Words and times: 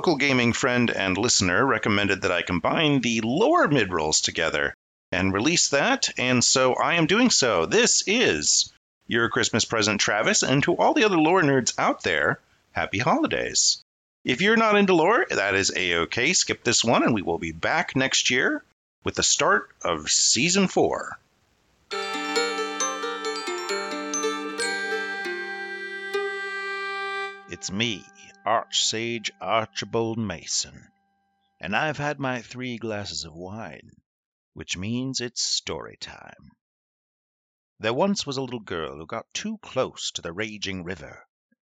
local 0.00 0.16
gaming 0.16 0.54
friend 0.54 0.90
and 0.90 1.18
listener 1.18 1.62
recommended 1.62 2.22
that 2.22 2.32
I 2.32 2.40
combine 2.40 3.02
the 3.02 3.20
lore 3.22 3.68
mid 3.68 3.92
rolls 3.92 4.22
together 4.22 4.72
and 5.12 5.30
release 5.30 5.68
that, 5.68 6.08
and 6.16 6.42
so 6.42 6.72
I 6.72 6.94
am 6.94 7.04
doing 7.04 7.28
so. 7.28 7.66
This 7.66 8.02
is 8.06 8.72
your 9.06 9.28
Christmas 9.28 9.66
present, 9.66 10.00
Travis, 10.00 10.42
and 10.42 10.62
to 10.62 10.74
all 10.74 10.94
the 10.94 11.04
other 11.04 11.18
lore 11.18 11.42
nerds 11.42 11.78
out 11.78 12.02
there, 12.02 12.40
happy 12.72 12.96
holidays. 12.98 13.82
If 14.24 14.40
you're 14.40 14.56
not 14.56 14.74
into 14.74 14.94
lore, 14.94 15.26
that 15.28 15.54
is 15.54 15.70
a 15.76 15.96
okay. 15.96 16.32
Skip 16.32 16.64
this 16.64 16.82
one, 16.82 17.02
and 17.02 17.12
we 17.12 17.20
will 17.20 17.38
be 17.38 17.52
back 17.52 17.94
next 17.94 18.30
year 18.30 18.64
with 19.04 19.16
the 19.16 19.22
start 19.22 19.68
of 19.82 20.08
season 20.10 20.66
four. 20.66 21.18
It's 27.50 27.70
me, 27.70 28.02
Archsage 28.46 29.30
Archibald 29.38 30.16
Mason, 30.16 30.90
and 31.60 31.76
I've 31.76 31.98
had 31.98 32.18
my 32.18 32.40
three 32.40 32.78
glasses 32.78 33.24
of 33.24 33.34
wine, 33.34 33.90
which 34.54 34.78
means 34.78 35.20
it's 35.20 35.42
story 35.42 35.98
time. 35.98 36.50
There 37.80 37.92
once 37.92 38.24
was 38.24 38.38
a 38.38 38.42
little 38.42 38.60
girl 38.60 38.96
who 38.96 39.04
got 39.04 39.26
too 39.34 39.58
close 39.58 40.10
to 40.12 40.22
the 40.22 40.32
raging 40.32 40.84
river. 40.84 41.28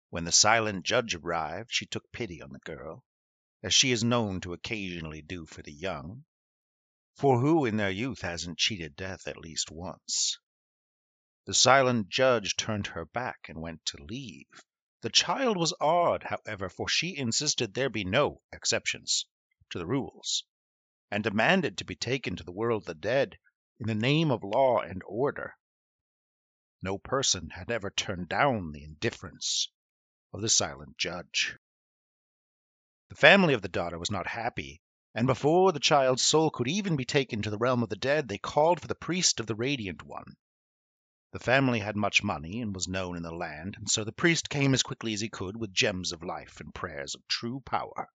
When 0.09 0.23
the 0.23 0.31
silent 0.31 0.85
judge 0.85 1.15
arrived, 1.15 1.69
she 1.69 1.85
took 1.85 2.09
pity 2.13 2.41
on 2.41 2.53
the 2.53 2.59
girl, 2.59 3.03
as 3.61 3.73
she 3.73 3.91
is 3.91 4.01
known 4.01 4.39
to 4.39 4.53
occasionally 4.53 5.21
do 5.21 5.45
for 5.45 5.63
the 5.63 5.73
young. 5.73 6.23
For 7.15 7.41
who 7.41 7.65
in 7.65 7.75
their 7.75 7.91
youth 7.91 8.21
hasn't 8.21 8.57
cheated 8.57 8.95
death 8.95 9.27
at 9.27 9.35
least 9.35 9.69
once? 9.69 10.39
The 11.43 11.53
silent 11.53 12.07
judge 12.07 12.55
turned 12.55 12.87
her 12.87 13.03
back 13.03 13.49
and 13.49 13.59
went 13.59 13.85
to 13.87 14.01
leave. 14.01 14.47
The 15.03 15.09
child 15.09 15.57
was 15.57 15.73
awed, 15.81 16.23
however, 16.23 16.69
for 16.69 16.87
she 16.87 17.17
insisted 17.17 17.73
there 17.73 17.89
be 17.89 18.05
no 18.05 18.41
exceptions 18.53 19.25
to 19.71 19.77
the 19.77 19.85
rules, 19.85 20.45
and 21.11 21.21
demanded 21.21 21.77
to 21.79 21.83
be 21.83 21.97
taken 21.97 22.37
to 22.37 22.43
the 22.45 22.53
world 22.53 22.83
of 22.83 22.85
the 22.85 22.93
dead 22.93 23.37
in 23.81 23.87
the 23.87 23.95
name 23.95 24.31
of 24.31 24.45
law 24.45 24.79
and 24.79 25.01
order. 25.05 25.57
No 26.81 26.97
person 26.97 27.49
had 27.49 27.69
ever 27.69 27.89
turned 27.89 28.29
down 28.29 28.71
the 28.71 28.85
indifference 28.85 29.69
of 30.31 30.39
the 30.39 30.47
silent 30.47 30.97
judge. 30.97 31.57
The 33.09 33.15
family 33.15 33.53
of 33.53 33.61
the 33.61 33.67
daughter 33.67 33.99
was 33.99 34.09
not 34.09 34.27
happy, 34.27 34.81
and 35.13 35.27
before 35.27 35.73
the 35.73 35.81
child's 35.81 36.21
soul 36.23 36.49
could 36.49 36.69
even 36.69 36.95
be 36.95 37.03
taken 37.03 37.41
to 37.41 37.49
the 37.49 37.57
realm 37.57 37.83
of 37.83 37.89
the 37.89 37.97
dead, 37.97 38.29
they 38.29 38.37
called 38.37 38.79
for 38.79 38.87
the 38.87 38.95
priest 38.95 39.41
of 39.41 39.47
the 39.47 39.55
Radiant 39.55 40.03
One. 40.03 40.37
The 41.33 41.39
family 41.39 41.79
had 41.79 41.95
much 41.95 42.21
money 42.21 42.61
and 42.61 42.75
was 42.75 42.87
known 42.87 43.17
in 43.17 43.23
the 43.23 43.33
land, 43.33 43.75
and 43.75 43.89
so 43.89 44.03
the 44.03 44.11
priest 44.11 44.51
came 44.51 44.75
as 44.75 44.83
quickly 44.83 45.15
as 45.15 45.21
he 45.21 45.29
could 45.29 45.57
with 45.57 45.73
gems 45.73 46.11
of 46.11 46.21
life 46.21 46.59
and 46.61 46.71
prayers 46.75 47.15
of 47.15 47.27
true 47.27 47.59
power. 47.61 48.07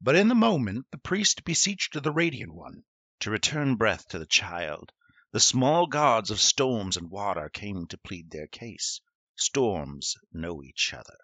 But 0.00 0.16
in 0.16 0.28
the 0.28 0.34
moment 0.34 0.86
the 0.92 0.96
priest 0.96 1.44
beseeched 1.44 2.02
the 2.02 2.10
Radiant 2.10 2.54
One 2.54 2.84
to 3.18 3.30
return 3.30 3.76
breath 3.76 4.08
to 4.08 4.18
the 4.18 4.24
child. 4.24 4.92
The 5.32 5.40
small 5.40 5.86
gods 5.86 6.30
of 6.30 6.40
storms 6.40 6.96
and 6.96 7.10
water 7.10 7.50
came 7.50 7.86
to 7.88 7.98
plead 7.98 8.30
their 8.30 8.46
case. 8.46 9.02
Storms 9.36 10.16
know 10.32 10.62
each 10.62 10.94
other, 10.94 11.18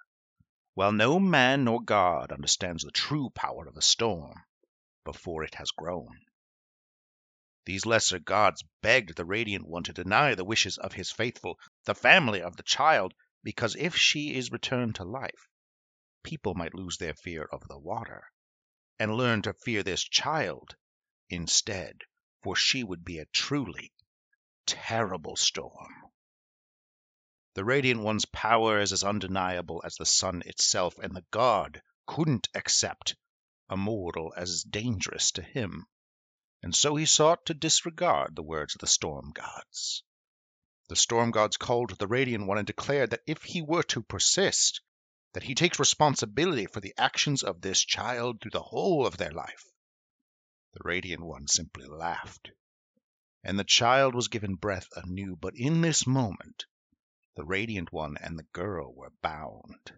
while 0.74 0.92
no 0.92 1.18
man 1.18 1.64
nor 1.64 1.80
god 1.80 2.32
understands 2.32 2.82
the 2.84 2.90
true 2.90 3.30
power 3.30 3.66
of 3.66 3.78
a 3.78 3.82
storm 3.82 4.44
before 5.04 5.42
it 5.42 5.54
has 5.54 5.70
grown. 5.70 6.20
These 7.66 7.84
lesser 7.84 8.20
gods 8.20 8.62
begged 8.80 9.16
the 9.16 9.24
Radiant 9.24 9.66
One 9.66 9.82
to 9.82 9.92
deny 9.92 10.36
the 10.36 10.44
wishes 10.44 10.78
of 10.78 10.92
his 10.92 11.10
faithful, 11.10 11.58
the 11.82 11.96
family 11.96 12.40
of 12.40 12.56
the 12.56 12.62
child, 12.62 13.12
because 13.42 13.74
if 13.74 13.96
she 13.96 14.36
is 14.36 14.52
returned 14.52 14.94
to 14.94 15.04
life, 15.04 15.48
people 16.22 16.54
might 16.54 16.76
lose 16.76 16.96
their 16.96 17.14
fear 17.14 17.42
of 17.42 17.66
the 17.66 17.76
water, 17.76 18.30
and 19.00 19.16
learn 19.16 19.42
to 19.42 19.52
fear 19.52 19.82
this 19.82 20.04
child 20.04 20.76
instead, 21.28 22.02
for 22.44 22.54
she 22.54 22.84
would 22.84 23.04
be 23.04 23.18
a 23.18 23.26
truly 23.26 23.92
terrible 24.64 25.34
storm. 25.34 25.92
The 27.54 27.64
Radiant 27.64 28.00
One's 28.00 28.26
power 28.26 28.78
is 28.78 28.92
as 28.92 29.02
undeniable 29.02 29.82
as 29.84 29.96
the 29.96 30.06
sun 30.06 30.44
itself, 30.46 31.00
and 31.00 31.16
the 31.16 31.26
god 31.32 31.82
couldn't 32.06 32.48
accept 32.54 33.16
a 33.68 33.76
mortal 33.76 34.32
as 34.36 34.62
dangerous 34.62 35.32
to 35.32 35.42
him 35.42 35.84
and 36.62 36.74
so 36.74 36.96
he 36.96 37.06
sought 37.06 37.46
to 37.46 37.54
disregard 37.54 38.34
the 38.34 38.42
words 38.42 38.74
of 38.74 38.80
the 38.80 38.86
storm 38.86 39.30
gods. 39.32 40.02
The 40.88 40.96
storm 40.96 41.30
gods 41.30 41.56
called 41.56 41.90
the 41.98 42.06
Radiant 42.06 42.46
One 42.46 42.58
and 42.58 42.66
declared 42.66 43.10
that 43.10 43.22
if 43.26 43.42
he 43.42 43.60
were 43.60 43.82
to 43.84 44.02
persist, 44.02 44.80
that 45.32 45.42
he 45.42 45.54
takes 45.54 45.78
responsibility 45.78 46.66
for 46.66 46.80
the 46.80 46.94
actions 46.96 47.42
of 47.42 47.60
this 47.60 47.84
child 47.84 48.40
through 48.40 48.52
the 48.52 48.62
whole 48.62 49.06
of 49.06 49.16
their 49.16 49.32
life. 49.32 49.64
The 50.72 50.80
Radiant 50.84 51.22
One 51.22 51.46
simply 51.46 51.86
laughed, 51.86 52.50
and 53.42 53.58
the 53.58 53.64
child 53.64 54.14
was 54.14 54.28
given 54.28 54.54
breath 54.54 54.88
anew, 54.96 55.36
but 55.36 55.56
in 55.56 55.80
this 55.80 56.06
moment, 56.06 56.66
the 57.34 57.44
Radiant 57.44 57.92
One 57.92 58.16
and 58.16 58.38
the 58.38 58.46
girl 58.52 58.94
were 58.94 59.12
bound. 59.22 59.92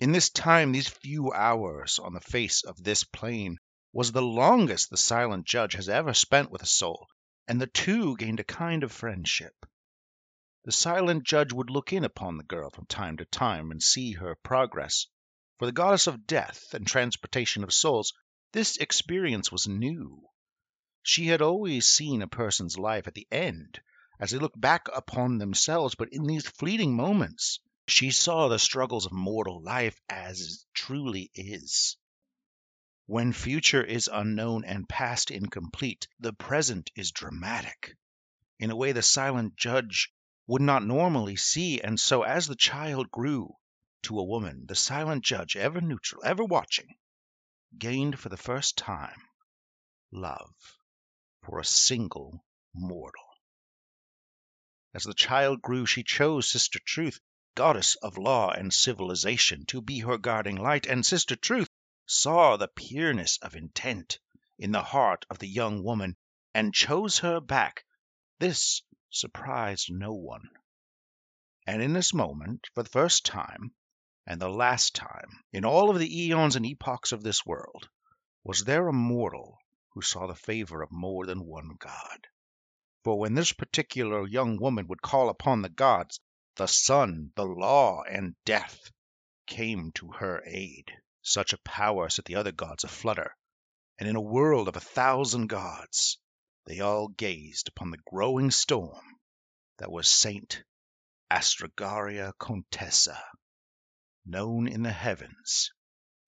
In 0.00 0.12
this 0.12 0.30
time, 0.30 0.72
these 0.72 0.88
few 0.88 1.32
hours 1.32 1.98
on 1.98 2.14
the 2.14 2.20
face 2.20 2.64
of 2.64 2.82
this 2.82 3.04
plane, 3.04 3.58
was 3.92 4.12
the 4.12 4.22
longest 4.22 4.90
the 4.90 4.96
silent 4.96 5.44
judge 5.44 5.72
has 5.72 5.88
ever 5.88 6.14
spent 6.14 6.50
with 6.50 6.62
a 6.62 6.66
soul, 6.66 7.08
and 7.48 7.60
the 7.60 7.66
two 7.66 8.16
gained 8.16 8.38
a 8.38 8.44
kind 8.44 8.84
of 8.84 8.92
friendship. 8.92 9.66
The 10.64 10.72
silent 10.72 11.24
judge 11.24 11.52
would 11.52 11.70
look 11.70 11.92
in 11.92 12.04
upon 12.04 12.36
the 12.36 12.44
girl 12.44 12.70
from 12.70 12.86
time 12.86 13.16
to 13.16 13.24
time 13.24 13.70
and 13.70 13.82
see 13.82 14.12
her 14.12 14.36
progress. 14.36 15.06
For 15.58 15.66
the 15.66 15.72
goddess 15.72 16.06
of 16.06 16.26
death 16.26 16.74
and 16.74 16.86
transportation 16.86 17.64
of 17.64 17.74
souls, 17.74 18.12
this 18.52 18.76
experience 18.76 19.50
was 19.50 19.66
new. 19.66 20.28
She 21.02 21.26
had 21.26 21.42
always 21.42 21.88
seen 21.88 22.22
a 22.22 22.28
person's 22.28 22.78
life 22.78 23.08
at 23.08 23.14
the 23.14 23.26
end 23.30 23.80
as 24.20 24.30
they 24.30 24.38
looked 24.38 24.60
back 24.60 24.86
upon 24.94 25.38
themselves, 25.38 25.94
but 25.94 26.12
in 26.12 26.24
these 26.24 26.46
fleeting 26.46 26.94
moments, 26.94 27.58
she 27.88 28.10
saw 28.10 28.48
the 28.48 28.58
struggles 28.58 29.06
of 29.06 29.12
mortal 29.12 29.62
life 29.62 29.98
as 30.08 30.40
it 30.40 30.64
truly 30.74 31.30
is. 31.34 31.96
When 33.10 33.32
future 33.32 33.82
is 33.82 34.08
unknown 34.12 34.64
and 34.64 34.88
past 34.88 35.32
incomplete, 35.32 36.06
the 36.20 36.32
present 36.32 36.92
is 36.94 37.10
dramatic 37.10 37.96
in 38.60 38.70
a 38.70 38.76
way 38.76 38.92
the 38.92 39.02
silent 39.02 39.56
judge 39.56 40.12
would 40.46 40.62
not 40.62 40.84
normally 40.84 41.34
see. 41.34 41.80
And 41.80 41.98
so, 41.98 42.22
as 42.22 42.46
the 42.46 42.54
child 42.54 43.10
grew 43.10 43.56
to 44.04 44.20
a 44.20 44.24
woman, 44.24 44.66
the 44.66 44.76
silent 44.76 45.24
judge, 45.24 45.56
ever 45.56 45.80
neutral, 45.80 46.22
ever 46.24 46.44
watching, 46.44 46.94
gained 47.76 48.16
for 48.16 48.28
the 48.28 48.36
first 48.36 48.78
time 48.78 49.20
love 50.12 50.54
for 51.42 51.58
a 51.58 51.64
single 51.64 52.44
mortal. 52.72 53.26
As 54.94 55.02
the 55.02 55.14
child 55.14 55.60
grew, 55.62 55.84
she 55.84 56.04
chose 56.04 56.48
Sister 56.48 56.78
Truth, 56.78 57.18
goddess 57.56 57.96
of 57.96 58.18
law 58.18 58.52
and 58.52 58.72
civilization, 58.72 59.66
to 59.66 59.82
be 59.82 59.98
her 59.98 60.16
guarding 60.16 60.54
light, 60.54 60.86
and 60.86 61.04
Sister 61.04 61.34
Truth 61.34 61.69
saw 62.12 62.56
the 62.56 62.66
pureness 62.66 63.38
of 63.38 63.54
intent 63.54 64.18
in 64.58 64.72
the 64.72 64.82
heart 64.82 65.24
of 65.30 65.38
the 65.38 65.46
young 65.46 65.80
woman 65.84 66.16
and 66.52 66.74
chose 66.74 67.20
her 67.20 67.38
back. 67.38 67.84
This 68.40 68.82
surprised 69.10 69.88
no 69.92 70.12
one. 70.12 70.50
And 71.68 71.80
in 71.80 71.92
this 71.92 72.12
moment, 72.12 72.66
for 72.74 72.82
the 72.82 72.90
first 72.90 73.24
time, 73.24 73.72
and 74.26 74.40
the 74.40 74.48
last 74.48 74.96
time, 74.96 75.44
in 75.52 75.64
all 75.64 75.88
of 75.88 76.00
the 76.00 76.24
eons 76.24 76.56
and 76.56 76.66
epochs 76.66 77.12
of 77.12 77.22
this 77.22 77.46
world, 77.46 77.88
was 78.42 78.64
there 78.64 78.88
a 78.88 78.92
mortal 78.92 79.56
who 79.90 80.02
saw 80.02 80.26
the 80.26 80.34
favor 80.34 80.82
of 80.82 80.90
more 80.90 81.26
than 81.26 81.46
one 81.46 81.76
god. 81.78 82.26
For 83.04 83.20
when 83.20 83.34
this 83.34 83.52
particular 83.52 84.26
young 84.26 84.58
woman 84.58 84.88
would 84.88 85.00
call 85.00 85.28
upon 85.28 85.62
the 85.62 85.68
gods, 85.68 86.18
the 86.56 86.66
sun, 86.66 87.30
the 87.36 87.46
law, 87.46 88.02
and 88.02 88.34
death 88.44 88.90
came 89.46 89.92
to 89.92 90.10
her 90.10 90.42
aid. 90.44 90.90
Such 91.22 91.52
a 91.52 91.58
power 91.58 92.08
set 92.08 92.24
the 92.24 92.36
other 92.36 92.52
gods 92.52 92.84
aflutter, 92.84 93.36
and 93.98 94.08
in 94.08 94.16
a 94.16 94.20
world 94.20 94.68
of 94.68 94.76
a 94.76 94.80
thousand 94.80 95.48
gods 95.48 96.18
they 96.66 96.80
all 96.80 97.08
gazed 97.08 97.68
upon 97.68 97.90
the 97.90 97.98
growing 98.10 98.50
storm 98.50 99.18
that 99.78 99.90
was 99.90 100.08
Saint 100.08 100.62
Astragaria 101.30 102.32
Contessa, 102.38 103.22
known 104.24 104.66
in 104.66 104.82
the 104.82 104.92
heavens 104.92 105.70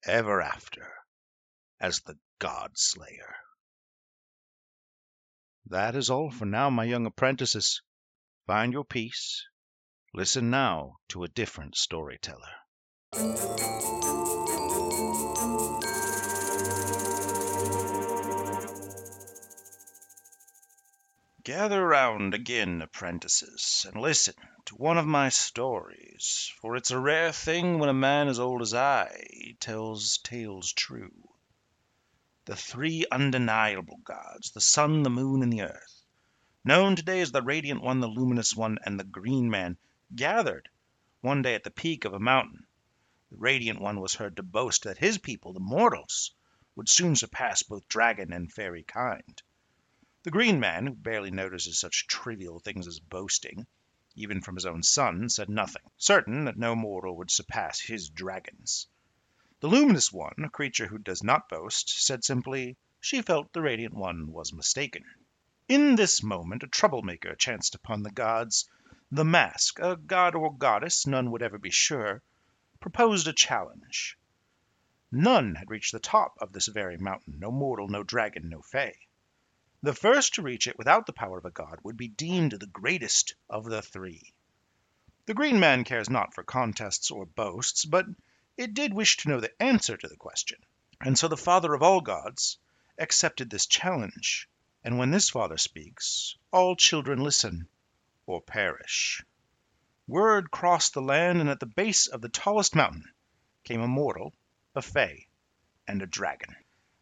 ever 0.05 0.41
after 0.41 0.93
as 1.79 2.01
the 2.01 2.17
God 2.39 2.71
Slayer. 2.75 3.35
That 5.65 5.95
is 5.95 6.09
all 6.09 6.29
for 6.29 6.45
now, 6.45 6.69
my 6.69 6.83
young 6.83 7.05
apprentices. 7.05 7.81
Find 8.47 8.73
your 8.73 8.85
peace. 8.85 9.45
Listen 10.13 10.49
now 10.49 10.97
to 11.09 11.23
a 11.23 11.29
different 11.29 11.75
storyteller. 11.77 12.51
Gather 21.43 21.85
round 21.85 22.33
again, 22.33 22.81
apprentices, 22.81 23.85
and 23.87 24.01
listen 24.01 24.33
to 24.65 24.75
one 24.75 24.97
of 24.97 25.05
my 25.05 25.27
stories, 25.27 26.49
for 26.61 26.77
it's 26.77 26.89
a 26.91 26.97
rare 26.97 27.33
thing 27.33 27.79
when 27.79 27.89
a 27.89 27.93
man 27.93 28.29
as 28.29 28.39
old 28.39 28.61
as 28.61 28.73
I 28.73 29.55
tells 29.59 30.19
tales 30.19 30.71
true. 30.71 31.11
The 32.45 32.55
three 32.55 33.05
undeniable 33.11 33.99
gods, 34.05 34.51
the 34.51 34.61
sun, 34.61 35.03
the 35.03 35.09
moon, 35.09 35.43
and 35.43 35.51
the 35.51 35.63
earth, 35.63 36.05
known 36.63 36.95
today 36.95 37.19
as 37.19 37.33
the 37.33 37.41
Radiant 37.41 37.81
One, 37.81 37.99
the 37.99 38.07
Luminous 38.07 38.55
One, 38.55 38.77
and 38.85 38.97
the 38.97 39.03
Green 39.03 39.49
Man, 39.49 39.77
gathered 40.15 40.69
one 41.19 41.41
day 41.41 41.55
at 41.55 41.65
the 41.65 41.71
peak 41.71 42.05
of 42.05 42.13
a 42.13 42.19
mountain. 42.19 42.65
The 43.33 43.39
Radiant 43.39 43.81
One 43.81 43.99
was 43.99 44.13
heard 44.13 44.35
to 44.35 44.43
boast 44.43 44.83
that 44.83 44.99
his 44.99 45.17
people, 45.17 45.53
the 45.53 45.59
mortals, 45.59 46.35
would 46.75 46.87
soon 46.87 47.15
surpass 47.15 47.63
both 47.63 47.87
dragon 47.87 48.31
and 48.31 48.53
fairy 48.53 48.83
kind. 48.83 49.41
The 50.21 50.29
Green 50.29 50.59
Man, 50.59 50.85
who 50.85 50.93
barely 50.93 51.31
notices 51.31 51.79
such 51.79 52.05
trivial 52.05 52.59
things 52.59 52.85
as 52.85 52.99
boasting, 52.99 53.65
even 54.13 54.39
from 54.41 54.53
his 54.53 54.67
own 54.67 54.83
son, 54.83 55.29
said 55.29 55.49
nothing, 55.49 55.81
certain 55.97 56.45
that 56.45 56.59
no 56.59 56.75
mortal 56.75 57.17
would 57.17 57.31
surpass 57.31 57.79
his 57.79 58.07
dragons. 58.07 58.85
The 59.61 59.67
Luminous 59.67 60.13
One, 60.13 60.35
a 60.45 60.49
creature 60.49 60.85
who 60.85 60.99
does 60.99 61.23
not 61.23 61.49
boast, 61.49 61.89
said 61.89 62.23
simply, 62.23 62.77
she 63.01 63.23
felt 63.23 63.51
the 63.51 63.63
Radiant 63.63 63.95
One 63.95 64.31
was 64.31 64.53
mistaken. 64.53 65.05
In 65.67 65.95
this 65.95 66.21
moment 66.21 66.61
a 66.61 66.67
troublemaker 66.67 67.33
chanced 67.33 67.73
upon 67.73 68.03
the 68.03 68.11
gods. 68.11 68.69
The 69.11 69.25
Mask, 69.25 69.79
a 69.79 69.97
god 69.97 70.35
or 70.35 70.55
goddess, 70.55 71.07
none 71.07 71.31
would 71.31 71.41
ever 71.41 71.57
be 71.57 71.71
sure, 71.71 72.21
proposed 72.83 73.29
a 73.29 73.31
challenge. 73.31 74.17
None 75.09 75.55
had 75.55 75.71
reached 75.71 75.93
the 75.93 76.01
top 76.01 76.37
of 76.41 76.51
this 76.51 76.67
very 76.67 76.97
mountain, 76.97 77.39
no 77.39 77.49
mortal, 77.49 77.87
no 77.87 78.03
dragon, 78.03 78.49
no 78.49 78.61
fay. 78.61 79.07
The 79.81 79.93
first 79.93 80.33
to 80.33 80.41
reach 80.41 80.67
it 80.67 80.77
without 80.77 81.05
the 81.05 81.13
power 81.13 81.37
of 81.37 81.45
a 81.45 81.49
god 81.49 81.79
would 81.83 81.95
be 81.95 82.09
deemed 82.09 82.51
the 82.51 82.67
greatest 82.67 83.35
of 83.49 83.63
the 83.63 83.81
three. 83.81 84.33
The 85.27 85.33
Green 85.33 85.61
Man 85.61 85.85
cares 85.85 86.09
not 86.09 86.33
for 86.33 86.43
contests 86.43 87.09
or 87.09 87.25
boasts, 87.25 87.85
but 87.85 88.05
it 88.57 88.73
did 88.73 88.93
wish 88.93 89.15
to 89.17 89.29
know 89.29 89.39
the 89.39 89.63
answer 89.63 89.95
to 89.95 90.07
the 90.09 90.17
question, 90.17 90.59
and 90.99 91.17
so 91.17 91.29
the 91.29 91.37
father 91.37 91.73
of 91.73 91.81
all 91.81 92.01
gods 92.01 92.57
accepted 92.97 93.49
this 93.49 93.65
challenge. 93.65 94.49
And 94.83 94.97
when 94.97 95.11
this 95.11 95.29
father 95.29 95.57
speaks, 95.57 96.35
all 96.51 96.75
children 96.75 97.23
listen 97.23 97.69
or 98.25 98.41
perish. 98.41 99.23
Word 100.05 100.51
crossed 100.51 100.93
the 100.95 101.01
land, 101.01 101.39
and 101.39 101.49
at 101.49 101.61
the 101.61 101.65
base 101.65 102.07
of 102.07 102.19
the 102.19 102.27
tallest 102.27 102.75
mountain 102.75 103.05
came 103.63 103.79
a 103.79 103.87
mortal 103.87 104.33
a 104.75 104.81
fay, 104.81 105.29
and 105.87 106.01
a 106.01 106.05
dragon. 106.05 106.53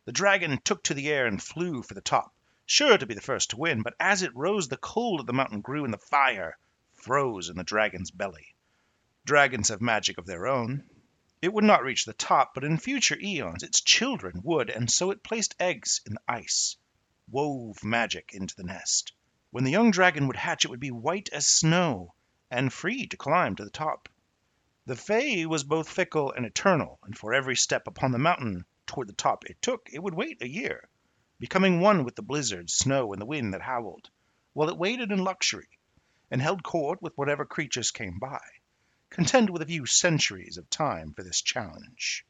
The 0.05 0.11
dragon 0.11 0.61
took 0.63 0.83
to 0.83 0.93
the 0.93 1.09
air 1.09 1.25
and 1.25 1.41
flew 1.41 1.81
for 1.81 1.95
the 1.95 2.01
top, 2.01 2.31
sure 2.67 2.99
to 2.99 3.07
be 3.07 3.15
the 3.15 3.19
first 3.19 3.49
to 3.49 3.57
win, 3.57 3.81
but 3.81 3.95
as 3.99 4.21
it 4.21 4.35
rose 4.35 4.67
the 4.67 4.77
cold 4.77 5.19
of 5.19 5.25
the 5.25 5.33
mountain 5.33 5.61
grew 5.61 5.83
and 5.83 5.91
the 5.91 5.97
fire 5.97 6.59
froze 6.93 7.49
in 7.49 7.57
the 7.57 7.63
dragon's 7.63 8.11
belly. 8.11 8.53
Dragons 9.25 9.69
have 9.69 9.81
magic 9.81 10.19
of 10.19 10.27
their 10.27 10.45
own. 10.45 10.87
It 11.41 11.51
would 11.53 11.63
not 11.63 11.81
reach 11.81 12.05
the 12.05 12.13
top, 12.13 12.53
but 12.53 12.63
in 12.63 12.77
future 12.77 13.17
eons 13.19 13.63
its 13.63 13.81
children 13.81 14.41
would, 14.43 14.69
and 14.69 14.91
so 14.91 15.09
it 15.09 15.23
placed 15.23 15.55
eggs 15.59 16.01
in 16.05 16.13
the 16.13 16.21
ice, 16.27 16.77
wove 17.27 17.83
magic 17.83 18.29
into 18.35 18.55
the 18.55 18.63
nest. 18.63 19.11
When 19.49 19.63
the 19.63 19.71
young 19.71 19.89
dragon 19.89 20.27
would 20.27 20.35
hatch 20.35 20.65
it 20.65 20.69
would 20.69 20.79
be 20.79 20.91
white 20.91 21.29
as 21.33 21.47
snow, 21.47 22.13
and 22.51 22.73
free 22.73 23.07
to 23.07 23.15
climb 23.15 23.55
to 23.55 23.63
the 23.63 23.71
top. 23.71 24.09
The 24.85 24.97
Fay 24.97 25.45
was 25.45 25.63
both 25.63 25.89
fickle 25.89 26.33
and 26.33 26.45
eternal, 26.45 26.99
and 27.03 27.17
for 27.17 27.33
every 27.33 27.55
step 27.55 27.87
upon 27.87 28.11
the 28.11 28.19
mountain 28.19 28.65
toward 28.85 29.07
the 29.07 29.13
top 29.13 29.45
it 29.45 29.61
took, 29.61 29.89
it 29.93 30.03
would 30.03 30.13
wait 30.13 30.41
a 30.41 30.49
year, 30.49 30.89
becoming 31.39 31.79
one 31.79 32.03
with 32.03 32.15
the 32.15 32.21
blizzard, 32.21 32.69
snow, 32.69 33.13
and 33.13 33.21
the 33.21 33.25
wind 33.25 33.53
that 33.53 33.61
howled, 33.61 34.09
while 34.51 34.67
it 34.67 34.77
waited 34.77 35.13
in 35.13 35.23
luxury, 35.23 35.69
and 36.29 36.41
held 36.41 36.61
court 36.61 37.01
with 37.01 37.17
whatever 37.17 37.45
creatures 37.45 37.91
came 37.91 38.19
by, 38.19 38.41
content 39.09 39.49
with 39.49 39.61
a 39.61 39.65
few 39.65 39.85
centuries 39.85 40.57
of 40.57 40.69
time 40.69 41.13
for 41.13 41.23
this 41.23 41.41
challenge. 41.41 42.25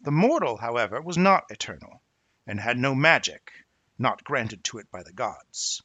The 0.00 0.10
mortal, 0.10 0.56
however, 0.56 1.02
was 1.02 1.18
not 1.18 1.50
eternal, 1.50 2.00
and 2.46 2.58
had 2.58 2.78
no 2.78 2.94
magic, 2.94 3.52
not 3.98 4.24
granted 4.24 4.64
to 4.64 4.78
it 4.78 4.90
by 4.90 5.02
the 5.02 5.12
gods. 5.12 5.82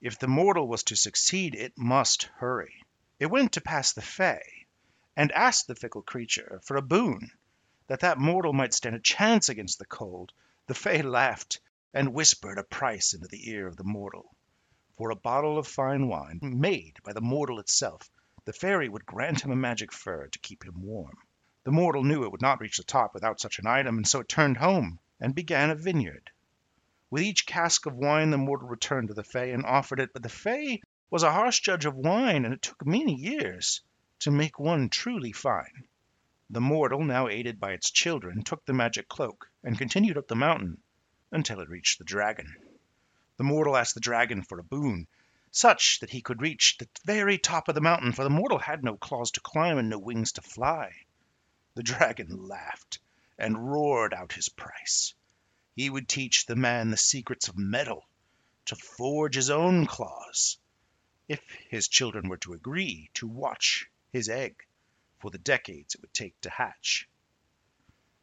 If 0.00 0.20
the 0.20 0.28
mortal 0.28 0.68
was 0.68 0.84
to 0.84 0.94
succeed, 0.94 1.56
it 1.56 1.76
must 1.76 2.24
hurry. 2.36 2.83
It 3.20 3.26
went 3.30 3.52
to 3.52 3.60
pass 3.60 3.92
the 3.92 4.02
Fay, 4.02 4.42
and 5.14 5.30
asked 5.30 5.68
the 5.68 5.76
fickle 5.76 6.02
creature 6.02 6.60
for 6.64 6.76
a 6.76 6.82
boon, 6.82 7.30
that 7.86 8.00
that 8.00 8.18
mortal 8.18 8.52
might 8.52 8.74
stand 8.74 8.96
a 8.96 8.98
chance 8.98 9.48
against 9.48 9.78
the 9.78 9.84
cold. 9.86 10.32
The 10.66 10.74
fay 10.74 11.00
laughed, 11.00 11.60
and 11.92 12.12
whispered 12.12 12.58
a 12.58 12.64
price 12.64 13.14
into 13.14 13.28
the 13.28 13.48
ear 13.48 13.68
of 13.68 13.76
the 13.76 13.84
mortal. 13.84 14.34
For 14.98 15.10
a 15.10 15.14
bottle 15.14 15.58
of 15.58 15.68
fine 15.68 16.08
wine, 16.08 16.40
made 16.42 17.00
by 17.04 17.12
the 17.12 17.20
mortal 17.20 17.60
itself, 17.60 18.10
the 18.46 18.52
fairy 18.52 18.88
would 18.88 19.06
grant 19.06 19.42
him 19.42 19.52
a 19.52 19.54
magic 19.54 19.92
fur 19.92 20.26
to 20.26 20.38
keep 20.40 20.64
him 20.64 20.82
warm. 20.82 21.16
The 21.62 21.70
mortal 21.70 22.02
knew 22.02 22.24
it 22.24 22.32
would 22.32 22.42
not 22.42 22.60
reach 22.60 22.78
the 22.78 22.82
top 22.82 23.14
without 23.14 23.38
such 23.38 23.60
an 23.60 23.66
item, 23.68 23.96
and 23.96 24.08
so 24.08 24.18
it 24.18 24.28
turned 24.28 24.56
home 24.56 24.98
and 25.20 25.36
began 25.36 25.70
a 25.70 25.76
vineyard. 25.76 26.32
With 27.10 27.22
each 27.22 27.46
cask 27.46 27.86
of 27.86 27.94
wine 27.94 28.30
the 28.30 28.38
mortal 28.38 28.66
returned 28.66 29.06
to 29.06 29.14
the 29.14 29.22
fay 29.22 29.52
and 29.52 29.64
offered 29.64 30.00
it, 30.00 30.12
but 30.12 30.24
the 30.24 30.28
fay 30.28 30.82
was 31.10 31.22
a 31.22 31.32
harsh 31.32 31.60
judge 31.60 31.84
of 31.84 31.94
wine, 31.94 32.44
and 32.44 32.54
it 32.54 32.62
took 32.62 32.86
many 32.86 33.14
years 33.14 33.82
to 34.18 34.30
make 34.30 34.58
one 34.58 34.88
truly 34.88 35.32
fine. 35.32 35.86
The 36.48 36.60
mortal, 36.60 37.04
now 37.04 37.28
aided 37.28 37.60
by 37.60 37.72
its 37.72 37.90
children, 37.90 38.42
took 38.42 38.64
the 38.64 38.72
magic 38.72 39.08
cloak 39.08 39.50
and 39.62 39.76
continued 39.76 40.16
up 40.16 40.28
the 40.28 40.34
mountain 40.34 40.80
until 41.30 41.60
it 41.60 41.68
reached 41.68 41.98
the 41.98 42.04
dragon. 42.04 42.54
The 43.36 43.44
mortal 43.44 43.76
asked 43.76 43.94
the 43.94 44.00
dragon 44.00 44.42
for 44.42 44.58
a 44.58 44.64
boon, 44.64 45.06
such 45.50 46.00
that 46.00 46.10
he 46.10 46.22
could 46.22 46.40
reach 46.40 46.78
the 46.78 46.88
very 47.04 47.36
top 47.38 47.68
of 47.68 47.74
the 47.74 47.80
mountain, 47.80 48.12
for 48.12 48.24
the 48.24 48.30
mortal 48.30 48.58
had 48.58 48.82
no 48.82 48.96
claws 48.96 49.30
to 49.32 49.40
climb 49.40 49.78
and 49.78 49.90
no 49.90 49.98
wings 49.98 50.32
to 50.32 50.42
fly. 50.42 50.92
The 51.74 51.82
dragon 51.82 52.48
laughed 52.48 52.98
and 53.38 53.70
roared 53.70 54.14
out 54.14 54.32
his 54.32 54.48
price. 54.48 55.14
He 55.76 55.90
would 55.90 56.08
teach 56.08 56.46
the 56.46 56.56
man 56.56 56.90
the 56.90 56.96
secrets 56.96 57.48
of 57.48 57.58
metal, 57.58 58.08
to 58.66 58.76
forge 58.76 59.34
his 59.34 59.50
own 59.50 59.86
claws, 59.86 60.56
if 61.28 61.40
his 61.68 61.88
children 61.88 62.28
were 62.28 62.36
to 62.36 62.52
agree 62.52 63.10
to 63.14 63.26
watch 63.26 63.86
his 64.12 64.28
egg, 64.28 64.66
for 65.18 65.30
the 65.30 65.38
decades 65.38 65.94
it 65.94 66.00
would 66.00 66.12
take 66.12 66.38
to 66.40 66.50
hatch. 66.50 67.08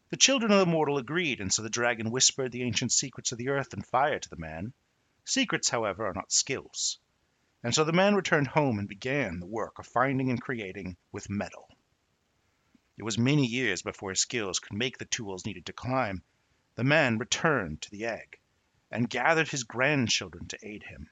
The 0.09 0.17
children 0.17 0.51
of 0.51 0.59
the 0.59 0.65
mortal 0.65 0.97
agreed, 0.97 1.41
and 1.41 1.51
so 1.51 1.61
the 1.61 1.69
dragon 1.69 2.11
whispered 2.11 2.51
the 2.51 2.63
ancient 2.63 2.91
secrets 2.91 3.31
of 3.31 3.37
the 3.37 3.49
earth 3.49 3.73
and 3.73 3.85
fire 3.85 4.19
to 4.19 4.29
the 4.29 4.35
man. 4.35 4.73
Secrets, 5.25 5.69
however, 5.69 6.05
are 6.05 6.13
not 6.13 6.31
skills. 6.31 6.99
And 7.63 7.73
so 7.73 7.83
the 7.83 7.93
man 7.93 8.15
returned 8.15 8.47
home 8.47 8.77
and 8.77 8.87
began 8.87 9.39
the 9.39 9.45
work 9.45 9.79
of 9.79 9.87
finding 9.87 10.29
and 10.29 10.41
creating 10.41 10.97
with 11.11 11.29
metal. 11.29 11.69
It 12.97 13.03
was 13.03 13.17
many 13.17 13.45
years 13.45 13.81
before 13.81 14.09
his 14.09 14.19
skills 14.19 14.59
could 14.59 14.73
make 14.77 14.97
the 14.97 15.05
tools 15.05 15.45
needed 15.45 15.65
to 15.67 15.73
climb. 15.73 16.23
The 16.75 16.83
man 16.83 17.17
returned 17.17 17.81
to 17.81 17.91
the 17.91 18.05
egg 18.05 18.39
and 18.91 19.09
gathered 19.09 19.47
his 19.47 19.63
grandchildren 19.63 20.47
to 20.49 20.59
aid 20.61 20.83
him. 20.83 21.09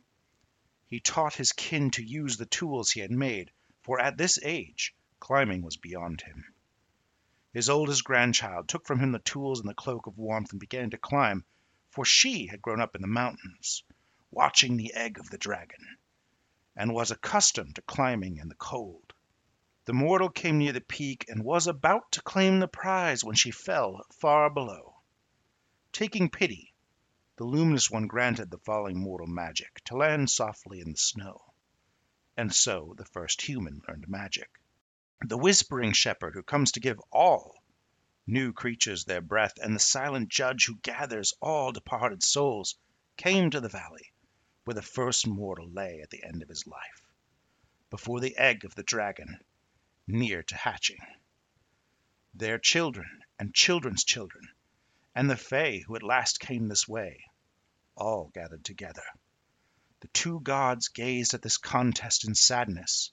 He 0.89 1.00
taught 1.00 1.36
his 1.36 1.51
kin 1.51 1.91
to 1.91 2.03
use 2.03 2.38
the 2.38 2.48
tools 2.48 2.89
he 2.89 3.00
had 3.01 3.12
made, 3.12 3.51
for 3.84 4.00
at 4.00 4.17
this 4.17 4.39
age 4.41 4.96
climbing 5.19 5.62
was 5.62 5.77
beyond 5.77 6.22
him. 6.22 6.43
His 7.53 7.69
oldest 7.69 8.03
grandchild 8.03 8.67
took 8.67 8.88
from 8.88 9.00
him 9.00 9.12
the 9.12 9.19
tools 9.19 9.60
and 9.60 9.69
the 9.69 9.75
cloak 9.75 10.08
of 10.08 10.17
warmth 10.17 10.50
and 10.51 10.60
began 10.60 10.89
to 10.89 10.98
climb, 10.98 11.46
for 11.91 12.05
she 12.05 12.48
had 12.48 12.63
grown 12.63 12.81
up 12.81 12.96
in 12.96 13.03
the 13.03 13.08
mountains, 13.08 13.84
watching 14.31 14.77
the 14.77 14.91
egg 14.96 15.19
of 15.19 15.29
the 15.29 15.38
dragon, 15.38 15.98
and 16.75 16.91
was 16.91 17.12
accustomed 17.12 17.75
to 17.75 17.84
climbing 17.84 18.38
in 18.38 18.48
the 18.48 18.55
cold. 18.55 19.13
The 19.86 19.93
mortal 19.93 20.29
came 20.29 20.58
near 20.58 20.72
the 20.72 20.81
peak 20.81 21.25
and 21.27 21.43
was 21.43 21.67
about 21.67 22.12
to 22.13 22.22
claim 22.24 22.60
the 22.60 22.67
prize 22.67 23.24
when 23.24 23.36
she 23.36 23.51
fell 23.51 24.03
far 24.12 24.50
below. 24.50 24.96
Taking 25.91 26.29
pity, 26.29 26.68
the 27.39 27.46
luminous 27.46 27.89
one 27.89 28.05
granted 28.05 28.51
the 28.51 28.58
falling 28.60 29.00
mortal 29.00 29.25
magic 29.25 29.81
to 29.86 29.96
land 29.96 30.29
softly 30.29 30.81
in 30.81 30.91
the 30.91 30.98
snow 30.98 31.41
and 32.36 32.53
so 32.53 32.93
the 32.98 33.05
first 33.05 33.41
human 33.41 33.81
learned 33.88 34.08
magic. 34.08 34.50
The 35.25 35.38
whispering 35.38 35.93
shepherd 35.93 36.34
who 36.34 36.43
comes 36.43 36.74
to 36.74 36.81
give 36.81 37.00
all 37.12 37.55
new 38.27 38.51
creatures 38.51 39.05
their 39.05 39.22
breath, 39.22 39.53
and 39.62 39.75
the 39.75 39.79
silent 39.79 40.29
judge 40.29 40.65
who 40.65 40.79
gathers 40.79 41.34
all 41.41 41.72
departed 41.72 42.24
souls, 42.24 42.75
came 43.15 43.50
to 43.50 43.62
the 43.62 43.69
valley 43.69 44.13
where 44.65 44.75
the 44.75 44.81
first 44.81 45.25
mortal 45.25 45.69
lay 45.69 46.01
at 46.01 46.10
the 46.10 46.24
end 46.24 46.41
of 46.41 46.50
his 46.50 46.67
life, 46.67 47.01
before 47.89 48.19
the 48.19 48.38
egg 48.38 48.65
of 48.65 48.75
the 48.75 48.84
dragon, 48.84 49.39
near 50.08 50.43
to 50.43 50.55
hatching. 50.55 51.00
Their 52.34 52.58
children 52.58 53.22
and 53.38 53.53
children's 53.53 54.03
children, 54.03 54.48
and 55.15 55.29
the 55.29 55.38
Fay 55.38 55.79
who 55.79 55.96
at 55.96 56.03
last 56.03 56.39
came 56.39 56.67
this 56.67 56.88
way, 56.88 57.24
all 57.99 58.31
gathered 58.33 58.63
together. 58.63 59.03
The 59.99 60.07
two 60.07 60.39
gods 60.39 60.87
gazed 60.87 61.33
at 61.33 61.41
this 61.41 61.57
contest 61.57 62.25
in 62.25 62.33
sadness, 62.33 63.11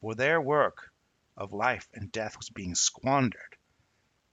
for 0.00 0.14
their 0.14 0.40
work 0.40 0.92
of 1.36 1.52
life 1.52 1.88
and 1.94 2.10
death 2.10 2.36
was 2.36 2.50
being 2.50 2.74
squandered 2.74 3.56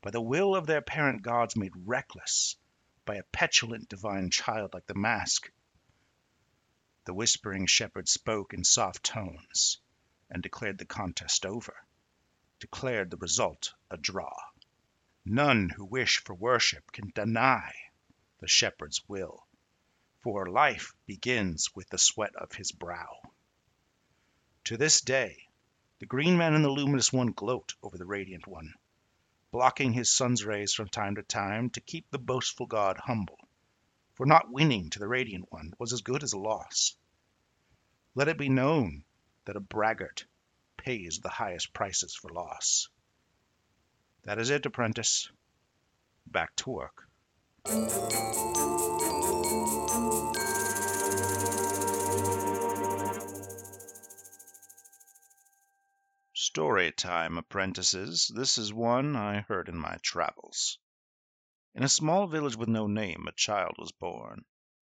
by 0.02 0.12
the 0.12 0.22
will 0.22 0.56
of 0.56 0.68
their 0.68 0.82
parent 0.82 1.22
gods 1.22 1.56
made 1.56 1.74
reckless 1.76 2.58
by 3.06 3.16
a 3.16 3.24
petulant 3.32 3.90
divine 3.90 4.30
child 4.30 4.72
like 4.74 4.86
the 4.86 4.94
mask. 4.94 5.52
The 7.06 7.14
whispering 7.14 7.66
shepherd 7.66 8.08
spoke 8.08 8.54
in 8.54 8.64
soft 8.64 9.04
tones 9.04 9.80
and 10.30 10.44
declared 10.44 10.78
the 10.78 10.86
contest 10.86 11.46
over, 11.46 11.76
declared 12.60 13.10
the 13.10 13.18
result 13.18 13.74
a 13.90 13.98
draw. 13.98 14.36
None 15.24 15.70
who 15.70 15.86
wish 15.86 16.24
for 16.24 16.36
worship 16.36 16.92
can 16.92 17.12
deny 17.14 17.74
the 18.40 18.48
shepherd's 18.48 19.02
will, 19.08 19.48
for 20.26 20.50
life 20.50 20.92
begins 21.06 21.70
with 21.76 21.88
the 21.90 22.00
sweat 22.00 22.36
of 22.36 22.52
his 22.52 22.72
brow. 22.72 23.20
To 24.64 24.76
this 24.76 25.02
day, 25.02 25.38
the 26.00 26.08
green 26.08 26.36
man 26.36 26.56
and 26.56 26.66
the 26.66 26.70
luminous 26.70 27.14
one 27.14 27.28
gloat 27.28 27.76
over 27.84 27.96
the 28.00 28.08
radiant 28.08 28.48
one, 28.48 28.74
blocking 29.52 29.94
his 29.94 30.10
sun's 30.10 30.44
rays 30.44 30.74
from 30.74 30.88
time 30.88 31.14
to 31.18 31.22
time 31.22 31.70
to 31.70 31.80
keep 31.80 32.10
the 32.10 32.18
boastful 32.18 32.66
god 32.66 32.98
humble, 32.98 33.38
for 34.16 34.26
not 34.26 34.52
winning 34.52 34.90
to 34.90 34.98
the 34.98 35.08
radiant 35.08 35.46
one 35.52 35.74
was 35.78 35.94
as 35.94 36.02
good 36.02 36.24
as 36.24 36.34
a 36.34 36.40
loss. 36.40 36.98
Let 38.16 38.28
it 38.28 38.40
be 38.40 38.50
known 38.50 39.04
that 39.46 39.58
a 39.58 39.60
braggart 39.60 40.26
pays 40.76 41.20
the 41.20 41.30
highest 41.30 41.72
prices 41.72 42.16
for 42.16 42.32
loss. 42.32 42.90
That 44.24 44.40
is 44.40 44.50
it, 44.50 44.66
apprentice. 44.66 45.30
Back 46.26 46.56
to 46.56 46.72
work. 46.72 47.08
Story 56.56 56.90
time, 56.94 57.38
apprentices. 57.38 58.32
This 58.34 58.58
is 58.58 58.72
one 58.72 59.18
I 59.18 59.42
heard 59.42 59.68
in 59.68 59.78
my 59.78 59.98
travels. 60.02 60.80
In 61.74 61.84
a 61.84 61.90
small 61.90 62.28
village 62.28 62.56
with 62.56 62.70
no 62.70 62.88
name, 62.88 63.28
a 63.28 63.34
child 63.34 63.76
was 63.78 63.92
born. 63.92 64.46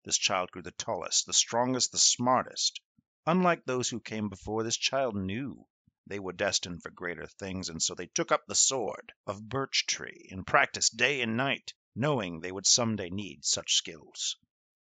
This 0.05 0.19
child 0.19 0.51
grew 0.51 0.61
the 0.61 0.73
tallest, 0.73 1.25
the 1.25 1.33
strongest, 1.33 1.91
the 1.91 1.97
smartest. 1.97 2.83
Unlike 3.27 3.65
those 3.65 3.89
who 3.89 3.99
came 3.99 4.29
before, 4.29 4.63
this 4.63 4.77
child 4.77 5.17
knew 5.17 5.67
they 6.07 6.19
were 6.19 6.35
destined 6.35 6.83
for 6.83 6.91
greater 6.91 7.27
things, 7.27 7.71
and 7.71 7.83
so 7.83 7.95
they 7.95 8.09
took 8.09 8.31
up 8.31 8.45
the 8.47 8.55
sword 8.55 9.15
of 9.27 9.49
birch 9.49 9.87
tree 9.87 10.29
and 10.31 10.47
practiced 10.47 10.99
day 10.99 11.23
and 11.23 11.35
night, 11.35 11.73
knowing 11.95 12.41
they 12.41 12.53
would 12.53 12.67
some 12.67 12.95
day 12.95 13.09
need 13.09 13.43
such 13.43 13.77
skills. 13.77 14.37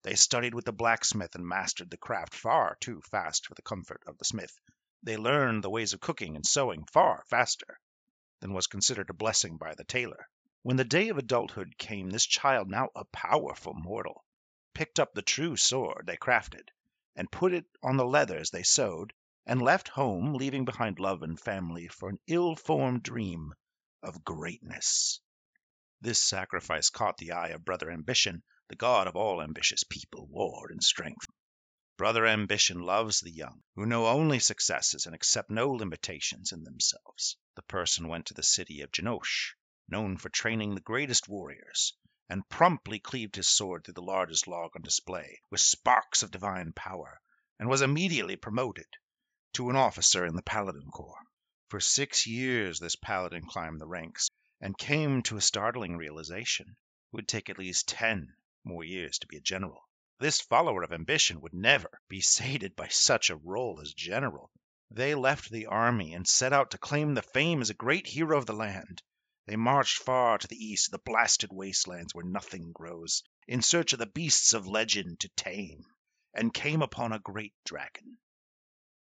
They 0.02 0.16
studied 0.16 0.56
with 0.56 0.66
the 0.66 0.74
blacksmith 0.74 1.36
and 1.36 1.48
mastered 1.48 1.92
the 1.92 1.98
craft 1.98 2.34
far 2.34 2.78
too 2.80 3.00
fast 3.12 3.46
for 3.46 3.54
the 3.54 3.62
comfort 3.62 4.02
of 4.08 4.18
the 4.18 4.26
smith. 4.26 4.60
They 5.06 5.18
learned 5.18 5.66
the 5.66 5.70
ways 5.70 5.92
of 5.92 6.00
cooking 6.00 6.38
and 6.38 6.46
sewing 6.46 6.86
far 6.86 7.26
faster 7.28 7.78
than 8.40 8.54
was 8.54 8.68
considered 8.68 9.10
a 9.10 9.14
blessing 9.14 9.58
by 9.58 9.76
the 9.76 9.84
tailor. 9.84 10.30
When 10.62 10.78
the 10.78 10.86
day 10.86 11.10
of 11.10 11.18
adulthood 11.18 11.78
came, 11.78 12.10
this 12.10 12.26
child, 12.26 12.70
now 12.70 12.90
a 12.96 13.04
powerful 13.04 13.74
mortal, 13.74 14.24
picked 14.74 15.02
up 15.02 15.14
the 15.14 15.22
true 15.22 15.58
sword 15.58 16.06
they 16.06 16.16
crafted, 16.16 16.70
and 17.18 17.30
put 17.30 17.52
it 17.52 17.66
on 17.84 17.98
the 17.98 18.06
leathers 18.06 18.50
they 18.50 18.64
sewed, 18.64 19.12
and 19.46 19.62
left 19.62 19.90
home, 19.90 20.36
leaving 20.36 20.64
behind 20.64 21.00
love 21.00 21.22
and 21.22 21.38
family 21.38 21.90
for 21.90 22.08
an 22.08 22.20
ill-formed 22.28 23.04
dream 23.04 23.54
of 24.02 24.24
greatness. 24.24 25.20
This 26.00 26.24
sacrifice 26.24 26.90
caught 26.90 27.18
the 27.18 27.34
eye 27.34 27.50
of 27.50 27.66
Brother 27.66 27.92
Ambition, 27.92 28.42
the 28.70 28.78
god 28.78 29.08
of 29.08 29.18
all 29.18 29.42
ambitious 29.42 29.84
people, 29.84 30.28
war, 30.28 30.68
and 30.70 30.82
strength. 30.82 31.26
Brother 31.96 32.26
Ambition 32.26 32.80
loves 32.80 33.20
the 33.20 33.30
young, 33.30 33.62
who 33.76 33.86
know 33.86 34.08
only 34.08 34.40
successes 34.40 35.06
and 35.06 35.14
accept 35.14 35.52
no 35.52 35.70
limitations 35.70 36.52
in 36.52 36.64
themselves. 36.64 37.38
The 37.54 37.62
person 37.62 38.08
went 38.08 38.26
to 38.26 38.34
the 38.34 38.42
city 38.42 38.82
of 38.82 38.92
Janosh, 38.92 39.54
known 39.88 40.18
for 40.18 40.30
training 40.30 40.74
the 40.74 40.82
greatest 40.82 41.30
warriors, 41.30 41.96
and 42.28 42.50
promptly 42.50 42.98
cleaved 43.00 43.36
his 43.36 43.48
sword 43.48 43.84
through 43.84 43.94
the 43.94 44.02
largest 44.02 44.48
log 44.48 44.72
on 44.76 44.82
display, 44.82 45.40
with 45.52 45.62
sparks 45.62 46.24
of 46.24 46.32
divine 46.32 46.74
power, 46.74 47.22
and 47.60 47.70
was 47.70 47.84
immediately 47.84 48.38
promoted 48.38 48.88
to 49.54 49.70
an 49.70 49.76
officer 49.76 50.26
in 50.26 50.36
the 50.36 50.42
Paladin 50.42 50.90
Corps. 50.90 51.28
For 51.70 51.80
six 51.80 52.26
years 52.26 52.80
this 52.80 52.96
Paladin 52.96 53.46
climbed 53.46 53.80
the 53.80 53.86
ranks, 53.86 54.32
and 54.60 54.76
came 54.76 55.22
to 55.22 55.38
a 55.38 55.42
startling 55.42 55.96
realization. 55.96 56.70
It 56.70 56.76
would 57.16 57.28
take 57.28 57.52
at 57.52 57.60
least 57.60 57.88
ten 57.88 58.34
more 58.64 58.84
years 58.84 59.20
to 59.20 59.28
be 59.28 59.38
a 59.38 59.42
general. 59.42 59.88
This 60.20 60.40
follower 60.42 60.84
of 60.84 60.92
ambition 60.92 61.42
would 61.42 61.56
never 61.56 62.00
be 62.08 62.22
sated 62.22 62.76
by 62.76 62.88
such 62.90 63.32
a 63.32 63.36
role 63.36 63.82
as 63.82 63.96
general. 63.96 64.52
They 64.92 65.16
left 65.16 65.50
the 65.50 65.66
army 65.66 66.14
and 66.14 66.28
set 66.28 66.54
out 66.54 66.70
to 66.70 66.78
claim 66.78 67.16
the 67.16 67.24
fame 67.24 67.62
as 67.62 67.72
a 67.72 67.74
great 67.74 68.06
hero 68.06 68.38
of 68.38 68.46
the 68.46 68.54
land. 68.54 69.02
They 69.48 69.56
marched 69.56 69.98
far 69.98 70.38
to 70.38 70.48
the 70.48 70.56
east, 70.56 70.90
of 70.90 70.92
the 70.92 71.00
blasted 71.00 71.52
wastelands 71.52 72.14
where 72.14 72.24
nothing 72.24 72.72
grows, 72.74 73.24
in 73.48 73.64
search 73.64 73.92
of 73.94 73.98
the 73.98 74.06
beasts 74.06 74.54
of 74.54 74.68
legend 74.68 75.20
to 75.22 75.30
tame, 75.30 75.84
and 76.32 76.54
came 76.54 76.84
upon 76.84 77.12
a 77.12 77.18
great 77.18 77.56
dragon. 77.66 78.20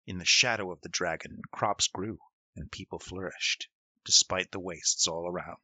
In 0.06 0.18
the 0.18 0.26
shadow 0.26 0.70
of 0.70 0.82
the 0.82 0.90
dragon, 0.90 1.40
crops 1.50 1.88
grew 1.88 2.18
and 2.54 2.70
people 2.70 2.98
flourished, 2.98 3.66
despite 4.04 4.50
the 4.50 4.60
wastes 4.60 5.08
all 5.08 5.26
around. 5.26 5.56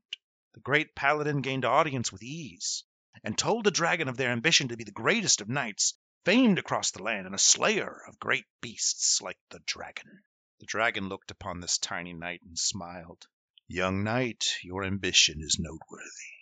The 0.54 0.60
great 0.60 0.94
paladin 0.94 1.42
gained 1.42 1.66
audience 1.66 2.10
with 2.10 2.22
ease, 2.22 2.84
and 3.22 3.38
told 3.38 3.64
the 3.64 3.70
dragon 3.70 4.08
of 4.08 4.16
their 4.16 4.30
ambition 4.30 4.68
to 4.68 4.76
be 4.76 4.84
the 4.84 4.90
greatest 4.90 5.40
of 5.40 5.48
knights, 5.48 5.94
famed 6.24 6.58
across 6.58 6.90
the 6.90 7.02
land, 7.02 7.26
and 7.26 7.34
a 7.34 7.38
slayer 7.38 8.02
of 8.08 8.18
great 8.18 8.46
beasts 8.60 9.20
like 9.20 9.38
the 9.50 9.60
dragon. 9.66 10.22
The 10.60 10.66
dragon 10.66 11.08
looked 11.08 11.30
upon 11.30 11.60
this 11.60 11.78
tiny 11.78 12.12
knight 12.12 12.40
and 12.42 12.58
smiled. 12.58 13.26
Young 13.68 14.02
knight, 14.02 14.56
your 14.62 14.84
ambition 14.84 15.40
is 15.40 15.58
noteworthy, 15.58 16.34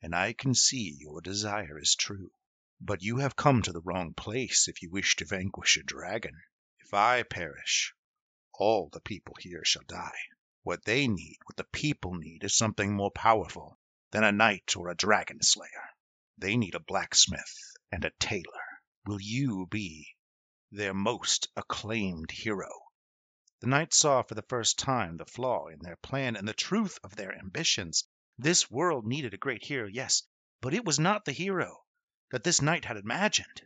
and 0.00 0.14
I 0.14 0.32
can 0.32 0.54
see 0.54 0.96
your 0.98 1.20
desire 1.20 1.78
is 1.78 1.94
true. 1.94 2.32
But 2.80 3.02
you 3.02 3.18
have 3.18 3.36
come 3.36 3.62
to 3.62 3.72
the 3.72 3.82
wrong 3.82 4.14
place 4.14 4.68
if 4.68 4.80
you 4.80 4.90
wish 4.90 5.16
to 5.16 5.26
vanquish 5.26 5.76
a 5.76 5.82
dragon. 5.82 6.34
If 6.78 6.94
I 6.94 7.22
perish, 7.24 7.94
all 8.54 8.88
the 8.88 9.00
people 9.00 9.34
here 9.38 9.64
shall 9.64 9.84
die. 9.86 10.18
What 10.62 10.84
they 10.84 11.06
need, 11.06 11.38
what 11.44 11.56
the 11.56 11.64
people 11.64 12.14
need, 12.14 12.42
is 12.42 12.56
something 12.56 12.94
more 12.94 13.10
powerful 13.10 13.78
than 14.10 14.24
a 14.24 14.32
knight 14.32 14.74
or 14.76 14.88
a 14.88 14.96
dragon 14.96 15.42
slayer. 15.42 15.89
They 16.40 16.56
need 16.56 16.74
a 16.74 16.80
blacksmith 16.80 17.76
and 17.92 18.02
a 18.02 18.12
tailor. 18.18 18.80
Will 19.04 19.20
you 19.20 19.66
be 19.66 20.16
their 20.70 20.94
most 20.94 21.48
acclaimed 21.54 22.30
hero? 22.30 22.70
The 23.60 23.66
knight 23.66 23.92
saw 23.92 24.22
for 24.22 24.34
the 24.34 24.46
first 24.48 24.78
time 24.78 25.18
the 25.18 25.26
flaw 25.26 25.66
in 25.66 25.80
their 25.80 25.96
plan 25.96 26.36
and 26.36 26.48
the 26.48 26.54
truth 26.54 26.98
of 27.04 27.14
their 27.14 27.36
ambitions. 27.38 28.04
This 28.38 28.70
world 28.70 29.06
needed 29.06 29.34
a 29.34 29.36
great 29.36 29.62
hero, 29.62 29.86
yes, 29.86 30.22
but 30.62 30.72
it 30.72 30.82
was 30.82 30.98
not 30.98 31.26
the 31.26 31.32
hero 31.32 31.84
that 32.30 32.42
this 32.42 32.62
knight 32.62 32.86
had 32.86 32.96
imagined. 32.96 33.60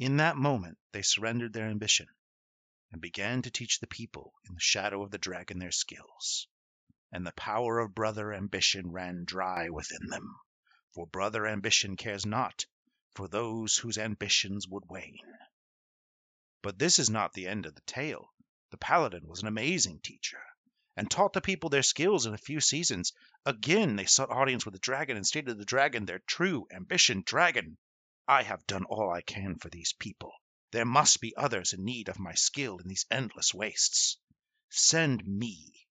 In 0.00 0.16
that 0.16 0.36
moment 0.36 0.78
they 0.90 1.02
surrendered 1.02 1.52
their 1.52 1.68
ambition 1.68 2.08
and 2.90 3.00
began 3.00 3.42
to 3.42 3.52
teach 3.52 3.78
the 3.78 3.86
people 3.86 4.34
in 4.48 4.54
the 4.54 4.60
shadow 4.60 5.04
of 5.04 5.12
the 5.12 5.18
dragon 5.18 5.60
their 5.60 5.70
skills. 5.70 6.48
And 7.12 7.24
the 7.24 7.30
power 7.30 7.78
of 7.78 7.94
brother 7.94 8.32
ambition 8.32 8.90
ran 8.90 9.24
dry 9.24 9.68
within 9.68 10.08
them, 10.08 10.40
for 10.96 11.06
brother 11.06 11.46
ambition 11.46 11.94
cares 11.94 12.24
not 12.24 12.64
for 13.14 13.28
those 13.28 13.76
whose 13.76 13.98
ambitions 13.98 14.66
would 14.66 14.82
wane. 14.88 15.18
But 16.62 16.78
this 16.78 16.98
is 16.98 17.10
not 17.10 17.34
the 17.34 17.48
end 17.48 17.66
of 17.66 17.74
the 17.74 17.82
tale. 17.82 18.32
The 18.70 18.78
paladin 18.78 19.28
was 19.28 19.42
an 19.42 19.46
amazing 19.46 20.00
teacher, 20.00 20.40
and 20.96 21.10
taught 21.10 21.34
the 21.34 21.42
people 21.42 21.68
their 21.68 21.82
skills 21.82 22.24
in 22.24 22.32
a 22.32 22.38
few 22.38 22.60
seasons. 22.60 23.12
Again 23.44 23.96
they 23.96 24.06
sought 24.06 24.30
audience 24.30 24.64
with 24.64 24.72
the 24.72 24.80
dragon, 24.80 25.18
and 25.18 25.26
stated 25.26 25.48
to 25.48 25.54
the 25.54 25.66
dragon 25.66 26.06
their 26.06 26.20
true 26.20 26.66
ambition. 26.72 27.22
Dragon, 27.26 27.76
I 28.26 28.42
have 28.42 28.66
done 28.66 28.86
all 28.86 29.10
I 29.10 29.20
can 29.20 29.58
for 29.58 29.68
these 29.68 29.92
people. 29.92 30.32
There 30.70 30.86
must 30.86 31.20
be 31.20 31.36
others 31.36 31.74
in 31.74 31.84
need 31.84 32.08
of 32.08 32.18
my 32.18 32.32
skill 32.32 32.78
in 32.78 32.88
these 32.88 33.04
endless 33.10 33.52
wastes. 33.52 34.16
Send 34.70 35.26
me, 35.26 35.86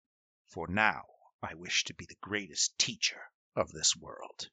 for 0.47 0.67
now 0.67 1.03
I 1.43 1.53
wish 1.53 1.83
to 1.83 1.93
be 1.93 2.07
the 2.07 2.17
greatest 2.21 2.75
teacher 2.79 3.21
of 3.55 3.71
this 3.71 3.95
world. 3.95 4.49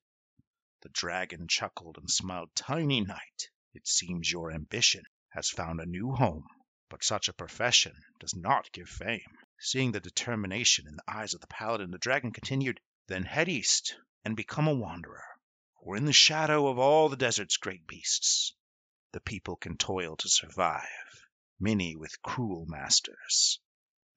The 0.82 0.88
dragon 0.88 1.46
chuckled 1.46 1.96
and 1.96 2.10
smiled. 2.10 2.56
Tiny 2.56 3.02
knight, 3.02 3.50
it 3.72 3.86
seems 3.86 4.32
your 4.32 4.50
ambition 4.50 5.04
has 5.28 5.48
found 5.48 5.78
a 5.80 5.86
new 5.86 6.10
home, 6.10 6.44
but 6.88 7.04
such 7.04 7.28
a 7.28 7.32
profession 7.32 7.94
does 8.18 8.34
not 8.34 8.72
give 8.72 8.88
fame. 8.88 9.38
Seeing 9.60 9.92
the 9.92 10.00
determination 10.00 10.88
in 10.88 10.96
the 10.96 11.04
eyes 11.08 11.34
of 11.34 11.40
the 11.40 11.46
paladin, 11.46 11.92
the 11.92 11.98
dragon 11.98 12.32
continued, 12.32 12.80
Then 13.06 13.22
head 13.22 13.48
east 13.48 13.94
and 14.24 14.34
become 14.36 14.66
a 14.66 14.74
wanderer, 14.74 15.22
for 15.78 15.96
in 15.96 16.04
the 16.04 16.12
shadow 16.12 16.66
of 16.66 16.80
all 16.80 17.08
the 17.08 17.16
desert's 17.16 17.58
great 17.58 17.86
beasts 17.86 18.56
the 19.12 19.20
people 19.20 19.54
can 19.54 19.76
toil 19.76 20.16
to 20.16 20.28
survive, 20.28 21.28
many 21.60 21.94
with 21.94 22.20
cruel 22.22 22.66
masters, 22.66 23.60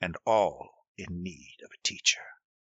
and 0.02 0.18
all 0.26 0.88
in 0.98 1.22
need 1.22 1.58
of 1.64 1.70
a 1.72 1.84
teacher. 1.84 2.26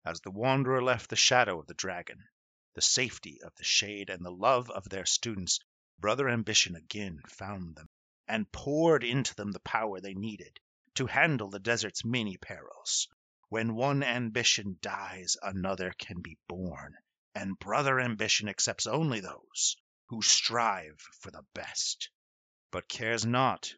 As 0.04 0.20
the 0.20 0.30
wanderer 0.30 0.80
left 0.80 1.10
the 1.10 1.16
shadow 1.16 1.58
of 1.58 1.66
the 1.66 1.74
dragon, 1.74 2.28
the 2.74 2.80
safety 2.80 3.42
of 3.42 3.52
the 3.56 3.64
shade, 3.64 4.08
and 4.08 4.24
the 4.24 4.30
love 4.30 4.70
of 4.70 4.88
their 4.88 5.04
students, 5.04 5.58
Brother 5.98 6.28
Ambition 6.28 6.76
again 6.76 7.20
found 7.28 7.74
them, 7.74 7.88
and 8.28 8.52
poured 8.52 9.02
into 9.02 9.34
them 9.34 9.50
the 9.50 9.58
power 9.60 10.00
they 10.00 10.14
needed 10.14 10.60
to 10.94 11.06
handle 11.06 11.50
the 11.50 11.58
desert's 11.58 12.04
many 12.04 12.36
perils. 12.36 13.08
When 13.48 13.74
one 13.74 14.04
ambition 14.04 14.78
dies, 14.80 15.36
another 15.42 15.92
can 15.98 16.20
be 16.20 16.38
born, 16.46 16.94
and 17.34 17.58
Brother 17.58 17.98
Ambition 17.98 18.48
accepts 18.48 18.86
only 18.86 19.18
those 19.18 19.76
who 20.06 20.22
strive 20.22 21.00
for 21.20 21.32
the 21.32 21.44
best, 21.54 22.08
but 22.70 22.88
cares 22.88 23.26
not 23.26 23.74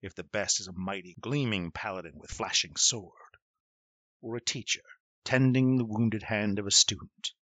if 0.00 0.14
the 0.14 0.24
best 0.24 0.60
is 0.60 0.68
a 0.68 0.72
mighty, 0.72 1.14
gleaming 1.20 1.72
paladin 1.72 2.18
with 2.18 2.30
flashing 2.30 2.74
sword, 2.76 3.36
or 4.22 4.36
a 4.36 4.40
teacher 4.40 4.80
tending 5.24 5.76
the 5.76 5.84
wounded 5.84 6.22
hand 6.22 6.58
of 6.58 6.66
a 6.66 6.70
student 6.70 7.32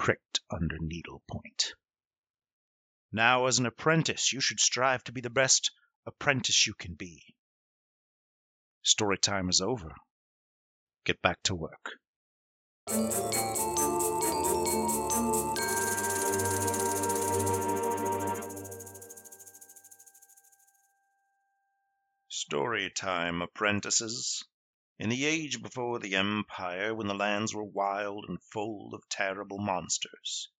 pricked 0.00 0.40
under 0.50 0.78
needle 0.80 1.22
point. 1.30 1.74
Now, 3.12 3.44
as 3.44 3.58
an 3.58 3.66
apprentice, 3.66 4.32
you 4.32 4.40
should 4.40 4.58
strive 4.58 5.04
to 5.04 5.12
be 5.12 5.20
the 5.20 5.28
best 5.28 5.72
apprentice 6.06 6.66
you 6.66 6.72
can 6.72 6.94
be. 6.94 7.22
Story 8.82 9.18
time 9.18 9.50
is 9.50 9.60
over. 9.60 9.92
Get 11.04 11.20
back 11.20 11.36
to 11.42 11.54
work. 11.54 11.98
Story 22.30 22.90
time, 22.96 23.42
apprentices. 23.42 24.42
In 25.02 25.08
the 25.08 25.24
age 25.24 25.62
before 25.62 25.98
the 25.98 26.14
Empire, 26.14 26.94
when 26.94 27.06
the 27.06 27.14
lands 27.14 27.54
were 27.54 27.64
wild 27.64 28.26
and 28.28 28.38
full 28.52 28.94
of 28.94 29.08
terrible 29.08 29.56
monsters, 29.56 30.50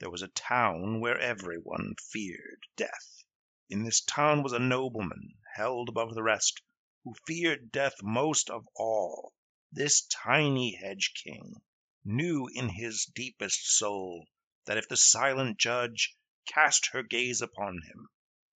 there 0.00 0.10
was 0.10 0.20
a 0.20 0.26
town 0.26 0.98
where 0.98 1.16
everyone 1.16 1.94
feared 2.10 2.66
death. 2.74 3.22
In 3.70 3.84
this 3.84 4.00
town 4.00 4.42
was 4.42 4.52
a 4.52 4.58
nobleman, 4.58 5.38
held 5.54 5.88
above 5.88 6.14
the 6.16 6.24
rest, 6.24 6.60
who 7.04 7.14
feared 7.24 7.70
death 7.70 7.94
most 8.02 8.50
of 8.50 8.66
all. 8.74 9.32
This 9.70 10.04
tiny 10.08 10.74
hedge 10.74 11.12
king 11.14 11.62
knew 12.04 12.48
in 12.52 12.70
his 12.70 13.04
deepest 13.04 13.64
soul 13.78 14.26
that 14.64 14.76
if 14.76 14.88
the 14.88 14.96
silent 14.96 15.56
judge 15.56 16.16
cast 16.46 16.86
her 16.94 17.04
gaze 17.04 17.40
upon 17.40 17.82
him, 17.82 18.08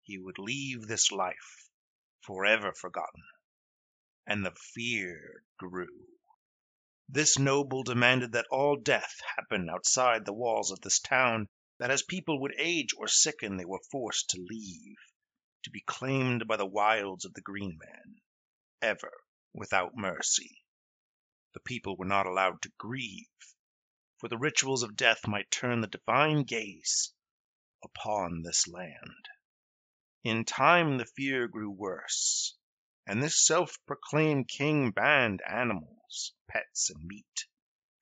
he 0.03 0.17
would 0.17 0.39
leave 0.39 0.87
this 0.87 1.13
life 1.13 1.69
forever 2.23 2.73
forgotten. 2.73 3.25
And 4.31 4.47
the 4.47 4.55
fear 4.55 5.43
grew. 5.59 6.07
This 7.09 7.37
noble 7.37 7.83
demanded 7.83 8.31
that 8.31 8.47
all 8.49 8.77
death 8.77 9.21
happen 9.37 9.69
outside 9.69 10.25
the 10.25 10.33
walls 10.33 10.71
of 10.71 10.81
this 10.83 11.01
town, 11.01 11.49
that 11.81 11.91
as 11.91 12.05
people 12.05 12.41
would 12.41 12.55
age 12.57 12.95
or 12.97 13.09
sicken 13.09 13.57
they 13.57 13.65
were 13.65 13.83
forced 13.91 14.31
to 14.31 14.41
leave, 14.41 14.99
to 15.65 15.71
be 15.71 15.81
claimed 15.81 16.47
by 16.47 16.57
the 16.57 16.65
wilds 16.65 17.25
of 17.25 17.35
the 17.35 17.41
Green 17.41 17.77
Man, 17.77 18.21
ever 18.81 19.13
without 19.53 19.97
mercy. 19.97 20.63
The 21.55 21.61
people 21.61 21.97
were 21.97 22.05
not 22.07 22.27
allowed 22.27 22.63
to 22.63 22.73
grieve, 22.79 23.27
for 24.19 24.29
the 24.29 24.39
rituals 24.39 24.85
of 24.85 24.95
death 24.95 25.27
might 25.27 25.51
turn 25.51 25.81
the 25.81 25.89
divine 25.89 26.45
gaze 26.45 27.13
upon 27.83 28.43
this 28.43 28.69
land. 28.69 29.29
In 30.23 30.45
time 30.45 30.99
the 30.99 31.07
fear 31.07 31.49
grew 31.49 31.71
worse, 31.73 32.57
and 33.11 33.21
this 33.21 33.45
self-proclaimed 33.45 34.47
king 34.47 34.93
banned 34.93 35.43
animals, 35.45 36.33
pets, 36.49 36.91
and 36.91 37.05
meat 37.05 37.45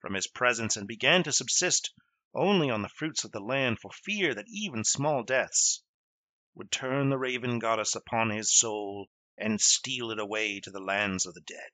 from 0.00 0.12
his 0.12 0.26
presence 0.26 0.76
and 0.76 0.86
began 0.86 1.22
to 1.22 1.32
subsist 1.32 1.94
only 2.34 2.68
on 2.68 2.82
the 2.82 2.90
fruits 2.90 3.24
of 3.24 3.32
the 3.32 3.40
land 3.40 3.78
for 3.80 3.90
fear 3.90 4.34
that 4.34 4.44
even 4.50 4.84
small 4.84 5.22
deaths 5.22 5.82
would 6.54 6.70
turn 6.70 7.08
the 7.08 7.16
raven 7.16 7.58
goddess 7.58 7.94
upon 7.94 8.28
his 8.28 8.54
soul 8.54 9.08
and 9.38 9.62
steal 9.62 10.10
it 10.10 10.18
away 10.18 10.60
to 10.60 10.70
the 10.70 10.78
lands 10.78 11.24
of 11.24 11.32
the 11.32 11.40
dead. 11.40 11.72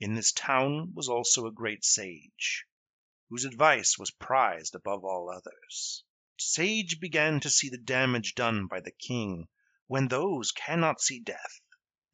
In 0.00 0.14
this 0.14 0.32
town 0.32 0.94
was 0.94 1.10
also 1.10 1.44
a 1.44 1.52
great 1.52 1.84
sage, 1.84 2.64
whose 3.28 3.44
advice 3.44 3.98
was 3.98 4.10
prized 4.10 4.74
above 4.74 5.04
all 5.04 5.28
others. 5.30 6.02
Sage 6.38 6.98
began 6.98 7.40
to 7.40 7.50
see 7.50 7.68
the 7.68 7.76
damage 7.76 8.34
done 8.34 8.68
by 8.68 8.80
the 8.80 8.90
king 8.92 9.48
when 9.86 10.08
those 10.08 10.50
cannot 10.50 10.98
see 10.98 11.20
death, 11.20 11.60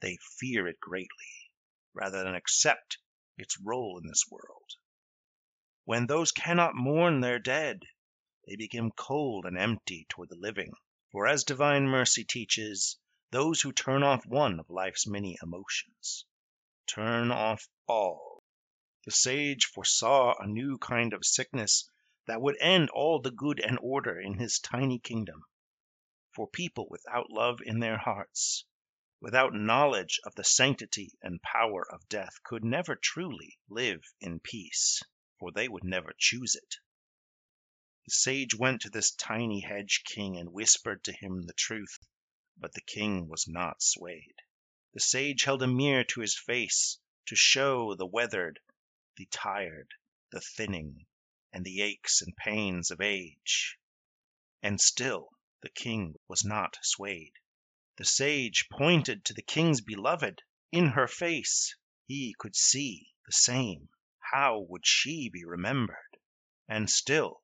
they 0.01 0.17
fear 0.39 0.67
it 0.67 0.81
greatly, 0.81 1.51
rather 1.93 2.23
than 2.23 2.35
accept 2.35 2.99
its 3.37 3.59
role 3.61 3.99
in 3.99 4.09
this 4.09 4.25
world. 4.31 4.71
When 5.85 6.07
those 6.07 6.33
cannot 6.33 6.75
mourn 6.75 7.21
their 7.21 7.39
dead, 7.39 7.83
they 8.47 8.57
become 8.57 8.93
cold 8.93 9.47
and 9.47 9.59
empty 9.59 10.07
toward 10.09 10.29
the 10.29 10.37
living. 10.37 10.73
For 11.13 11.27
as 11.27 11.45
divine 11.45 11.87
mercy 11.87 12.25
teaches, 12.25 12.99
those 13.31 13.61
who 13.61 13.73
turn 13.73 14.03
off 14.03 14.27
one 14.27 14.59
of 14.61 14.71
life's 14.71 15.07
many 15.07 15.37
emotions 15.43 16.25
turn 16.87 17.31
off 17.31 17.69
all. 17.87 18.43
The 19.05 19.13
sage 19.13 19.67
foresaw 19.67 20.35
a 20.39 20.47
new 20.47 20.79
kind 20.79 21.13
of 21.13 21.25
sickness 21.25 21.89
that 22.27 22.41
would 22.41 22.57
end 22.61 22.91
all 22.91 23.21
the 23.21 23.31
good 23.31 23.61
and 23.61 23.79
order 23.81 24.21
in 24.21 24.39
his 24.39 24.59
tiny 24.59 24.99
kingdom. 24.99 25.45
For 26.35 26.49
people 26.49 26.89
without 26.91 27.31
love 27.31 27.61
in 27.63 27.79
their 27.79 27.99
hearts, 27.99 28.65
without 29.21 29.53
knowledge 29.53 30.19
of 30.25 30.35
the 30.35 30.45
sanctity 30.45 31.13
and 31.21 31.43
power 31.43 31.87
of 31.93 32.09
death, 32.09 32.43
could 32.43 32.65
never 32.65 32.97
truly 32.97 33.59
live 33.69 34.03
in 34.21 34.41
peace, 34.41 35.03
for 35.39 35.53
they 35.53 35.69
would 35.69 35.85
never 35.85 36.15
choose 36.19 36.55
it. 36.55 36.77
The 38.07 38.13
sage 38.13 38.55
went 38.55 38.81
to 38.83 38.91
this 38.91 39.11
tiny 39.11 39.61
hedge 39.61 40.05
king 40.05 40.39
and 40.39 40.53
whispered 40.53 41.05
to 41.05 41.13
him 41.13 41.43
the 41.43 41.53
truth, 41.53 41.99
but 42.57 42.73
the 42.73 42.81
king 42.81 43.29
was 43.29 43.47
not 43.47 43.83
swayed. 43.83 44.35
The 44.95 45.01
sage 45.01 45.45
held 45.45 45.63
a 45.63 45.67
mirror 45.67 46.05
to 46.05 46.21
his 46.21 46.39
face 46.39 46.99
to 47.27 47.37
show 47.37 47.95
the 47.95 48.07
weathered, 48.07 48.59
the 49.17 49.27
tired, 49.27 49.93
the 50.33 50.41
thinning, 50.41 51.07
and 51.53 51.65
the 51.65 51.83
aches 51.83 52.23
and 52.23 52.35
pains 52.37 52.91
of 52.91 53.01
age. 53.01 53.79
And 54.63 54.81
still 54.81 55.29
the 55.61 55.69
king 55.69 56.15
was 56.27 56.45
not 56.45 56.79
swayed. 56.83 57.35
The 58.01 58.07
sage 58.07 58.71
pointed 58.71 59.27
to 59.27 59.35
the 59.35 59.43
king's 59.43 59.83
beloved. 59.83 60.41
In 60.73 60.87
her 60.93 61.07
face 61.07 61.77
he 62.07 62.35
could 62.39 62.57
see 62.57 63.13
the 63.27 63.33
same. 63.33 63.91
How 64.33 64.59
would 64.59 64.87
she 64.87 65.29
be 65.29 65.45
remembered? 65.45 66.17
And 66.67 66.89
still 66.89 67.43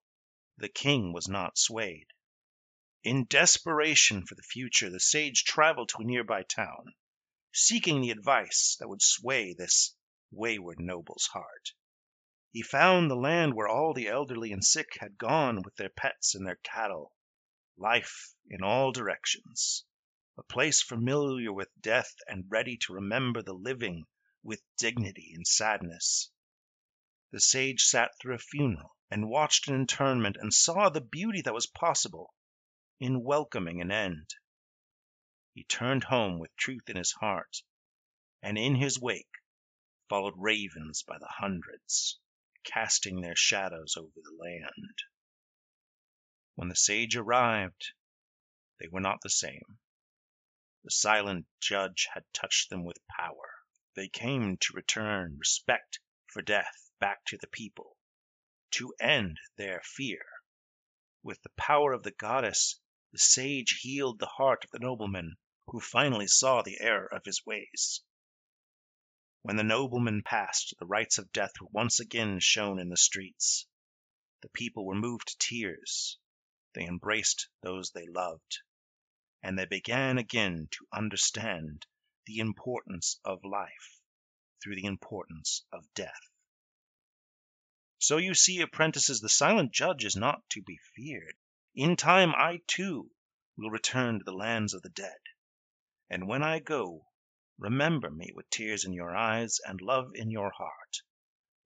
the 0.57 0.71
king 0.71 1.13
was 1.13 1.29
not 1.29 1.59
swayed. 1.59 2.07
In 3.03 3.27
desperation 3.27 4.25
for 4.25 4.35
the 4.35 4.43
future, 4.43 4.89
the 4.89 4.99
sage 4.99 5.45
traveled 5.45 5.91
to 5.91 5.99
a 5.99 6.05
nearby 6.05 6.43
town, 6.43 6.95
seeking 7.53 8.01
the 8.01 8.11
advice 8.11 8.77
that 8.81 8.89
would 8.89 9.03
sway 9.03 9.53
this 9.53 9.95
wayward 10.31 10.81
noble's 10.81 11.27
heart. 11.27 11.73
He 12.51 12.63
found 12.63 13.11
the 13.11 13.15
land 13.15 13.53
where 13.53 13.69
all 13.69 13.93
the 13.93 14.09
elderly 14.09 14.53
and 14.53 14.65
sick 14.65 14.97
had 15.01 15.19
gone 15.19 15.61
with 15.61 15.77
their 15.77 15.91
pets 15.91 16.35
and 16.35 16.47
their 16.47 16.61
cattle, 16.63 17.15
life 17.77 18.35
in 18.49 18.63
all 18.63 18.91
directions, 18.91 19.85
a 20.39 20.43
place 20.43 20.83
familiar 20.83 21.53
with 21.53 21.69
death 21.81 22.15
and 22.27 22.45
ready 22.51 22.77
to 22.77 22.93
remember 22.93 23.43
the 23.43 23.55
living 23.55 24.05
with 24.43 24.63
dignity 24.77 25.33
and 25.35 25.47
sadness. 25.47 26.31
The 27.31 27.41
sage 27.41 27.83
sat 27.83 28.13
through 28.21 28.35
a 28.35 28.39
funeral 28.39 28.97
and 29.11 29.29
watched 29.29 29.69
an 29.69 29.75
interment 29.75 30.37
and 30.39 30.53
saw 30.53 30.89
the 30.89 31.01
beauty 31.01 31.41
that 31.43 31.55
was 31.55 31.67
possible 31.67 32.35
in 33.01 33.25
welcoming 33.25 33.81
an 33.81 33.91
end. 33.91 34.35
He 35.55 35.65
turned 35.65 36.05
home 36.05 36.39
with 36.39 36.55
truth 36.57 36.89
in 36.89 36.97
his 36.97 37.13
heart, 37.13 37.63
and 38.43 38.59
in 38.59 38.75
his 38.75 39.01
wake 39.01 39.31
followed 40.09 40.35
ravens 40.37 41.03
by 41.03 41.19
the 41.19 41.29
hundreds 41.39 42.19
casting 42.63 43.21
their 43.21 43.37
shadows 43.37 43.97
over 43.97 44.21
the 44.23 44.37
land. 44.39 44.99
When 46.57 46.69
the 46.69 46.77
sage 46.77 47.17
arrived, 47.17 47.93
they 48.79 48.89
were 48.89 49.01
not 49.01 49.21
the 49.23 49.31
same. 49.31 49.79
The 50.87 50.93
silent 50.93 51.49
judge 51.59 52.07
had 52.15 52.33
touched 52.33 52.71
them 52.71 52.85
with 52.85 53.05
power. 53.09 53.57
They 53.97 54.07
came 54.07 54.57
to 54.59 54.73
return 54.73 55.37
respect 55.37 55.99
for 56.29 56.43
death 56.43 56.93
back 57.01 57.25
to 57.25 57.37
the 57.37 57.49
people, 57.49 57.97
to 58.71 58.95
end 59.01 59.41
their 59.57 59.83
fear. 59.83 60.25
With 61.25 61.43
the 61.43 61.51
power 61.57 61.93
of 61.93 62.05
the 62.05 62.13
goddess, 62.13 62.79
the 63.11 63.19
sage 63.19 63.81
healed 63.81 64.21
the 64.21 64.29
heart 64.29 64.65
of 64.65 64.71
the 64.71 64.79
nobleman, 64.79 65.39
who 65.67 65.81
finally 65.81 66.29
saw 66.29 66.63
the 66.63 66.79
error 66.79 67.13
of 67.13 67.25
his 67.25 67.45
ways. 67.45 68.05
When 69.43 69.57
the 69.57 69.65
nobleman 69.65 70.23
passed, 70.23 70.73
the 70.79 70.87
rites 70.87 71.19
of 71.19 71.33
death 71.33 71.61
were 71.61 71.67
once 71.73 71.99
again 71.99 72.39
shown 72.39 72.79
in 72.79 72.91
the 72.91 72.97
streets. 72.97 73.67
The 74.41 74.51
people 74.51 74.87
were 74.87 74.95
moved 74.95 75.27
to 75.27 75.39
tears. 75.39 76.21
They 76.75 76.87
embraced 76.87 77.49
those 77.61 77.91
they 77.91 78.07
loved. 78.07 78.61
And 79.47 79.57
they 79.57 79.65
began 79.65 80.19
again 80.19 80.67
to 80.73 80.89
understand 80.93 81.87
the 82.25 82.39
importance 82.39 83.21
of 83.25 83.45
life 83.45 84.01
through 84.61 84.75
the 84.75 84.87
importance 84.87 85.65
of 85.71 85.87
death. 85.95 86.33
So 88.01 88.17
you 88.17 88.35
see, 88.35 88.61
apprentices, 88.61 89.21
the 89.21 89.29
silent 89.29 89.71
judge 89.71 90.05
is 90.05 90.17
not 90.17 90.43
to 90.51 90.63
be 90.63 90.81
feared. 90.97 91.37
In 91.77 91.95
time 91.95 92.35
I 92.35 92.63
too 92.67 93.13
will 93.57 93.71
return 93.71 94.19
to 94.19 94.25
the 94.25 94.33
lands 94.33 94.75
of 94.75 94.83
the 94.83 94.89
dead. 94.89 95.21
And 96.11 96.27
when 96.27 96.43
I 96.43 96.59
go, 96.59 97.07
Remember 97.57 98.11
me 98.11 98.33
with 98.35 98.51
tears 98.51 98.85
in 98.85 98.93
your 98.95 99.15
eyes 99.15 99.61
and 99.65 99.81
love 99.81 100.11
in 100.17 100.29
your 100.29 100.51
heart. 100.51 101.03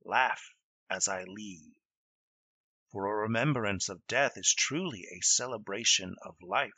Laugh 0.05 0.55
as 0.91 1.09
I 1.09 1.25
leave. 1.25 1.73
For 2.93 3.07
a 3.07 3.23
remembrance 3.23 3.89
of 3.89 4.07
death 4.07 4.37
is 4.37 4.53
truly 4.53 5.07
a 5.11 5.23
celebration 5.23 6.17
of 6.21 6.37
life. 6.43 6.75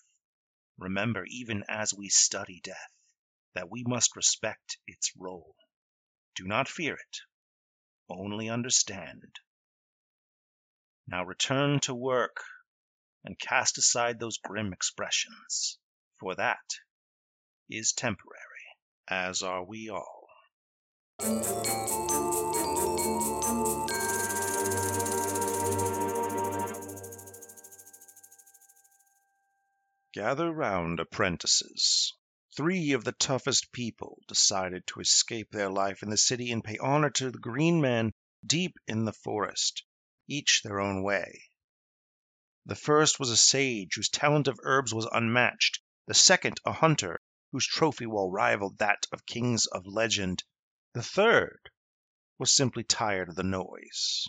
Remember, 0.78 1.24
even 1.26 1.64
as 1.68 1.94
we 1.94 2.08
study 2.08 2.60
death, 2.62 2.92
that 3.54 3.70
we 3.70 3.84
must 3.86 4.16
respect 4.16 4.78
its 4.86 5.12
role. 5.16 5.54
Do 6.34 6.44
not 6.44 6.68
fear 6.68 6.94
it, 6.94 7.18
only 8.08 8.48
understand. 8.48 9.38
Now 11.06 11.24
return 11.24 11.80
to 11.80 11.94
work 11.94 12.44
and 13.24 13.38
cast 13.38 13.78
aside 13.78 14.18
those 14.18 14.38
grim 14.38 14.72
expressions, 14.72 15.78
for 16.18 16.34
that 16.36 16.78
is 17.68 17.92
temporary, 17.92 18.76
as 19.08 19.42
are 19.42 19.64
we 19.64 19.90
all. 19.90 20.28
Gather 30.14 30.52
round, 30.52 31.00
apprentices. 31.00 32.12
Three 32.54 32.92
of 32.92 33.02
the 33.02 33.12
toughest 33.12 33.72
people 33.72 34.22
decided 34.28 34.86
to 34.88 35.00
escape 35.00 35.50
their 35.50 35.70
life 35.70 36.02
in 36.02 36.10
the 36.10 36.18
city 36.18 36.52
and 36.52 36.62
pay 36.62 36.76
honor 36.76 37.08
to 37.08 37.30
the 37.30 37.38
Green 37.38 37.80
Man 37.80 38.12
deep 38.44 38.76
in 38.86 39.06
the 39.06 39.14
forest, 39.14 39.82
each 40.28 40.60
their 40.62 40.80
own 40.80 41.02
way. 41.02 41.48
The 42.66 42.74
first 42.74 43.18
was 43.18 43.30
a 43.30 43.38
sage 43.38 43.94
whose 43.94 44.10
talent 44.10 44.48
of 44.48 44.60
herbs 44.64 44.92
was 44.92 45.08
unmatched, 45.10 45.80
the 46.06 46.12
second 46.12 46.60
a 46.66 46.72
hunter 46.72 47.18
whose 47.50 47.66
trophy 47.66 48.04
wall 48.04 48.30
rivaled 48.30 48.76
that 48.80 49.06
of 49.12 49.24
kings 49.24 49.64
of 49.64 49.86
legend. 49.86 50.44
The 50.92 51.02
third 51.02 51.70
was 52.36 52.52
simply 52.52 52.84
tired 52.84 53.30
of 53.30 53.36
the 53.36 53.42
noise. 53.44 54.28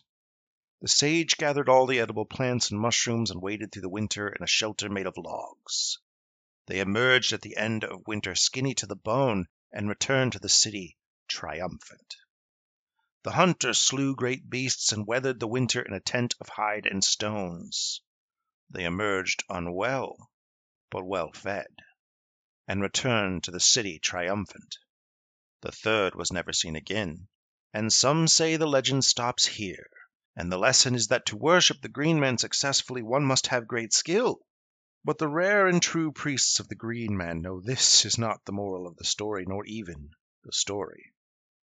The 0.83 0.89
sage 0.89 1.37
gathered 1.37 1.69
all 1.69 1.87
the 1.87 2.01
edible 2.01 2.25
plants 2.25 2.69
and 2.69 2.77
mushrooms 2.77 3.31
and 3.31 3.41
waited 3.41 3.71
through 3.71 3.83
the 3.83 3.87
winter 3.87 4.27
in 4.27 4.43
a 4.43 4.47
shelter 4.47 4.89
made 4.89 5.07
of 5.07 5.15
logs. 5.15 5.97
They 6.65 6.81
emerged 6.81 7.31
at 7.31 7.41
the 7.41 7.55
end 7.55 7.85
of 7.85 8.05
winter 8.05 8.35
skinny 8.35 8.73
to 8.73 8.85
the 8.85 8.97
bone 8.97 9.47
and 9.71 9.87
returned 9.87 10.33
to 10.33 10.39
the 10.39 10.49
city 10.49 10.97
triumphant. 11.29 12.17
The 13.21 13.31
hunter 13.31 13.73
slew 13.73 14.13
great 14.13 14.49
beasts 14.49 14.91
and 14.91 15.07
weathered 15.07 15.39
the 15.39 15.47
winter 15.47 15.81
in 15.81 15.93
a 15.93 16.01
tent 16.01 16.35
of 16.41 16.49
hide 16.49 16.85
and 16.85 17.01
stones. 17.01 18.01
They 18.69 18.83
emerged 18.83 19.45
unwell, 19.47 20.29
but 20.89 21.05
well 21.05 21.31
fed, 21.31 21.73
and 22.67 22.81
returned 22.81 23.45
to 23.45 23.51
the 23.51 23.61
city 23.61 23.99
triumphant. 23.99 24.79
The 25.61 25.71
third 25.71 26.13
was 26.13 26.33
never 26.33 26.51
seen 26.51 26.75
again, 26.75 27.29
and 27.71 27.93
some 27.93 28.27
say 28.27 28.57
the 28.57 28.67
legend 28.67 29.05
stops 29.05 29.45
here. 29.45 29.89
And 30.35 30.51
the 30.51 30.57
lesson 30.57 30.95
is 30.95 31.09
that 31.09 31.27
to 31.27 31.37
worship 31.37 31.81
the 31.81 31.89
Green 31.89 32.19
Man 32.19 32.39
successfully 32.39 33.03
one 33.03 33.23
must 33.23 33.47
have 33.47 33.67
great 33.67 33.93
skill. 33.93 34.39
But 35.05 35.19
the 35.19 35.27
rare 35.27 35.67
and 35.67 35.81
true 35.81 36.11
priests 36.11 36.59
of 36.59 36.67
the 36.69 36.75
Green 36.75 37.15
Man 37.15 37.41
know 37.41 37.59
this 37.59 38.03
is 38.03 38.17
not 38.17 38.43
the 38.45 38.51
moral 38.51 38.87
of 38.87 38.95
the 38.95 39.03
story, 39.03 39.45
nor 39.45 39.63
even 39.65 40.09
the 40.43 40.51
story. 40.51 41.13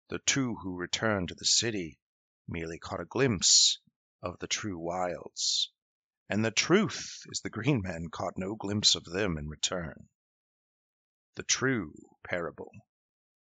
The 0.08 0.19
two 0.19 0.56
who 0.56 0.78
returned 0.78 1.28
to 1.28 1.36
the 1.36 1.45
city 1.45 1.99
merely 2.47 2.80
caught 2.80 3.02
a 3.02 3.06
glimpse 3.06 3.80
of 4.21 4.39
the 4.39 4.47
true 4.47 4.78
wilds. 4.78 5.69
And 6.30 6.45
the 6.45 6.52
truth 6.52 7.23
is 7.26 7.41
the 7.41 7.49
Green 7.49 7.82
Man 7.82 8.10
caught 8.10 8.38
no 8.38 8.56
glimpse 8.56 8.95
of 8.95 9.04
them 9.04 9.38
in 9.38 9.49
return. 9.49 10.08
The 11.36 11.43
true 11.43 11.93
parable 12.23 12.71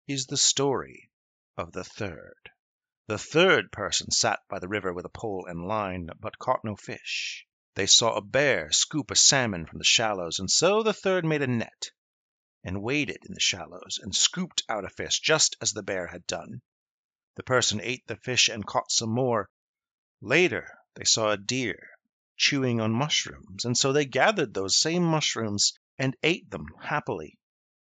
is 0.07 0.25
the 0.25 0.37
story 0.37 1.11
of 1.57 1.73
the 1.73 1.83
third. 1.83 2.49
The 3.11 3.17
third 3.17 3.73
person 3.73 4.09
sat 4.09 4.39
by 4.47 4.59
the 4.59 4.69
river 4.69 4.93
with 4.93 5.03
a 5.03 5.09
pole 5.09 5.45
and 5.45 5.67
line, 5.67 6.11
but 6.21 6.39
caught 6.39 6.63
no 6.63 6.77
fish. 6.77 7.45
They 7.75 7.85
saw 7.85 8.15
a 8.15 8.21
bear 8.21 8.71
scoop 8.71 9.11
a 9.11 9.17
salmon 9.17 9.65
from 9.65 9.79
the 9.79 9.83
shallows, 9.83 10.39
and 10.39 10.49
so 10.49 10.81
the 10.81 10.93
third 10.93 11.25
made 11.25 11.41
a 11.41 11.47
net, 11.47 11.91
and 12.63 12.81
waded 12.81 13.25
in 13.25 13.33
the 13.33 13.41
shallows, 13.41 13.99
and 14.01 14.15
scooped 14.15 14.63
out 14.69 14.85
a 14.85 14.89
fish 14.89 15.19
just 15.19 15.57
as 15.59 15.73
the 15.73 15.83
bear 15.83 16.07
had 16.07 16.25
done. 16.25 16.61
The 17.35 17.43
person 17.43 17.81
ate 17.81 18.07
the 18.07 18.15
fish 18.15 18.47
and 18.47 18.65
caught 18.65 18.93
some 18.93 19.09
more. 19.09 19.49
Later 20.21 20.69
they 20.93 21.03
saw 21.03 21.31
a 21.31 21.37
deer 21.37 21.89
chewing 22.37 22.79
on 22.79 22.93
mushrooms, 22.93 23.65
and 23.65 23.77
so 23.77 23.91
they 23.91 24.05
gathered 24.05 24.53
those 24.53 24.79
same 24.79 25.03
mushrooms 25.03 25.73
and 25.97 26.15
ate 26.23 26.49
them 26.49 26.67
happily. 26.81 27.37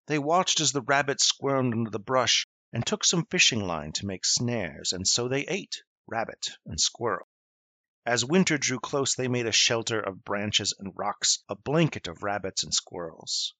They 0.08 0.18
watched 0.18 0.58
as 0.58 0.72
the 0.72 0.82
rabbit 0.82 1.20
squirmed 1.20 1.72
under 1.72 1.90
the 1.90 2.00
brush 2.00 2.48
and 2.72 2.86
took 2.86 3.04
some 3.04 3.26
fishing 3.26 3.60
line 3.60 3.92
to 3.92 4.06
make 4.06 4.24
snares, 4.24 4.92
and 4.92 5.06
so 5.06 5.26
they 5.28 5.46
ate 5.46 5.82
rabbit 6.06 6.50
and 6.64 6.80
squirrel. 6.80 7.26
As 8.06 8.24
winter 8.24 8.56
drew 8.58 8.80
close 8.80 9.14
they 9.14 9.28
made 9.28 9.46
a 9.46 9.52
shelter 9.52 10.00
of 10.00 10.24
branches 10.24 10.72
and 10.78 10.92
rocks, 10.96 11.42
a 11.48 11.54
blanket 11.54 12.08
of 12.08 12.22
rabbits 12.22 12.62
and 12.62 12.72
squirrels. 12.72 13.54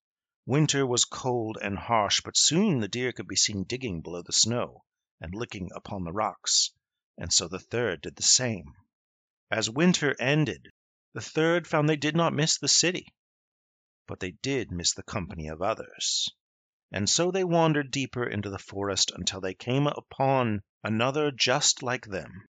Winter 0.47 0.87
was 0.87 1.05
cold 1.05 1.59
and 1.61 1.79
harsh, 1.79 2.21
but 2.23 2.37
soon 2.37 2.81
the 2.81 2.89
deer 2.89 3.13
could 3.13 3.29
be 3.29 3.37
seen 3.37 3.65
digging 3.65 4.01
below 4.01 4.23
the 4.23 4.33
snow 4.33 4.85
and 5.21 5.35
licking 5.35 5.71
upon 5.75 6.05
the 6.05 6.13
rocks, 6.13 6.71
and 7.19 7.33
so 7.33 7.49
the 7.49 7.59
third 7.59 8.01
did 8.01 8.17
the 8.17 8.23
same. 8.23 8.75
As 9.51 9.69
winter 9.69 10.15
ended, 10.21 10.73
the 11.13 11.21
third 11.21 11.67
found 11.67 11.89
they 11.89 11.97
did 11.97 12.17
not 12.17 12.33
miss 12.33 12.59
the 12.59 12.69
city, 12.69 13.13
but 14.07 14.21
they 14.21 14.31
did 14.31 14.71
miss 14.73 14.95
the 14.95 15.03
company 15.03 15.49
of 15.49 15.61
others. 15.61 16.29
And 16.93 17.09
so 17.09 17.31
they 17.31 17.45
wandered 17.45 17.93
deeper 17.93 18.25
into 18.25 18.51
the 18.51 18.59
forest 18.59 19.13
until 19.15 19.41
they 19.41 19.55
came 19.55 19.87
upon 19.87 20.63
another 20.83 21.31
just 21.31 21.85
like 21.85 22.07
them. 22.07 22.49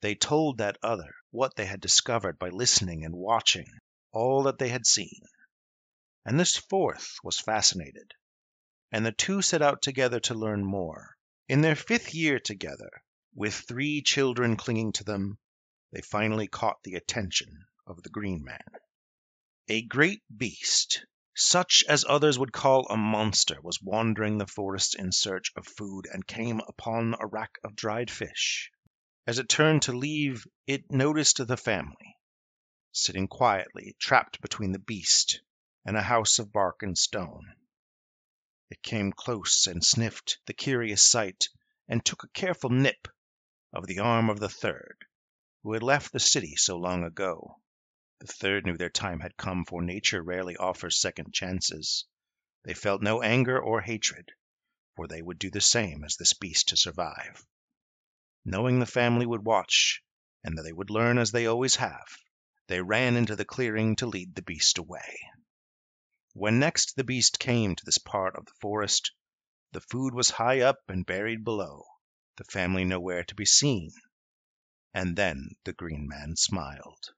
They 0.00 0.14
told 0.14 0.56
that 0.58 0.78
other 0.82 1.14
what 1.30 1.56
they 1.56 1.66
had 1.66 1.80
discovered 1.80 2.38
by 2.38 2.48
listening 2.48 3.04
and 3.04 3.14
watching 3.14 3.66
all 4.10 4.44
that 4.44 4.58
they 4.58 4.70
had 4.70 4.86
seen. 4.86 5.20
And 6.24 6.40
this 6.40 6.56
fourth 6.56 7.16
was 7.22 7.38
fascinated, 7.38 8.14
and 8.90 9.04
the 9.04 9.12
two 9.12 9.42
set 9.42 9.60
out 9.60 9.82
together 9.82 10.20
to 10.20 10.34
learn 10.34 10.64
more. 10.64 11.16
In 11.48 11.60
their 11.60 11.76
fifth 11.76 12.14
year 12.14 12.38
together, 12.40 12.90
with 13.34 13.54
three 13.54 14.00
children 14.00 14.56
clinging 14.56 14.92
to 14.92 15.04
them, 15.04 15.38
they 15.92 16.00
finally 16.00 16.48
caught 16.48 16.82
the 16.84 16.94
attention 16.94 17.66
of 17.86 18.02
the 18.02 18.08
Green 18.08 18.42
Man. 18.42 18.64
A 19.68 19.82
great 19.82 20.22
beast 20.34 21.04
such 21.36 21.82
as 21.88 22.04
others 22.08 22.38
would 22.38 22.52
call 22.52 22.86
a 22.86 22.96
monster, 22.96 23.60
was 23.60 23.82
wandering 23.82 24.38
the 24.38 24.46
forest 24.46 24.94
in 24.94 25.10
search 25.10 25.50
of 25.56 25.66
food, 25.66 26.06
and 26.12 26.26
came 26.26 26.60
upon 26.68 27.14
a 27.18 27.26
rack 27.26 27.58
of 27.64 27.74
dried 27.74 28.08
fish. 28.08 28.70
As 29.26 29.40
it 29.40 29.48
turned 29.48 29.82
to 29.82 29.92
leave, 29.92 30.46
it 30.66 30.92
noticed 30.92 31.44
the 31.44 31.56
family, 31.56 32.16
sitting 32.92 33.26
quietly, 33.26 33.96
trapped 33.98 34.40
between 34.42 34.70
the 34.70 34.78
beast 34.78 35.40
and 35.84 35.96
a 35.96 36.02
house 36.02 36.38
of 36.38 36.52
bark 36.52 36.84
and 36.84 36.96
stone. 36.96 37.52
It 38.70 38.82
came 38.82 39.12
close 39.12 39.66
and 39.66 39.84
sniffed 39.84 40.38
the 40.46 40.54
curious 40.54 41.02
sight, 41.02 41.48
and 41.88 42.04
took 42.04 42.22
a 42.22 42.28
careful 42.28 42.70
nip 42.70 43.08
of 43.72 43.86
the 43.88 43.98
arm 43.98 44.30
of 44.30 44.38
the 44.38 44.48
third, 44.48 45.04
who 45.64 45.72
had 45.72 45.82
left 45.82 46.12
the 46.12 46.20
city 46.20 46.54
so 46.54 46.76
long 46.76 47.02
ago. 47.02 47.60
The 48.26 48.32
third 48.32 48.64
knew 48.64 48.78
their 48.78 48.88
time 48.88 49.20
had 49.20 49.36
come, 49.36 49.66
for 49.66 49.82
nature 49.82 50.22
rarely 50.22 50.56
offers 50.56 50.98
second 50.98 51.34
chances. 51.34 52.06
They 52.62 52.72
felt 52.72 53.02
no 53.02 53.20
anger 53.20 53.60
or 53.60 53.82
hatred, 53.82 54.32
for 54.96 55.06
they 55.06 55.20
would 55.20 55.38
do 55.38 55.50
the 55.50 55.60
same 55.60 56.02
as 56.02 56.16
this 56.16 56.32
beast 56.32 56.68
to 56.68 56.78
survive. 56.78 57.44
Knowing 58.42 58.78
the 58.80 58.86
family 58.86 59.26
would 59.26 59.44
watch, 59.44 60.02
and 60.42 60.56
that 60.56 60.62
they 60.62 60.72
would 60.72 60.88
learn 60.88 61.18
as 61.18 61.32
they 61.32 61.44
always 61.44 61.76
have, 61.76 62.16
they 62.66 62.80
ran 62.80 63.14
into 63.14 63.36
the 63.36 63.44
clearing 63.44 63.94
to 63.96 64.06
lead 64.06 64.34
the 64.34 64.40
beast 64.40 64.78
away. 64.78 65.18
When 66.32 66.58
next 66.58 66.96
the 66.96 67.04
beast 67.04 67.38
came 67.38 67.76
to 67.76 67.84
this 67.84 67.98
part 67.98 68.36
of 68.36 68.46
the 68.46 68.54
forest, 68.58 69.12
the 69.72 69.82
food 69.82 70.14
was 70.14 70.30
high 70.30 70.60
up 70.60 70.78
and 70.88 71.04
buried 71.04 71.44
below, 71.44 71.84
the 72.36 72.44
family 72.44 72.86
nowhere 72.86 73.24
to 73.24 73.34
be 73.34 73.44
seen. 73.44 73.92
And 74.94 75.14
then 75.14 75.56
the 75.64 75.74
Green 75.74 76.08
Man 76.08 76.36
smiled. 76.36 77.10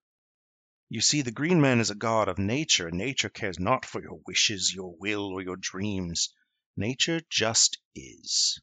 You 0.89 1.01
see, 1.01 1.23
the 1.23 1.33
Green 1.33 1.61
Man 1.61 1.81
is 1.81 1.91
a 1.91 1.97
god 1.97 2.29
of 2.29 2.39
nature, 2.39 2.87
and 2.87 2.97
nature 2.97 3.29
cares 3.29 3.59
not 3.59 3.85
for 3.85 4.01
your 4.01 4.21
wishes, 4.25 4.73
your 4.73 4.95
will, 4.95 5.33
or 5.33 5.43
your 5.43 5.57
dreams. 5.57 6.33
Nature 6.77 7.23
just 7.29 7.79
is. 7.97 8.61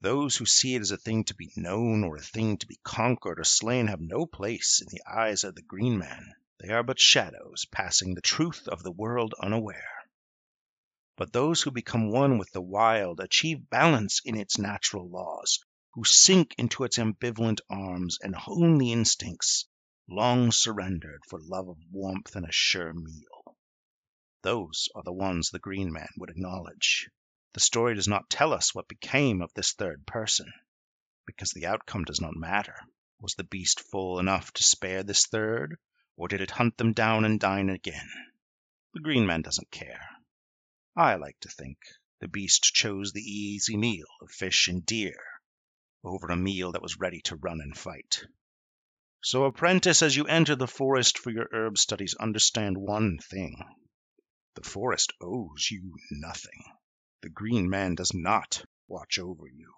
Those 0.00 0.36
who 0.36 0.46
see 0.46 0.76
it 0.76 0.80
as 0.80 0.92
a 0.92 0.96
thing 0.96 1.24
to 1.24 1.34
be 1.34 1.52
known 1.56 2.04
or 2.04 2.14
a 2.14 2.22
thing 2.22 2.56
to 2.58 2.68
be 2.68 2.78
conquered 2.84 3.40
or 3.40 3.44
slain 3.44 3.88
have 3.88 4.00
no 4.00 4.26
place 4.26 4.80
in 4.80 4.86
the 4.90 5.02
eyes 5.04 5.42
of 5.42 5.56
the 5.56 5.62
Green 5.62 5.98
Man. 5.98 6.34
They 6.60 6.68
are 6.68 6.84
but 6.84 7.00
shadows 7.00 7.66
passing 7.72 8.14
the 8.14 8.20
truth 8.20 8.68
of 8.68 8.84
the 8.84 8.92
world 8.92 9.34
unaware. 9.40 10.04
But 11.16 11.32
those 11.32 11.62
who 11.62 11.72
become 11.72 12.12
one 12.12 12.38
with 12.38 12.52
the 12.52 12.62
wild 12.62 13.18
achieve 13.18 13.68
balance 13.68 14.20
in 14.24 14.36
its 14.36 14.56
natural 14.56 15.10
laws, 15.10 15.58
who 15.94 16.04
sink 16.04 16.54
into 16.58 16.84
its 16.84 16.96
ambivalent 16.96 17.60
arms 17.68 18.18
and 18.22 18.36
hone 18.36 18.78
the 18.78 18.92
instincts 18.92 19.66
long 20.08 20.50
surrendered 20.50 21.22
for 21.28 21.38
love 21.40 21.68
of 21.68 21.78
warmth 21.90 22.34
and 22.34 22.44
a 22.44 22.52
sure 22.52 22.92
meal. 22.92 23.56
Those 24.42 24.88
are 24.94 25.02
the 25.04 25.12
ones 25.12 25.50
the 25.50 25.58
Green 25.58 25.92
Man 25.92 26.08
would 26.16 26.30
acknowledge. 26.30 27.08
The 27.52 27.60
story 27.60 27.94
does 27.94 28.08
not 28.08 28.28
tell 28.28 28.52
us 28.52 28.74
what 28.74 28.88
became 28.88 29.40
of 29.40 29.52
this 29.54 29.72
third 29.72 30.06
person, 30.06 30.52
because 31.26 31.50
the 31.52 31.66
outcome 31.66 32.04
does 32.04 32.20
not 32.20 32.34
matter. 32.34 32.76
Was 33.20 33.34
the 33.34 33.44
beast 33.44 33.80
full 33.80 34.18
enough 34.18 34.52
to 34.54 34.64
spare 34.64 35.02
this 35.02 35.26
third, 35.26 35.78
or 36.16 36.26
did 36.26 36.40
it 36.40 36.50
hunt 36.50 36.76
them 36.76 36.92
down 36.92 37.24
and 37.24 37.38
dine 37.38 37.68
again? 37.68 38.10
The 38.94 39.00
Green 39.00 39.26
Man 39.26 39.42
doesn't 39.42 39.70
care. 39.70 40.08
I 40.96 41.14
like 41.14 41.38
to 41.40 41.48
think 41.48 41.78
the 42.20 42.28
beast 42.28 42.64
chose 42.64 43.12
the 43.12 43.20
easy 43.20 43.76
meal 43.76 44.06
of 44.20 44.30
fish 44.30 44.68
and 44.68 44.84
deer 44.84 45.16
over 46.04 46.26
a 46.28 46.36
meal 46.36 46.72
that 46.72 46.82
was 46.82 46.98
ready 46.98 47.20
to 47.22 47.36
run 47.36 47.60
and 47.60 47.78
fight. 47.78 48.24
So, 49.24 49.44
apprentice, 49.44 50.02
as 50.02 50.16
you 50.16 50.26
enter 50.26 50.56
the 50.56 50.66
forest 50.66 51.16
for 51.16 51.30
your 51.30 51.48
herb 51.52 51.78
studies, 51.78 52.16
understand 52.18 52.76
one 52.76 53.18
thing. 53.18 53.56
The 54.56 54.68
forest 54.68 55.12
owes 55.20 55.70
you 55.70 55.94
nothing. 56.10 56.64
The 57.22 57.28
Green 57.28 57.70
Man 57.70 57.94
does 57.94 58.12
not 58.12 58.64
watch 58.88 59.20
over 59.20 59.46
you. 59.46 59.72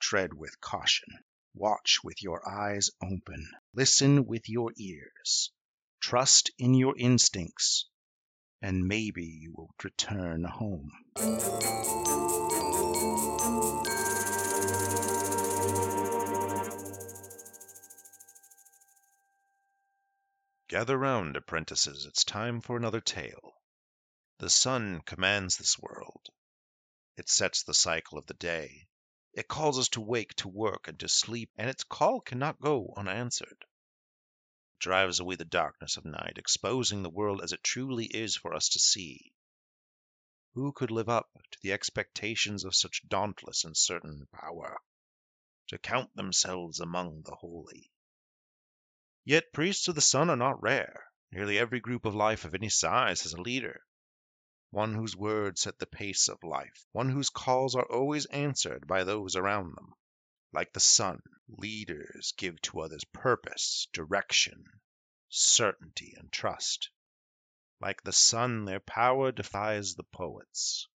Tread 0.00 0.34
with 0.34 0.60
caution. 0.60 1.08
Watch 1.54 2.00
with 2.02 2.20
your 2.24 2.42
eyes 2.48 2.90
open. 3.00 3.48
Listen 3.72 4.26
with 4.26 4.48
your 4.48 4.72
ears. 4.76 5.52
Trust 6.00 6.50
in 6.58 6.74
your 6.74 6.98
instincts, 6.98 7.88
and 8.60 8.88
maybe 8.88 9.24
you 9.24 9.54
will 9.56 9.70
return 9.84 10.42
home. 10.42 10.90
Gather 20.68 20.98
round, 20.98 21.36
apprentices, 21.36 22.06
it's 22.06 22.24
time 22.24 22.60
for 22.60 22.76
another 22.76 23.00
tale. 23.00 23.54
The 24.38 24.50
sun 24.50 25.00
commands 25.02 25.56
this 25.56 25.78
world. 25.78 26.26
It 27.16 27.28
sets 27.28 27.62
the 27.62 27.72
cycle 27.72 28.18
of 28.18 28.26
the 28.26 28.34
day. 28.34 28.88
It 29.32 29.46
calls 29.46 29.78
us 29.78 29.88
to 29.90 30.00
wake, 30.00 30.34
to 30.36 30.48
work, 30.48 30.88
and 30.88 30.98
to 30.98 31.08
sleep, 31.08 31.52
and 31.56 31.70
its 31.70 31.84
call 31.84 32.20
cannot 32.20 32.60
go 32.60 32.92
unanswered. 32.96 33.64
It 34.72 34.78
drives 34.80 35.20
away 35.20 35.36
the 35.36 35.44
darkness 35.44 35.96
of 35.96 36.04
night, 36.04 36.36
exposing 36.36 37.04
the 37.04 37.10
world 37.10 37.42
as 37.42 37.52
it 37.52 37.62
truly 37.62 38.06
is 38.06 38.34
for 38.34 38.52
us 38.52 38.70
to 38.70 38.80
see. 38.80 39.32
Who 40.54 40.72
could 40.72 40.90
live 40.90 41.08
up 41.08 41.30
to 41.52 41.58
the 41.62 41.74
expectations 41.74 42.64
of 42.64 42.74
such 42.74 43.08
dauntless 43.08 43.62
and 43.62 43.76
certain 43.76 44.26
power? 44.32 44.80
To 45.68 45.78
count 45.78 46.16
themselves 46.16 46.80
among 46.80 47.22
the 47.22 47.36
holy. 47.36 47.92
Yet 49.28 49.52
priests 49.52 49.88
of 49.88 49.96
the 49.96 50.00
sun 50.00 50.30
are 50.30 50.36
not 50.36 50.62
rare. 50.62 51.04
Nearly 51.32 51.58
every 51.58 51.80
group 51.80 52.04
of 52.04 52.14
life 52.14 52.44
of 52.44 52.54
any 52.54 52.68
size 52.68 53.22
has 53.22 53.32
a 53.32 53.40
leader, 53.40 53.84
one 54.70 54.94
whose 54.94 55.16
words 55.16 55.62
set 55.62 55.80
the 55.80 55.86
pace 55.86 56.28
of 56.28 56.44
life, 56.44 56.86
one 56.92 57.10
whose 57.10 57.28
calls 57.28 57.74
are 57.74 57.90
always 57.90 58.26
answered 58.26 58.86
by 58.86 59.02
those 59.02 59.34
around 59.34 59.74
them. 59.74 59.94
Like 60.52 60.72
the 60.72 60.78
sun, 60.78 61.22
leaders 61.48 62.34
give 62.36 62.62
to 62.62 62.78
others 62.82 63.02
purpose, 63.12 63.88
direction, 63.92 64.64
certainty, 65.28 66.14
and 66.16 66.30
trust. 66.30 66.90
Like 67.80 68.04
the 68.04 68.12
sun, 68.12 68.64
their 68.64 68.78
power 68.78 69.32
defies 69.32 69.96
the 69.96 70.04
poets. 70.04 70.86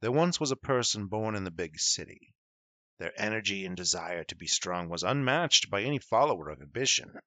There 0.00 0.10
once 0.10 0.40
was 0.40 0.50
a 0.50 0.56
person 0.56 1.08
born 1.08 1.34
in 1.34 1.44
the 1.44 1.50
big 1.50 1.78
city. 1.78 2.34
Their 2.98 3.12
energy 3.20 3.66
and 3.66 3.76
desire 3.76 4.24
to 4.24 4.36
be 4.36 4.46
strong 4.46 4.88
was 4.88 5.02
unmatched 5.02 5.68
by 5.68 5.82
any 5.82 5.98
follower 5.98 6.50
of 6.50 6.62
ambition. 6.62 7.18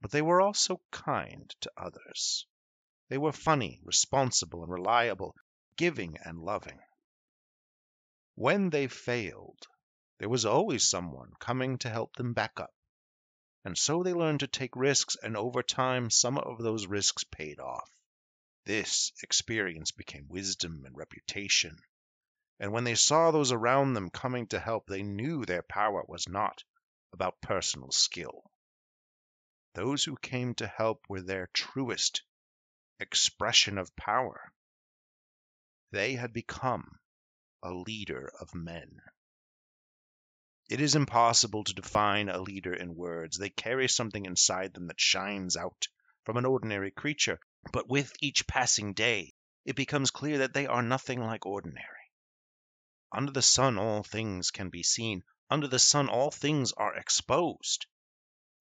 But 0.00 0.10
they 0.12 0.22
were 0.22 0.40
also 0.40 0.80
kind 0.90 1.50
to 1.60 1.72
others. 1.76 2.46
They 3.08 3.18
were 3.18 3.32
funny, 3.32 3.80
responsible, 3.82 4.62
and 4.62 4.72
reliable, 4.72 5.36
giving 5.76 6.16
and 6.18 6.38
loving. 6.38 6.80
When 8.34 8.70
they 8.70 8.88
failed, 8.88 9.66
there 10.18 10.28
was 10.28 10.46
always 10.46 10.88
someone 10.88 11.32
coming 11.38 11.78
to 11.78 11.90
help 11.90 12.14
them 12.16 12.32
back 12.32 12.60
up. 12.60 12.72
And 13.64 13.76
so 13.76 14.02
they 14.02 14.14
learned 14.14 14.40
to 14.40 14.46
take 14.46 14.74
risks, 14.76 15.16
and 15.22 15.36
over 15.36 15.62
time, 15.62 16.10
some 16.10 16.38
of 16.38 16.58
those 16.58 16.86
risks 16.86 17.24
paid 17.24 17.60
off. 17.60 17.90
This 18.64 19.12
experience 19.22 19.90
became 19.90 20.28
wisdom 20.28 20.84
and 20.84 20.96
reputation. 20.96 21.82
And 22.62 22.70
when 22.72 22.84
they 22.84 22.94
saw 22.94 23.32
those 23.32 23.50
around 23.50 23.94
them 23.94 24.08
coming 24.08 24.46
to 24.46 24.60
help, 24.60 24.86
they 24.86 25.02
knew 25.02 25.44
their 25.44 25.64
power 25.64 26.04
was 26.06 26.28
not 26.28 26.62
about 27.12 27.40
personal 27.40 27.90
skill. 27.90 28.52
Those 29.74 30.04
who 30.04 30.16
came 30.16 30.54
to 30.54 30.68
help 30.68 31.04
were 31.08 31.22
their 31.22 31.48
truest 31.48 32.22
expression 33.00 33.78
of 33.78 33.96
power. 33.96 34.52
They 35.90 36.14
had 36.14 36.32
become 36.32 37.00
a 37.64 37.72
leader 37.72 38.30
of 38.38 38.54
men. 38.54 39.00
It 40.70 40.80
is 40.80 40.94
impossible 40.94 41.64
to 41.64 41.74
define 41.74 42.28
a 42.28 42.38
leader 42.40 42.72
in 42.72 42.94
words. 42.94 43.38
They 43.38 43.50
carry 43.50 43.88
something 43.88 44.24
inside 44.24 44.72
them 44.72 44.86
that 44.86 45.00
shines 45.00 45.56
out 45.56 45.88
from 46.22 46.36
an 46.36 46.44
ordinary 46.44 46.92
creature. 46.92 47.40
But 47.72 47.88
with 47.88 48.12
each 48.20 48.46
passing 48.46 48.92
day, 48.94 49.34
it 49.64 49.74
becomes 49.74 50.12
clear 50.12 50.38
that 50.38 50.54
they 50.54 50.68
are 50.68 50.82
nothing 50.82 51.18
like 51.18 51.44
ordinary. 51.44 52.01
Under 53.14 53.30
the 53.30 53.42
sun, 53.42 53.76
all 53.76 54.02
things 54.02 54.50
can 54.50 54.70
be 54.70 54.82
seen. 54.82 55.22
Under 55.50 55.68
the 55.68 55.78
sun, 55.78 56.08
all 56.08 56.30
things 56.30 56.72
are 56.72 56.94
exposed. 56.96 57.84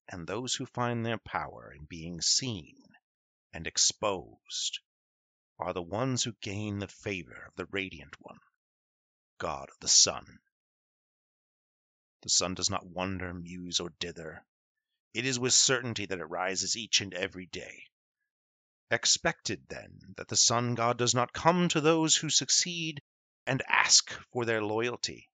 And 0.10 0.28
those 0.28 0.54
who 0.54 0.66
find 0.66 1.06
their 1.06 1.20
power 1.20 1.72
in 1.72 1.86
being 1.86 2.20
seen 2.22 2.84
and 3.54 3.66
exposed 3.66 4.80
are 5.58 5.72
the 5.72 5.82
ones 5.82 6.24
who 6.24 6.34
gain 6.42 6.80
the 6.80 6.90
favor 6.90 7.46
of 7.48 7.56
the 7.56 7.66
Radiant 7.68 8.14
One, 8.20 8.42
God 9.38 9.70
of 9.70 9.80
the 9.80 9.88
Sun. 9.88 10.40
The 12.22 12.30
sun 12.30 12.54
does 12.54 12.70
not 12.70 12.86
wander, 12.86 13.34
muse, 13.34 13.80
or 13.80 13.92
dither. 14.00 14.46
It 15.14 15.26
is 15.26 15.40
with 15.40 15.54
certainty 15.54 16.06
that 16.08 16.20
it 16.20 16.26
rises 16.26 16.76
each 16.76 17.00
and 17.00 17.14
every 17.14 17.46
day. 17.46 17.86
Expected, 18.90 19.70
then, 19.70 20.14
that 20.18 20.28
the 20.28 20.36
sun 20.36 20.76
god 20.76 20.98
does 20.98 21.16
not 21.16 21.32
come 21.32 21.70
to 21.70 21.80
those 21.80 22.18
who 22.18 22.30
succeed 22.30 23.02
and 23.52 23.62
ask 23.68 24.10
for 24.32 24.46
their 24.46 24.64
loyalty. 24.64 25.30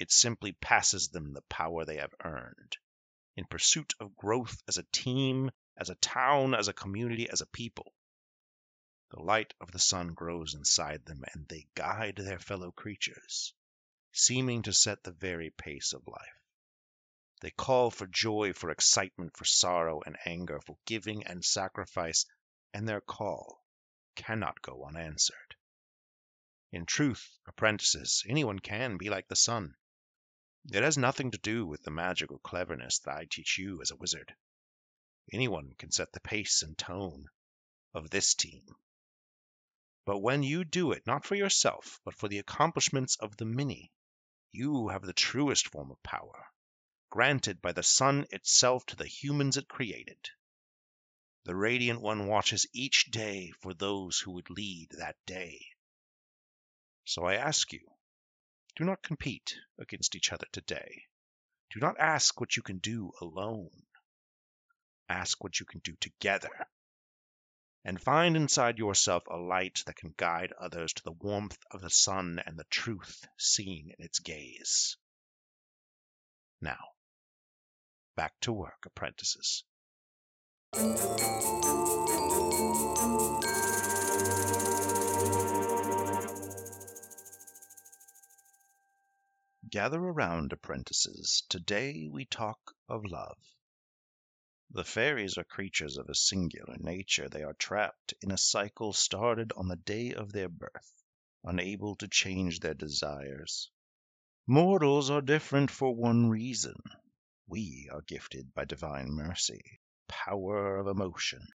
It 0.00 0.10
simply 0.10 0.50
passes 0.50 1.10
them 1.10 1.32
the 1.32 1.42
power 1.42 1.84
they 1.84 1.98
have 1.98 2.12
earned 2.24 2.76
in 3.36 3.44
pursuit 3.44 3.94
of 4.00 4.16
growth 4.16 4.60
as 4.66 4.78
a 4.78 4.86
team 4.90 5.52
as 5.76 5.88
a 5.88 5.94
town, 5.94 6.56
as 6.56 6.66
a 6.66 6.72
community, 6.72 7.30
as 7.30 7.42
a 7.42 7.46
people. 7.46 7.94
The 9.10 9.22
light 9.22 9.54
of 9.60 9.70
the 9.70 9.78
sun 9.78 10.14
grows 10.14 10.54
inside 10.54 11.04
them, 11.04 11.22
and 11.32 11.46
they 11.46 11.68
guide 11.76 12.16
their 12.16 12.40
fellow 12.40 12.72
creatures, 12.72 13.54
seeming 14.10 14.62
to 14.62 14.72
set 14.72 15.04
the 15.04 15.12
very 15.12 15.50
pace 15.50 15.92
of 15.92 16.08
life. 16.08 16.42
They 17.42 17.52
call 17.52 17.92
for 17.92 18.08
joy, 18.08 18.54
for 18.54 18.70
excitement, 18.70 19.36
for 19.36 19.44
sorrow 19.44 20.02
and 20.04 20.18
anger, 20.26 20.60
for 20.62 20.78
giving 20.84 21.24
and 21.24 21.44
sacrifice, 21.44 22.26
and 22.74 22.88
their 22.88 23.00
call 23.00 23.62
cannot 24.16 24.60
go 24.62 24.84
unanswered. 24.84 25.45
In 26.72 26.84
truth, 26.84 27.38
apprentices, 27.46 28.24
anyone 28.28 28.58
can 28.58 28.96
be 28.96 29.08
like 29.08 29.28
the 29.28 29.36
sun. 29.36 29.76
It 30.72 30.82
has 30.82 30.98
nothing 30.98 31.30
to 31.30 31.38
do 31.38 31.64
with 31.64 31.82
the 31.84 31.92
magical 31.92 32.38
cleverness 32.40 32.98
that 33.00 33.16
I 33.16 33.24
teach 33.24 33.56
you 33.56 33.80
as 33.80 33.92
a 33.92 33.96
wizard. 33.96 34.34
Anyone 35.32 35.74
can 35.78 35.92
set 35.92 36.12
the 36.12 36.20
pace 36.20 36.62
and 36.62 36.76
tone 36.76 37.28
of 37.94 38.10
this 38.10 38.34
team. 38.34 38.66
But 40.04 40.18
when 40.18 40.42
you 40.42 40.64
do 40.64 40.92
it, 40.92 41.06
not 41.06 41.24
for 41.24 41.34
yourself, 41.36 42.00
but 42.04 42.14
for 42.14 42.28
the 42.28 42.38
accomplishments 42.38 43.16
of 43.16 43.36
the 43.36 43.44
many, 43.44 43.92
you 44.50 44.88
have 44.88 45.02
the 45.02 45.12
truest 45.12 45.68
form 45.68 45.90
of 45.90 46.02
power, 46.02 46.46
granted 47.10 47.62
by 47.62 47.72
the 47.72 47.82
sun 47.82 48.26
itself 48.30 48.84
to 48.86 48.96
the 48.96 49.06
humans 49.06 49.56
it 49.56 49.68
created. 49.68 50.30
The 51.44 51.54
Radiant 51.54 52.00
One 52.00 52.26
watches 52.26 52.66
each 52.72 53.10
day 53.10 53.52
for 53.60 53.72
those 53.72 54.18
who 54.18 54.32
would 54.32 54.50
lead 54.50 54.90
that 54.98 55.16
day. 55.26 55.75
So 57.06 57.24
I 57.24 57.36
ask 57.36 57.72
you, 57.72 57.80
do 58.76 58.84
not 58.84 59.02
compete 59.02 59.56
against 59.78 60.14
each 60.14 60.30
other 60.30 60.46
today. 60.52 61.04
Do 61.70 61.80
not 61.80 61.98
ask 61.98 62.38
what 62.38 62.54
you 62.56 62.62
can 62.62 62.76
do 62.78 63.12
alone 63.22 63.70
ask 65.08 65.42
what 65.42 65.58
you 65.60 65.66
can 65.66 65.80
do 65.80 65.94
together. 66.00 66.66
And 67.84 68.00
find 68.00 68.36
inside 68.36 68.78
yourself 68.78 69.22
a 69.28 69.36
light 69.36 69.82
that 69.86 69.96
can 69.96 70.14
guide 70.16 70.52
others 70.58 70.92
to 70.94 71.04
the 71.04 71.12
warmth 71.12 71.58
of 71.70 71.80
the 71.80 71.90
sun 71.90 72.42
and 72.44 72.58
the 72.58 72.64
truth 72.64 73.24
seen 73.38 73.92
in 73.96 74.04
its 74.04 74.18
gaze. 74.18 74.96
Now, 76.60 76.80
back 78.16 78.32
to 78.40 78.52
work, 78.52 78.84
apprentices. 78.86 79.62
Gather 89.68 89.98
around, 89.98 90.52
apprentices. 90.52 91.42
Today 91.48 92.08
we 92.08 92.24
talk 92.24 92.76
of 92.88 93.04
love. 93.04 93.36
The 94.70 94.84
fairies 94.84 95.38
are 95.38 95.44
creatures 95.44 95.96
of 95.96 96.08
a 96.08 96.14
singular 96.14 96.76
nature. 96.78 97.28
They 97.28 97.42
are 97.42 97.54
trapped 97.54 98.14
in 98.22 98.30
a 98.30 98.38
cycle 98.38 98.92
started 98.92 99.52
on 99.56 99.68
the 99.68 99.76
day 99.76 100.12
of 100.12 100.30
their 100.30 100.48
birth, 100.48 101.02
unable 101.42 101.96
to 101.96 102.06
change 102.06 102.60
their 102.60 102.74
desires. 102.74 103.70
Mortals 104.46 105.10
are 105.10 105.20
different 105.20 105.70
for 105.70 105.94
one 105.94 106.28
reason. 106.28 106.80
We 107.48 107.88
are 107.92 108.02
gifted 108.02 108.54
by 108.54 108.66
divine 108.66 109.10
mercy, 109.10 109.80
power 110.06 110.76
of 110.76 110.86
emotion, 110.86 111.48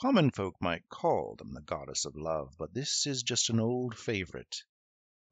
Common 0.00 0.30
folk 0.30 0.54
might 0.60 0.88
call 0.88 1.34
them 1.34 1.54
the 1.54 1.60
goddess 1.60 2.04
of 2.04 2.14
love, 2.14 2.54
but 2.56 2.72
this 2.72 3.04
is 3.04 3.24
just 3.24 3.50
an 3.50 3.58
old 3.58 3.98
favorite, 3.98 4.62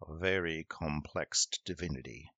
a 0.07 0.15
very 0.19 0.63
complex 0.65 1.47
divinity. 1.65 2.31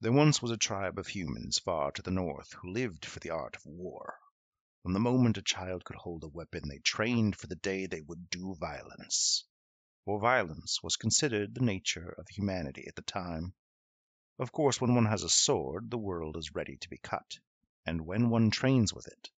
There 0.00 0.12
once 0.12 0.42
was 0.42 0.50
a 0.50 0.56
tribe 0.56 0.98
of 0.98 1.06
humans 1.06 1.58
far 1.58 1.90
to 1.92 2.02
the 2.02 2.10
north 2.10 2.52
who 2.52 2.70
lived 2.70 3.06
for 3.06 3.18
the 3.20 3.30
art 3.30 3.56
of 3.56 3.64
war. 3.64 4.18
From 4.82 4.92
the 4.92 5.00
moment 5.00 5.38
a 5.38 5.42
child 5.42 5.84
could 5.84 5.96
hold 5.96 6.22
a 6.22 6.28
weapon, 6.28 6.68
they 6.68 6.78
trained 6.78 7.36
for 7.36 7.46
the 7.46 7.56
day 7.56 7.86
they 7.86 8.02
would 8.02 8.30
do 8.30 8.54
violence. 8.54 9.44
For 10.04 10.20
violence 10.20 10.82
was 10.82 10.96
considered 10.96 11.54
the 11.54 11.64
nature 11.64 12.10
of 12.10 12.28
humanity 12.28 12.86
at 12.86 12.94
the 12.94 13.02
time. 13.02 13.54
Of 14.38 14.52
course, 14.52 14.80
when 14.80 14.94
one 14.94 15.06
has 15.06 15.22
a 15.22 15.28
sword, 15.28 15.90
the 15.90 15.98
world 15.98 16.36
is 16.36 16.54
ready 16.54 16.76
to 16.76 16.88
be 16.88 16.98
cut, 16.98 17.38
and 17.84 18.06
when 18.06 18.30
one 18.30 18.50
trains 18.50 18.92
with 18.94 19.06
it, 19.08 19.30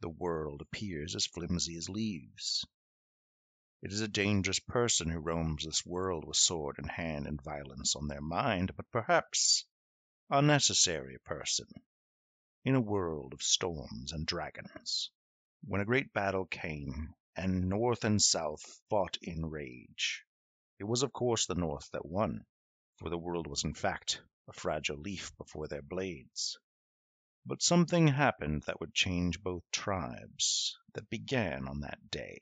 the 0.00 0.08
world 0.08 0.62
appears 0.62 1.14
as 1.14 1.26
flimsy 1.26 1.76
as 1.76 1.88
leaves. 1.88 2.64
It 3.82 3.92
is 3.92 4.02
a 4.02 4.08
dangerous 4.08 4.60
person 4.60 5.08
who 5.08 5.20
roams 5.20 5.64
this 5.64 5.86
world 5.86 6.26
with 6.26 6.36
sword 6.36 6.78
in 6.78 6.84
hand 6.84 7.26
and 7.26 7.40
violence 7.40 7.96
on 7.96 8.08
their 8.08 8.20
mind, 8.20 8.76
but 8.76 8.90
perhaps 8.90 9.64
a 10.28 10.42
necessary 10.42 11.16
person 11.24 11.66
in 12.62 12.74
a 12.74 12.80
world 12.80 13.32
of 13.32 13.42
storms 13.42 14.12
and 14.12 14.26
dragons. 14.26 15.10
When 15.64 15.80
a 15.80 15.86
great 15.86 16.12
battle 16.12 16.44
came, 16.44 17.14
and 17.34 17.70
North 17.70 18.04
and 18.04 18.20
South 18.20 18.62
fought 18.90 19.16
in 19.22 19.46
rage, 19.46 20.26
it 20.78 20.84
was 20.84 21.02
of 21.02 21.14
course 21.14 21.46
the 21.46 21.54
North 21.54 21.90
that 21.92 22.04
won, 22.04 22.44
for 22.98 23.08
the 23.08 23.16
world 23.16 23.46
was 23.46 23.64
in 23.64 23.72
fact 23.72 24.20
a 24.46 24.52
fragile 24.52 24.98
leaf 24.98 25.34
before 25.38 25.68
their 25.68 25.80
blades. 25.80 26.58
But 27.46 27.62
something 27.62 28.08
happened 28.08 28.64
that 28.64 28.78
would 28.78 28.92
change 28.92 29.42
both 29.42 29.62
tribes, 29.70 30.76
that 30.92 31.08
began 31.08 31.66
on 31.66 31.80
that 31.80 32.10
day. 32.10 32.40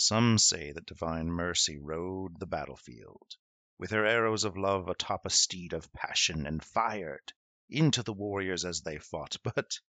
Some 0.00 0.38
say 0.38 0.70
that 0.70 0.86
Divine 0.86 1.26
Mercy 1.26 1.76
rode 1.76 2.38
the 2.38 2.46
battlefield, 2.46 3.34
with 3.78 3.90
her 3.90 4.06
arrows 4.06 4.44
of 4.44 4.56
love 4.56 4.86
atop 4.86 5.26
a 5.26 5.30
steed 5.30 5.72
of 5.72 5.92
passion, 5.92 6.46
and 6.46 6.64
fired 6.64 7.32
into 7.68 8.04
the 8.04 8.12
warriors 8.12 8.64
as 8.64 8.82
they 8.82 9.00
fought. 9.00 9.36
But 9.42 9.80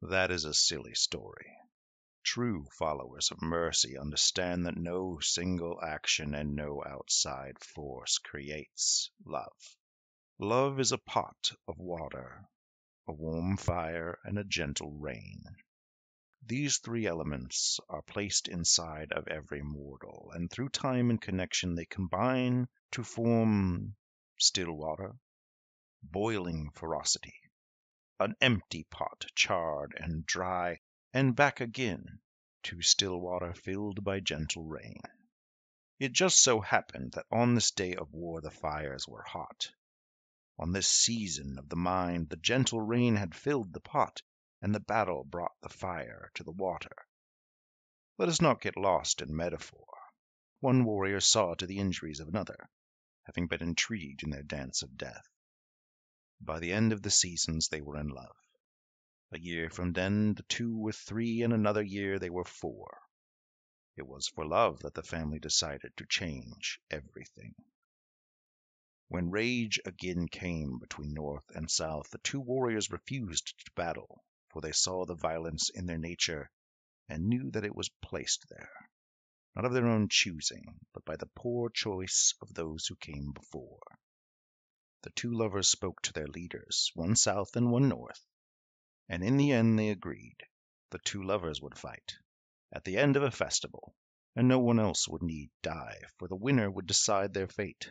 that 0.00 0.30
is 0.30 0.44
a 0.44 0.54
silly 0.54 0.94
story. 0.94 1.50
True 2.22 2.68
followers 2.78 3.32
of 3.32 3.42
mercy 3.42 3.98
understand 3.98 4.64
that 4.66 4.76
no 4.76 5.18
single 5.18 5.82
action 5.82 6.36
and 6.36 6.54
no 6.54 6.84
outside 6.86 7.58
force 7.58 8.18
creates 8.18 9.10
love. 9.24 9.76
Love 10.38 10.78
is 10.78 10.92
a 10.92 10.98
pot 10.98 11.50
of 11.66 11.78
water 11.78 12.48
a 13.08 13.12
warm 13.12 13.56
fire, 13.56 14.20
and 14.22 14.38
a 14.38 14.44
gentle 14.44 14.92
rain. 14.92 15.42
These 16.50 16.78
three 16.78 17.04
elements 17.04 17.78
are 17.90 18.00
placed 18.00 18.48
inside 18.48 19.12
of 19.12 19.28
every 19.28 19.60
mortal, 19.60 20.30
and 20.34 20.50
through 20.50 20.70
time 20.70 21.10
and 21.10 21.20
connection 21.20 21.74
they 21.74 21.84
combine 21.84 22.68
to 22.92 23.04
form 23.04 23.96
still 24.38 24.72
water, 24.72 25.16
boiling 26.02 26.70
ferocity, 26.70 27.34
an 28.18 28.34
empty 28.40 28.84
pot, 28.84 29.26
charred 29.34 29.94
and 30.00 30.24
dry, 30.24 30.80
and 31.12 31.36
back 31.36 31.60
again 31.60 32.22
to 32.62 32.80
still 32.80 33.20
water 33.20 33.52
filled 33.52 34.02
by 34.02 34.20
gentle 34.20 34.64
rain. 34.64 35.02
It 35.98 36.14
just 36.14 36.40
so 36.40 36.62
happened 36.62 37.12
that 37.12 37.26
on 37.30 37.56
this 37.56 37.72
day 37.72 37.94
of 37.94 38.14
war 38.14 38.40
the 38.40 38.50
fires 38.50 39.06
were 39.06 39.20
hot. 39.22 39.70
On 40.58 40.72
this 40.72 40.88
season 40.88 41.58
of 41.58 41.68
the 41.68 41.76
mind 41.76 42.30
the 42.30 42.36
gentle 42.38 42.80
rain 42.80 43.16
had 43.16 43.34
filled 43.34 43.74
the 43.74 43.80
pot, 43.80 44.22
and 44.60 44.74
the 44.74 44.80
battle 44.80 45.24
brought 45.24 45.60
the 45.60 45.68
fire 45.68 46.30
to 46.34 46.42
the 46.42 46.50
water. 46.50 47.06
Let 48.16 48.28
us 48.28 48.40
not 48.40 48.60
get 48.60 48.76
lost 48.76 49.22
in 49.22 49.36
metaphor. 49.36 49.86
One 50.60 50.84
warrior 50.84 51.20
saw 51.20 51.54
to 51.54 51.66
the 51.66 51.78
injuries 51.78 52.18
of 52.18 52.26
another, 52.26 52.68
having 53.22 53.46
been 53.46 53.62
intrigued 53.62 54.24
in 54.24 54.30
their 54.30 54.42
dance 54.42 54.82
of 54.82 54.96
death. 54.96 55.28
By 56.40 56.58
the 56.58 56.72
end 56.72 56.92
of 56.92 57.02
the 57.02 57.10
seasons 57.10 57.68
they 57.68 57.80
were 57.80 57.96
in 57.96 58.08
love. 58.08 58.36
A 59.30 59.38
year 59.38 59.70
from 59.70 59.92
then 59.92 60.34
the 60.34 60.42
two 60.44 60.76
were 60.76 60.92
three, 60.92 61.42
and 61.42 61.52
another 61.52 61.82
year 61.82 62.18
they 62.18 62.30
were 62.30 62.44
four. 62.44 62.98
It 63.96 64.06
was 64.06 64.28
for 64.28 64.46
love 64.46 64.80
that 64.80 64.94
the 64.94 65.02
family 65.02 65.38
decided 65.38 65.96
to 65.96 66.06
change 66.06 66.80
everything. 66.90 67.54
When 69.08 69.30
rage 69.30 69.80
again 69.84 70.28
came 70.28 70.78
between 70.78 71.14
North 71.14 71.50
and 71.50 71.70
South, 71.70 72.10
the 72.10 72.18
two 72.18 72.40
warriors 72.40 72.90
refused 72.90 73.54
to 73.64 73.72
battle, 73.72 74.24
for 74.50 74.60
they 74.62 74.72
saw 74.72 75.04
the 75.04 75.14
violence 75.14 75.70
in 75.70 75.86
their 75.86 75.98
nature 75.98 76.50
and 77.08 77.28
knew 77.28 77.50
that 77.50 77.64
it 77.64 77.74
was 77.74 77.90
placed 78.02 78.48
there, 78.48 78.90
not 79.54 79.64
of 79.64 79.72
their 79.72 79.86
own 79.86 80.08
choosing, 80.08 80.80
but 80.92 81.04
by 81.04 81.16
the 81.16 81.30
poor 81.34 81.70
choice 81.70 82.34
of 82.40 82.54
those 82.54 82.86
who 82.86 82.96
came 82.96 83.32
before. 83.32 83.80
The 85.02 85.10
two 85.10 85.32
lovers 85.32 85.68
spoke 85.68 86.02
to 86.02 86.12
their 86.12 86.28
leaders, 86.28 86.90
one 86.94 87.16
south 87.16 87.56
and 87.56 87.70
one 87.70 87.88
north, 87.88 88.24
and 89.08 89.22
in 89.22 89.36
the 89.36 89.52
end 89.52 89.78
they 89.78 89.90
agreed. 89.90 90.42
The 90.90 90.98
two 90.98 91.22
lovers 91.22 91.60
would 91.60 91.78
fight 91.78 92.16
at 92.72 92.84
the 92.84 92.96
end 92.96 93.16
of 93.16 93.22
a 93.22 93.30
festival, 93.30 93.94
and 94.34 94.48
no 94.48 94.58
one 94.58 94.78
else 94.78 95.08
would 95.08 95.22
need 95.22 95.50
die, 95.62 96.00
for 96.18 96.28
the 96.28 96.36
winner 96.36 96.70
would 96.70 96.86
decide 96.86 97.34
their 97.34 97.48
fate 97.48 97.90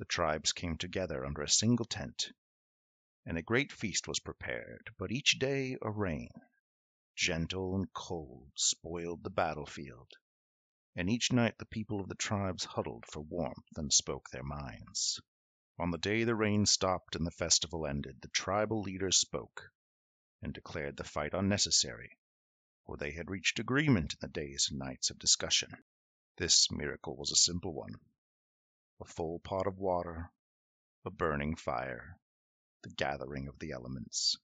the 0.00 0.06
tribes 0.06 0.54
came 0.54 0.78
together 0.78 1.26
under 1.26 1.42
a 1.42 1.48
single 1.48 1.84
tent, 1.84 2.32
and 3.26 3.36
a 3.36 3.42
great 3.42 3.70
feast 3.70 4.08
was 4.08 4.18
prepared, 4.18 4.88
but 4.96 5.12
each 5.12 5.38
day 5.38 5.76
a 5.82 5.90
rain, 5.90 6.30
gentle 7.14 7.74
and 7.74 7.92
cold, 7.92 8.50
spoiled 8.54 9.22
the 9.22 9.28
battlefield, 9.28 10.10
and 10.96 11.10
each 11.10 11.30
night 11.30 11.58
the 11.58 11.66
people 11.66 12.00
of 12.00 12.08
the 12.08 12.14
tribes 12.14 12.64
huddled 12.64 13.04
for 13.04 13.20
warmth 13.20 13.76
and 13.76 13.92
spoke 13.92 14.30
their 14.30 14.42
minds. 14.42 15.20
On 15.78 15.90
the 15.90 15.98
day 15.98 16.24
the 16.24 16.34
rain 16.34 16.64
stopped 16.64 17.14
and 17.14 17.26
the 17.26 17.30
festival 17.30 17.86
ended, 17.86 18.22
the 18.22 18.28
tribal 18.28 18.80
leaders 18.80 19.18
spoke 19.18 19.70
and 20.40 20.54
declared 20.54 20.96
the 20.96 21.04
fight 21.04 21.34
unnecessary, 21.34 22.16
for 22.86 22.96
they 22.96 23.10
had 23.10 23.30
reached 23.30 23.58
agreement 23.58 24.14
in 24.14 24.18
the 24.22 24.28
days 24.28 24.68
and 24.70 24.78
nights 24.78 25.10
of 25.10 25.18
discussion. 25.18 25.70
This 26.38 26.70
miracle 26.70 27.16
was 27.18 27.32
a 27.32 27.36
simple 27.36 27.74
one 27.74 27.96
a 28.98 29.04
full 29.04 29.40
pot 29.40 29.66
of 29.66 29.76
water, 29.76 30.32
a 31.04 31.10
burning 31.10 31.54
fire, 31.54 32.18
the 32.82 32.90
gathering 32.90 33.48
of 33.48 33.58
the 33.58 33.72
elements. 33.72 34.36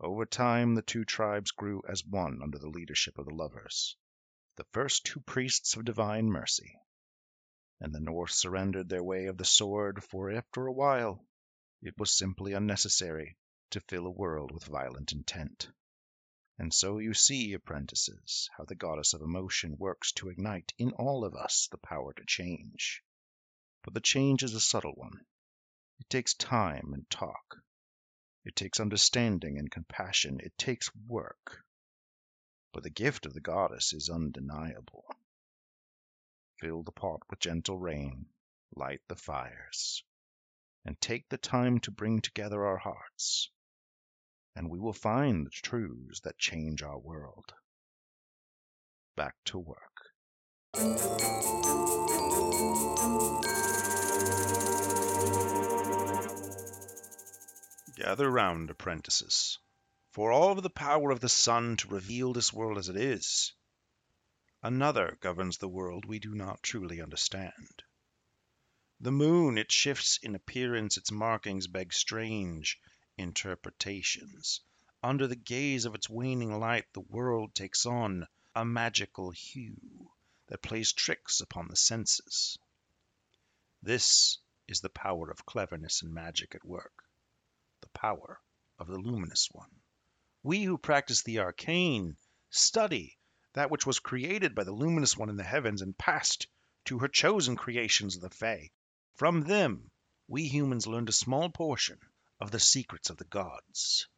Over 0.00 0.26
time 0.26 0.74
the 0.74 0.82
two 0.82 1.04
tribes 1.04 1.50
grew 1.50 1.82
as 1.88 2.04
one 2.04 2.42
under 2.42 2.58
the 2.58 2.68
leadership 2.68 3.18
of 3.18 3.26
the 3.26 3.34
lovers, 3.34 3.96
the 4.56 4.66
first 4.72 5.04
two 5.04 5.20
priests 5.20 5.76
of 5.76 5.84
divine 5.84 6.26
mercy. 6.26 6.78
And 7.80 7.94
the 7.94 8.00
North 8.00 8.32
surrendered 8.32 8.88
their 8.88 9.04
way 9.04 9.26
of 9.26 9.36
the 9.36 9.44
sword, 9.44 10.02
for 10.02 10.30
after 10.30 10.66
a 10.66 10.72
while 10.72 11.24
it 11.82 11.98
was 11.98 12.10
simply 12.10 12.52
unnecessary 12.54 13.36
to 13.70 13.80
fill 13.80 14.06
a 14.06 14.10
world 14.10 14.52
with 14.52 14.64
violent 14.64 15.12
intent. 15.12 15.68
And 16.58 16.72
so 16.72 16.98
you 16.98 17.14
see, 17.14 17.52
apprentices, 17.52 18.48
how 18.56 18.64
the 18.64 18.74
goddess 18.74 19.12
of 19.12 19.22
emotion 19.22 19.76
works 19.76 20.12
to 20.12 20.28
ignite 20.28 20.72
in 20.78 20.92
all 20.92 21.24
of 21.24 21.34
us 21.34 21.68
the 21.70 21.78
power 21.78 22.12
to 22.14 22.24
change. 22.24 23.02
But 23.82 23.94
the 23.94 24.00
change 24.00 24.42
is 24.42 24.54
a 24.54 24.60
subtle 24.60 24.94
one. 24.94 25.26
It 26.00 26.10
takes 26.10 26.34
time 26.34 26.92
and 26.92 27.08
talk. 27.08 27.62
It 28.44 28.56
takes 28.56 28.80
understanding 28.80 29.58
and 29.58 29.70
compassion. 29.70 30.40
It 30.40 30.56
takes 30.58 30.90
work. 31.06 31.64
But 32.72 32.82
the 32.82 32.90
gift 32.90 33.26
of 33.26 33.34
the 33.34 33.40
goddess 33.40 33.92
is 33.92 34.10
undeniable. 34.10 35.04
Fill 36.60 36.82
the 36.82 36.92
pot 36.92 37.20
with 37.30 37.38
gentle 37.38 37.78
rain, 37.78 38.26
light 38.74 39.00
the 39.08 39.16
fires, 39.16 40.04
and 40.84 41.00
take 41.00 41.28
the 41.28 41.38
time 41.38 41.78
to 41.80 41.90
bring 41.90 42.20
together 42.20 42.64
our 42.64 42.78
hearts, 42.78 43.50
and 44.54 44.70
we 44.70 44.78
will 44.78 44.92
find 44.92 45.46
the 45.46 45.50
truths 45.50 46.20
that 46.20 46.38
change 46.38 46.82
our 46.82 46.98
world. 46.98 47.54
Back 49.16 49.36
to 49.46 49.58
work. 49.58 49.80
Gather 57.96 58.28
round, 58.28 58.70
apprentices, 58.70 59.60
for 60.10 60.32
all 60.32 60.50
of 60.50 60.64
the 60.64 60.68
power 60.68 61.12
of 61.12 61.20
the 61.20 61.28
sun 61.28 61.76
to 61.76 61.86
reveal 61.86 62.32
this 62.32 62.52
world 62.52 62.76
as 62.76 62.88
it 62.88 62.96
is, 62.96 63.52
another 64.64 65.16
governs 65.20 65.58
the 65.58 65.68
world 65.68 66.04
we 66.04 66.18
do 66.18 66.34
not 66.34 66.60
truly 66.60 67.00
understand. 67.00 67.84
The 68.98 69.12
moon, 69.12 69.56
it 69.58 69.70
shifts 69.70 70.18
in 70.24 70.34
appearance, 70.34 70.96
its 70.96 71.12
markings 71.12 71.68
beg 71.68 71.92
strange 71.92 72.80
interpretations. 73.16 74.60
Under 75.00 75.28
the 75.28 75.36
gaze 75.36 75.84
of 75.84 75.94
its 75.94 76.10
waning 76.10 76.58
light, 76.58 76.92
the 76.94 77.00
world 77.00 77.54
takes 77.54 77.86
on 77.86 78.26
a 78.56 78.64
magical 78.64 79.30
hue 79.30 80.10
that 80.48 80.62
plays 80.62 80.92
tricks 80.92 81.40
upon 81.40 81.68
the 81.68 81.76
senses. 81.76 82.58
This 83.80 84.38
is 84.66 84.80
the 84.80 84.90
power 84.90 85.30
of 85.30 85.46
cleverness 85.46 86.02
and 86.02 86.12
magic 86.12 86.56
at 86.56 86.64
work 86.64 87.03
power 87.94 88.40
of 88.78 88.88
the 88.88 88.98
luminous 88.98 89.48
one. 89.50 89.70
We 90.42 90.62
who 90.64 90.76
practice 90.76 91.22
the 91.22 91.38
arcane 91.38 92.16
study 92.50 93.18
that 93.54 93.70
which 93.70 93.86
was 93.86 94.00
created 94.00 94.54
by 94.54 94.64
the 94.64 94.72
luminous 94.72 95.16
one 95.16 95.30
in 95.30 95.36
the 95.36 95.42
heavens 95.42 95.80
and 95.80 95.96
passed 95.96 96.46
to 96.84 96.98
her 96.98 97.08
chosen 97.08 97.56
creations 97.56 98.16
of 98.16 98.22
the 98.22 98.30
Fae. 98.30 98.70
From 99.14 99.42
them, 99.42 99.90
we 100.28 100.48
humans 100.48 100.86
learned 100.86 101.08
a 101.08 101.12
small 101.12 101.48
portion 101.48 101.98
of 102.40 102.50
the 102.50 102.60
secrets 102.60 103.10
of 103.10 103.16
the 103.16 103.24
gods. 103.24 104.08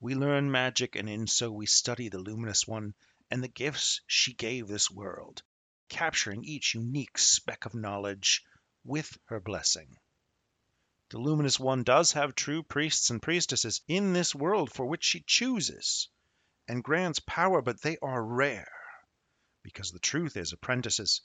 We 0.00 0.14
learn 0.14 0.50
magic, 0.50 0.96
and 0.96 1.08
in 1.08 1.26
so 1.26 1.50
we 1.52 1.66
study 1.66 2.08
the 2.08 2.18
luminous 2.18 2.66
one 2.66 2.94
and 3.30 3.42
the 3.42 3.48
gifts 3.48 4.00
she 4.06 4.32
gave 4.32 4.68
this 4.68 4.90
world, 4.90 5.42
capturing 5.88 6.44
each 6.44 6.74
unique 6.74 7.18
speck 7.18 7.66
of 7.66 7.74
knowledge 7.74 8.44
with 8.84 9.18
her 9.26 9.40
blessing. 9.40 9.96
The 11.10 11.18
luminous 11.18 11.60
one 11.60 11.84
does 11.84 12.12
have 12.12 12.34
true 12.34 12.64
priests 12.64 13.10
and 13.10 13.22
priestesses 13.22 13.80
in 13.86 14.12
this 14.12 14.34
world 14.34 14.72
for 14.72 14.84
which 14.84 15.04
she 15.04 15.20
chooses 15.20 16.08
and 16.66 16.82
grants 16.82 17.20
power, 17.20 17.62
but 17.62 17.80
they 17.80 17.96
are 17.98 18.24
rare. 18.24 18.72
Because 19.62 19.92
the 19.92 20.00
truth 20.00 20.36
is, 20.36 20.52
apprentices, 20.52 21.20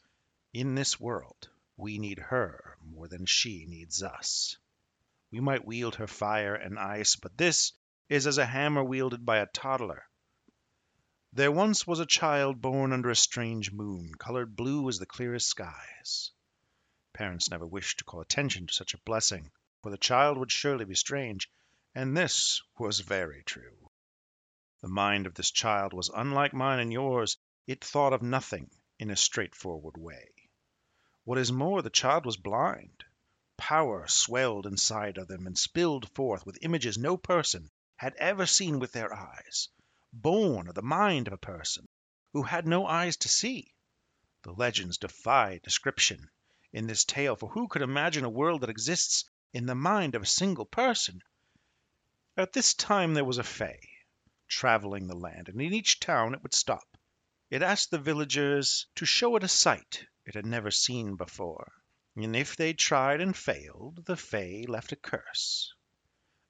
in 0.53 0.75
this 0.75 0.99
world, 0.99 1.49
we 1.77 1.97
need 1.97 2.19
her 2.19 2.77
more 2.83 3.07
than 3.07 3.25
she 3.25 3.65
needs 3.65 4.03
us. 4.03 4.55
We 5.31 5.39
might 5.39 5.65
wield 5.65 5.95
her 5.95 6.07
fire 6.07 6.53
and 6.53 6.77
ice, 6.77 7.15
but 7.15 7.35
this 7.35 7.73
is 8.07 8.27
as 8.27 8.37
a 8.37 8.45
hammer 8.45 8.83
wielded 8.83 9.25
by 9.25 9.37
a 9.37 9.47
toddler. 9.47 10.07
There 11.33 11.51
once 11.51 11.87
was 11.87 11.99
a 11.99 12.05
child 12.05 12.61
born 12.61 12.93
under 12.93 13.09
a 13.09 13.15
strange 13.15 13.71
moon, 13.71 14.13
colored 14.13 14.55
blue 14.55 14.87
as 14.89 14.99
the 14.99 15.07
clearest 15.07 15.47
skies. 15.47 16.29
Parents 17.13 17.49
never 17.49 17.65
wished 17.65 17.97
to 17.97 18.03
call 18.03 18.21
attention 18.21 18.67
to 18.67 18.73
such 18.73 18.93
a 18.93 18.99
blessing, 18.99 19.49
for 19.81 19.89
the 19.89 19.97
child 19.97 20.37
would 20.37 20.51
surely 20.51 20.85
be 20.85 20.93
strange, 20.93 21.49
and 21.95 22.15
this 22.15 22.61
was 22.77 22.99
very 22.99 23.41
true. 23.43 23.89
The 24.81 24.87
mind 24.87 25.25
of 25.25 25.33
this 25.33 25.49
child 25.49 25.91
was 25.91 26.09
unlike 26.09 26.53
mine 26.53 26.79
and 26.79 26.93
yours. 26.93 27.37
It 27.65 27.83
thought 27.83 28.13
of 28.13 28.21
nothing 28.21 28.69
in 28.99 29.09
a 29.09 29.15
straightforward 29.15 29.97
way. 29.97 30.33
What 31.23 31.39
is 31.39 31.51
more, 31.51 31.81
the 31.81 31.89
child 31.89 32.27
was 32.27 32.37
blind. 32.37 33.03
Power 33.57 34.07
swelled 34.07 34.67
inside 34.67 35.17
of 35.17 35.27
them 35.27 35.47
and 35.47 35.57
spilled 35.57 36.11
forth 36.13 36.45
with 36.45 36.59
images 36.61 36.97
no 36.99 37.17
person 37.17 37.71
had 37.95 38.13
ever 38.17 38.45
seen 38.45 38.77
with 38.77 38.91
their 38.91 39.11
eyes, 39.11 39.69
born 40.13 40.67
of 40.67 40.75
the 40.75 40.83
mind 40.83 41.25
of 41.25 41.33
a 41.33 41.37
person 41.37 41.87
who 42.33 42.43
had 42.43 42.67
no 42.67 42.85
eyes 42.85 43.17
to 43.17 43.29
see. 43.29 43.73
The 44.43 44.53
legends 44.53 44.99
defy 44.99 45.59
description 45.63 46.29
in 46.71 46.85
this 46.85 47.03
tale, 47.03 47.35
for 47.35 47.49
who 47.49 47.67
could 47.67 47.81
imagine 47.81 48.25
a 48.25 48.29
world 48.29 48.61
that 48.61 48.69
exists 48.69 49.25
in 49.53 49.65
the 49.65 49.75
mind 49.75 50.15
of 50.15 50.21
a 50.21 50.25
single 50.25 50.65
person. 50.65 51.21
At 52.37 52.53
this 52.53 52.73
time 52.73 53.13
there 53.13 53.25
was 53.25 53.37
a 53.37 53.43
Fay 53.43 53.89
traveling 54.47 55.07
the 55.07 55.15
land, 55.15 55.49
and 55.49 55.61
in 55.61 55.73
each 55.73 55.99
town 55.99 56.33
it 56.33 56.41
would 56.41 56.53
stop. 56.53 56.97
It 57.49 57.61
asked 57.61 57.91
the 57.91 57.99
villagers 57.99 58.87
to 58.95 59.05
show 59.05 59.35
it 59.35 59.43
a 59.43 59.49
sight 59.49 60.05
it 60.25 60.35
had 60.35 60.45
never 60.45 60.71
seen 60.71 61.17
before, 61.17 61.73
and 62.15 62.33
if 62.33 62.55
they 62.55 62.71
tried 62.71 63.19
and 63.19 63.35
failed, 63.35 64.05
the 64.05 64.15
Fay 64.15 64.65
left 64.67 64.93
a 64.93 64.95
curse. 64.95 65.73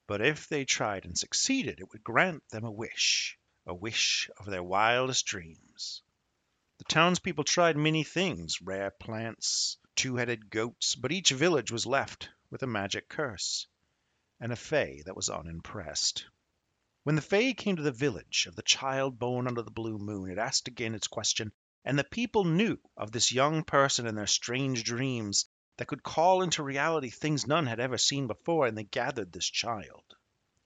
But 0.05 0.21
if 0.21 0.47
they 0.47 0.63
tried 0.63 1.05
and 1.05 1.17
succeeded, 1.17 1.79
it 1.79 1.91
would 1.91 2.03
grant 2.03 2.47
them 2.49 2.65
a 2.65 2.71
wish, 2.71 3.35
a 3.65 3.73
wish 3.73 4.29
of 4.37 4.45
their 4.45 4.63
wildest 4.63 5.25
dreams. 5.25 6.03
The 6.77 6.83
townspeople 6.83 7.45
tried 7.45 7.77
many 7.77 8.03
things, 8.03 8.61
rare 8.61 8.91
plants, 8.91 9.77
two-headed 9.95 10.51
goats, 10.51 10.95
but 10.95 11.11
each 11.11 11.31
village 11.31 11.71
was 11.71 11.87
left 11.87 12.29
with 12.51 12.61
a 12.61 12.67
magic 12.67 13.07
curse, 13.07 13.65
and 14.39 14.51
a 14.51 14.55
Fay 14.55 15.01
that 15.05 15.15
was 15.15 15.29
unimpressed. 15.29 16.25
When 17.03 17.15
the 17.15 17.21
Fay 17.21 17.53
came 17.53 17.77
to 17.77 17.81
the 17.81 17.91
village 17.91 18.45
of 18.45 18.55
the 18.55 18.61
child 18.61 19.17
born 19.17 19.47
under 19.47 19.61
the 19.61 19.71
blue 19.71 19.97
moon, 19.97 20.29
it 20.29 20.37
asked 20.37 20.67
again 20.67 20.93
its 20.93 21.07
question, 21.07 21.51
and 21.83 21.97
the 21.97 22.03
people 22.03 22.43
knew 22.45 22.77
of 22.95 23.11
this 23.11 23.31
young 23.31 23.63
person 23.63 24.05
and 24.05 24.17
their 24.17 24.27
strange 24.27 24.83
dreams 24.83 25.49
that 25.77 25.87
could 25.87 26.03
call 26.03 26.43
into 26.43 26.61
reality 26.61 27.09
things 27.09 27.47
none 27.47 27.65
had 27.65 27.79
ever 27.79 27.97
seen 27.97 28.27
before, 28.27 28.67
and 28.67 28.77
they 28.77 28.83
gathered 28.83 29.31
this 29.31 29.49
child. 29.49 30.03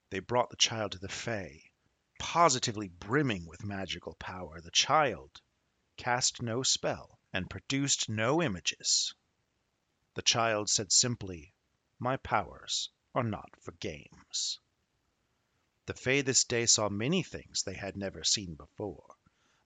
They 0.09 0.19
brought 0.19 0.49
the 0.49 0.57
child 0.57 0.91
to 0.93 0.99
the 0.99 1.07
Fay, 1.07 1.71
positively 2.19 2.89
brimming 2.89 3.45
with 3.45 3.63
magical 3.63 4.15
power. 4.15 4.59
The 4.59 4.71
child 4.71 5.39
cast 5.97 6.41
no 6.41 6.63
spell 6.63 7.19
and 7.31 7.49
produced 7.49 8.09
no 8.09 8.41
images. 8.41 9.13
The 10.15 10.21
child 10.21 10.69
said 10.69 10.91
simply, 10.91 11.53
my 11.99 12.17
powers 12.17 12.89
are 13.13 13.23
not 13.23 13.49
for 13.61 13.71
games. 13.73 14.59
The 15.85 15.93
Fay 15.93 16.21
this 16.21 16.43
day 16.43 16.65
saw 16.65 16.89
many 16.89 17.23
things 17.23 17.63
they 17.63 17.75
had 17.75 17.95
never 17.95 18.23
seen 18.23 18.55
before, 18.55 19.15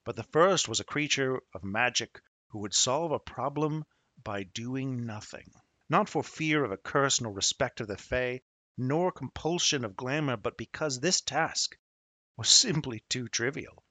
but 0.04 0.16
the 0.16 0.24
first 0.24 0.68
was 0.68 0.80
a 0.80 0.84
creature 0.84 1.42
of 1.54 1.64
magic 1.64 2.22
who 2.50 2.60
would 2.60 2.74
solve 2.74 3.12
a 3.12 3.20
problem 3.20 3.86
by 4.24 4.44
doing 4.44 5.06
nothing, 5.06 5.52
not 5.88 6.10
for 6.10 6.24
fear 6.24 6.64
of 6.64 6.72
a 6.72 6.78
curse 6.78 7.22
nor 7.22 7.32
respect 7.32 7.80
of 7.80 7.88
the 7.88 7.98
Fay, 7.98 8.42
nor 8.78 9.12
compulsion 9.12 9.84
of 9.86 9.96
glamour, 9.96 10.38
but 10.38 10.58
because 10.58 11.00
this 11.00 11.22
task 11.22 11.78
was 12.38 12.50
simply 12.50 13.02
too 13.10 13.28
trivial. 13.28 13.84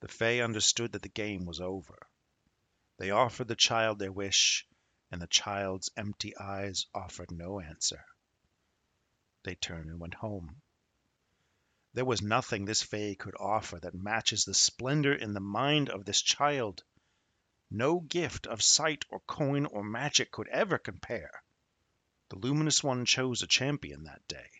The 0.00 0.08
Fay 0.08 0.40
understood 0.40 0.92
that 0.92 1.02
the 1.02 1.08
game 1.08 1.44
was 1.44 1.60
over. 1.60 1.98
They 2.98 3.10
offered 3.10 3.48
the 3.48 3.56
child 3.56 3.98
their 3.98 4.12
wish, 4.12 4.67
and 5.10 5.22
the 5.22 5.26
child's 5.26 5.90
empty 5.96 6.36
eyes 6.36 6.86
offered 6.94 7.30
no 7.30 7.60
answer. 7.60 8.04
They 9.42 9.54
turned 9.54 9.88
and 9.88 9.98
went 9.98 10.14
home. 10.14 10.60
There 11.94 12.04
was 12.04 12.20
nothing 12.20 12.64
this 12.64 12.82
Fay 12.82 13.14
could 13.14 13.34
offer 13.40 13.80
that 13.80 13.94
matches 13.94 14.44
the 14.44 14.52
splendor 14.52 15.14
in 15.14 15.32
the 15.32 15.40
mind 15.40 15.88
of 15.88 16.04
this 16.04 16.20
child. 16.20 16.84
No 17.70 18.00
gift 18.00 18.46
of 18.46 18.62
sight 18.62 19.04
or 19.08 19.20
coin 19.20 19.64
or 19.64 19.82
magic 19.82 20.30
could 20.30 20.48
ever 20.48 20.78
compare. 20.78 21.42
The 22.28 22.36
Luminous 22.36 22.84
One 22.84 23.06
chose 23.06 23.42
a 23.42 23.46
champion 23.46 24.04
that 24.04 24.28
day, 24.28 24.50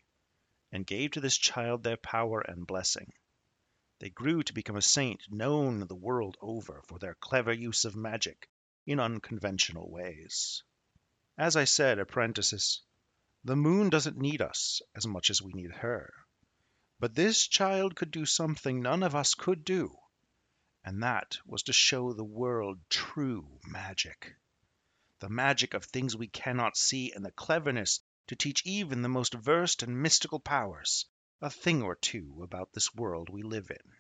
and 0.72 0.86
gave 0.86 1.10
to 1.12 1.20
this 1.20 1.36
child 1.36 1.82
their 1.82 1.98
power 1.98 2.40
and 2.40 2.66
blessing. 2.66 3.12
They 3.98 4.08
grew 4.08 4.42
to 4.44 4.54
become 4.54 4.76
a 4.76 4.82
saint 4.82 5.30
known 5.30 5.80
the 5.86 5.94
world 5.94 6.38
over 6.40 6.82
for 6.86 6.98
their 6.98 7.14
clever 7.14 7.52
use 7.52 7.84
of 7.84 7.94
magic 7.94 8.48
in 8.88 8.98
unconventional 8.98 9.90
ways. 9.90 10.62
As 11.36 11.56
I 11.56 11.64
said, 11.64 11.98
apprentices, 11.98 12.80
the 13.44 13.54
moon 13.54 13.90
doesn't 13.90 14.16
need 14.16 14.40
us 14.40 14.80
as 14.94 15.06
much 15.06 15.28
as 15.28 15.42
we 15.42 15.52
need 15.52 15.70
her. 15.70 16.10
But 16.98 17.14
this 17.14 17.46
child 17.46 17.96
could 17.96 18.10
do 18.10 18.24
something 18.24 18.80
none 18.80 19.02
of 19.02 19.14
us 19.14 19.34
could 19.34 19.62
do, 19.62 19.94
and 20.82 21.02
that 21.02 21.38
was 21.44 21.62
to 21.64 21.72
show 21.74 22.14
the 22.14 22.24
world 22.24 22.80
true 22.88 23.60
magic. 23.62 24.34
The 25.18 25.28
magic 25.28 25.74
of 25.74 25.84
things 25.84 26.16
we 26.16 26.28
cannot 26.28 26.78
see, 26.78 27.12
and 27.12 27.22
the 27.22 27.30
cleverness 27.30 28.00
to 28.28 28.36
teach 28.36 28.64
even 28.64 29.02
the 29.02 29.08
most 29.10 29.34
versed 29.34 29.82
in 29.82 30.00
mystical 30.00 30.40
powers 30.40 31.04
a 31.42 31.50
thing 31.50 31.82
or 31.82 31.94
two 31.94 32.42
about 32.42 32.72
this 32.72 32.94
world 32.94 33.28
we 33.28 33.42
live 33.42 33.70
in. 33.70 33.92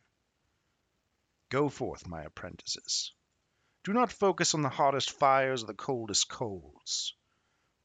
Go 1.50 1.68
forth, 1.68 2.06
my 2.06 2.22
apprentices. 2.22 3.12
Do 3.84 3.92
not 3.92 4.12
focus 4.12 4.54
on 4.54 4.62
the 4.62 4.68
hottest 4.68 5.12
fires 5.12 5.62
or 5.62 5.66
the 5.66 5.74
coldest 5.74 6.28
colds. 6.28 7.14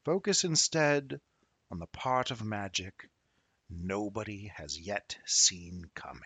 Focus 0.04 0.44
instead 0.44 1.20
on 1.70 1.78
the 1.78 1.86
part 1.86 2.30
of 2.30 2.44
magic 2.44 3.08
nobody 3.70 4.50
has 4.56 4.78
yet 4.78 5.16
seen 5.24 5.84
coming. 5.94 6.20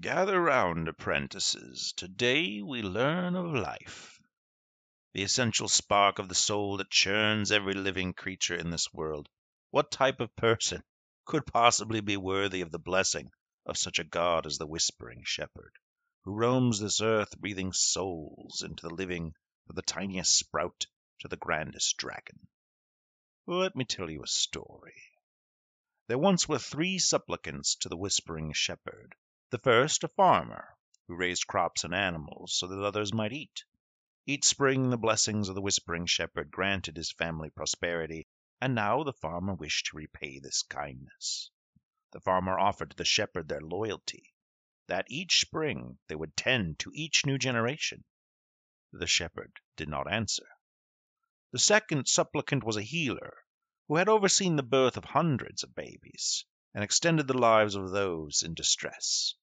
Gather 0.00 0.40
round, 0.40 0.88
apprentices. 0.88 1.92
Today 1.96 2.62
we 2.62 2.82
learn 2.82 3.34
of 3.34 3.52
life 3.52 4.17
the 5.14 5.22
essential 5.22 5.68
spark 5.68 6.18
of 6.18 6.28
the 6.28 6.34
soul 6.34 6.76
that 6.76 6.90
churns 6.90 7.50
every 7.50 7.74
living 7.74 8.12
creature 8.12 8.54
in 8.54 8.70
this 8.70 8.92
world. 8.92 9.28
What 9.70 9.90
type 9.90 10.20
of 10.20 10.36
person 10.36 10.82
could 11.24 11.46
possibly 11.46 12.00
be 12.00 12.16
worthy 12.16 12.60
of 12.60 12.70
the 12.70 12.78
blessing 12.78 13.30
of 13.64 13.76
such 13.76 13.98
a 13.98 14.04
god 14.04 14.46
as 14.46 14.58
the 14.58 14.66
Whispering 14.66 15.22
Shepherd, 15.24 15.72
who 16.24 16.34
roams 16.34 16.78
this 16.78 17.00
earth 17.00 17.38
breathing 17.38 17.72
souls 17.72 18.62
into 18.62 18.86
the 18.86 18.94
living 18.94 19.34
from 19.66 19.76
the 19.76 19.82
tiniest 19.82 20.38
sprout 20.38 20.86
to 21.20 21.28
the 21.28 21.36
grandest 21.36 21.96
dragon? 21.96 22.46
Let 23.46 23.76
me 23.76 23.84
tell 23.84 24.10
you 24.10 24.22
a 24.22 24.26
story. 24.26 25.02
There 26.06 26.18
once 26.18 26.48
were 26.48 26.58
three 26.58 26.98
supplicants 26.98 27.76
to 27.76 27.88
the 27.88 27.96
Whispering 27.96 28.52
Shepherd. 28.52 29.14
The 29.50 29.58
first, 29.58 30.04
a 30.04 30.08
farmer, 30.08 30.76
who 31.06 31.16
raised 31.16 31.46
crops 31.46 31.84
and 31.84 31.94
animals 31.94 32.54
so 32.54 32.66
that 32.66 32.84
others 32.84 33.12
might 33.12 33.32
eat. 33.32 33.64
Each 34.30 34.44
spring 34.44 34.90
the 34.90 34.98
blessings 34.98 35.48
of 35.48 35.54
the 35.54 35.62
Whispering 35.62 36.04
Shepherd 36.04 36.50
granted 36.50 36.98
his 36.98 37.10
family 37.10 37.48
prosperity, 37.48 38.28
and 38.60 38.74
now 38.74 39.02
the 39.02 39.14
farmer 39.14 39.54
wished 39.54 39.86
to 39.86 39.96
repay 39.96 40.38
this 40.38 40.62
kindness. 40.64 41.50
The 42.10 42.20
farmer 42.20 42.58
offered 42.58 42.90
to 42.90 42.96
the 42.98 43.06
shepherd 43.06 43.48
their 43.48 43.62
loyalty, 43.62 44.34
that 44.86 45.06
each 45.08 45.40
spring 45.40 45.98
they 46.08 46.14
would 46.14 46.36
tend 46.36 46.78
to 46.80 46.92
each 46.92 47.24
new 47.24 47.38
generation. 47.38 48.04
The 48.92 49.06
shepherd 49.06 49.60
did 49.76 49.88
not 49.88 50.12
answer. 50.12 50.46
The 51.52 51.58
second 51.58 52.06
supplicant 52.06 52.64
was 52.64 52.76
a 52.76 52.82
healer 52.82 53.34
who 53.86 53.96
had 53.96 54.10
overseen 54.10 54.56
the 54.56 54.62
birth 54.62 54.98
of 54.98 55.06
hundreds 55.06 55.64
of 55.64 55.74
babies 55.74 56.44
and 56.74 56.84
extended 56.84 57.28
the 57.28 57.38
lives 57.38 57.76
of 57.76 57.92
those 57.92 58.42
in 58.42 58.52
distress. 58.52 59.34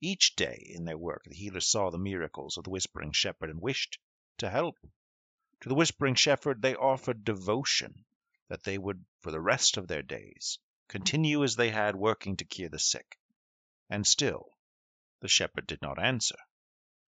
Each 0.00 0.34
day 0.36 0.72
in 0.74 0.86
their 0.86 0.96
work 0.96 1.24
the 1.24 1.34
healers 1.34 1.66
saw 1.66 1.90
the 1.90 1.98
miracles 1.98 2.56
of 2.56 2.64
the 2.64 2.70
Whispering 2.70 3.12
Shepherd 3.12 3.50
and 3.50 3.60
wished 3.60 3.98
to 4.38 4.50
help. 4.50 4.76
To 5.60 5.68
the 5.68 5.74
Whispering 5.74 6.14
Shepherd 6.14 6.62
they 6.62 6.74
offered 6.74 7.24
devotion 7.24 8.04
that 8.48 8.62
they 8.62 8.78
would 8.78 9.04
for 9.20 9.30
the 9.30 9.40
rest 9.40 9.76
of 9.76 9.88
their 9.88 10.02
days 10.02 10.58
continue 10.88 11.42
as 11.42 11.56
they 11.56 11.70
had 11.70 11.96
working 11.96 12.36
to 12.36 12.44
cure 12.44 12.68
the 12.68 12.78
sick. 12.78 13.18
And 13.88 14.06
still 14.06 14.56
the 15.20 15.28
shepherd 15.28 15.66
did 15.66 15.82
not 15.82 15.98
answer. 15.98 16.36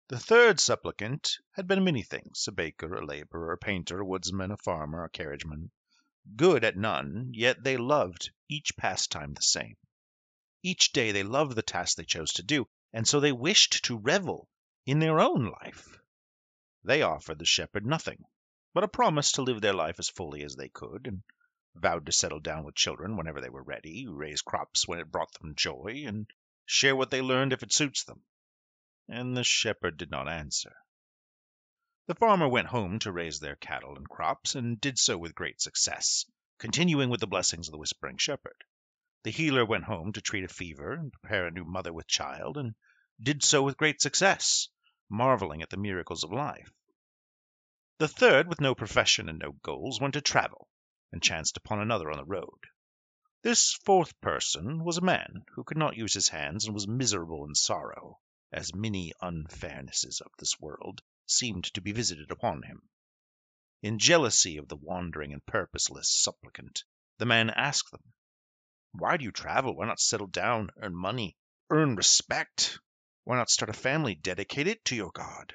The 0.09 0.19
third 0.19 0.61
supplicant 0.61 1.39
had 1.53 1.67
been 1.67 1.83
many 1.83 2.03
things 2.03 2.47
a 2.47 2.53
baker, 2.53 2.95
a 2.95 3.05
laborer, 3.05 3.53
a 3.53 3.59
painter, 3.59 4.01
a 4.01 4.05
woodsman, 4.05 4.51
a 4.51 4.57
farmer, 4.59 5.03
a 5.03 5.09
carriageman. 5.09 5.71
Good 6.37 6.63
at 6.63 6.77
none, 6.77 7.31
yet 7.33 7.65
they 7.65 7.79
loved 7.79 8.31
each 8.49 8.77
pastime 8.77 9.33
the 9.33 9.43
same. 9.43 9.77
Each 10.63 10.93
day 10.93 11.11
they 11.13 11.23
loved 11.23 11.57
the 11.57 11.63
task 11.63 11.97
they 11.97 12.05
chose 12.05 12.35
to 12.35 12.43
do, 12.43 12.69
and 12.93 13.09
so 13.09 13.19
they 13.19 13.33
wished 13.33 13.85
to 13.87 13.99
revel 13.99 14.49
in 14.85 14.99
their 14.99 15.21
own 15.21 15.51
life. 15.63 15.99
They 16.87 17.01
offered 17.01 17.39
the 17.39 17.47
shepherd 17.47 17.87
nothing 17.87 18.27
but 18.75 18.85
a 18.85 18.89
promise 18.89 19.33
to 19.33 19.43
live 19.43 19.63
their 19.63 19.73
life 19.73 19.99
as 19.99 20.11
fully 20.11 20.43
as 20.43 20.55
they 20.55 20.69
could, 20.69 21.07
and 21.07 21.23
vowed 21.75 22.05
to 22.05 22.13
settle 22.13 22.41
down 22.41 22.63
with 22.65 22.75
children 22.75 23.17
whenever 23.17 23.41
they 23.41 23.49
were 23.49 23.63
ready, 23.63 24.07
raise 24.07 24.43
crops 24.43 24.87
when 24.87 24.99
it 24.99 25.11
brought 25.11 25.33
them 25.33 25.55
joy, 25.55 26.05
and 26.07 26.27
share 26.67 26.95
what 26.95 27.11
they 27.11 27.23
learned 27.23 27.55
if 27.55 27.63
it 27.63 27.73
suits 27.73 28.05
them. 28.05 28.23
And 29.09 29.35
the 29.35 29.45
shepherd 29.45 29.97
did 29.97 30.11
not 30.11 30.29
answer. 30.29 30.77
The 32.05 32.15
farmer 32.17 32.49
went 32.49 32.69
home 32.69 32.99
to 32.99 33.13
raise 33.13 33.41
their 33.41 33.57
cattle 33.57 33.97
and 33.97 34.07
crops, 34.07 34.55
and 34.55 34.79
did 34.79 34.99
so 34.99 35.17
with 35.17 35.35
great 35.35 35.63
success, 35.63 36.27
continuing 36.59 37.09
with 37.09 37.21
the 37.21 37.27
blessings 37.27 37.67
of 37.67 37.73
the 37.73 37.79
Whispering 37.79 38.19
Shepherd. 38.19 38.63
The 39.23 39.31
healer 39.31 39.65
went 39.65 39.85
home 39.85 40.13
to 40.13 40.21
treat 40.21 40.45
a 40.45 40.49
fever 40.49 40.93
and 40.93 41.11
prepare 41.11 41.47
a 41.47 41.51
new 41.51 41.65
mother 41.65 41.95
with 41.95 42.07
child, 42.07 42.59
and 42.59 42.75
did 43.19 43.43
so 43.43 43.63
with 43.63 43.79
great 43.79 44.03
success, 44.03 44.69
marveling 45.09 45.63
at 45.63 45.71
the 45.71 45.77
miracles 45.77 46.25
of 46.25 46.33
life. 46.33 46.73
The 47.99 48.09
third, 48.09 48.49
with 48.49 48.61
no 48.61 48.75
profession 48.75 49.29
and 49.29 49.39
no 49.39 49.53
goals, 49.53 50.01
went 50.01 50.15
to 50.15 50.21
travel, 50.21 50.69
and 51.13 51.23
chanced 51.23 51.57
upon 51.57 51.81
another 51.81 52.11
on 52.11 52.17
the 52.17 52.25
road. 52.25 52.67
This 53.43 53.75
fourth 53.75 54.19
person 54.23 54.83
was 54.83 54.97
a 54.97 55.03
man 55.03 55.45
who 55.51 55.65
could 55.65 55.77
not 55.77 55.97
use 55.97 56.15
his 56.15 56.29
hands 56.29 56.65
and 56.65 56.73
was 56.73 56.89
miserable 56.89 57.45
in 57.45 57.55
sorrow, 57.55 58.19
as 58.51 58.75
many 58.75 59.13
unfairnesses 59.21 60.23
of 60.23 60.33
this 60.39 60.59
world 60.59 61.03
seemed 61.27 61.65
to 61.75 61.83
be 61.83 61.93
visited 61.93 62.31
upon 62.31 62.63
him. 62.63 62.89
In 63.83 63.99
jealousy 63.99 64.57
of 64.57 64.69
the 64.69 64.77
wandering 64.77 65.35
and 65.35 65.45
purposeless 65.45 66.09
supplicant, 66.09 66.85
the 67.19 67.27
man 67.27 67.51
asked 67.51 67.91
them, 67.91 68.15
Why 68.93 69.19
do 69.19 69.25
you 69.25 69.33
travel? 69.33 69.77
Why 69.77 69.87
not 69.87 70.01
settle 70.01 70.27
down, 70.27 70.71
earn 70.79 70.97
money, 70.97 71.37
earn 71.69 71.95
respect? 71.97 72.79
Why 73.27 73.37
not 73.39 73.49
start 73.49 73.71
a 73.71 73.73
family, 73.73 74.15
dedicated 74.15 74.85
to 74.85 74.95
your 74.95 75.11
God? 75.11 75.55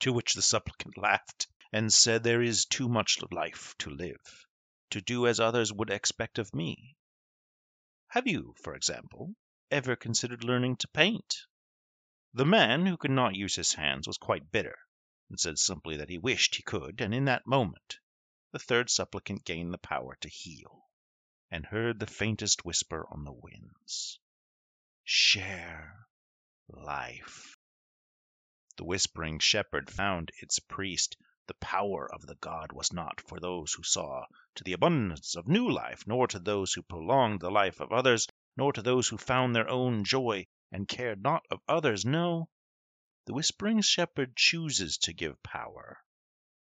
To 0.00 0.12
which 0.12 0.34
the 0.34 0.42
supplicant 0.42 0.98
laughed 0.98 1.46
and 1.72 1.94
said, 1.94 2.24
There 2.24 2.42
is 2.42 2.64
too 2.64 2.88
much 2.88 3.18
life 3.30 3.76
to 3.78 3.90
live 3.90 4.46
to 4.90 5.00
do 5.00 5.28
as 5.28 5.38
others 5.38 5.72
would 5.72 5.90
expect 5.90 6.40
of 6.40 6.52
me. 6.52 6.96
Have 8.08 8.26
you, 8.26 8.52
for 8.60 8.74
example, 8.74 9.36
ever 9.70 9.94
considered 9.94 10.42
learning 10.42 10.78
to 10.78 10.88
paint? 10.88 11.46
The 12.34 12.44
man 12.44 12.84
who 12.86 12.96
could 12.96 13.12
not 13.12 13.36
use 13.36 13.54
his 13.54 13.74
hands 13.74 14.08
was 14.08 14.18
quite 14.18 14.50
bitter, 14.50 14.76
and 15.28 15.38
said 15.38 15.60
simply 15.60 15.98
that 15.98 16.10
he 16.10 16.18
wished 16.18 16.56
he 16.56 16.64
could, 16.64 17.00
and 17.00 17.14
in 17.14 17.26
that 17.26 17.46
moment 17.46 18.00
the 18.50 18.58
third 18.58 18.90
supplicant 18.90 19.44
gained 19.44 19.72
the 19.72 19.78
power 19.78 20.16
to 20.16 20.28
heal, 20.28 20.90
and 21.48 21.64
heard 21.66 22.00
the 22.00 22.08
faintest 22.08 22.64
whisper 22.64 23.06
on 23.08 23.22
the 23.22 23.32
winds 23.32 24.18
Share 25.04 26.07
life. 26.68 27.56
The 28.76 28.84
whispering 28.84 29.38
shepherd 29.38 29.90
found 29.90 30.32
its 30.42 30.58
priest 30.58 31.16
the 31.46 31.54
power 31.54 32.06
of 32.12 32.26
the 32.26 32.34
god 32.34 32.72
was 32.72 32.92
not 32.92 33.22
for 33.22 33.40
those 33.40 33.72
who 33.72 33.82
saw 33.82 34.26
to 34.54 34.64
the 34.64 34.74
abundance 34.74 35.34
of 35.34 35.48
new 35.48 35.70
life, 35.70 36.06
nor 36.06 36.28
to 36.28 36.38
those 36.38 36.74
who 36.74 36.82
prolonged 36.82 37.40
the 37.40 37.50
life 37.50 37.80
of 37.80 37.90
others, 37.90 38.28
nor 38.54 38.70
to 38.74 38.82
those 38.82 39.08
who 39.08 39.16
found 39.16 39.56
their 39.56 39.68
own 39.70 40.04
joy 40.04 40.46
and 40.70 40.86
cared 40.86 41.22
not 41.22 41.46
of 41.50 41.62
others. 41.66 42.04
No, 42.04 42.50
the 43.24 43.32
whispering 43.32 43.80
shepherd 43.80 44.36
chooses 44.36 44.98
to 44.98 45.14
give 45.14 45.42
power 45.42 46.04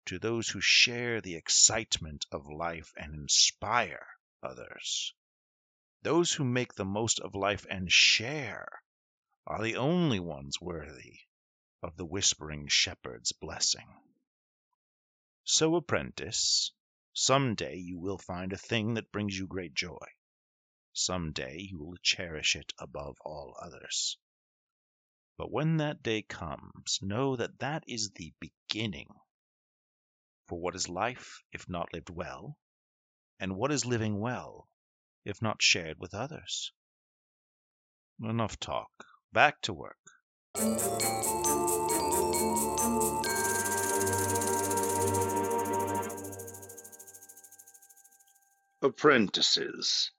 to 0.06 0.18
those 0.20 0.48
who 0.48 0.62
share 0.62 1.20
the 1.20 1.36
excitement 1.36 2.26
of 2.32 2.48
life 2.48 2.94
and 2.96 3.14
inspire 3.14 4.08
others. 4.42 5.14
Those 6.02 6.32
who 6.32 6.46
make 6.46 6.76
the 6.76 6.86
most 6.86 7.20
of 7.20 7.36
life 7.36 7.66
and 7.70 7.92
share 7.92 8.82
are 9.48 9.64
the 9.64 9.78
only 9.78 10.20
ones 10.20 10.60
worthy 10.60 11.20
of 11.82 11.96
the 11.96 12.06
whispering 12.06 12.68
shepherd's 12.68 13.32
blessing. 13.32 13.88
So, 15.46 15.76
apprentice, 15.78 16.74
some 17.14 17.56
day 17.56 17.76
you 17.76 17.98
will 17.98 18.18
find 18.18 18.52
a 18.52 18.58
thing 18.58 18.96
that 18.96 19.10
brings 19.14 19.38
you 19.38 19.48
great 19.48 19.74
joy. 19.74 20.06
Some 20.92 21.32
day 21.32 21.60
you 21.60 21.80
will 21.80 21.96
cherish 22.04 22.58
it 22.58 22.74
above 22.78 23.16
all 23.22 23.56
others. 23.62 24.18
But 25.38 25.50
when 25.50 25.78
that 25.78 26.04
day 26.04 26.24
comes, 26.24 27.00
know 27.02 27.38
that 27.38 27.60
that 27.60 27.86
is 27.88 28.12
the 28.12 28.34
beginning. 28.42 29.16
For 30.48 30.60
what 30.60 30.76
is 30.76 30.90
life 30.90 31.42
if 31.54 31.70
not 31.70 31.94
lived 31.94 32.10
well? 32.10 32.58
And 33.40 33.56
what 33.56 33.72
is 33.72 33.86
living 33.86 34.20
well 34.20 34.68
if 35.24 35.42
not 35.42 35.62
shared 35.62 36.00
with 36.00 36.14
others? 36.14 36.74
Enough 38.20 38.60
talk. 38.60 39.06
Back 39.38 39.62
to 39.62 39.74
work. 39.74 39.98
Apprentices. 48.82 50.10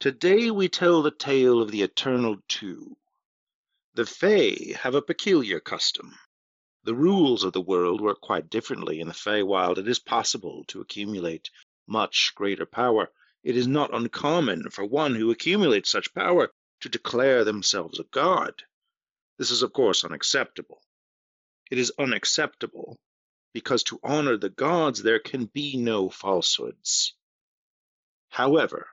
Today 0.00 0.50
we 0.50 0.68
tell 0.68 1.02
the 1.02 1.12
tale 1.12 1.62
of 1.62 1.70
the 1.70 1.82
Eternal 1.82 2.38
Two. 2.48 2.96
The 3.94 4.04
Fae 4.04 4.74
have 4.80 4.96
a 4.96 5.02
peculiar 5.02 5.60
custom. 5.60 6.18
The 6.82 6.96
rules 6.96 7.44
of 7.44 7.52
the 7.52 7.60
world 7.60 8.00
work 8.00 8.20
quite 8.20 8.50
differently 8.50 8.98
in 8.98 9.06
the 9.06 9.14
Feywild. 9.14 9.78
It 9.78 9.86
is 9.86 10.00
possible 10.00 10.64
to 10.66 10.80
accumulate 10.80 11.48
much 11.86 12.32
greater 12.34 12.66
power. 12.66 13.08
It 13.44 13.56
is 13.56 13.68
not 13.68 13.94
uncommon 13.94 14.70
for 14.70 14.84
one 14.84 15.14
who 15.14 15.30
accumulates 15.30 15.92
such 15.92 16.12
power 16.12 16.50
to 16.80 16.88
declare 16.88 17.44
themselves 17.44 17.98
a 17.98 18.04
god. 18.04 18.62
This 19.38 19.50
is, 19.50 19.62
of 19.62 19.72
course, 19.72 20.04
unacceptable. 20.04 20.82
It 21.70 21.78
is 21.78 21.92
unacceptable 21.98 22.98
because 23.52 23.82
to 23.84 24.00
honor 24.02 24.36
the 24.36 24.50
gods 24.50 25.02
there 25.02 25.18
can 25.18 25.46
be 25.46 25.76
no 25.76 26.10
falsehoods. 26.10 27.14
However, 28.30 28.88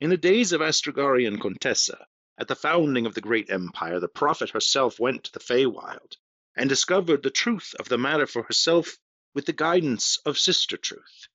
in 0.00 0.10
the 0.10 0.16
days 0.16 0.52
of 0.52 0.60
Astragari 0.60 1.26
Contessa, 1.40 2.06
at 2.38 2.48
the 2.48 2.54
founding 2.54 3.06
of 3.06 3.14
the 3.14 3.20
great 3.20 3.50
empire, 3.50 3.98
the 3.98 4.08
prophet 4.08 4.50
herself 4.50 5.00
went 5.00 5.24
to 5.24 5.32
the 5.32 5.40
Feywild 5.40 6.16
and 6.54 6.68
discovered 6.68 7.22
the 7.22 7.30
truth 7.30 7.74
of 7.78 7.88
the 7.88 7.98
matter 7.98 8.26
for 8.26 8.44
herself 8.44 8.98
with 9.34 9.46
the 9.46 9.52
guidance 9.52 10.18
of 10.24 10.38
Sister 10.38 10.76
Truth. 10.76 11.28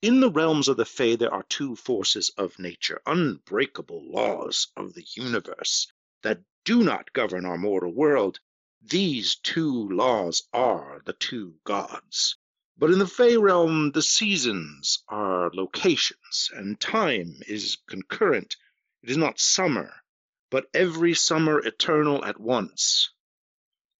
In 0.00 0.20
the 0.20 0.30
realms 0.30 0.68
of 0.68 0.76
the 0.76 0.84
Fey, 0.84 1.16
there 1.16 1.34
are 1.34 1.42
two 1.42 1.74
forces 1.74 2.30
of 2.36 2.60
nature, 2.60 3.02
unbreakable 3.04 4.08
laws 4.08 4.68
of 4.76 4.94
the 4.94 5.04
universe 5.14 5.90
that 6.22 6.40
do 6.64 6.84
not 6.84 7.12
govern 7.12 7.44
our 7.44 7.58
mortal 7.58 7.90
world. 7.90 8.38
These 8.80 9.34
two 9.42 9.88
laws 9.88 10.44
are 10.52 11.02
the 11.04 11.14
two 11.14 11.58
gods. 11.64 12.36
But 12.76 12.92
in 12.92 13.00
the 13.00 13.08
Fey 13.08 13.36
realm, 13.38 13.90
the 13.90 14.02
seasons 14.02 15.02
are 15.08 15.50
locations, 15.52 16.48
and 16.54 16.78
time 16.78 17.42
is 17.48 17.78
concurrent. 17.88 18.56
It 19.02 19.10
is 19.10 19.16
not 19.16 19.40
summer, 19.40 20.04
but 20.48 20.70
every 20.72 21.14
summer 21.14 21.58
eternal 21.58 22.24
at 22.24 22.38
once. 22.38 23.10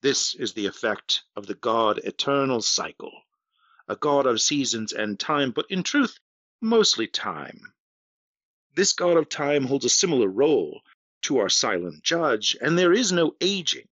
This 0.01 0.37
is 0.37 0.53
the 0.53 0.67
effect 0.67 1.25
of 1.35 1.47
the 1.47 1.57
God 1.57 1.99
eternal 2.05 2.63
cycle, 2.63 3.25
a 3.89 3.97
God 3.97 4.27
of 4.27 4.41
seasons 4.41 4.93
and 4.93 5.19
time, 5.19 5.51
but 5.51 5.67
in 5.71 5.83
truth, 5.83 6.19
mostly 6.61 7.07
time. 7.07 7.73
This 8.75 8.93
God 8.93 9.17
of 9.17 9.29
time 9.29 9.65
holds 9.65 9.85
a 9.85 9.91
similar 9.91 10.29
role 10.29 10.83
to 11.23 11.39
our 11.39 11.49
silent 11.49 12.03
judge, 12.03 12.57
and 12.61 12.79
there 12.79 12.93
is 12.93 13.13
no 13.13 13.35
aging 13.41 13.89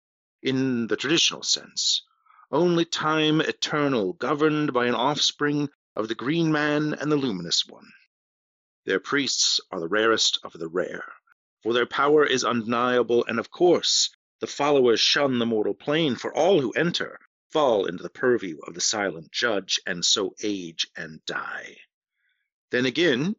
in 0.42 0.88
the 0.88 0.98
traditional 0.98 1.44
sense 1.44 2.04
only 2.52 2.84
time 2.84 3.40
eternal, 3.40 4.14
governed 4.14 4.74
by 4.74 4.86
an 4.86 4.96
offspring 4.96 5.70
of 5.96 6.08
the 6.08 6.16
Green 6.16 6.52
Man 6.52 6.94
and 6.94 7.12
the 7.12 7.16
Luminous 7.16 7.66
One. 7.66 7.90
Their 8.86 9.00
priests 9.00 9.62
are 9.72 9.80
the 9.80 9.88
rarest 9.88 10.40
of 10.44 10.54
the 10.54 10.68
rare, 10.68 11.14
for 11.64 11.74
their 11.74 11.86
power 11.86 12.26
is 12.26 12.44
undeniable, 12.44 13.24
and 13.26 13.40
of 13.40 13.52
course 13.52 14.10
the 14.42 14.48
followers 14.48 15.00
shun 15.00 15.40
the 15.40 15.46
mortal 15.46 15.74
plane, 15.74 16.16
for 16.16 16.36
all 16.36 16.60
who 16.60 16.72
enter 16.72 17.20
fall 17.52 17.86
into 17.86 18.02
the 18.02 18.10
purview 18.10 18.58
of 18.60 18.74
the 18.74 18.82
silent 18.82 19.32
judge, 19.32 19.80
and 19.86 20.06
so 20.06 20.34
age 20.42 20.88
and 20.96 21.24
die. 21.26 21.78
Then 22.70 22.86
again, 22.86 23.36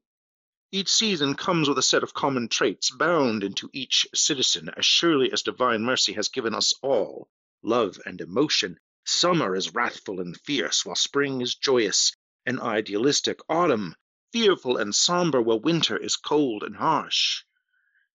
each 0.70 0.88
season 0.88 1.34
comes 1.34 1.68
with 1.68 1.78
a 1.78 1.82
set 1.82 2.02
of 2.02 2.14
common 2.14 2.48
traits 2.48 2.90
bound 2.90 3.44
into 3.44 3.68
each 3.72 4.06
citizen 4.14 4.70
as 4.76 4.86
surely 4.86 5.30
as 5.32 5.42
divine 5.42 5.82
mercy 5.82 6.14
has 6.14 6.28
given 6.28 6.54
us 6.54 6.74
all 6.82 7.28
love 7.62 8.00
and 8.04 8.20
emotion. 8.20 8.78
Summer 9.04 9.54
is 9.54 9.74
wrathful 9.74 10.20
and 10.20 10.38
fierce, 10.40 10.84
while 10.84 10.96
spring 10.96 11.40
is 11.40 11.54
joyous 11.54 12.16
and 12.46 12.60
idealistic. 12.60 13.40
Autumn, 13.48 13.94
fearful 14.32 14.76
and 14.76 14.94
somber, 14.94 15.40
while 15.40 15.60
winter 15.60 15.96
is 15.96 16.16
cold 16.16 16.62
and 16.62 16.76
harsh. 16.76 17.44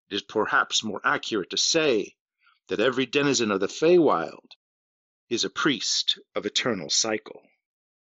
It 0.10 0.16
is 0.16 0.22
perhaps 0.22 0.84
more 0.84 1.02
accurate 1.04 1.52
to 1.52 1.58
say 1.58 2.16
that 2.68 2.80
every 2.80 3.06
denizen 3.06 3.52
of 3.52 3.60
the 3.60 3.68
Feywild 3.68 4.57
is 5.30 5.44
a 5.44 5.50
priest 5.50 6.20
of 6.36 6.46
eternal 6.46 6.90
cycle. 6.90 7.42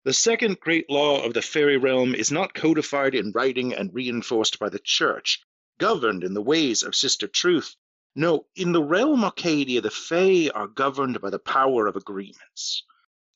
The 0.05 0.13
second 0.13 0.61
great 0.61 0.91
law 0.91 1.25
of 1.25 1.35
the 1.35 1.43
fairy 1.43 1.77
realm 1.77 2.15
is 2.15 2.31
not 2.31 2.55
codified 2.55 3.15
in 3.15 3.33
writing 3.33 3.75
and 3.75 3.93
reinforced 3.95 4.59
by 4.59 4.69
the 4.69 4.79
church, 4.79 5.41
governed 5.79 6.23
in 6.25 6.35
the 6.35 6.43
ways 6.43 6.83
of 6.83 6.95
Sister 6.95 7.27
Truth. 7.27 7.75
No, 8.15 8.47
in 8.55 8.73
the 8.73 8.83
realm 8.83 9.25
Arcadia, 9.25 9.81
the 9.81 9.91
Fae 9.91 10.49
are 10.55 10.69
governed 10.69 11.21
by 11.21 11.31
the 11.31 11.39
power 11.39 11.87
of 11.87 11.97
agreements. 11.97 12.85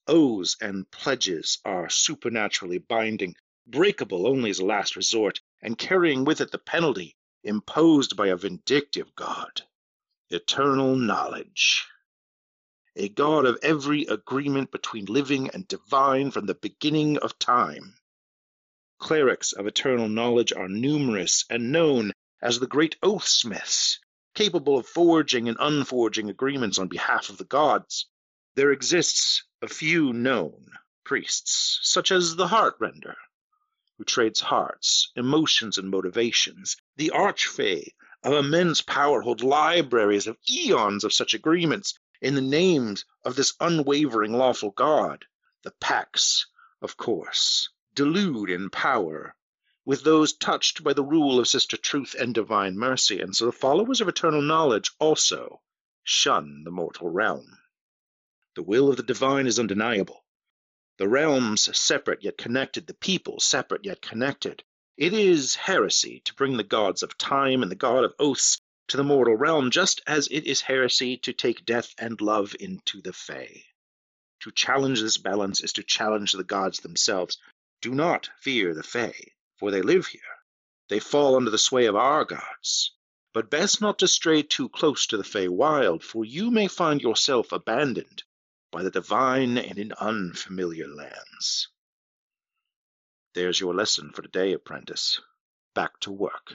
Oaths 0.06 0.56
and 0.60 0.90
pledges 0.90 1.58
are 1.64 1.88
supernaturally 1.88 2.78
binding, 2.78 3.34
breakable 3.66 4.26
only 4.26 4.50
as 4.50 4.58
a 4.58 4.64
last 4.64 4.94
resort, 4.96 5.40
and 5.62 5.78
carrying 5.78 6.24
with 6.24 6.40
it 6.40 6.50
the 6.50 6.58
penalty 6.58 7.16
imposed 7.42 8.16
by 8.16 8.28
a 8.28 8.36
vindictive 8.36 9.14
God 9.14 9.62
eternal 10.30 10.94
knowledge 10.94 11.86
a 12.96 13.08
God 13.08 13.46
of 13.46 13.58
every 13.62 14.02
agreement 14.06 14.72
between 14.72 15.04
living 15.04 15.48
and 15.50 15.68
divine 15.68 16.30
from 16.32 16.46
the 16.46 16.54
beginning 16.54 17.18
of 17.18 17.38
time. 17.38 17.96
Clerics 18.98 19.52
of 19.52 19.66
eternal 19.66 20.08
knowledge 20.08 20.52
are 20.52 20.68
numerous 20.68 21.44
and 21.48 21.70
known 21.70 22.12
as 22.42 22.58
the 22.58 22.66
great 22.66 23.00
oathsmiths, 23.00 23.98
capable 24.34 24.76
of 24.76 24.88
forging 24.88 25.48
and 25.48 25.56
unforging 25.60 26.30
agreements 26.30 26.78
on 26.78 26.88
behalf 26.88 27.28
of 27.28 27.38
the 27.38 27.44
gods. 27.44 28.06
There 28.56 28.72
exists 28.72 29.44
a 29.62 29.68
few 29.68 30.12
known 30.12 30.72
priests, 31.04 31.78
such 31.82 32.10
as 32.10 32.34
the 32.34 32.48
Heartrender, 32.48 33.16
who 33.98 34.04
trades 34.04 34.40
hearts, 34.40 35.12
emotions, 35.14 35.78
and 35.78 35.90
motivations. 35.90 36.76
The 36.96 37.12
Archfey 37.14 37.94
of 38.24 38.32
immense 38.32 38.82
power 38.82 39.22
hold 39.22 39.42
libraries 39.42 40.26
of 40.26 40.36
eons 40.48 41.04
of 41.04 41.12
such 41.12 41.34
agreements 41.34 41.94
in 42.20 42.34
the 42.34 42.40
names 42.40 43.04
of 43.24 43.36
this 43.36 43.54
unwavering 43.60 44.32
lawful 44.32 44.70
God. 44.70 45.24
The 45.62 45.70
Pax, 45.72 46.46
of 46.82 46.96
course, 46.96 47.68
delude 47.94 48.50
in 48.50 48.70
power 48.70 49.34
with 49.84 50.04
those 50.04 50.34
touched 50.34 50.84
by 50.84 50.92
the 50.92 51.02
rule 51.02 51.40
of 51.40 51.48
Sister 51.48 51.76
Truth 51.76 52.14
and 52.14 52.34
Divine 52.34 52.76
Mercy, 52.76 53.20
and 53.20 53.34
so 53.34 53.46
the 53.46 53.52
followers 53.52 54.00
of 54.00 54.08
eternal 54.08 54.42
knowledge 54.42 54.90
also 54.98 55.60
shun 56.04 56.62
the 56.64 56.70
mortal 56.70 57.08
realm. 57.08 57.58
The 58.54 58.62
will 58.62 58.90
of 58.90 58.96
the 58.96 59.02
divine 59.02 59.46
is 59.46 59.58
undeniable. 59.58 60.24
The 60.98 61.08
realms 61.08 61.74
separate 61.78 62.22
yet 62.22 62.36
connected, 62.36 62.86
the 62.86 62.94
people 62.94 63.40
separate 63.40 63.84
yet 63.84 64.02
connected. 64.02 64.62
It 64.98 65.14
is 65.14 65.54
heresy 65.54 66.20
to 66.26 66.34
bring 66.34 66.58
the 66.58 66.62
gods 66.62 67.02
of 67.02 67.16
time 67.16 67.62
and 67.62 67.70
the 67.70 67.76
god 67.76 68.04
of 68.04 68.14
oaths 68.18 68.59
to 68.90 68.96
the 68.96 69.04
mortal 69.04 69.36
realm, 69.36 69.70
just 69.70 70.00
as 70.06 70.26
it 70.28 70.46
is 70.46 70.60
heresy 70.60 71.16
to 71.16 71.32
take 71.32 71.64
death 71.64 71.94
and 71.98 72.20
love 72.20 72.54
into 72.58 73.00
the 73.00 73.12
Fae. 73.12 73.64
To 74.40 74.50
challenge 74.50 75.00
this 75.00 75.16
balance 75.16 75.60
is 75.60 75.72
to 75.74 75.82
challenge 75.82 76.32
the 76.32 76.44
gods 76.44 76.80
themselves. 76.80 77.38
Do 77.80 77.94
not 77.94 78.30
fear 78.40 78.74
the 78.74 78.82
Fae, 78.82 79.32
for 79.58 79.70
they 79.70 79.82
live 79.82 80.06
here. 80.06 80.20
They 80.88 80.98
fall 80.98 81.36
under 81.36 81.50
the 81.50 81.58
sway 81.58 81.86
of 81.86 81.94
our 81.94 82.24
gods. 82.24 82.92
But 83.32 83.48
best 83.48 83.80
not 83.80 84.00
to 84.00 84.08
stray 84.08 84.42
too 84.42 84.68
close 84.68 85.06
to 85.06 85.16
the 85.16 85.22
Fey 85.22 85.46
wild, 85.46 86.02
for 86.02 86.24
you 86.24 86.50
may 86.50 86.66
find 86.66 87.00
yourself 87.00 87.52
abandoned 87.52 88.24
by 88.72 88.82
the 88.82 88.90
divine 88.90 89.56
and 89.56 89.78
in 89.78 89.92
unfamiliar 89.92 90.88
lands. 90.88 91.68
There's 93.34 93.60
your 93.60 93.72
lesson 93.72 94.10
for 94.12 94.22
today, 94.22 94.52
apprentice. 94.52 95.20
Back 95.74 96.00
to 96.00 96.10
work. 96.10 96.54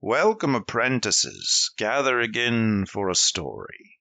Welcome, 0.00 0.54
apprentices. 0.54 1.72
Gather 1.76 2.20
again 2.20 2.86
for 2.86 3.10
a 3.10 3.16
story. 3.16 3.98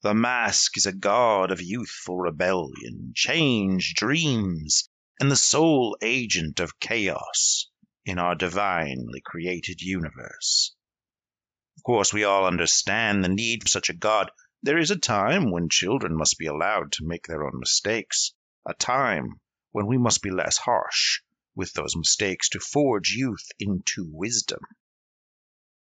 The 0.00 0.14
mask 0.14 0.78
is 0.78 0.86
a 0.86 0.92
god 0.94 1.50
of 1.50 1.60
youthful 1.60 2.16
rebellion, 2.16 3.12
change, 3.14 3.92
dreams, 3.92 4.88
and 5.20 5.30
the 5.30 5.36
sole 5.36 5.98
agent 6.00 6.60
of 6.60 6.80
chaos 6.80 7.68
in 8.06 8.18
our 8.18 8.34
divinely 8.34 9.20
created 9.22 9.82
universe. 9.82 10.74
Of 11.80 11.84
course, 11.84 12.12
we 12.12 12.24
all 12.24 12.44
understand 12.44 13.24
the 13.24 13.30
need 13.30 13.62
for 13.62 13.68
such 13.68 13.88
a 13.88 13.94
god. 13.94 14.30
There 14.62 14.76
is 14.76 14.90
a 14.90 14.98
time 14.98 15.50
when 15.50 15.70
children 15.70 16.14
must 16.14 16.36
be 16.36 16.44
allowed 16.44 16.92
to 16.92 17.06
make 17.06 17.26
their 17.26 17.42
own 17.42 17.58
mistakes, 17.58 18.34
a 18.66 18.74
time 18.74 19.40
when 19.70 19.86
we 19.86 19.96
must 19.96 20.20
be 20.20 20.30
less 20.30 20.58
harsh 20.58 21.22
with 21.54 21.72
those 21.72 21.96
mistakes 21.96 22.50
to 22.50 22.60
forge 22.60 23.12
youth 23.12 23.48
into 23.58 24.06
wisdom. 24.12 24.60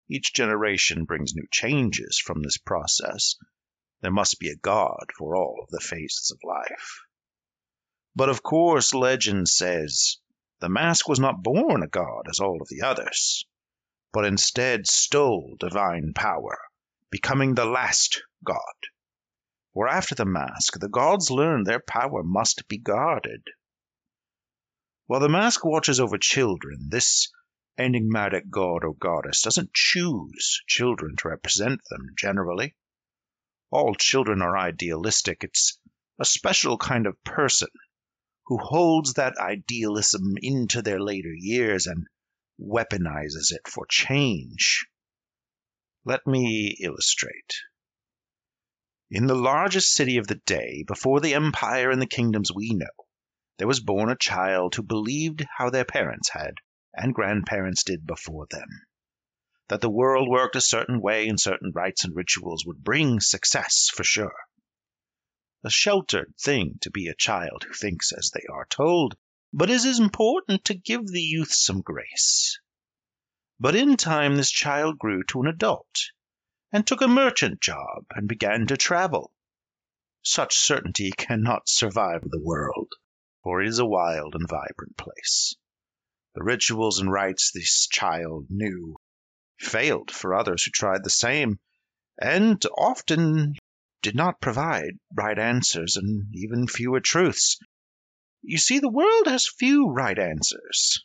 Each 0.06 0.34
generation 0.34 1.06
brings 1.06 1.34
new 1.34 1.46
changes 1.50 2.18
from 2.18 2.42
this 2.42 2.58
process. 2.58 3.36
There 4.02 4.12
must 4.12 4.38
be 4.38 4.50
a 4.50 4.56
God 4.56 5.06
for 5.16 5.34
all 5.34 5.60
of 5.62 5.70
the 5.70 5.80
phases 5.80 6.30
of 6.30 6.44
life. 6.44 7.00
But 8.14 8.28
of 8.28 8.42
course, 8.42 8.92
legend 8.92 9.48
says 9.48 10.18
the 10.60 10.68
mask 10.68 11.08
was 11.08 11.18
not 11.18 11.42
born 11.42 11.82
a 11.82 11.88
god 11.88 12.26
as 12.28 12.38
all 12.38 12.60
of 12.60 12.68
the 12.68 12.82
others, 12.82 13.46
but 14.16 14.24
instead 14.24 14.86
stole 14.86 15.58
divine 15.60 16.14
power, 16.14 16.58
becoming 17.10 17.54
the 17.54 17.66
last 17.66 18.22
god. 18.42 18.56
For 19.74 19.86
after 19.86 20.14
the 20.14 20.24
mask, 20.24 20.80
the 20.80 20.88
gods 20.88 21.30
learned 21.30 21.66
their 21.66 21.82
power 21.86 22.22
must 22.22 22.66
be 22.66 22.78
guarded. 22.78 23.42
While 25.04 25.20
the 25.20 25.28
mask 25.28 25.66
watches 25.66 26.00
over 26.00 26.16
children, 26.16 26.88
this 26.88 27.30
enigmatic 27.76 28.48
god 28.48 28.84
or 28.84 28.94
goddess 28.94 29.42
doesn't 29.42 29.74
choose 29.74 30.62
children 30.66 31.16
to 31.18 31.28
represent 31.28 31.82
them 31.90 32.14
generally. 32.16 32.74
All 33.70 33.94
children 33.94 34.40
are 34.40 34.56
idealistic. 34.56 35.44
It's 35.44 35.78
a 36.18 36.24
special 36.24 36.78
kind 36.78 37.06
of 37.06 37.22
person 37.22 37.68
who 38.46 38.56
holds 38.56 39.12
that 39.12 39.36
idealism 39.36 40.36
into 40.40 40.80
their 40.80 41.00
later 41.00 41.34
years 41.34 41.86
and 41.86 42.06
weaponizes 42.60 43.52
it 43.52 43.66
for 43.68 43.86
change. 43.86 44.86
Let 46.04 46.26
me 46.26 46.76
illustrate. 46.80 47.54
In 49.10 49.26
the 49.26 49.34
largest 49.34 49.92
city 49.92 50.16
of 50.16 50.26
the 50.26 50.40
day, 50.46 50.84
before 50.86 51.20
the 51.20 51.34
empire 51.34 51.90
and 51.90 52.02
the 52.02 52.06
kingdoms 52.06 52.52
we 52.52 52.74
know, 52.74 52.86
there 53.58 53.68
was 53.68 53.80
born 53.80 54.10
a 54.10 54.16
child 54.16 54.74
who 54.74 54.82
believed 54.82 55.46
how 55.56 55.70
their 55.70 55.84
parents 55.84 56.30
had 56.30 56.54
and 56.92 57.14
grandparents 57.14 57.84
did 57.84 58.06
before 58.06 58.46
them. 58.50 58.68
That 59.68 59.80
the 59.80 59.90
world 59.90 60.28
worked 60.28 60.56
a 60.56 60.60
certain 60.60 61.00
way 61.00 61.28
and 61.28 61.40
certain 61.40 61.72
rites 61.72 62.04
and 62.04 62.16
rituals 62.16 62.64
would 62.66 62.82
bring 62.82 63.20
success 63.20 63.88
for 63.94 64.04
sure. 64.04 64.36
A 65.64 65.70
sheltered 65.70 66.34
thing 66.38 66.78
to 66.82 66.90
be 66.90 67.08
a 67.08 67.14
child 67.14 67.64
who 67.64 67.74
thinks 67.74 68.12
as 68.12 68.30
they 68.30 68.44
are 68.50 68.66
told, 68.66 69.16
but 69.52 69.70
it 69.70 69.84
is 69.84 69.98
important 69.98 70.64
to 70.64 70.74
give 70.74 71.06
the 71.06 71.22
youth 71.22 71.52
some 71.52 71.80
grace. 71.80 72.58
But 73.58 73.74
in 73.74 73.96
time 73.96 74.36
this 74.36 74.50
child 74.50 74.98
grew 74.98 75.22
to 75.24 75.40
an 75.40 75.46
adult, 75.46 76.10
and 76.72 76.86
took 76.86 77.00
a 77.00 77.08
merchant 77.08 77.60
job 77.60 78.04
and 78.10 78.28
began 78.28 78.66
to 78.66 78.76
travel. 78.76 79.32
Such 80.22 80.58
certainty 80.58 81.12
cannot 81.12 81.68
survive 81.68 82.22
the 82.22 82.42
world, 82.42 82.92
for 83.42 83.62
it 83.62 83.68
is 83.68 83.78
a 83.78 83.86
wild 83.86 84.34
and 84.34 84.48
vibrant 84.48 84.96
place. 84.96 85.54
The 86.34 86.42
rituals 86.42 86.98
and 86.98 87.10
rites 87.10 87.50
this 87.52 87.86
child 87.86 88.46
knew 88.50 88.96
failed 89.58 90.10
for 90.10 90.34
others 90.34 90.64
who 90.64 90.70
tried 90.70 91.02
the 91.02 91.10
same, 91.10 91.58
and 92.20 92.62
often 92.76 93.54
did 94.02 94.14
not 94.14 94.40
provide 94.40 94.98
right 95.14 95.38
answers 95.38 95.96
and 95.96 96.34
even 96.34 96.66
fewer 96.66 97.00
truths. 97.00 97.58
You 98.48 98.58
see, 98.58 98.78
the 98.78 98.88
world 98.88 99.26
has 99.26 99.48
few 99.48 99.90
right 99.90 100.16
answers. 100.16 101.04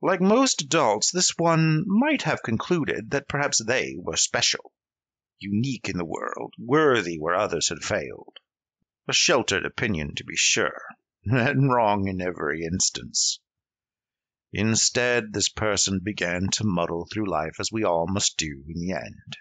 Like 0.00 0.20
most 0.20 0.62
adults, 0.62 1.12
this 1.12 1.30
one 1.38 1.84
might 1.86 2.22
have 2.22 2.42
concluded 2.42 3.12
that 3.12 3.28
perhaps 3.28 3.64
they 3.64 3.94
were 3.96 4.16
special, 4.16 4.72
unique 5.38 5.88
in 5.88 5.96
the 5.96 6.04
world, 6.04 6.54
worthy 6.58 7.20
where 7.20 7.36
others 7.36 7.68
had 7.68 7.84
failed. 7.84 8.36
A 9.06 9.12
sheltered 9.12 9.64
opinion, 9.64 10.16
to 10.16 10.24
be 10.24 10.34
sure. 10.34 10.82
and 11.24 11.72
wrong 11.72 12.08
in 12.08 12.20
every 12.20 12.64
instance. 12.64 13.38
Instead, 14.52 15.32
this 15.32 15.48
person 15.48 16.00
began 16.00 16.48
to 16.54 16.64
muddle 16.64 17.06
through 17.06 17.30
life 17.30 17.60
as 17.60 17.70
we 17.70 17.84
all 17.84 18.08
must 18.08 18.36
do 18.36 18.64
in 18.66 18.80
the 18.80 18.90
end, 18.90 19.36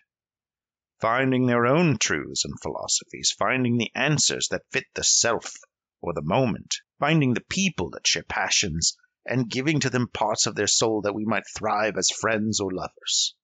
finding 0.99 1.47
their 1.47 1.65
own 1.65 1.97
truths 1.97 2.45
and 2.45 2.61
philosophies, 2.61 3.31
finding 3.31 3.79
the 3.79 3.91
answers 3.95 4.49
that 4.49 4.69
fit 4.71 4.85
the 4.93 5.03
self 5.03 5.55
or 6.01 6.13
the 6.13 6.21
moment, 6.21 6.75
finding 7.01 7.33
the 7.33 7.41
people 7.49 7.89
that 7.89 8.05
share 8.05 8.23
passions, 8.23 8.95
and 9.25 9.49
giving 9.49 9.79
to 9.79 9.89
them 9.89 10.07
parts 10.07 10.45
of 10.45 10.53
their 10.53 10.67
soul 10.67 11.01
that 11.01 11.15
we 11.15 11.25
might 11.25 11.43
thrive 11.57 11.97
as 11.97 12.11
friends 12.11 12.59
or 12.59 12.71
lovers. 12.71 13.35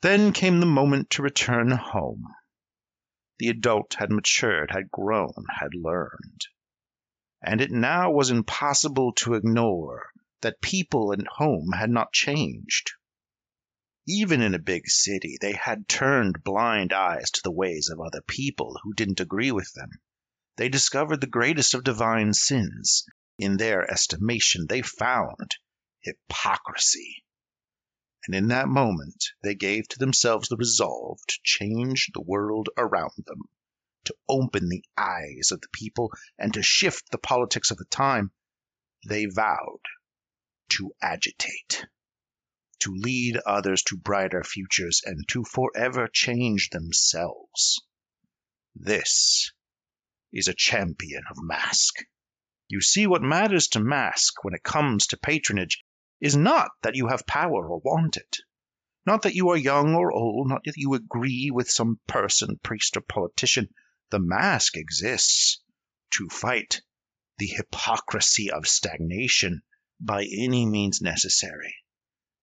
Then 0.00 0.32
came 0.32 0.58
the 0.58 0.66
moment 0.66 1.10
to 1.10 1.22
return 1.22 1.70
home. 1.70 2.24
The 3.38 3.48
adult 3.48 3.94
had 3.98 4.10
matured, 4.10 4.70
had 4.70 4.90
grown, 4.90 5.44
had 5.60 5.74
learned. 5.74 6.46
And 7.42 7.60
it 7.60 7.70
now 7.70 8.10
was 8.10 8.30
impossible 8.30 9.12
to 9.16 9.34
ignore 9.34 10.06
that 10.40 10.62
people 10.62 11.12
and 11.12 11.28
home 11.28 11.72
had 11.72 11.90
not 11.90 12.12
changed. 12.12 12.92
Even 14.06 14.40
in 14.40 14.54
a 14.54 14.58
big 14.58 14.88
city, 14.88 15.36
they 15.38 15.52
had 15.52 15.86
turned 15.86 16.42
blind 16.44 16.94
eyes 16.94 17.30
to 17.32 17.42
the 17.44 17.52
ways 17.52 17.90
of 17.90 18.00
other 18.00 18.22
people 18.22 18.78
who 18.82 18.94
didn't 18.94 19.20
agree 19.20 19.52
with 19.52 19.70
them. 19.74 19.90
They 20.58 20.68
discovered 20.68 21.20
the 21.20 21.28
greatest 21.28 21.72
of 21.74 21.84
divine 21.84 22.34
sins. 22.34 23.06
In 23.38 23.58
their 23.58 23.88
estimation, 23.88 24.66
they 24.66 24.82
found 24.82 25.54
hypocrisy. 26.00 27.22
And 28.26 28.34
in 28.34 28.48
that 28.48 28.66
moment, 28.66 29.24
they 29.40 29.54
gave 29.54 29.86
to 29.86 30.00
themselves 30.00 30.48
the 30.48 30.56
resolve 30.56 31.20
to 31.28 31.38
change 31.44 32.10
the 32.12 32.22
world 32.22 32.70
around 32.76 33.12
them, 33.24 33.42
to 34.06 34.16
open 34.28 34.68
the 34.68 34.84
eyes 34.96 35.52
of 35.52 35.60
the 35.60 35.68
people, 35.72 36.12
and 36.36 36.52
to 36.54 36.62
shift 36.64 37.12
the 37.12 37.18
politics 37.18 37.70
of 37.70 37.76
the 37.76 37.84
time. 37.84 38.32
They 39.08 39.26
vowed 39.26 39.84
to 40.70 40.92
agitate, 41.00 41.86
to 42.80 42.92
lead 42.92 43.36
others 43.46 43.84
to 43.84 43.96
brighter 43.96 44.42
futures, 44.42 45.02
and 45.04 45.24
to 45.28 45.44
forever 45.44 46.08
change 46.08 46.70
themselves. 46.70 47.80
This 48.74 49.52
is 50.32 50.48
a 50.48 50.54
champion 50.54 51.22
of 51.30 51.36
Mask. 51.40 51.96
You 52.68 52.80
see, 52.80 53.06
what 53.06 53.22
matters 53.22 53.68
to 53.68 53.80
Mask 53.80 54.44
when 54.44 54.54
it 54.54 54.62
comes 54.62 55.06
to 55.06 55.16
patronage 55.16 55.82
is 56.20 56.36
not 56.36 56.70
that 56.82 56.96
you 56.96 57.06
have 57.06 57.26
power 57.26 57.66
or 57.66 57.78
want 57.78 58.16
it, 58.16 58.36
not 59.06 59.22
that 59.22 59.34
you 59.34 59.48
are 59.50 59.56
young 59.56 59.94
or 59.94 60.12
old, 60.12 60.48
not 60.48 60.64
that 60.64 60.76
you 60.76 60.92
agree 60.94 61.50
with 61.50 61.70
some 61.70 61.98
person, 62.06 62.58
priest, 62.62 62.96
or 62.96 63.00
politician. 63.00 63.68
The 64.10 64.18
Mask 64.18 64.76
exists 64.76 65.62
to 66.10 66.28
fight 66.28 66.82
the 67.38 67.46
hypocrisy 67.46 68.50
of 68.50 68.66
stagnation 68.66 69.62
by 70.00 70.24
any 70.24 70.66
means 70.66 71.00
necessary, 71.00 71.74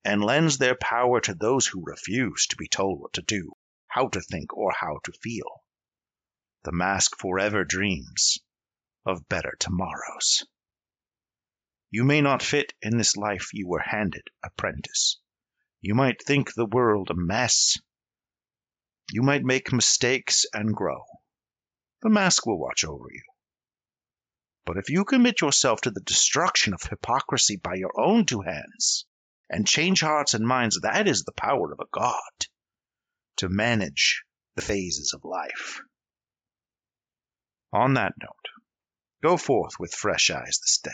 and 0.03 0.23
lends 0.23 0.57
their 0.57 0.75
power 0.75 1.21
to 1.21 1.33
those 1.36 1.67
who 1.67 1.83
refuse 1.86 2.47
to 2.47 2.55
be 2.55 2.67
told 2.67 2.99
what 2.99 3.13
to 3.13 3.21
do, 3.21 3.51
how 3.88 4.07
to 4.07 4.21
think, 4.21 4.53
or 4.53 4.71
how 4.71 4.99
to 5.03 5.11
feel. 5.11 5.64
The 6.66 6.72
mask 6.72 7.20
forever 7.20 7.63
dreams 7.63 8.39
of 9.05 9.30
better 9.30 9.55
tomorrows. 9.59 10.43
You 11.91 12.03
may 12.03 12.22
not 12.22 12.41
fit 12.41 12.74
in 12.82 12.97
this 12.97 13.16
life 13.16 13.53
you 13.53 13.68
were 13.68 13.84
handed, 13.86 14.28
apprentice. 14.43 15.20
You 15.80 15.93
might 15.93 16.24
think 16.24 16.53
the 16.53 16.66
world 16.66 17.11
a 17.11 17.13
mess. 17.13 17.78
You 19.11 19.22
might 19.22 19.43
make 19.43 19.72
mistakes 19.72 20.45
and 20.53 20.76
grow. 20.76 21.05
The 22.01 22.09
mask 22.09 22.47
will 22.47 22.59
watch 22.59 22.84
over 22.84 23.11
you. 23.11 23.24
But 24.66 24.78
if 24.78 24.89
you 24.89 25.05
commit 25.05 25.41
yourself 25.41 25.82
to 25.82 25.91
the 25.91 26.01
destruction 26.01 26.74
of 26.74 26.82
hypocrisy 26.82 27.57
by 27.57 27.76
your 27.76 27.93
own 27.99 28.26
two 28.26 28.41
hands, 28.41 29.05
and 29.51 29.68
change 29.68 30.01
hearts 30.01 30.34
and 30.34 30.47
minds, 30.47 30.80
that 30.82 31.07
is 31.07 31.24
the 31.24 31.32
power 31.32 31.72
of 31.72 31.80
a 31.80 31.86
God 31.91 32.47
to 33.38 33.49
manage 33.49 34.24
the 34.55 34.63
phases 34.63 35.13
of 35.13 35.24
life. 35.24 35.82
On 37.76 37.95
that 37.95 38.13
note, 38.21 38.47
go 39.21 39.36
forth 39.36 39.73
with 39.80 39.93
fresh 39.93 40.30
eyes 40.30 40.59
this 40.61 40.80
day. 40.82 40.91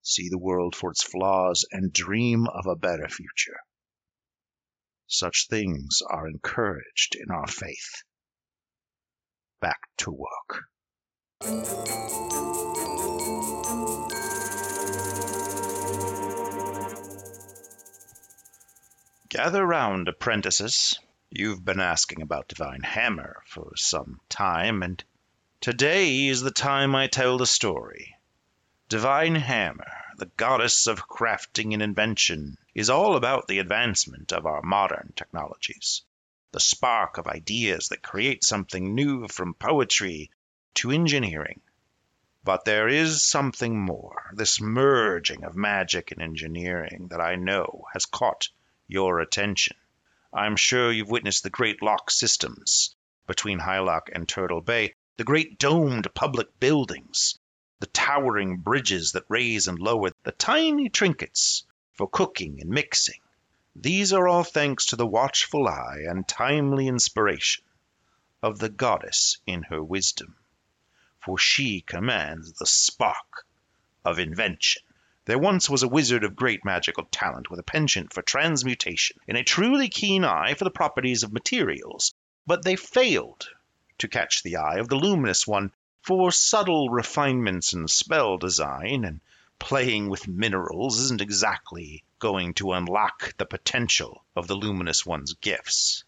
See 0.00 0.30
the 0.30 0.38
world 0.38 0.74
for 0.74 0.90
its 0.90 1.02
flaws 1.02 1.66
and 1.70 1.92
dream 1.92 2.46
of 2.46 2.64
a 2.64 2.74
better 2.74 3.08
future. 3.10 3.58
Such 5.06 5.48
things 5.50 6.00
are 6.08 6.28
encouraged 6.28 7.14
in 7.14 7.30
our 7.30 7.46
faith. 7.46 8.02
Back 9.60 9.80
to 9.98 10.12
work. 10.12 10.64
Gather 19.28 19.66
round, 19.66 20.08
apprentices. 20.08 20.98
You've 21.28 21.66
been 21.66 21.80
asking 21.80 22.22
about 22.22 22.48
Divine 22.48 22.82
Hammer 22.82 23.42
for 23.44 23.72
some 23.76 24.20
time, 24.30 24.82
and 24.82 25.04
today 25.66 26.28
is 26.28 26.42
the 26.42 26.50
time 26.52 26.94
I 26.94 27.08
tell 27.08 27.38
the 27.38 27.44
story. 27.44 28.14
Divine 28.88 29.34
Hammer, 29.34 29.90
the 30.16 30.30
goddess 30.36 30.86
of 30.86 31.08
crafting 31.08 31.72
and 31.72 31.82
invention, 31.82 32.56
is 32.72 32.88
all 32.88 33.16
about 33.16 33.48
the 33.48 33.58
advancement 33.58 34.32
of 34.32 34.46
our 34.46 34.62
modern 34.62 35.12
technologies. 35.16 36.02
The 36.52 36.60
spark 36.60 37.18
of 37.18 37.26
ideas 37.26 37.88
that 37.88 38.00
create 38.00 38.44
something 38.44 38.94
new 38.94 39.26
from 39.26 39.54
poetry 39.54 40.30
to 40.74 40.92
engineering. 40.92 41.60
But 42.44 42.64
there 42.64 42.86
is 42.86 43.24
something 43.24 43.76
more, 43.76 44.30
this 44.34 44.60
merging 44.60 45.42
of 45.42 45.56
magic 45.56 46.12
and 46.12 46.22
engineering 46.22 47.08
that 47.08 47.20
I 47.20 47.34
know 47.34 47.86
has 47.92 48.06
caught 48.06 48.50
your 48.86 49.18
attention. 49.18 49.76
I'm 50.32 50.54
sure 50.54 50.92
you've 50.92 51.10
witnessed 51.10 51.42
the 51.42 51.50
great 51.50 51.82
lock 51.82 52.12
systems 52.12 52.94
between 53.26 53.58
Hylock 53.58 54.10
and 54.12 54.28
Turtle 54.28 54.60
Bay, 54.60 54.94
the 55.16 55.24
great 55.24 55.58
domed 55.58 56.12
public 56.14 56.60
buildings, 56.60 57.38
the 57.80 57.86
towering 57.86 58.58
bridges 58.58 59.12
that 59.12 59.24
raise 59.28 59.68
and 59.68 59.78
lower, 59.78 60.10
the 60.22 60.32
tiny 60.32 60.88
trinkets 60.88 61.64
for 61.92 62.08
cooking 62.08 62.60
and 62.60 62.70
mixing. 62.70 63.20
These 63.74 64.12
are 64.12 64.28
all 64.28 64.44
thanks 64.44 64.86
to 64.86 64.96
the 64.96 65.06
watchful 65.06 65.68
eye 65.68 66.04
and 66.08 66.26
timely 66.26 66.88
inspiration 66.88 67.64
of 68.42 68.58
the 68.58 68.68
goddess 68.68 69.38
in 69.46 69.62
her 69.64 69.82
wisdom 69.82 70.36
for 71.26 71.36
she 71.36 71.80
commands 71.80 72.52
the 72.52 72.66
spark 72.66 73.44
of 74.04 74.20
invention. 74.20 74.80
There 75.24 75.40
once 75.40 75.68
was 75.68 75.82
a 75.82 75.88
wizard 75.88 76.22
of 76.22 76.36
great 76.36 76.64
magical 76.64 77.04
talent 77.10 77.50
with 77.50 77.58
a 77.58 77.64
penchant 77.64 78.12
for 78.12 78.22
transmutation 78.22 79.18
and 79.26 79.36
a 79.36 79.42
truly 79.42 79.88
keen 79.88 80.24
eye 80.24 80.54
for 80.54 80.62
the 80.62 80.70
properties 80.70 81.24
of 81.24 81.32
materials, 81.32 82.14
but 82.46 82.62
they 82.62 82.76
failed 82.76 83.48
to 83.98 84.08
catch 84.08 84.42
the 84.42 84.56
eye 84.56 84.76
of 84.76 84.88
the 84.88 84.96
luminous 84.96 85.46
one 85.46 85.72
for 86.02 86.30
subtle 86.30 86.88
refinements 86.88 87.72
in 87.72 87.88
spell 87.88 88.38
design 88.38 89.04
and 89.04 89.20
playing 89.58 90.08
with 90.08 90.28
minerals 90.28 91.00
isn't 91.00 91.20
exactly 91.20 92.04
going 92.18 92.54
to 92.54 92.72
unlock 92.72 93.36
the 93.38 93.46
potential 93.46 94.24
of 94.36 94.46
the 94.46 94.54
luminous 94.54 95.04
one's 95.04 95.34
gifts. 95.34 96.04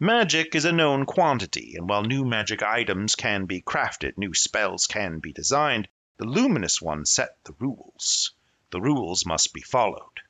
Magic 0.00 0.54
is 0.54 0.64
a 0.64 0.72
known 0.72 1.04
quantity, 1.04 1.74
and 1.76 1.88
while 1.88 2.02
new 2.02 2.24
magic 2.24 2.62
items 2.62 3.14
can 3.14 3.46
be 3.46 3.60
crafted, 3.60 4.16
new 4.16 4.32
spells 4.32 4.86
can 4.86 5.18
be 5.18 5.32
designed, 5.32 5.88
the 6.16 6.24
luminous 6.24 6.80
one 6.80 7.04
set 7.04 7.36
the 7.44 7.54
rules. 7.58 8.32
The 8.70 8.80
rules 8.80 9.26
must 9.26 9.52
be 9.52 9.60
followed. 9.60 10.20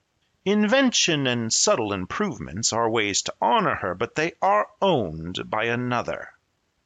Invention 0.44 1.26
and 1.26 1.52
subtle 1.52 1.92
improvements 1.92 2.72
are 2.72 2.88
ways 2.88 3.22
to 3.22 3.34
honor 3.40 3.74
her, 3.74 3.94
but 3.94 4.14
they 4.14 4.32
are 4.40 4.68
owned 4.80 5.50
by 5.50 5.64
another. 5.64 6.32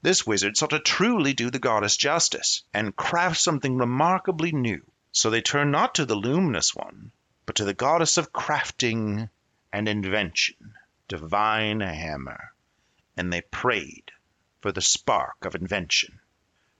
This 0.02 0.26
wizard 0.26 0.56
sought 0.56 0.70
to 0.70 0.80
truly 0.80 1.32
do 1.32 1.50
the 1.50 1.58
goddess 1.58 1.96
justice, 1.96 2.64
and 2.74 2.94
craft 2.94 3.40
something 3.40 3.78
remarkably 3.78 4.52
new. 4.52 4.82
So 5.12 5.30
they 5.30 5.40
turned 5.40 5.72
not 5.72 5.94
to 5.94 6.04
the 6.04 6.16
luminous 6.16 6.74
one, 6.74 7.12
but 7.46 7.56
to 7.56 7.64
the 7.64 7.72
goddess 7.72 8.18
of 8.18 8.32
crafting 8.32 9.30
and 9.72 9.88
invention, 9.88 10.74
divine 11.08 11.80
hammer 11.80 12.52
and 13.16 13.32
they 13.32 13.42
prayed 13.42 14.10
for 14.60 14.72
the 14.72 14.80
spark 14.80 15.44
of 15.44 15.54
invention. 15.54 16.18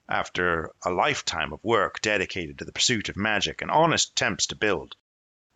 After 0.09 0.71
a 0.83 0.89
lifetime 0.89 1.53
of 1.53 1.63
work 1.63 2.01
dedicated 2.01 2.57
to 2.57 2.65
the 2.65 2.71
pursuit 2.71 3.07
of 3.07 3.15
magic 3.15 3.61
and 3.61 3.69
honest 3.69 4.11
attempts 4.11 4.47
to 4.47 4.55
build 4.55 4.95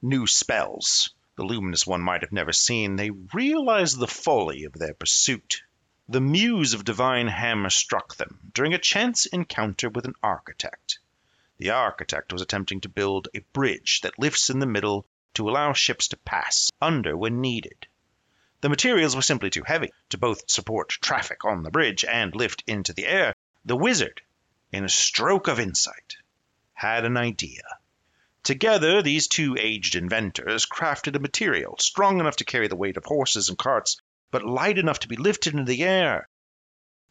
new 0.01 0.27
spells 0.27 1.09
the 1.35 1.43
luminous 1.43 1.85
one 1.85 2.01
might 2.01 2.21
have 2.21 2.31
never 2.31 2.53
seen, 2.53 2.95
they 2.95 3.09
realized 3.09 3.97
the 3.97 4.07
folly 4.07 4.63
of 4.65 4.73
their 4.73 4.93
pursuit. 4.93 5.63
The 6.09 6.21
muse 6.21 6.73
of 6.73 6.85
divine 6.85 7.27
hammer 7.27 7.69
struck 7.69 8.15
them 8.15 8.39
during 8.53 8.73
a 8.73 8.77
chance 8.77 9.25
encounter 9.25 9.89
with 9.89 10.05
an 10.05 10.15
architect. 10.23 10.99
The 11.57 11.71
architect 11.71 12.31
was 12.31 12.41
attempting 12.41 12.79
to 12.81 12.89
build 12.89 13.27
a 13.33 13.39
bridge 13.51 13.99
that 14.01 14.17
lifts 14.17 14.49
in 14.49 14.59
the 14.59 14.65
middle 14.65 15.05
to 15.33 15.49
allow 15.49 15.73
ships 15.73 16.07
to 16.07 16.17
pass 16.17 16.71
under 16.81 17.17
when 17.17 17.41
needed. 17.41 17.87
The 18.61 18.69
materials 18.69 19.17
were 19.17 19.21
simply 19.21 19.49
too 19.49 19.63
heavy 19.63 19.91
to 20.07 20.17
both 20.17 20.49
support 20.49 20.89
traffic 20.89 21.43
on 21.43 21.63
the 21.63 21.71
bridge 21.71 22.05
and 22.05 22.33
lift 22.33 22.63
into 22.67 22.93
the 22.93 23.05
air. 23.05 23.33
The 23.65 23.75
wizard, 23.75 24.21
in 24.71 24.85
a 24.85 24.89
stroke 24.89 25.49
of 25.49 25.59
insight, 25.59 26.15
had 26.73 27.03
an 27.03 27.17
idea. 27.17 27.63
Together, 28.43 29.01
these 29.01 29.27
two 29.27 29.57
aged 29.59 29.95
inventors 29.95 30.65
crafted 30.65 31.17
a 31.17 31.19
material 31.19 31.75
strong 31.79 32.21
enough 32.21 32.37
to 32.37 32.45
carry 32.45 32.69
the 32.69 32.77
weight 32.77 32.95
of 32.95 33.03
horses 33.03 33.49
and 33.49 33.57
carts, 33.57 33.99
but 34.31 34.45
light 34.45 34.77
enough 34.77 34.99
to 34.99 35.07
be 35.07 35.15
lifted 35.15 35.53
into 35.53 35.65
the 35.65 35.83
air. 35.83 36.27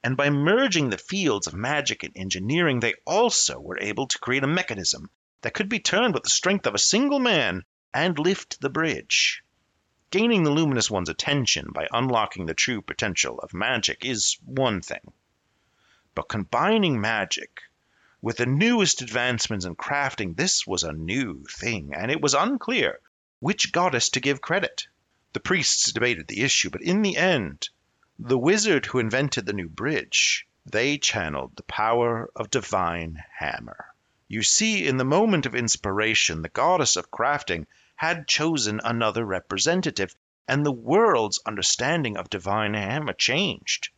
And 0.02 0.16
by 0.16 0.30
merging 0.30 0.90
the 0.90 0.98
fields 0.98 1.46
of 1.46 1.54
magic 1.54 2.02
and 2.02 2.16
engineering, 2.16 2.80
they 2.80 2.94
also 3.04 3.58
were 3.58 3.78
able 3.80 4.06
to 4.06 4.18
create 4.18 4.44
a 4.44 4.48
mechanism 4.48 5.10
that 5.40 5.54
could 5.54 5.68
be 5.68 5.80
turned 5.80 6.14
with 6.14 6.22
the 6.22 6.30
strength 6.30 6.66
of 6.66 6.74
a 6.74 6.78
single 6.78 7.18
man 7.18 7.64
and 7.92 8.18
lift 8.18 8.60
the 8.60 8.68
bridge. 8.68 9.42
Gaining 10.10 10.44
the 10.44 10.50
Luminous 10.50 10.90
One's 10.90 11.08
attention 11.08 11.72
by 11.72 11.88
unlocking 11.92 12.46
the 12.46 12.54
true 12.54 12.80
potential 12.82 13.38
of 13.40 13.52
magic 13.52 14.04
is 14.04 14.36
one 14.44 14.80
thing. 14.80 15.12
But 16.14 16.28
combining 16.28 17.00
magic 17.00 17.62
with 18.22 18.36
the 18.36 18.46
newest 18.46 19.02
advancements 19.02 19.64
in 19.64 19.76
crafting, 19.76 20.36
this 20.36 20.66
was 20.66 20.84
a 20.84 20.92
new 20.92 21.44
thing, 21.44 21.92
and 21.94 22.10
it 22.10 22.20
was 22.20 22.34
unclear 22.34 23.00
which 23.40 23.72
goddess 23.72 24.08
to 24.10 24.20
give 24.20 24.40
credit. 24.40 24.86
The 25.32 25.40
priests 25.40 25.90
debated 25.90 26.28
the 26.28 26.42
issue, 26.42 26.70
but 26.70 26.82
in 26.82 27.02
the 27.02 27.16
end, 27.16 27.68
the 28.16 28.38
wizard 28.38 28.86
who 28.86 29.00
invented 29.00 29.44
the 29.44 29.52
new 29.52 29.68
bridge, 29.68 30.46
they 30.64 30.98
channeled 30.98 31.56
the 31.56 31.64
power 31.64 32.30
of 32.36 32.48
divine 32.48 33.24
hammer. 33.38 33.92
You 34.28 34.42
see, 34.42 34.86
in 34.86 34.98
the 34.98 35.04
moment 35.04 35.44
of 35.44 35.54
inspiration, 35.54 36.42
the 36.42 36.48
goddess 36.48 36.94
of 36.94 37.10
crafting 37.10 37.66
had 37.96 38.28
chosen 38.28 38.80
another 38.84 39.24
representative, 39.24 40.14
and 40.46 40.64
the 40.64 40.70
world's 40.70 41.40
understanding 41.44 42.16
of 42.16 42.30
divine 42.30 42.74
hammer 42.74 43.12
changed. 43.12 43.88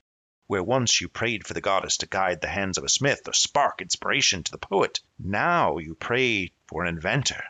Where 0.46 0.62
once 0.64 0.98
you 0.98 1.10
prayed 1.10 1.46
for 1.46 1.52
the 1.52 1.60
goddess 1.60 1.98
to 1.98 2.06
guide 2.06 2.40
the 2.40 2.48
hands 2.48 2.78
of 2.78 2.84
a 2.84 2.88
smith 2.88 3.28
or 3.28 3.34
spark 3.34 3.82
inspiration 3.82 4.42
to 4.44 4.50
the 4.50 4.56
poet, 4.56 5.00
now 5.18 5.76
you 5.76 5.94
pray 5.94 6.52
for 6.66 6.82
an 6.82 6.88
inventor 6.88 7.44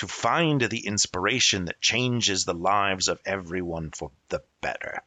to 0.00 0.08
find 0.08 0.62
the 0.62 0.86
inspiration 0.86 1.66
that 1.66 1.78
changes 1.78 2.46
the 2.46 2.54
lives 2.54 3.06
of 3.06 3.20
everyone 3.26 3.90
for 3.90 4.10
the 4.30 4.42
better. 4.62 5.02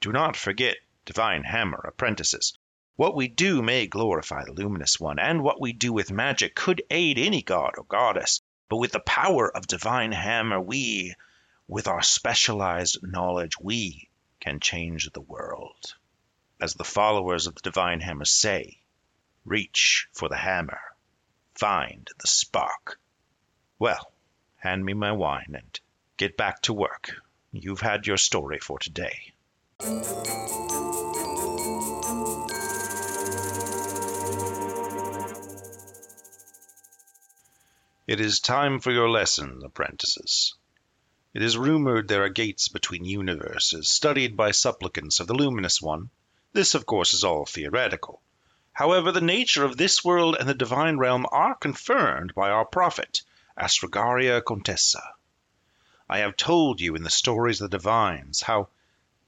Do 0.00 0.10
not 0.10 0.34
forget, 0.34 0.78
Divine 1.04 1.44
Hammer 1.44 1.78
apprentices. 1.86 2.58
What 2.96 3.14
we 3.14 3.28
do 3.28 3.62
may 3.62 3.86
glorify 3.86 4.42
the 4.42 4.52
Luminous 4.52 4.98
One, 4.98 5.20
and 5.20 5.44
what 5.44 5.60
we 5.60 5.72
do 5.72 5.92
with 5.92 6.10
magic 6.10 6.56
could 6.56 6.82
aid 6.90 7.20
any 7.20 7.40
god 7.40 7.74
or 7.78 7.84
goddess. 7.84 8.42
But 8.68 8.78
with 8.78 8.90
the 8.90 8.98
power 8.98 9.48
of 9.56 9.68
Divine 9.68 10.10
Hammer, 10.10 10.60
we, 10.60 11.14
with 11.68 11.86
our 11.86 12.02
specialized 12.02 12.98
knowledge, 13.00 13.60
we 13.60 14.08
can 14.40 14.58
change 14.58 15.08
the 15.12 15.20
world. 15.20 15.94
As 16.60 16.74
the 16.74 16.82
followers 16.82 17.46
of 17.46 17.54
the 17.54 17.60
Divine 17.60 18.00
Hammer 18.00 18.24
say, 18.24 18.80
reach 19.44 20.08
for 20.12 20.28
the 20.28 20.36
hammer, 20.36 20.80
find 21.58 22.08
the 22.20 22.26
spark. 22.28 23.00
Well, 23.80 24.12
hand 24.58 24.84
me 24.84 24.94
my 24.94 25.10
wine 25.10 25.54
and 25.54 25.80
get 26.16 26.36
back 26.36 26.62
to 26.62 26.72
work. 26.72 27.16
You've 27.50 27.80
had 27.80 28.06
your 28.06 28.16
story 28.16 28.60
for 28.60 28.78
today. 28.78 29.32
It 38.06 38.20
is 38.20 38.40
time 38.40 38.78
for 38.78 38.92
your 38.92 39.10
lesson, 39.10 39.62
apprentices. 39.64 40.54
It 41.34 41.42
is 41.42 41.58
rumored 41.58 42.06
there 42.06 42.24
are 42.24 42.28
gates 42.28 42.68
between 42.68 43.04
universes, 43.04 43.90
studied 43.90 44.36
by 44.36 44.52
supplicants 44.52 45.18
of 45.18 45.26
the 45.26 45.34
Luminous 45.34 45.82
One. 45.82 46.10
This, 46.52 46.74
of 46.74 46.86
course, 46.86 47.14
is 47.14 47.24
all 47.24 47.44
theoretical. 47.44 48.22
However, 48.78 49.10
the 49.10 49.20
nature 49.20 49.64
of 49.64 49.76
this 49.76 50.04
world 50.04 50.36
and 50.38 50.48
the 50.48 50.54
divine 50.54 50.98
realm 50.98 51.26
are 51.32 51.56
confirmed 51.56 52.32
by 52.32 52.48
our 52.48 52.64
prophet, 52.64 53.22
Astrogaria 53.58 54.40
Contessa. 54.40 55.02
I 56.08 56.18
have 56.18 56.36
told 56.36 56.80
you 56.80 56.94
in 56.94 57.02
the 57.02 57.10
stories 57.10 57.60
of 57.60 57.72
the 57.72 57.76
divines 57.76 58.42
how 58.42 58.68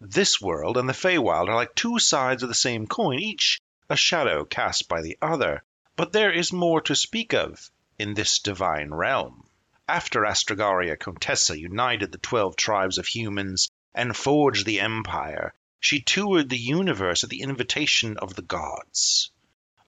this 0.01 0.41
world 0.41 0.77
and 0.77 0.89
the 0.89 0.95
Feywild 0.95 1.49
are 1.49 1.57
like 1.57 1.75
two 1.75 1.99
sides 1.99 2.45
of 2.45 2.49
the 2.49 2.55
same 2.55 2.87
coin, 2.87 3.19
each 3.19 3.61
a 3.89 3.97
shadow 3.97 4.45
cast 4.45 4.89
by 4.89 5.03
the 5.03 5.19
other. 5.21 5.65
But 5.97 6.13
there 6.13 6.31
is 6.31 6.53
more 6.53 6.81
to 6.83 6.95
speak 6.95 7.35
of 7.35 7.73
in 7.99 8.15
this 8.15 8.39
divine 8.39 8.91
realm. 8.91 9.49
After 9.89 10.25
Astrogaria 10.25 10.97
Contessa 10.97 11.59
united 11.59 12.13
the 12.13 12.19
twelve 12.19 12.55
tribes 12.55 12.99
of 12.99 13.07
humans 13.09 13.69
and 13.97 14.17
forged 14.17 14.65
the 14.65 14.79
empire, 14.79 15.55
she 15.81 16.01
toured 16.01 16.51
the 16.51 16.57
universe 16.57 17.25
at 17.25 17.31
the 17.31 17.43
invitation 17.43 18.17
of 18.19 18.37
the 18.37 18.43
gods. 18.43 19.33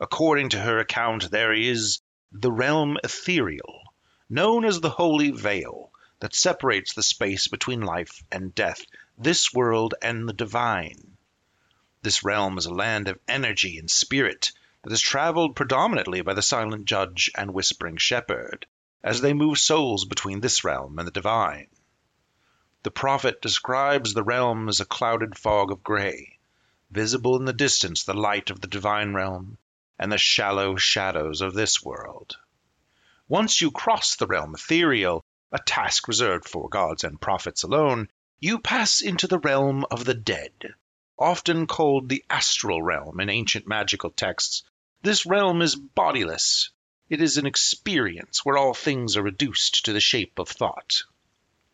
According 0.03 0.49
to 0.49 0.59
her 0.59 0.81
account, 0.81 1.31
there 1.31 1.53
is 1.53 2.01
the 2.33 2.51
realm 2.51 2.99
ethereal, 3.05 3.95
known 4.29 4.65
as 4.65 4.81
the 4.81 4.91
Holy 4.91 5.31
Veil, 5.31 5.93
that 6.19 6.35
separates 6.35 6.93
the 6.93 7.05
space 7.05 7.47
between 7.47 7.83
life 7.83 8.25
and 8.33 8.53
death, 8.53 8.83
this 9.17 9.55
world 9.55 9.95
and 10.03 10.29
the 10.29 10.33
divine. 10.33 11.17
This 12.03 12.25
realm 12.25 12.59
is 12.59 12.67
a 12.67 12.75
land 12.75 13.07
of 13.07 13.21
energy 13.29 13.79
and 13.79 13.89
spirit 13.89 14.51
that 14.83 14.93
is 14.93 15.01
traveled 15.01 15.55
predominantly 15.55 16.21
by 16.21 16.35
the 16.35 16.43
silent 16.43 16.87
judge 16.87 17.31
and 17.37 17.55
whispering 17.55 17.97
shepherd 17.97 18.67
as 19.05 19.21
they 19.21 19.33
move 19.33 19.59
souls 19.59 20.05
between 20.05 20.41
this 20.41 20.65
realm 20.65 20.99
and 20.99 21.07
the 21.07 21.13
divine. 21.13 21.69
The 22.83 22.91
prophet 22.91 23.41
describes 23.41 24.15
the 24.15 24.25
realm 24.25 24.69
as 24.69 24.81
a 24.81 24.85
clouded 24.85 25.39
fog 25.39 25.71
of 25.71 25.85
gray, 25.85 26.41
visible 26.91 27.37
in 27.37 27.45
the 27.45 27.53
distance 27.53 28.03
the 28.03 28.15
light 28.15 28.51
of 28.51 28.61
the 28.61 28.67
divine 28.67 29.15
realm 29.15 29.59
and 30.03 30.11
the 30.11 30.19
shallow 30.19 30.75
shadows 30.75 31.41
of 31.41 31.55
this 31.55 31.81
world. 31.81 32.37
Once 33.29 33.61
you 33.61 33.71
cross 33.71 34.17
the 34.17 34.27
realm 34.27 34.53
ethereal, 34.53 35.25
a 35.53 35.61
task 35.61 36.09
reserved 36.09 36.49
for 36.49 36.69
gods 36.69 37.05
and 37.05 37.21
prophets 37.21 37.63
alone, 37.63 38.09
you 38.41 38.59
pass 38.59 39.01
into 39.01 39.29
the 39.29 39.39
realm 39.39 39.87
of 39.93 40.05
the 40.05 40.15
dead, 40.15 40.75
often 41.17 41.69
called 41.69 42.09
the 42.09 42.25
astral 42.29 42.83
realm 42.83 43.21
in 43.21 43.31
ancient 43.31 43.65
magical 43.69 44.11
texts. 44.11 44.65
This 45.03 45.25
realm 45.25 45.63
is 45.63 45.77
bodiless, 45.77 46.71
it 47.09 47.23
is 47.23 47.37
an 47.37 47.47
experience 47.47 48.45
where 48.45 48.59
all 48.59 48.75
things 48.75 49.17
are 49.17 49.23
reduced 49.23 49.85
to 49.85 49.93
the 49.93 50.01
shape 50.01 50.41
of 50.41 50.49
thought. 50.49 51.05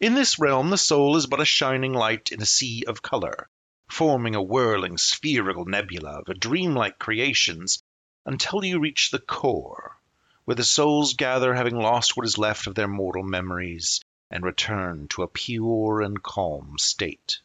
In 0.01 0.13
this 0.13 0.39
realm, 0.39 0.69
the 0.69 0.77
soul 0.77 1.17
is 1.17 1.27
but 1.27 1.41
a 1.41 1.47
shining 1.47 1.95
light 1.95 2.31
in 2.31 2.43
a 2.43 2.47
sea 2.47 2.85
of 2.87 3.01
color, 3.01 3.49
forming 3.89 4.35
a 4.35 4.43
whirling 4.43 4.99
spherical 4.99 5.65
nebula 5.65 6.21
of 6.27 6.39
dreamlike 6.39 6.99
creations 6.99 7.83
until 8.29 8.63
you 8.63 8.79
reach 8.79 9.11
the 9.11 9.19
core, 9.19 9.99
where 10.45 10.55
the 10.55 10.63
souls 10.63 11.15
gather 11.15 11.55
having 11.55 11.79
lost 11.79 12.15
what 12.15 12.27
is 12.27 12.37
left 12.37 12.67
of 12.67 12.75
their 12.75 12.87
mortal 12.87 13.23
memories 13.23 14.05
and 14.31 14.45
return 14.45 15.09
to 15.09 15.23
a 15.23 15.27
pure 15.27 16.03
and 16.03 16.23
calm 16.23 16.77
state. 16.79 17.41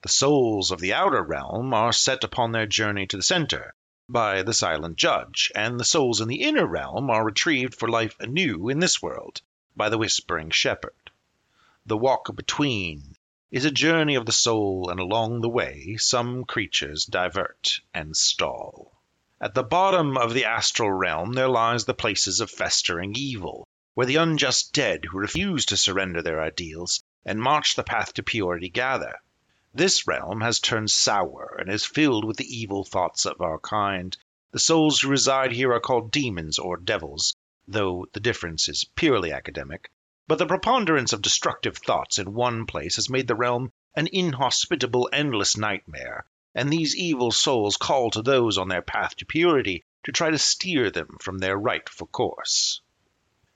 The 0.00 0.08
souls 0.08 0.70
of 0.70 0.80
the 0.80 0.94
outer 0.94 1.22
realm 1.22 1.74
are 1.74 1.92
set 1.92 2.24
upon 2.24 2.52
their 2.52 2.66
journey 2.66 3.06
to 3.08 3.18
the 3.18 3.22
center, 3.22 3.74
by 4.08 4.42
the 4.42 4.54
silent 4.54 4.96
judge, 4.96 5.52
and 5.54 5.78
the 5.78 5.84
souls 5.84 6.22
in 6.22 6.28
the 6.28 6.42
inner 6.42 6.66
realm 6.66 7.10
are 7.10 7.26
retrieved 7.26 7.74
for 7.74 7.86
life 7.86 8.16
anew 8.18 8.70
in 8.70 8.78
this 8.78 9.02
world 9.02 9.42
by 9.76 9.90
the 9.90 9.98
whispering 9.98 10.48
shepherd. 10.48 11.10
The 11.84 11.98
walk 11.98 12.34
between 12.34 13.14
is 13.50 13.66
a 13.66 13.70
journey 13.70 14.14
of 14.14 14.24
the 14.24 14.32
soul, 14.32 14.88
and 14.88 14.98
along 14.98 15.42
the 15.42 15.50
way 15.50 15.98
some 15.98 16.46
creatures 16.46 17.04
divert 17.04 17.80
and 17.92 18.16
stall. 18.16 18.95
At 19.38 19.52
the 19.52 19.62
bottom 19.62 20.16
of 20.16 20.32
the 20.32 20.46
astral 20.46 20.90
realm 20.90 21.34
there 21.34 21.46
lies 21.46 21.84
the 21.84 21.92
places 21.92 22.40
of 22.40 22.50
festering 22.50 23.14
evil, 23.14 23.68
where 23.92 24.06
the 24.06 24.16
unjust 24.16 24.72
dead 24.72 25.04
who 25.04 25.18
refuse 25.18 25.66
to 25.66 25.76
surrender 25.76 26.22
their 26.22 26.40
ideals 26.40 27.02
and 27.22 27.38
march 27.38 27.74
the 27.74 27.84
path 27.84 28.14
to 28.14 28.22
purity 28.22 28.70
gather. 28.70 29.18
This 29.74 30.06
realm 30.06 30.40
has 30.40 30.58
turned 30.58 30.90
sour 30.90 31.54
and 31.58 31.70
is 31.70 31.84
filled 31.84 32.24
with 32.24 32.38
the 32.38 32.48
evil 32.48 32.82
thoughts 32.82 33.26
of 33.26 33.42
our 33.42 33.58
kind. 33.58 34.16
The 34.52 34.58
souls 34.58 35.00
who 35.00 35.10
reside 35.10 35.52
here 35.52 35.74
are 35.74 35.80
called 35.80 36.12
demons 36.12 36.58
or 36.58 36.78
devils, 36.78 37.36
though 37.68 38.06
the 38.14 38.20
difference 38.20 38.70
is 38.70 38.84
purely 38.94 39.32
academic. 39.32 39.90
But 40.26 40.38
the 40.38 40.46
preponderance 40.46 41.12
of 41.12 41.20
destructive 41.20 41.76
thoughts 41.76 42.18
in 42.18 42.32
one 42.32 42.64
place 42.64 42.96
has 42.96 43.10
made 43.10 43.28
the 43.28 43.34
realm 43.34 43.70
an 43.94 44.08
inhospitable, 44.10 45.10
endless 45.12 45.58
nightmare, 45.58 46.24
and 46.56 46.72
these 46.72 46.96
evil 46.96 47.30
souls 47.30 47.76
call 47.76 48.10
to 48.10 48.22
those 48.22 48.56
on 48.56 48.68
their 48.68 48.80
path 48.80 49.14
to 49.14 49.26
purity 49.26 49.84
to 50.02 50.10
try 50.10 50.30
to 50.30 50.38
steer 50.38 50.90
them 50.90 51.18
from 51.20 51.36
their 51.36 51.58
rightful 51.58 52.06
course. 52.06 52.80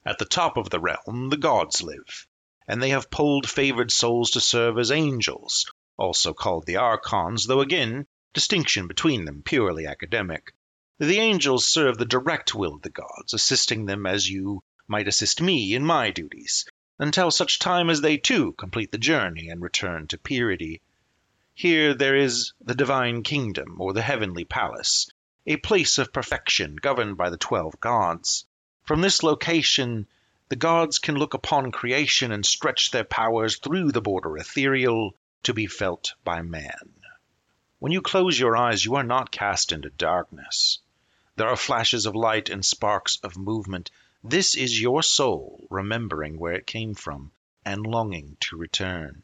At 0.04 0.18
the 0.18 0.26
top 0.26 0.58
of 0.58 0.68
the 0.68 0.80
realm 0.80 1.30
the 1.30 1.38
gods 1.38 1.82
live, 1.82 2.26
and 2.68 2.82
they 2.82 2.90
have 2.90 3.10
pulled 3.10 3.48
favored 3.48 3.90
souls 3.90 4.32
to 4.32 4.40
serve 4.40 4.78
as 4.78 4.90
angels, 4.90 5.64
also 5.96 6.34
called 6.34 6.66
the 6.66 6.76
archons, 6.76 7.46
though 7.46 7.62
again, 7.62 8.06
distinction 8.34 8.86
between 8.86 9.24
them 9.24 9.42
purely 9.42 9.86
academic. 9.86 10.52
The 10.98 11.20
angels 11.20 11.66
serve 11.66 11.96
the 11.96 12.04
direct 12.04 12.54
will 12.54 12.74
of 12.74 12.82
the 12.82 12.90
gods, 12.90 13.32
assisting 13.32 13.86
them 13.86 14.04
as 14.04 14.28
you 14.28 14.62
might 14.86 15.08
assist 15.08 15.40
me 15.40 15.74
in 15.74 15.86
my 15.86 16.10
duties, 16.10 16.66
until 16.98 17.30
such 17.30 17.60
time 17.60 17.88
as 17.88 18.02
they 18.02 18.18
too 18.18 18.52
complete 18.52 18.92
the 18.92 18.98
journey 18.98 19.48
and 19.48 19.62
return 19.62 20.06
to 20.08 20.18
purity. 20.18 20.82
Here 21.54 21.94
there 21.94 22.16
is 22.16 22.52
the 22.60 22.74
divine 22.74 23.22
kingdom, 23.22 23.80
or 23.80 23.92
the 23.92 24.02
heavenly 24.02 24.44
palace, 24.44 25.10
a 25.46 25.56
place 25.56 25.98
of 25.98 26.12
perfection 26.12 26.76
governed 26.76 27.16
by 27.16 27.30
the 27.30 27.36
twelve 27.36 27.80
gods. 27.80 28.46
From 28.84 29.00
this 29.00 29.22
location, 29.22 30.06
the 30.48 30.56
gods 30.56 30.98
can 30.98 31.16
look 31.16 31.34
upon 31.34 31.70
creation 31.70 32.32
and 32.32 32.46
stretch 32.46 32.90
their 32.90 33.04
powers 33.04 33.56
through 33.56 33.92
the 33.92 34.00
border 34.00 34.36
ethereal 34.36 35.14
to 35.42 35.54
be 35.54 35.66
felt 35.66 36.14
by 36.24 36.42
man. 36.42 36.94
When 37.78 37.92
you 37.92 38.02
close 38.02 38.38
your 38.38 38.56
eyes, 38.56 38.84
you 38.84 38.94
are 38.96 39.02
not 39.02 39.30
cast 39.30 39.72
into 39.72 39.90
darkness. 39.90 40.80
There 41.36 41.48
are 41.48 41.56
flashes 41.56 42.04
of 42.04 42.14
light 42.14 42.50
and 42.50 42.64
sparks 42.64 43.18
of 43.22 43.36
movement. 43.36 43.90
This 44.22 44.54
is 44.54 44.80
your 44.80 45.02
soul 45.02 45.66
remembering 45.70 46.38
where 46.38 46.52
it 46.52 46.66
came 46.66 46.94
from 46.94 47.32
and 47.64 47.86
longing 47.86 48.36
to 48.40 48.56
return. 48.56 49.22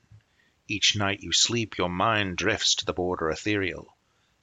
Each 0.68 0.96
night 0.96 1.20
you 1.20 1.32
sleep, 1.32 1.78
your 1.78 1.88
mind 1.88 2.36
drifts 2.36 2.74
to 2.76 2.84
the 2.84 2.92
border 2.92 3.30
ethereal 3.30 3.96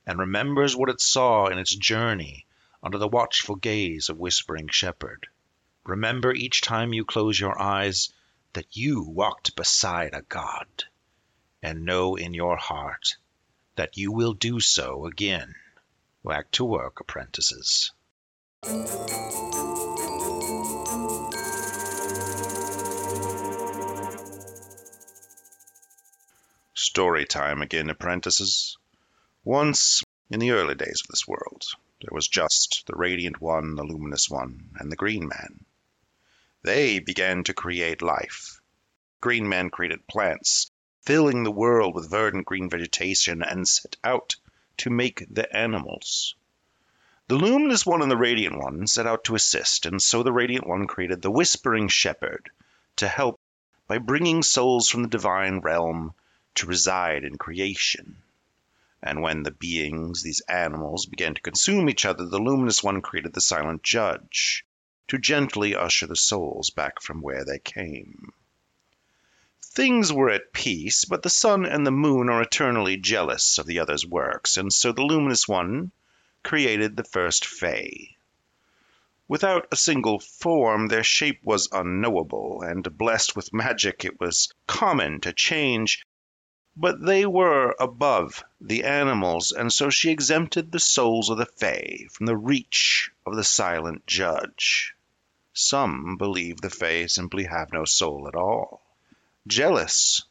and 0.05 0.19
remembers 0.19 0.75
what 0.75 0.89
it 0.89 1.01
saw 1.01 1.47
in 1.47 1.57
its 1.57 1.75
journey 1.75 2.45
under 2.81 2.97
the 2.97 3.07
watchful 3.07 3.55
gaze 3.55 4.09
of 4.09 4.17
whispering 4.17 4.67
shepherd. 4.67 5.27
Remember 5.85 6.33
each 6.33 6.61
time 6.61 6.93
you 6.93 7.05
close 7.05 7.39
your 7.39 7.61
eyes 7.61 8.11
that 8.53 8.75
you 8.75 9.01
walked 9.01 9.55
beside 9.55 10.13
a 10.13 10.21
god, 10.21 10.85
and 11.61 11.85
know 11.85 12.15
in 12.15 12.33
your 12.33 12.57
heart 12.57 13.15
that 13.75 13.97
you 13.97 14.11
will 14.11 14.33
do 14.33 14.59
so 14.59 15.05
again. 15.05 15.55
Back 16.23 16.51
to 16.51 16.63
work, 16.63 16.99
apprentices. 16.99 17.91
Story 26.85 27.25
time 27.25 27.61
again, 27.61 27.89
apprentices. 27.89 28.77
Once, 29.45 30.03
in 30.29 30.41
the 30.41 30.51
early 30.51 30.75
days 30.75 31.01
of 31.01 31.07
this 31.07 31.25
world, 31.25 31.63
there 32.01 32.11
was 32.11 32.27
just 32.27 32.83
the 32.87 32.95
Radiant 32.97 33.39
One, 33.39 33.75
the 33.75 33.85
Luminous 33.85 34.29
One, 34.29 34.69
and 34.75 34.91
the 34.91 34.97
Green 34.97 35.29
Man. 35.29 35.63
They 36.61 36.99
began 36.99 37.45
to 37.45 37.53
create 37.53 38.01
life. 38.01 38.59
Green 39.21 39.47
Man 39.47 39.69
created 39.69 40.05
plants, 40.07 40.71
filling 41.03 41.43
the 41.43 41.51
world 41.51 41.95
with 41.95 42.09
verdant 42.09 42.45
green 42.45 42.69
vegetation, 42.69 43.41
and 43.43 43.65
set 43.65 43.95
out 44.03 44.35
to 44.79 44.89
make 44.89 45.25
the 45.29 45.55
animals. 45.55 46.35
The 47.29 47.37
Luminous 47.37 47.85
One 47.85 48.01
and 48.01 48.11
the 48.11 48.17
Radiant 48.17 48.57
One 48.57 48.87
set 48.87 49.07
out 49.07 49.23
to 49.23 49.35
assist, 49.35 49.85
and 49.85 50.01
so 50.01 50.21
the 50.21 50.33
Radiant 50.33 50.67
One 50.67 50.85
created 50.87 51.21
the 51.21 51.31
Whispering 51.31 51.87
Shepherd 51.87 52.51
to 52.97 53.07
help 53.07 53.39
by 53.87 53.99
bringing 53.99 54.43
souls 54.43 54.89
from 54.89 55.03
the 55.03 55.07
divine 55.07 55.61
realm 55.61 56.13
to 56.55 56.67
reside 56.67 57.23
in 57.23 57.37
creation. 57.37 58.21
And 59.01 59.21
when 59.21 59.43
the 59.43 59.51
beings, 59.51 60.23
these 60.23 60.41
animals, 60.41 61.05
began 61.05 61.33
to 61.33 61.41
consume 61.41 61.89
each 61.89 62.05
other, 62.05 62.25
the 62.25 62.39
Luminous 62.39 62.83
One 62.83 63.01
created 63.01 63.33
the 63.33 63.41
Silent 63.41 63.83
Judge 63.83 64.65
to 65.09 65.17
gently 65.17 65.75
usher 65.75 66.07
the 66.07 66.15
souls 66.15 66.69
back 66.69 67.01
from 67.01 67.21
where 67.21 67.43
they 67.43 67.59
came. 67.59 68.31
Things 69.61 70.13
were 70.13 70.29
at 70.29 70.53
peace, 70.53 71.03
but 71.03 71.23
the 71.23 71.29
sun 71.29 71.65
and 71.65 71.85
the 71.85 71.91
moon 71.91 72.29
are 72.29 72.41
eternally 72.41 72.95
jealous 72.95 73.57
of 73.57 73.65
the 73.65 73.79
other's 73.79 74.05
works, 74.05 74.55
and 74.55 74.71
so 74.71 74.91
the 74.91 75.01
Luminous 75.01 75.47
One 75.47 75.91
created 76.43 76.95
the 76.95 77.03
first 77.03 77.45
Fae. 77.45 78.15
Without 79.27 79.67
a 79.71 79.75
single 79.75 80.19
form, 80.19 80.87
their 80.87 81.03
shape 81.03 81.39
was 81.43 81.69
unknowable, 81.71 82.61
and 82.61 82.97
blessed 82.97 83.35
with 83.35 83.51
magic, 83.51 84.05
it 84.05 84.19
was 84.19 84.53
common 84.67 85.19
to 85.21 85.33
change 85.33 86.05
but 86.75 87.05
they 87.05 87.23
were 87.23 87.75
above 87.79 88.43
the 88.59 88.83
animals, 88.83 89.51
and 89.51 89.71
so 89.71 89.91
she 89.91 90.09
exempted 90.09 90.71
the 90.71 90.79
souls 90.79 91.29
of 91.29 91.37
the 91.37 91.45
Fae 91.45 92.07
from 92.11 92.25
the 92.25 92.35
reach 92.35 93.11
of 93.27 93.35
the 93.35 93.43
silent 93.43 94.07
judge. 94.07 94.95
Some 95.53 96.17
believe 96.17 96.61
the 96.61 96.71
Fae 96.71 97.05
simply 97.05 97.43
have 97.43 97.71
no 97.71 97.85
soul 97.85 98.27
at 98.27 98.33
all. 98.33 98.81
Jealous, 99.45 100.23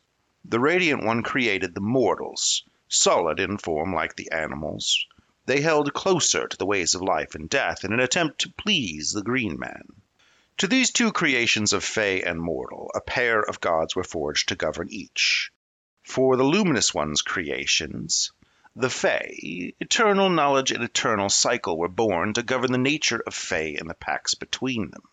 the 0.45 0.59
Radiant 0.59 1.05
One 1.05 1.23
created 1.23 1.77
the 1.77 1.81
mortals, 1.81 2.65
solid 2.89 3.39
in 3.39 3.57
form 3.57 3.95
like 3.95 4.17
the 4.17 4.33
animals. 4.33 5.07
They 5.47 5.61
held 5.61 5.95
closer 5.95 6.49
to 6.49 6.57
the 6.57 6.67
ways 6.67 6.97
of 6.97 7.03
life 7.03 7.37
and 7.37 7.49
death 7.49 7.85
in 7.85 7.93
an 7.93 8.01
attempt 8.01 8.41
to 8.41 8.53
please 8.53 9.13
the 9.13 9.23
Green 9.23 9.61
Man. 9.61 10.03
To 10.59 10.67
these 10.67 10.91
two 10.91 11.13
creations 11.13 11.73
of 11.73 11.85
Fae 11.85 12.21
and 12.27 12.41
mortal, 12.41 12.91
a 12.97 13.01
pair 13.01 13.41
of 13.41 13.61
gods 13.61 13.95
were 13.95 14.03
forged 14.03 14.49
to 14.49 14.57
govern 14.57 14.89
each. 14.91 15.52
For 16.15 16.37
the 16.37 16.45
Luminous 16.45 16.93
One's 16.93 17.23
creations, 17.23 18.33
the 18.77 18.91
Fae, 18.91 19.73
eternal 19.81 20.29
knowledge 20.29 20.71
and 20.71 20.85
eternal 20.85 21.31
cycle 21.31 21.79
were 21.79 21.89
born 21.89 22.35
to 22.35 22.43
govern 22.43 22.71
the 22.71 22.77
nature 22.77 23.23
of 23.27 23.35
Fae 23.35 23.77
and 23.79 23.89
the 23.89 23.95
pacts 23.95 24.35
between 24.35 24.91
them. 24.91 25.05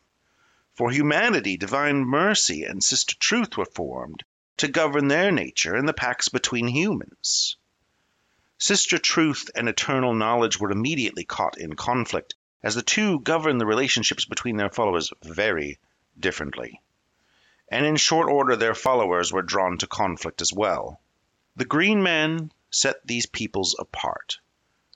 For 0.74 0.91
humanity, 0.91 1.56
divine 1.56 2.04
mercy 2.04 2.66
and 2.66 2.84
sister 2.84 3.16
truth 3.18 3.56
were 3.56 3.64
formed 3.64 4.26
to 4.58 4.68
govern 4.68 5.08
their 5.08 5.32
nature 5.32 5.74
and 5.74 5.88
the 5.88 5.93
pacts 5.93 6.28
between 6.28 6.68
humans. 6.68 7.56
Sister 8.58 8.97
truth 8.97 9.50
and 9.56 9.70
eternal 9.70 10.14
knowledge 10.14 10.60
were 10.60 10.70
immediately 10.70 11.24
caught 11.24 11.58
in 11.58 11.78
conflict, 11.78 12.36
as 12.62 12.76
the 12.76 12.82
two 12.82 13.22
governed 13.22 13.62
the 13.62 13.66
relationships 13.66 14.26
between 14.26 14.58
their 14.58 14.70
followers 14.70 15.14
very 15.24 15.80
differently 16.20 16.82
and 17.72 17.86
in 17.86 17.95
short 17.95 18.28
order 18.28 18.55
their 18.55 18.74
followers 18.74 19.32
were 19.32 19.41
drawn 19.41 19.78
to 19.78 19.88
conflict 19.88 20.41
as 20.41 20.51
well. 20.51 20.99
The 21.55 21.65
Green 21.65 22.01
Men 22.01 22.51
set 22.72 23.05
these 23.05 23.26
peoples 23.26 23.76
apart, 23.78 24.39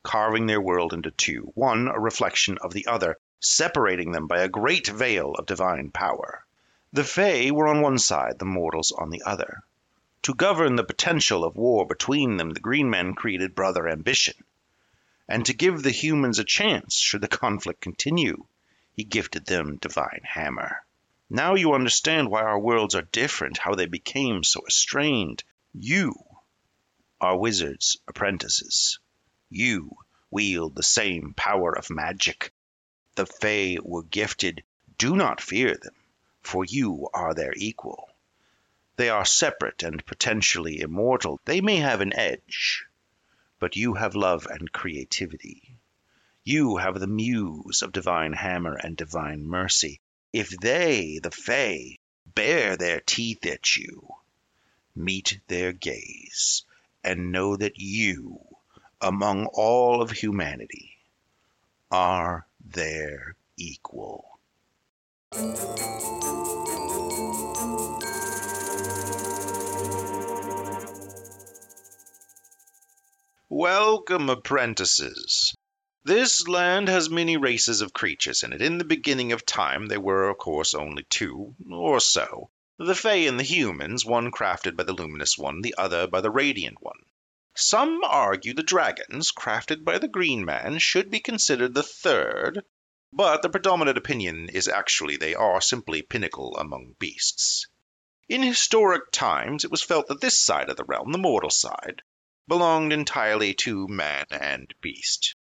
carving 0.01 0.47
their 0.47 0.61
world 0.61 0.93
into 0.93 1.11
two, 1.11 1.51
one 1.55 1.87
a 1.87 1.99
reflection 1.99 2.57
of 2.59 2.73
the 2.73 2.87
other, 2.87 3.17
separating 3.39 4.11
them 4.11 4.27
by 4.27 4.39
a 4.39 4.47
great 4.47 4.87
veil 4.87 5.33
of 5.35 5.45
divine 5.45 5.91
power. 5.91 6.45
The 6.91 7.03
Fae 7.03 7.51
were 7.51 7.67
on 7.67 7.81
one 7.81 7.97
side, 7.97 8.39
the 8.39 8.45
mortals 8.45 8.91
on 8.91 9.09
the 9.09 9.23
other. 9.23 9.63
To 10.23 10.33
govern 10.33 10.75
the 10.75 10.83
potential 10.83 11.43
of 11.43 11.57
war 11.57 11.85
between 11.85 12.37
them, 12.37 12.51
the 12.51 12.59
Green 12.59 12.89
Men 12.89 13.13
created 13.13 13.55
Brother 13.55 13.89
Ambition. 13.89 14.35
And 15.27 15.45
to 15.45 15.53
give 15.53 15.83
the 15.83 15.91
humans 15.91 16.39
a 16.39 16.43
chance, 16.43 16.95
should 16.95 17.21
the 17.21 17.27
conflict 17.27 17.81
continue, 17.81 18.45
he 18.93 19.03
gifted 19.03 19.47
them 19.47 19.77
Divine 19.77 20.21
Hammer. 20.23 20.85
Now 21.35 21.55
you 21.55 21.73
understand 21.73 22.29
why 22.29 22.43
our 22.43 22.59
worlds 22.59 22.93
are 22.93 23.01
different, 23.01 23.57
how 23.57 23.73
they 23.73 23.87
became 23.87 24.43
so 24.43 24.61
estranged. 24.67 25.43
You 25.73 26.13
are 27.19 27.35
wizards' 27.35 27.97
apprentices. 28.07 28.99
You 29.49 29.97
wield 30.29 30.75
the 30.75 30.83
same 30.83 31.33
power 31.33 31.75
of 31.75 31.89
magic. 31.89 32.53
The 33.15 33.25
Fae 33.25 33.77
were 33.81 34.03
gifted. 34.03 34.63
Do 34.99 35.15
not 35.15 35.41
fear 35.41 35.75
them, 35.75 35.95
for 36.43 36.65
you 36.65 37.09
are 37.15 37.33
their 37.33 37.53
equal. 37.55 38.11
They 38.97 39.09
are 39.09 39.25
separate 39.25 39.81
and 39.81 40.05
potentially 40.05 40.81
immortal. 40.81 41.41
They 41.45 41.61
may 41.61 41.77
have 41.77 42.01
an 42.01 42.13
edge, 42.13 42.85
but 43.57 43.75
you 43.75 43.95
have 43.95 44.13
love 44.13 44.45
and 44.45 44.71
creativity. 44.71 45.79
You 46.43 46.77
have 46.77 46.99
the 46.99 47.07
muse 47.07 47.81
of 47.81 47.91
divine 47.91 48.33
hammer 48.33 48.75
and 48.75 48.95
divine 48.95 49.47
mercy. 49.47 49.99
If 50.33 50.49
they, 50.49 51.19
the 51.21 51.29
Fae, 51.29 51.99
bare 52.25 52.75
their 52.75 52.99
teeth 52.99 53.45
at 53.45 53.77
you, 53.77 54.15
meet 54.95 55.39
their 55.47 55.71
gaze, 55.73 56.65
and 57.03 57.31
know 57.31 57.55
that 57.55 57.77
you, 57.77 58.39
among 58.99 59.45
all 59.53 60.01
of 60.01 60.09
humanity, 60.09 60.97
are 61.91 62.47
their 62.65 63.35
equal. 63.57 64.39
Welcome, 73.49 74.31
apprentices. 74.31 75.53
This 76.05 76.49
land 76.49 76.89
has 76.89 77.09
many 77.09 77.37
races 77.37 77.79
of 77.79 77.93
creatures 77.93 78.43
in 78.43 78.51
it. 78.51 78.61
In 78.61 78.77
the 78.77 78.83
beginning 78.83 79.31
of 79.31 79.45
time 79.45 79.85
there 79.87 80.01
were, 80.01 80.29
of 80.29 80.37
course, 80.37 80.73
only 80.73 81.03
two, 81.03 81.55
or 81.71 82.01
so. 82.01 82.49
The 82.77 82.93
Fae 82.93 83.25
and 83.25 83.39
the 83.39 83.43
humans, 83.43 84.03
one 84.03 84.29
crafted 84.29 84.75
by 84.75 84.83
the 84.83 84.91
Luminous 84.91 85.37
One, 85.37 85.61
the 85.61 85.73
other 85.77 86.05
by 86.07 86.19
the 86.19 86.29
Radiant 86.29 86.81
One. 86.81 87.05
Some 87.55 88.03
argue 88.03 88.53
the 88.53 88.63
dragons, 88.63 89.31
crafted 89.31 89.85
by 89.85 89.97
the 89.97 90.09
Green 90.09 90.43
Man, 90.43 90.77
should 90.79 91.09
be 91.09 91.21
considered 91.21 91.73
the 91.73 91.83
third, 91.83 92.65
but 93.13 93.41
the 93.41 93.49
predominant 93.49 93.97
opinion 93.97 94.49
is 94.49 94.67
actually 94.67 95.15
they 95.15 95.35
are 95.35 95.61
simply 95.61 96.01
pinnacle 96.01 96.57
among 96.57 96.97
beasts. 96.99 97.67
In 98.27 98.43
historic 98.43 99.09
times 99.11 99.63
it 99.63 99.71
was 99.71 99.81
felt 99.81 100.07
that 100.07 100.19
this 100.19 100.37
side 100.37 100.69
of 100.69 100.75
the 100.75 100.83
realm, 100.83 101.13
the 101.13 101.17
mortal 101.17 101.49
side, 101.49 102.01
belonged 102.45 102.91
entirely 102.91 103.53
to 103.53 103.87
man 103.87 104.25
and 104.31 104.73
beast. 104.81 105.35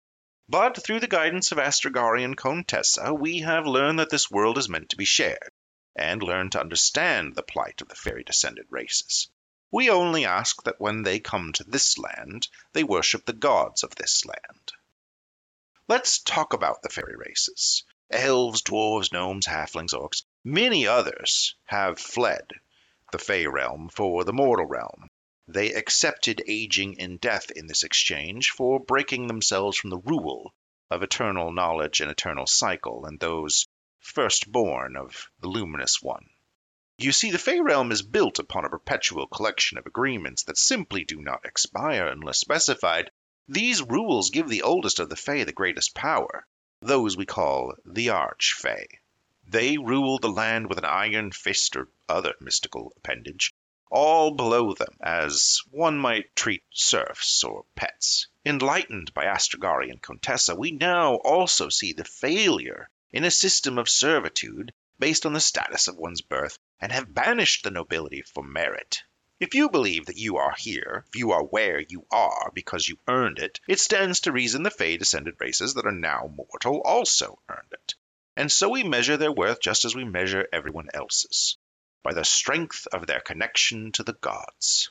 But 0.51 0.83
through 0.83 0.99
the 0.99 1.07
guidance 1.07 1.53
of 1.53 1.59
Astragarian 1.59 2.35
Contessa, 2.35 3.13
we 3.13 3.39
have 3.39 3.65
learned 3.65 3.99
that 3.99 4.09
this 4.09 4.29
world 4.29 4.57
is 4.57 4.67
meant 4.67 4.89
to 4.89 4.97
be 4.97 5.05
shared, 5.05 5.53
and 5.95 6.21
learned 6.21 6.51
to 6.51 6.59
understand 6.59 7.35
the 7.35 7.41
plight 7.41 7.79
of 7.79 7.87
the 7.87 7.95
fairy 7.95 8.25
descended 8.25 8.65
races. 8.69 9.29
We 9.71 9.89
only 9.89 10.25
ask 10.25 10.61
that 10.63 10.81
when 10.81 11.03
they 11.03 11.21
come 11.21 11.53
to 11.53 11.63
this 11.63 11.97
land, 11.97 12.49
they 12.73 12.83
worship 12.83 13.25
the 13.25 13.31
gods 13.31 13.83
of 13.83 13.95
this 13.95 14.25
land. 14.25 14.73
Let's 15.87 16.19
talk 16.19 16.51
about 16.51 16.81
the 16.81 16.89
fairy 16.89 17.15
races. 17.15 17.85
Elves, 18.09 18.61
dwarves, 18.61 19.13
gnomes, 19.13 19.45
halflings, 19.47 19.93
orcs, 19.93 20.25
many 20.43 20.85
others 20.85 21.55
have 21.63 21.97
fled 21.97 22.51
the 23.13 23.19
Fey 23.19 23.47
realm 23.47 23.87
for 23.87 24.25
the 24.25 24.33
mortal 24.33 24.65
realm. 24.65 25.09
They 25.53 25.73
accepted 25.73 26.41
aging 26.47 27.01
and 27.01 27.19
death 27.19 27.51
in 27.51 27.67
this 27.67 27.83
exchange 27.83 28.51
for 28.51 28.79
breaking 28.79 29.27
themselves 29.27 29.77
from 29.77 29.89
the 29.89 29.97
rule 29.97 30.53
of 30.89 31.03
eternal 31.03 31.51
knowledge 31.51 31.99
and 31.99 32.09
eternal 32.09 32.47
cycle 32.47 33.05
and 33.05 33.19
those 33.19 33.67
firstborn 33.99 34.95
of 34.95 35.29
the 35.41 35.49
luminous 35.49 36.01
one. 36.01 36.29
You 36.97 37.11
see, 37.11 37.31
the 37.31 37.37
Fey 37.37 37.59
realm 37.59 37.91
is 37.91 38.01
built 38.01 38.39
upon 38.39 38.63
a 38.63 38.69
perpetual 38.69 39.27
collection 39.27 39.77
of 39.77 39.85
agreements 39.85 40.43
that 40.43 40.57
simply 40.57 41.03
do 41.03 41.21
not 41.21 41.43
expire 41.43 42.07
unless 42.07 42.39
specified. 42.39 43.11
These 43.49 43.81
rules 43.81 44.29
give 44.29 44.47
the 44.47 44.61
oldest 44.61 44.99
of 45.01 45.09
the 45.09 45.17
Fey 45.17 45.43
the 45.43 45.51
greatest 45.51 45.93
power, 45.93 46.47
those 46.79 47.17
we 47.17 47.25
call 47.25 47.73
the 47.85 48.09
Arch 48.09 48.53
Fey. 48.57 48.87
They 49.45 49.77
rule 49.77 50.17
the 50.17 50.31
land 50.31 50.69
with 50.69 50.77
an 50.77 50.85
iron 50.85 51.33
fist 51.33 51.75
or 51.75 51.89
other 52.07 52.35
mystical 52.39 52.93
appendage, 52.95 53.51
all 53.93 54.31
below 54.31 54.73
them, 54.73 54.95
as 55.01 55.59
one 55.69 55.97
might 55.97 56.33
treat 56.33 56.63
serfs 56.71 57.43
or 57.43 57.65
pets. 57.75 58.27
Enlightened 58.45 59.13
by 59.13 59.25
Astragarian 59.25 60.01
Contessa, 60.01 60.55
we 60.55 60.71
now 60.71 61.15
also 61.15 61.67
see 61.67 61.91
the 61.91 62.05
failure 62.05 62.89
in 63.11 63.25
a 63.25 63.31
system 63.31 63.77
of 63.77 63.89
servitude 63.89 64.71
based 64.97 65.25
on 65.25 65.33
the 65.33 65.41
status 65.41 65.89
of 65.89 65.97
one's 65.97 66.21
birth 66.21 66.57
and 66.79 66.93
have 66.93 67.13
banished 67.13 67.63
the 67.63 67.71
nobility 67.71 68.21
for 68.21 68.43
merit. 68.43 69.03
If 69.41 69.55
you 69.55 69.69
believe 69.69 70.05
that 70.05 70.17
you 70.17 70.37
are 70.37 70.55
here, 70.57 71.03
if 71.09 71.15
you 71.17 71.31
are 71.31 71.43
where 71.43 71.81
you 71.81 72.05
are 72.11 72.49
because 72.53 72.87
you 72.87 72.97
earned 73.09 73.39
it, 73.39 73.59
it 73.67 73.81
stands 73.81 74.21
to 74.21 74.31
reason 74.31 74.63
the 74.63 74.71
Fey 74.71 74.95
descended 74.95 75.35
races 75.39 75.73
that 75.73 75.85
are 75.85 75.91
now 75.91 76.31
mortal 76.33 76.81
also 76.81 77.41
earned 77.49 77.73
it. 77.73 77.95
And 78.37 78.49
so 78.49 78.69
we 78.69 78.83
measure 78.83 79.17
their 79.17 79.33
worth 79.33 79.59
just 79.59 79.83
as 79.83 79.93
we 79.93 80.05
measure 80.05 80.47
everyone 80.53 80.87
else's 80.93 81.57
by 82.03 82.13
the 82.13 82.25
strength 82.25 82.87
of 82.91 83.05
their 83.05 83.19
connection 83.19 83.91
to 83.91 84.03
the 84.03 84.13
gods. 84.13 84.89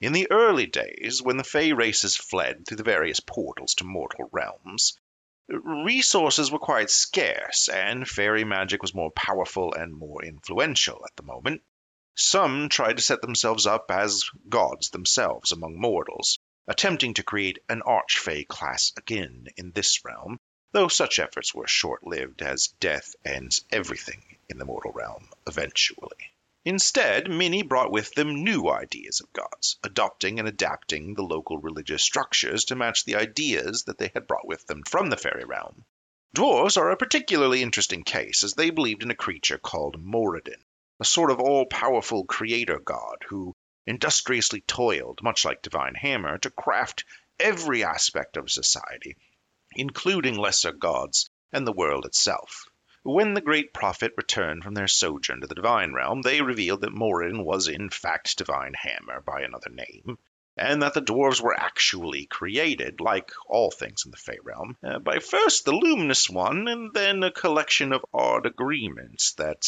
In 0.00 0.12
the 0.12 0.30
early 0.30 0.66
days, 0.66 1.20
when 1.20 1.36
the 1.36 1.44
Fey 1.44 1.74
races 1.74 2.16
fled 2.16 2.66
through 2.66 2.78
the 2.78 2.82
various 2.82 3.20
portals 3.20 3.74
to 3.74 3.84
mortal 3.84 4.30
realms, 4.32 4.98
resources 5.48 6.50
were 6.50 6.58
quite 6.58 6.88
scarce, 6.88 7.68
and 7.68 8.08
fairy 8.08 8.44
magic 8.44 8.80
was 8.80 8.94
more 8.94 9.10
powerful 9.10 9.74
and 9.74 9.92
more 9.92 10.24
influential 10.24 11.04
at 11.04 11.14
the 11.16 11.22
moment. 11.22 11.62
Some 12.14 12.70
tried 12.70 12.96
to 12.96 13.02
set 13.02 13.20
themselves 13.20 13.66
up 13.66 13.90
as 13.90 14.24
gods 14.48 14.90
themselves 14.90 15.52
among 15.52 15.78
mortals, 15.78 16.38
attempting 16.66 17.14
to 17.14 17.22
create 17.22 17.58
an 17.68 17.82
archfey 17.82 18.48
class 18.48 18.92
again 18.96 19.48
in 19.56 19.72
this 19.72 20.04
realm, 20.04 20.38
though 20.72 20.88
such 20.88 21.18
efforts 21.18 21.54
were 21.54 21.66
short 21.66 22.06
lived 22.06 22.40
as 22.40 22.68
death 22.80 23.14
ends 23.24 23.64
everything 23.70 24.38
in 24.50 24.58
the 24.58 24.64
mortal 24.64 24.92
realm 24.92 25.30
eventually. 25.46 26.32
Instead, 26.64 27.30
many 27.30 27.62
brought 27.62 27.90
with 27.90 28.12
them 28.14 28.44
new 28.44 28.68
ideas 28.68 29.20
of 29.20 29.32
gods, 29.32 29.78
adopting 29.82 30.38
and 30.38 30.46
adapting 30.46 31.14
the 31.14 31.22
local 31.22 31.58
religious 31.58 32.02
structures 32.02 32.64
to 32.64 32.74
match 32.76 33.04
the 33.04 33.16
ideas 33.16 33.84
that 33.84 33.96
they 33.98 34.10
had 34.12 34.26
brought 34.26 34.46
with 34.46 34.66
them 34.66 34.82
from 34.82 35.08
the 35.08 35.16
fairy 35.16 35.44
realm. 35.44 35.84
Dwarves 36.36 36.76
are 36.76 36.90
a 36.90 36.96
particularly 36.96 37.62
interesting 37.62 38.02
case, 38.04 38.42
as 38.42 38.54
they 38.54 38.70
believed 38.70 39.02
in 39.02 39.10
a 39.10 39.14
creature 39.14 39.58
called 39.58 40.02
Moradin, 40.04 40.62
a 40.98 41.04
sort 41.04 41.30
of 41.30 41.40
all 41.40 41.64
powerful 41.66 42.24
creator 42.24 42.78
god 42.78 43.24
who 43.28 43.54
industriously 43.86 44.60
toiled, 44.60 45.22
much 45.22 45.44
like 45.44 45.62
Divine 45.62 45.94
Hammer, 45.94 46.38
to 46.38 46.50
craft 46.50 47.04
every 47.38 47.84
aspect 47.84 48.36
of 48.36 48.50
society 48.50 49.16
including 49.76 50.36
lesser 50.36 50.72
gods 50.72 51.30
and 51.52 51.64
the 51.64 51.72
world 51.72 52.04
itself. 52.04 52.66
When 53.02 53.32
the 53.32 53.40
great 53.40 53.72
prophet 53.72 54.12
returned 54.18 54.62
from 54.62 54.74
their 54.74 54.86
sojourn 54.86 55.40
to 55.40 55.46
the 55.46 55.54
divine 55.54 55.94
realm, 55.94 56.20
they 56.20 56.42
revealed 56.42 56.82
that 56.82 56.92
Moradin 56.92 57.44
was 57.44 57.66
in 57.66 57.88
fact 57.88 58.36
Divine 58.36 58.74
Hammer 58.74 59.22
by 59.22 59.40
another 59.40 59.70
name, 59.70 60.18
and 60.54 60.82
that 60.82 60.92
the 60.92 61.00
dwarves 61.00 61.40
were 61.40 61.58
actually 61.58 62.26
created, 62.26 63.00
like 63.00 63.32
all 63.46 63.70
things 63.70 64.04
in 64.04 64.10
the 64.10 64.18
Fey 64.18 64.38
realm, 64.42 64.76
uh, 64.84 64.98
by 64.98 65.18
first 65.18 65.64
the 65.64 65.72
Luminous 65.72 66.28
One, 66.28 66.68
and 66.68 66.92
then 66.92 67.22
a 67.22 67.32
collection 67.32 67.94
of 67.94 68.04
odd 68.12 68.44
agreements 68.44 69.32
that 69.38 69.64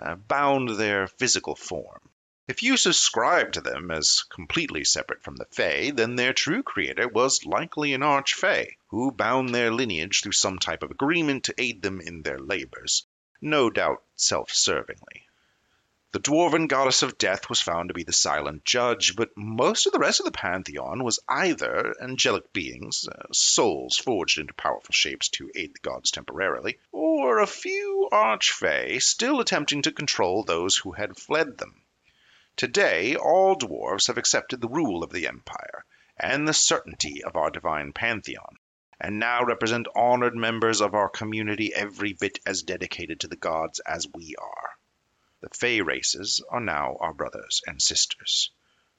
uh, 0.00 0.14
bound 0.14 0.68
their 0.68 1.08
physical 1.08 1.56
form. 1.56 2.10
If 2.48 2.62
you 2.62 2.78
subscribe 2.78 3.52
to 3.52 3.60
them 3.60 3.90
as 3.90 4.24
completely 4.30 4.82
separate 4.82 5.22
from 5.22 5.36
the 5.36 5.44
Fae, 5.50 5.90
then 5.90 6.16
their 6.16 6.32
true 6.32 6.62
creator 6.62 7.06
was 7.06 7.44
likely 7.44 7.92
an 7.92 8.02
arch-Fae, 8.02 8.78
who 8.86 9.12
bound 9.12 9.54
their 9.54 9.70
lineage 9.70 10.22
through 10.22 10.32
some 10.32 10.58
type 10.58 10.82
of 10.82 10.90
agreement 10.90 11.44
to 11.44 11.54
aid 11.58 11.82
them 11.82 12.00
in 12.00 12.22
their 12.22 12.38
labors, 12.38 13.04
no 13.42 13.68
doubt 13.68 14.02
self-servingly. 14.16 15.26
The 16.12 16.20
dwarven 16.20 16.68
goddess 16.68 17.02
of 17.02 17.18
death 17.18 17.50
was 17.50 17.60
found 17.60 17.90
to 17.90 17.94
be 17.94 18.04
the 18.04 18.14
silent 18.14 18.64
judge, 18.64 19.14
but 19.14 19.36
most 19.36 19.84
of 19.84 19.92
the 19.92 19.98
rest 19.98 20.20
of 20.20 20.24
the 20.24 20.32
pantheon 20.32 21.04
was 21.04 21.20
either 21.28 21.94
angelic 22.00 22.54
beings, 22.54 23.06
uh, 23.06 23.26
souls 23.30 23.98
forged 23.98 24.38
into 24.38 24.54
powerful 24.54 24.94
shapes 24.94 25.28
to 25.32 25.50
aid 25.54 25.74
the 25.74 25.80
gods 25.80 26.10
temporarily, 26.10 26.78
or 26.92 27.40
a 27.40 27.46
few 27.46 28.08
arch-Fae 28.10 28.96
still 29.00 29.40
attempting 29.40 29.82
to 29.82 29.92
control 29.92 30.44
those 30.44 30.78
who 30.78 30.92
had 30.92 31.18
fled 31.18 31.58
them. 31.58 31.82
Today, 32.58 33.14
all 33.14 33.54
dwarves 33.54 34.08
have 34.08 34.18
accepted 34.18 34.60
the 34.60 34.68
rule 34.68 35.04
of 35.04 35.12
the 35.12 35.28
Empire 35.28 35.84
and 36.16 36.46
the 36.46 36.52
certainty 36.52 37.22
of 37.22 37.36
our 37.36 37.50
divine 37.52 37.92
pantheon, 37.92 38.56
and 38.98 39.20
now 39.20 39.44
represent 39.44 39.86
honored 39.94 40.34
members 40.34 40.80
of 40.80 40.92
our 40.92 41.08
community 41.08 41.72
every 41.72 42.14
bit 42.14 42.40
as 42.44 42.64
dedicated 42.64 43.20
to 43.20 43.28
the 43.28 43.36
gods 43.36 43.78
as 43.86 44.08
we 44.12 44.34
are. 44.34 44.70
The 45.40 45.50
Fey 45.50 45.82
races 45.82 46.42
are 46.50 46.58
now 46.58 46.96
our 46.98 47.14
brothers 47.14 47.62
and 47.64 47.80
sisters. 47.80 48.50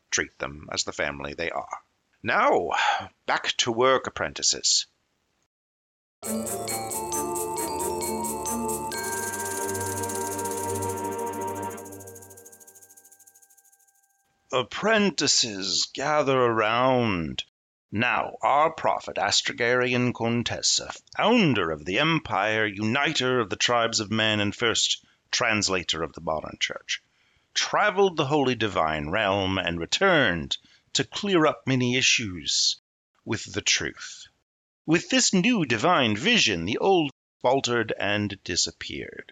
Treat 0.09 0.39
them 0.39 0.69
as 0.71 0.85
the 0.85 0.93
family 0.93 1.33
they 1.33 1.51
are. 1.51 1.81
Now, 2.23 2.69
back 3.25 3.47
to 3.57 3.73
work, 3.73 4.07
apprentices. 4.07 4.87
Apprentices, 14.51 15.91
gather 15.93 16.35
around. 16.35 17.43
Now, 17.91 18.35
our 18.41 18.71
prophet, 18.71 19.17
Astragarian 19.17 20.11
Contessa, 20.11 20.91
founder 21.15 21.69
of 21.69 21.85
the 21.85 21.99
empire, 21.99 22.65
uniter 22.65 23.39
of 23.39 23.51
the 23.51 23.55
tribes 23.55 23.99
of 23.99 24.09
men, 24.09 24.39
and 24.39 24.55
first 24.55 25.05
translator 25.29 26.01
of 26.01 26.13
the 26.13 26.21
modern 26.21 26.57
church, 26.59 27.03
traveled 27.53 28.17
the 28.17 28.25
holy 28.25 28.55
divine 28.55 29.09
realm 29.09 29.59
and 29.59 29.79
returned 29.79 30.57
to 30.93 31.03
clear 31.03 31.45
up 31.45 31.67
many 31.67 31.95
issues 31.95 32.81
with 33.23 33.53
the 33.53 33.61
truth. 33.61 34.25
With 34.87 35.09
this 35.09 35.31
new 35.31 35.63
divine 35.63 36.17
vision, 36.17 36.65
the 36.65 36.79
old 36.79 37.11
faltered 37.43 37.93
and 37.99 38.43
disappeared. 38.43 39.31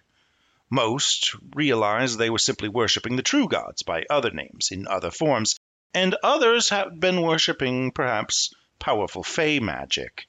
Most 0.70 1.34
realized 1.56 2.18
they 2.18 2.30
were 2.30 2.38
simply 2.38 2.68
worshiping 2.68 3.16
the 3.16 3.24
true 3.24 3.48
gods 3.48 3.84
by 3.84 4.04
other 4.10 4.32
names 4.32 4.70
in 4.70 4.86
other 4.88 5.12
forms, 5.12 5.58
and 5.94 6.14
others 6.22 6.68
had 6.68 7.00
been 7.00 7.22
worshiping 7.22 7.92
perhaps 7.92 8.54
powerful 8.78 9.24
fey 9.24 9.60
magic, 9.60 10.28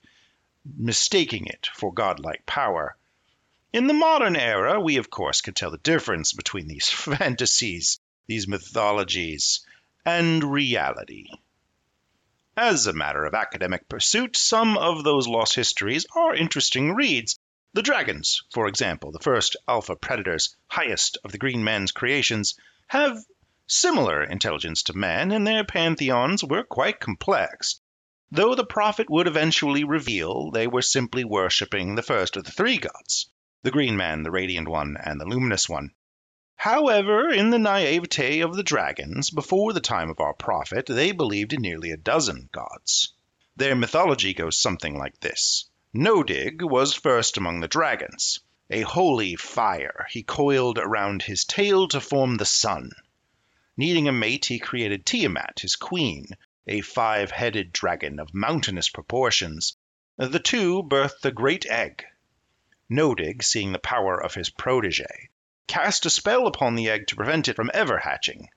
mistaking 0.65 1.47
it 1.47 1.69
for 1.75 1.93
godlike 1.93 2.47
power. 2.47 2.97
In 3.73 3.89
the 3.89 3.95
modern 3.95 4.37
era, 4.37 4.79
we 4.81 4.97
of 4.97 5.11
course 5.11 5.41
can 5.41 5.55
tell 5.55 5.73
the 5.73 5.79
difference 5.79 6.33
between 6.33 6.69
these 6.69 6.89
fantasies, 7.19 7.99
these 8.29 8.47
mythologies, 8.47 9.67
and 10.05 10.45
reality. 10.45 11.27
As 12.57 12.87
a 12.87 12.93
matter 12.93 13.25
of 13.25 13.35
academic 13.35 13.89
pursuit, 13.89 14.37
some 14.37 14.79
of 14.79 15.03
those 15.03 15.27
lost 15.27 15.55
histories 15.55 16.07
are 16.15 16.35
interesting 16.35 16.95
reads, 16.95 17.39
the 17.75 17.83
dragons, 17.83 18.43
for 18.51 18.67
example, 18.67 19.13
the 19.13 19.19
first 19.19 19.57
alpha 19.69 19.95
predators, 19.95 20.57
highest 20.69 21.19
of 21.25 21.33
the 21.33 21.39
green 21.39 21.63
man's 21.63 21.93
creations, 21.93 22.55
have 22.87 23.19
similar 23.67 24.23
intelligence 24.23 24.83
to 24.85 24.97
man, 24.97 25.31
and 25.31 25.47
their 25.47 25.65
pantheons 25.65 26.43
were 26.43 26.65
quite 26.65 26.99
complex, 26.99 27.81
though 28.31 28.55
the 28.55 28.65
prophet 28.65 29.11
would 29.11 29.27
eventually 29.27 29.85
reveal 29.85 30.51
they 30.51 30.67
were 30.67 30.83
simply 30.83 31.25
worshipping 31.25 31.95
the 31.95 32.03
first 32.03 32.37
of 32.37 32.45
the 32.45 32.51
three 32.51 32.79
gods 32.79 33.29
the 33.63 33.71
green 33.71 33.97
man, 33.97 34.23
the 34.23 34.31
radiant 34.31 34.69
one, 34.69 34.97
and 34.97 35.21
the 35.21 35.27
luminous 35.27 35.69
one. 35.69 35.91
However, 36.57 37.29
in 37.29 37.51
the 37.51 37.59
naivete 37.59 38.41
of 38.41 38.57
the 38.57 38.63
dragons, 38.63 39.31
before 39.31 39.73
the 39.73 39.81
time 39.81 40.11
of 40.11 40.21
our 40.21 40.33
prophet, 40.33 40.87
they 40.87 41.13
believed 41.13 41.53
in 41.53 41.63
nearly 41.63 41.91
a 41.91 41.97
dozen 41.97 42.49
gods. 42.51 43.13
Their 43.57 43.77
mythology 43.77 44.33
goes 44.33 44.57
something 44.57 44.97
like 44.97 45.21
this. 45.21 45.68
Nodig 45.95 46.61
was 46.61 46.93
first 46.93 47.39
among 47.39 47.61
the 47.61 47.67
dragons. 47.67 48.41
A 48.69 48.83
holy 48.83 49.37
fire 49.37 50.07
he 50.11 50.23
coiled 50.23 50.79
around 50.79 51.23
his 51.23 51.47
tail 51.47 51.89
to 51.89 51.99
form 51.99 52.37
the 52.37 52.45
sun. 52.45 52.93
Needing 53.75 54.07
a 54.07 54.13
mate, 54.13 54.45
he 54.45 54.59
created 54.59 55.07
Tiamat, 55.07 55.61
his 55.61 55.77
queen, 55.77 56.27
a 56.67 56.83
five 56.83 57.31
headed 57.31 57.73
dragon 57.73 58.21
of 58.21 58.35
mountainous 58.35 58.91
proportions. 58.91 59.79
The 60.19 60.39
two 60.39 60.83
birthed 60.83 61.25
a 61.25 61.33
great 61.33 61.65
egg. 61.65 62.05
Nodig, 62.91 63.43
seeing 63.43 63.73
the 63.73 63.79
power 63.79 64.23
of 64.23 64.35
his 64.35 64.51
protege, 64.51 65.31
cast 65.67 66.05
a 66.05 66.11
spell 66.11 66.47
upon 66.47 66.75
the 66.75 66.91
egg 66.91 67.07
to 67.07 67.17
prevent 67.17 67.49
it 67.49 67.57
from 67.57 67.71
ever 67.73 67.97
hatching, 67.97 68.51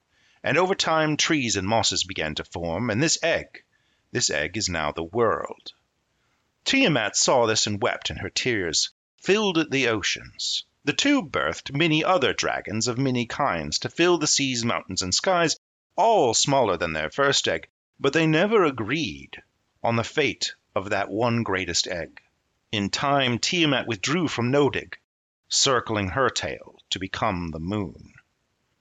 and 0.44 0.58
over 0.58 0.76
time 0.76 1.16
trees 1.16 1.56
and 1.56 1.66
mosses 1.66 2.04
began 2.04 2.36
to 2.36 2.44
form, 2.44 2.90
and 2.90 3.02
this 3.02 3.18
egg, 3.24 3.64
this 4.12 4.30
egg 4.30 4.58
is 4.58 4.68
now 4.68 4.92
the 4.92 5.02
world. 5.02 5.72
Tiamat 6.64 7.16
saw 7.16 7.48
this 7.48 7.66
and 7.66 7.82
wept, 7.82 8.12
and 8.12 8.20
her 8.20 8.30
tears 8.30 8.92
filled 9.18 9.72
the 9.72 9.88
oceans. 9.88 10.64
The 10.84 10.94
two 10.94 11.24
birthed 11.24 11.76
many 11.76 12.04
other 12.04 12.34
dragons 12.34 12.88
of 12.88 13.00
many 13.00 13.26
kinds 13.26 13.80
to 13.80 13.90
fill 13.90 14.20
the 14.20 14.28
seas, 14.28 14.64
mountains, 14.64 15.02
and 15.02 15.12
skies, 15.12 15.60
all 15.96 16.36
smaller 16.36 16.78
than 16.78 16.94
their 16.94 17.10
first 17.10 17.48
egg, 17.48 17.68
but 18.00 18.14
they 18.14 18.28
never 18.28 18.64
agreed 18.64 19.42
on 19.82 19.96
the 19.96 20.04
fate 20.04 20.54
of 20.76 20.92
that 20.92 21.10
one 21.10 21.42
greatest 21.42 21.88
egg. 21.88 22.22
In 22.72 22.92
time, 22.92 23.40
Tiamat 23.40 23.88
withdrew 23.88 24.28
from 24.28 24.52
Nodig, 24.52 25.00
circling 25.50 26.10
her 26.10 26.30
tail 26.30 26.78
to 26.92 27.00
become 27.00 27.50
the 27.50 27.60
moon. 27.60 28.14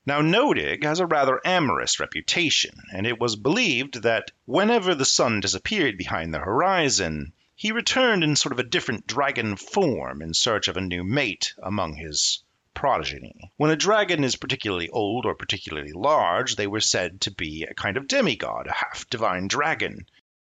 Now, 0.05 0.21
Nodig 0.21 0.85
has 0.85 1.01
a 1.01 1.07
rather 1.07 1.41
amorous 1.47 1.99
reputation, 1.99 2.77
and 2.93 3.07
it 3.07 3.19
was 3.19 3.37
believed 3.37 4.03
that 4.03 4.33
whenever 4.45 4.95
the 4.95 5.07
sun 5.07 5.41
disappeared 5.41 5.97
behind 5.97 6.35
the 6.35 6.41
horizon, 6.41 7.33
he 7.61 7.73
returned 7.73 8.25
in 8.25 8.35
sort 8.35 8.55
of 8.55 8.59
a 8.59 8.63
different 8.63 9.07
dragon 9.07 9.55
form 9.55 10.23
in 10.23 10.33
search 10.33 10.67
of 10.67 10.79
a 10.79 10.81
new 10.81 11.05
mate 11.05 11.53
among 11.63 11.95
his 11.95 12.43
progeny. 12.73 13.53
When 13.59 13.71
a 13.71 13.77
dragon 13.77 14.25
is 14.25 14.37
particularly 14.37 14.89
old 14.89 15.27
or 15.27 15.35
particularly 15.35 15.93
large, 15.93 16.57
they 16.57 16.67
were 16.67 16.81
said 16.81 17.21
to 17.21 17.31
be 17.31 17.65
a 17.65 17.75
kind 17.75 17.99
of 17.99 18.09
demigod, 18.09 18.67
a 18.67 18.73
half 18.73 19.11
divine 19.11 19.47
dragon, 19.47 20.07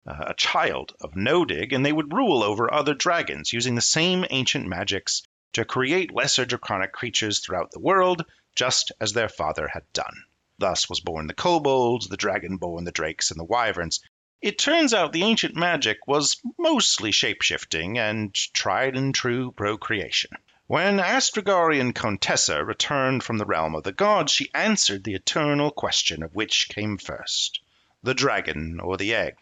uh, 0.04 0.24
a 0.26 0.34
child 0.34 0.94
of 1.00 1.12
Nodig, 1.12 1.72
and 1.72 1.86
they 1.86 1.92
would 1.92 2.12
rule 2.12 2.42
over 2.42 2.74
other 2.74 2.92
dragons 2.92 3.52
using 3.52 3.76
the 3.76 3.80
same 3.80 4.26
ancient 4.30 4.66
magics 4.66 5.22
to 5.52 5.64
create 5.64 6.12
lesser 6.12 6.44
draconic 6.44 6.90
creatures 6.90 7.38
throughout 7.38 7.70
the 7.70 7.78
world, 7.78 8.24
just 8.56 8.90
as 9.00 9.12
their 9.12 9.28
father 9.28 9.68
had 9.68 9.84
done. 9.92 10.24
Thus 10.58 10.88
was 10.88 10.98
born 10.98 11.28
the 11.28 11.34
kobolds, 11.34 12.08
the 12.08 12.16
dragonborn, 12.16 12.84
the 12.84 12.90
drakes, 12.90 13.30
and 13.30 13.38
the 13.38 13.44
wyverns, 13.44 14.00
it 14.42 14.58
turns 14.58 14.94
out 14.94 15.12
the 15.12 15.24
ancient 15.24 15.56
magic 15.56 16.06
was 16.06 16.40
mostly 16.58 17.10
shapeshifting 17.10 17.96
and 17.96 18.34
tried 18.52 18.96
and 18.96 19.14
true 19.14 19.50
procreation. 19.50 20.30
When 20.68 20.98
Astragarian 20.98 21.94
Contessa 21.94 22.64
returned 22.64 23.24
from 23.24 23.38
the 23.38 23.46
realm 23.46 23.74
of 23.74 23.82
the 23.82 23.92
gods, 23.92 24.32
she 24.32 24.50
answered 24.54 25.02
the 25.02 25.14
eternal 25.14 25.70
question 25.70 26.22
of 26.22 26.34
which 26.34 26.68
came 26.68 26.98
first, 26.98 27.60
the 28.02 28.14
dragon 28.14 28.78
or 28.78 28.96
the 28.96 29.14
egg. 29.14 29.36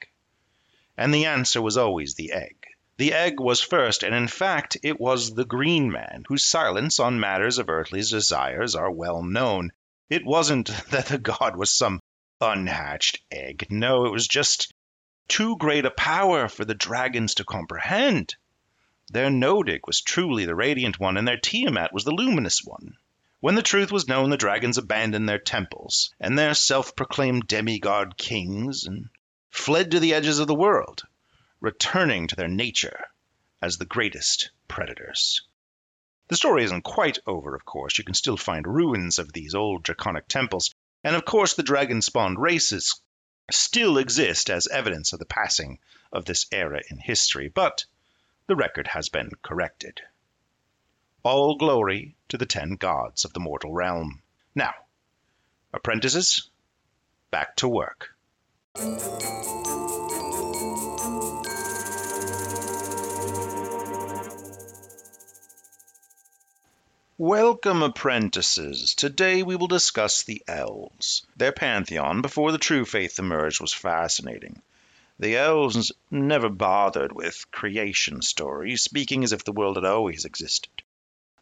And 0.96 1.12
the 1.12 1.26
answer 1.26 1.60
was 1.60 1.76
always 1.76 2.14
the 2.14 2.32
egg. 2.32 2.66
The 2.96 3.12
egg 3.12 3.40
was 3.40 3.60
first, 3.60 4.04
and 4.04 4.14
in 4.14 4.28
fact 4.28 4.76
it 4.82 5.00
was 5.00 5.34
the 5.34 5.44
green 5.44 5.90
man, 5.90 6.24
whose 6.28 6.44
silence 6.44 7.00
on 7.00 7.18
matters 7.18 7.58
of 7.58 7.68
earthly 7.68 8.00
desires 8.00 8.74
are 8.74 8.90
well 8.90 9.22
known. 9.22 9.72
It 10.08 10.24
wasn't 10.24 10.68
that 10.90 11.06
the 11.06 11.18
god 11.18 11.56
was 11.56 11.74
some 11.74 12.00
unhatched 12.40 13.20
egg. 13.30 13.66
No, 13.70 14.06
it 14.06 14.12
was 14.12 14.28
just 14.28 14.72
too 15.28 15.56
great 15.56 15.84
a 15.84 15.90
power 15.90 16.48
for 16.48 16.64
the 16.64 16.74
dragons 16.74 17.34
to 17.34 17.44
comprehend. 17.44 18.34
Their 19.10 19.30
Nodig 19.30 19.80
was 19.86 20.00
truly 20.00 20.44
the 20.44 20.54
radiant 20.54 20.98
one, 20.98 21.16
and 21.16 21.28
their 21.28 21.36
Tiamat 21.36 21.92
was 21.92 22.04
the 22.04 22.14
luminous 22.14 22.62
one. 22.64 22.96
When 23.40 23.54
the 23.54 23.62
truth 23.62 23.92
was 23.92 24.08
known, 24.08 24.30
the 24.30 24.36
dragons 24.36 24.78
abandoned 24.78 25.28
their 25.28 25.38
temples 25.38 26.14
and 26.18 26.38
their 26.38 26.54
self 26.54 26.96
proclaimed 26.96 27.46
demigod 27.46 28.16
kings 28.16 28.84
and 28.86 29.10
fled 29.50 29.90
to 29.90 30.00
the 30.00 30.14
edges 30.14 30.38
of 30.38 30.46
the 30.46 30.54
world, 30.54 31.02
returning 31.60 32.26
to 32.28 32.36
their 32.36 32.48
nature 32.48 33.04
as 33.60 33.76
the 33.76 33.84
greatest 33.84 34.50
predators. 34.66 35.42
The 36.28 36.36
story 36.36 36.64
isn't 36.64 36.82
quite 36.82 37.18
over, 37.26 37.54
of 37.54 37.64
course. 37.66 37.98
You 37.98 38.04
can 38.04 38.14
still 38.14 38.38
find 38.38 38.66
ruins 38.66 39.18
of 39.18 39.32
these 39.32 39.54
old 39.54 39.82
draconic 39.82 40.26
temples, 40.26 40.74
and 41.02 41.14
of 41.14 41.26
course, 41.26 41.52
the 41.52 41.62
dragon 41.62 42.00
spawned 42.00 42.40
races 42.40 43.00
still 43.50 43.98
exist 43.98 44.50
as 44.50 44.66
evidence 44.68 45.12
of 45.12 45.18
the 45.18 45.24
passing 45.24 45.78
of 46.12 46.24
this 46.24 46.46
era 46.52 46.80
in 46.90 46.98
history, 46.98 47.48
but 47.48 47.84
the 48.46 48.56
record 48.56 48.88
has 48.88 49.08
been 49.08 49.30
corrected. 49.42 50.00
All 51.22 51.56
glory 51.56 52.16
to 52.28 52.38
the 52.38 52.46
ten 52.46 52.76
gods 52.76 53.24
of 53.24 53.32
the 53.32 53.40
mortal 53.40 53.72
realm. 53.72 54.22
Now, 54.54 54.74
apprentices, 55.72 56.50
back 57.30 57.56
to 57.56 57.68
work. 57.68 58.14
Welcome, 67.16 67.84
apprentices. 67.84 68.92
Today 68.96 69.44
we 69.44 69.54
will 69.54 69.68
discuss 69.68 70.24
the 70.24 70.42
elves. 70.48 71.24
Their 71.36 71.52
pantheon 71.52 72.22
before 72.22 72.50
the 72.50 72.58
true 72.58 72.84
faith 72.84 73.20
emerged 73.20 73.60
was 73.60 73.72
fascinating. 73.72 74.60
The 75.20 75.36
elves 75.36 75.92
never 76.10 76.48
bothered 76.48 77.12
with 77.12 77.48
creation 77.52 78.20
stories, 78.20 78.82
speaking 78.82 79.22
as 79.22 79.32
if 79.32 79.44
the 79.44 79.52
world 79.52 79.76
had 79.76 79.84
always 79.84 80.24
existed. 80.24 80.82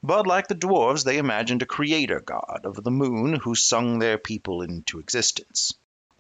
But 0.03 0.27
like 0.27 0.49
the 0.49 0.55
dwarves, 0.55 1.05
they 1.05 1.16
imagined 1.16 1.62
a 1.62 1.66
creator 1.66 2.20
god 2.20 2.66
of 2.66 2.85
the 2.85 2.90
moon 2.90 3.36
who 3.36 3.55
sung 3.55 3.99
their 3.99 4.19
people 4.19 4.61
into 4.61 4.99
existence. 4.99 5.73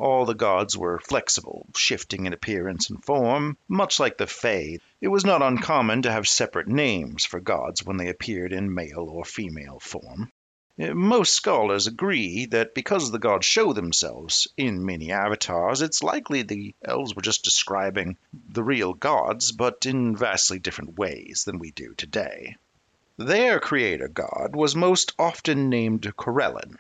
All 0.02 0.24
the 0.24 0.34
gods 0.34 0.76
were 0.76 0.98
flexible, 0.98 1.68
shifting 1.76 2.26
in 2.26 2.32
appearance 2.32 2.90
and 2.90 3.04
form, 3.04 3.56
much 3.68 4.00
like 4.00 4.18
the 4.18 4.26
Fae. 4.26 4.78
It 5.00 5.06
was 5.06 5.24
not 5.24 5.42
uncommon 5.42 6.02
to 6.02 6.10
have 6.10 6.26
separate 6.26 6.66
names 6.66 7.24
for 7.24 7.38
gods 7.38 7.84
when 7.84 7.98
they 7.98 8.08
appeared 8.08 8.52
in 8.52 8.74
male 8.74 9.06
or 9.08 9.24
female 9.24 9.78
form. 9.78 10.32
Eh, 10.76 10.92
most 10.92 11.36
scholars 11.36 11.86
agree 11.86 12.46
that 12.46 12.74
because 12.74 13.12
the 13.12 13.20
gods 13.20 13.46
show 13.46 13.72
themselves 13.72 14.48
in 14.56 14.84
many 14.84 15.12
avatars, 15.12 15.82
it's 15.82 16.02
likely 16.02 16.42
the 16.42 16.74
elves 16.84 17.14
were 17.14 17.22
just 17.22 17.44
describing 17.44 18.16
the 18.48 18.64
real 18.64 18.94
gods, 18.94 19.52
but 19.52 19.86
in 19.86 20.16
vastly 20.16 20.58
different 20.58 20.98
ways 20.98 21.44
than 21.46 21.60
we 21.60 21.70
do 21.70 21.94
today. 21.94 22.56
Their 23.18 23.60
creator 23.60 24.08
god 24.08 24.56
was 24.56 24.74
most 24.74 25.12
often 25.16 25.68
named 25.68 26.12
Corellon, 26.16 26.76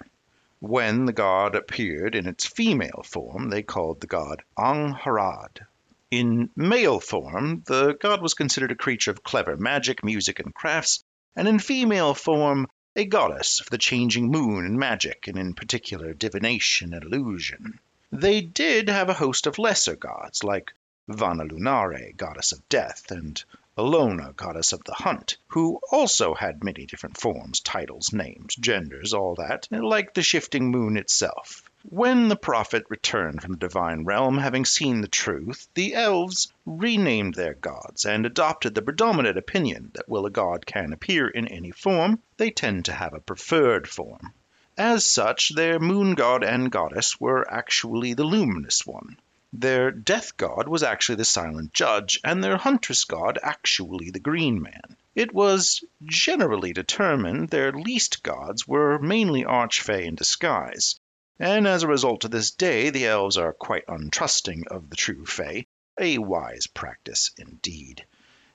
when 0.62 1.06
the 1.06 1.12
god 1.12 1.56
appeared 1.56 2.14
in 2.14 2.28
its 2.28 2.46
female 2.46 3.02
form, 3.04 3.50
they 3.50 3.64
called 3.64 4.00
the 4.00 4.06
god 4.06 4.40
Angharad. 4.56 5.66
In 6.08 6.50
male 6.54 7.00
form, 7.00 7.64
the 7.66 7.94
god 7.94 8.22
was 8.22 8.34
considered 8.34 8.70
a 8.70 8.76
creature 8.76 9.10
of 9.10 9.24
clever 9.24 9.56
magic, 9.56 10.04
music, 10.04 10.38
and 10.38 10.54
crafts, 10.54 11.02
and 11.34 11.48
in 11.48 11.58
female 11.58 12.14
form, 12.14 12.68
a 12.94 13.04
goddess 13.04 13.60
of 13.60 13.70
the 13.70 13.78
changing 13.78 14.30
moon 14.30 14.64
and 14.64 14.78
magic, 14.78 15.26
and 15.26 15.36
in 15.36 15.54
particular 15.54 16.14
divination 16.14 16.94
and 16.94 17.02
illusion. 17.02 17.80
They 18.12 18.40
did 18.40 18.88
have 18.88 19.08
a 19.08 19.14
host 19.14 19.48
of 19.48 19.58
lesser 19.58 19.96
gods, 19.96 20.44
like 20.44 20.72
Vanalunare, 21.10 22.16
goddess 22.16 22.52
of 22.52 22.68
death, 22.68 23.10
and 23.10 23.42
Alona, 23.78 24.36
goddess 24.36 24.74
of 24.74 24.84
the 24.84 24.92
hunt, 24.92 25.38
who 25.46 25.80
also 25.90 26.34
had 26.34 26.62
many 26.62 26.84
different 26.84 27.18
forms, 27.18 27.58
titles, 27.60 28.12
names, 28.12 28.54
genders, 28.54 29.14
all 29.14 29.34
that, 29.36 29.66
like 29.70 30.12
the 30.12 30.22
shifting 30.22 30.70
moon 30.70 30.98
itself. 30.98 31.62
When 31.88 32.28
the 32.28 32.36
prophet 32.36 32.84
returned 32.90 33.40
from 33.40 33.52
the 33.52 33.58
divine 33.58 34.04
realm, 34.04 34.36
having 34.36 34.66
seen 34.66 35.00
the 35.00 35.08
truth, 35.08 35.68
the 35.72 35.94
elves 35.94 36.52
renamed 36.66 37.34
their 37.34 37.54
gods 37.54 38.04
and 38.04 38.26
adopted 38.26 38.74
the 38.74 38.82
predominant 38.82 39.38
opinion 39.38 39.90
that 39.94 40.06
while 40.06 40.26
a 40.26 40.30
god 40.30 40.66
can 40.66 40.92
appear 40.92 41.26
in 41.26 41.48
any 41.48 41.70
form, 41.70 42.20
they 42.36 42.50
tend 42.50 42.84
to 42.84 42.92
have 42.92 43.14
a 43.14 43.20
preferred 43.20 43.88
form. 43.88 44.34
As 44.76 45.10
such, 45.10 45.54
their 45.54 45.78
moon 45.78 46.14
god 46.14 46.44
and 46.44 46.70
goddess 46.70 47.18
were 47.18 47.50
actually 47.50 48.12
the 48.12 48.24
luminous 48.24 48.86
one. 48.86 49.16
Their 49.54 49.90
death 49.90 50.38
god 50.38 50.66
was 50.66 50.82
actually 50.82 51.16
the 51.16 51.26
silent 51.26 51.74
judge, 51.74 52.18
and 52.24 52.42
their 52.42 52.56
huntress 52.56 53.04
god 53.04 53.38
actually 53.42 54.08
the 54.08 54.18
green 54.18 54.62
man. 54.62 54.96
It 55.14 55.34
was 55.34 55.84
generally 56.06 56.72
determined 56.72 57.50
their 57.50 57.70
least 57.70 58.22
gods 58.22 58.66
were 58.66 58.98
mainly 58.98 59.44
archfey 59.44 60.06
in 60.06 60.14
disguise, 60.14 60.98
and 61.38 61.66
as 61.68 61.82
a 61.82 61.86
result 61.86 62.22
to 62.22 62.28
this 62.28 62.50
day 62.50 62.88
the 62.88 63.06
elves 63.06 63.36
are 63.36 63.52
quite 63.52 63.84
untrusting 63.88 64.68
of 64.68 64.88
the 64.88 64.96
true 64.96 65.26
fey, 65.26 65.66
a 66.00 66.16
wise 66.16 66.66
practice 66.66 67.30
indeed. 67.36 68.06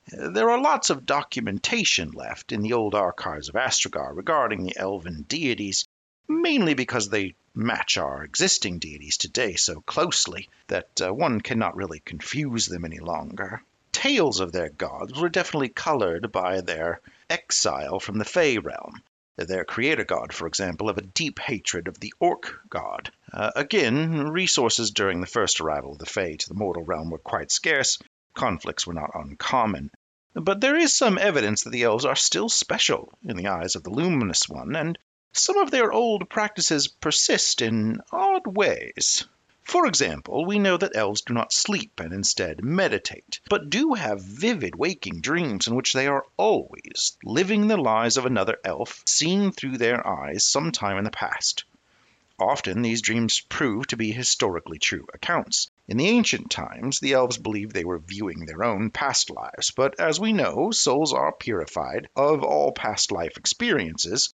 There 0.07 0.49
are 0.49 0.59
lots 0.59 0.89
of 0.89 1.05
documentation 1.05 2.09
left 2.09 2.51
in 2.51 2.63
the 2.63 2.73
old 2.73 2.95
archives 2.95 3.49
of 3.49 3.55
Astragar 3.55 4.15
regarding 4.15 4.63
the 4.63 4.77
elven 4.77 5.25
deities, 5.27 5.87
mainly 6.27 6.73
because 6.73 7.09
they 7.09 7.35
match 7.57 7.97
our 7.97 8.23
existing 8.23 8.77
deities 8.77 9.17
today 9.17 9.55
so 9.55 9.81
closely 9.81 10.47
that 10.67 11.01
uh, 11.01 11.13
one 11.13 11.41
cannot 11.41 11.75
really 11.75 11.99
confuse 11.99 12.67
them 12.67 12.85
any 12.85 12.99
longer. 12.99 13.61
Tales 13.91 14.39
of 14.39 14.51
their 14.51 14.69
gods 14.69 15.19
were 15.19 15.27
definitely 15.27 15.69
colored 15.69 16.31
by 16.31 16.61
their 16.61 17.01
exile 17.29 17.99
from 17.99 18.19
the 18.19 18.25
Fey 18.25 18.59
realm. 18.59 19.01
Their 19.37 19.65
creator 19.65 20.03
god, 20.03 20.33
for 20.33 20.47
example, 20.47 20.89
of 20.89 20.97
a 20.97 21.03
deep 21.03 21.39
hatred 21.39 21.87
of 21.87 21.99
the 21.99 22.13
Orc 22.19 22.59
god. 22.69 23.11
Uh, 23.33 23.51
again, 23.55 24.29
resources 24.29 24.91
during 24.91 25.21
the 25.21 25.27
first 25.27 25.59
arrival 25.59 25.93
of 25.93 25.97
the 25.97 26.05
Fey 26.05 26.37
to 26.37 26.49
the 26.49 26.55
mortal 26.55 26.83
realm 26.83 27.09
were 27.09 27.17
quite 27.17 27.51
scarce, 27.51 27.97
conflicts 28.33 28.85
were 28.85 28.93
not 28.93 29.11
uncommon. 29.13 29.91
But 30.33 30.61
there 30.61 30.75
is 30.75 30.95
some 30.95 31.17
evidence 31.17 31.63
that 31.63 31.71
the 31.71 31.83
elves 31.83 32.05
are 32.05 32.15
still 32.15 32.49
special 32.49 33.11
in 33.23 33.35
the 33.35 33.47
eyes 33.47 33.75
of 33.75 33.83
the 33.83 33.89
Luminous 33.89 34.47
One, 34.47 34.75
and 34.75 34.97
some 35.33 35.57
of 35.57 35.71
their 35.71 35.91
old 35.91 36.29
practices 36.29 36.87
persist 36.87 37.61
in 37.61 38.01
odd 38.11 38.47
ways. 38.47 39.25
For 39.63 39.85
example, 39.85 40.45
we 40.45 40.59
know 40.59 40.77
that 40.77 40.95
elves 40.95 41.21
do 41.23 41.33
not 41.33 41.51
sleep 41.51 41.99
and 41.99 42.13
instead 42.13 42.63
meditate, 42.63 43.41
but 43.49 43.69
do 43.69 43.95
have 43.95 44.21
vivid 44.21 44.75
waking 44.75 45.19
dreams 45.19 45.67
in 45.67 45.75
which 45.75 45.91
they 45.91 46.07
are 46.07 46.25
always 46.37 47.17
living 47.23 47.67
the 47.67 47.75
lives 47.75 48.15
of 48.15 48.25
another 48.25 48.57
elf 48.63 49.03
seen 49.05 49.51
through 49.51 49.77
their 49.77 50.07
eyes 50.07 50.45
some 50.45 50.71
time 50.71 50.97
in 50.97 51.03
the 51.03 51.11
past. 51.11 51.65
Often 52.39 52.81
these 52.81 53.01
dreams 53.01 53.41
prove 53.41 53.87
to 53.87 53.97
be 53.97 54.11
historically 54.11 54.79
true 54.79 55.05
accounts. 55.13 55.69
In 55.87 55.97
the 55.97 56.07
ancient 56.07 56.49
times, 56.49 56.99
the 56.99 57.13
elves 57.13 57.37
believed 57.37 57.73
they 57.73 57.83
were 57.83 57.99
viewing 57.99 58.45
their 58.45 58.63
own 58.63 58.91
past 58.91 59.29
lives, 59.29 59.71
but 59.71 59.99
as 59.99 60.19
we 60.19 60.31
know, 60.31 60.71
souls 60.71 61.11
are 61.11 61.31
purified 61.33 62.07
of 62.15 62.43
all 62.43 62.71
past 62.71 63.11
life 63.11 63.37
experiences 63.37 64.33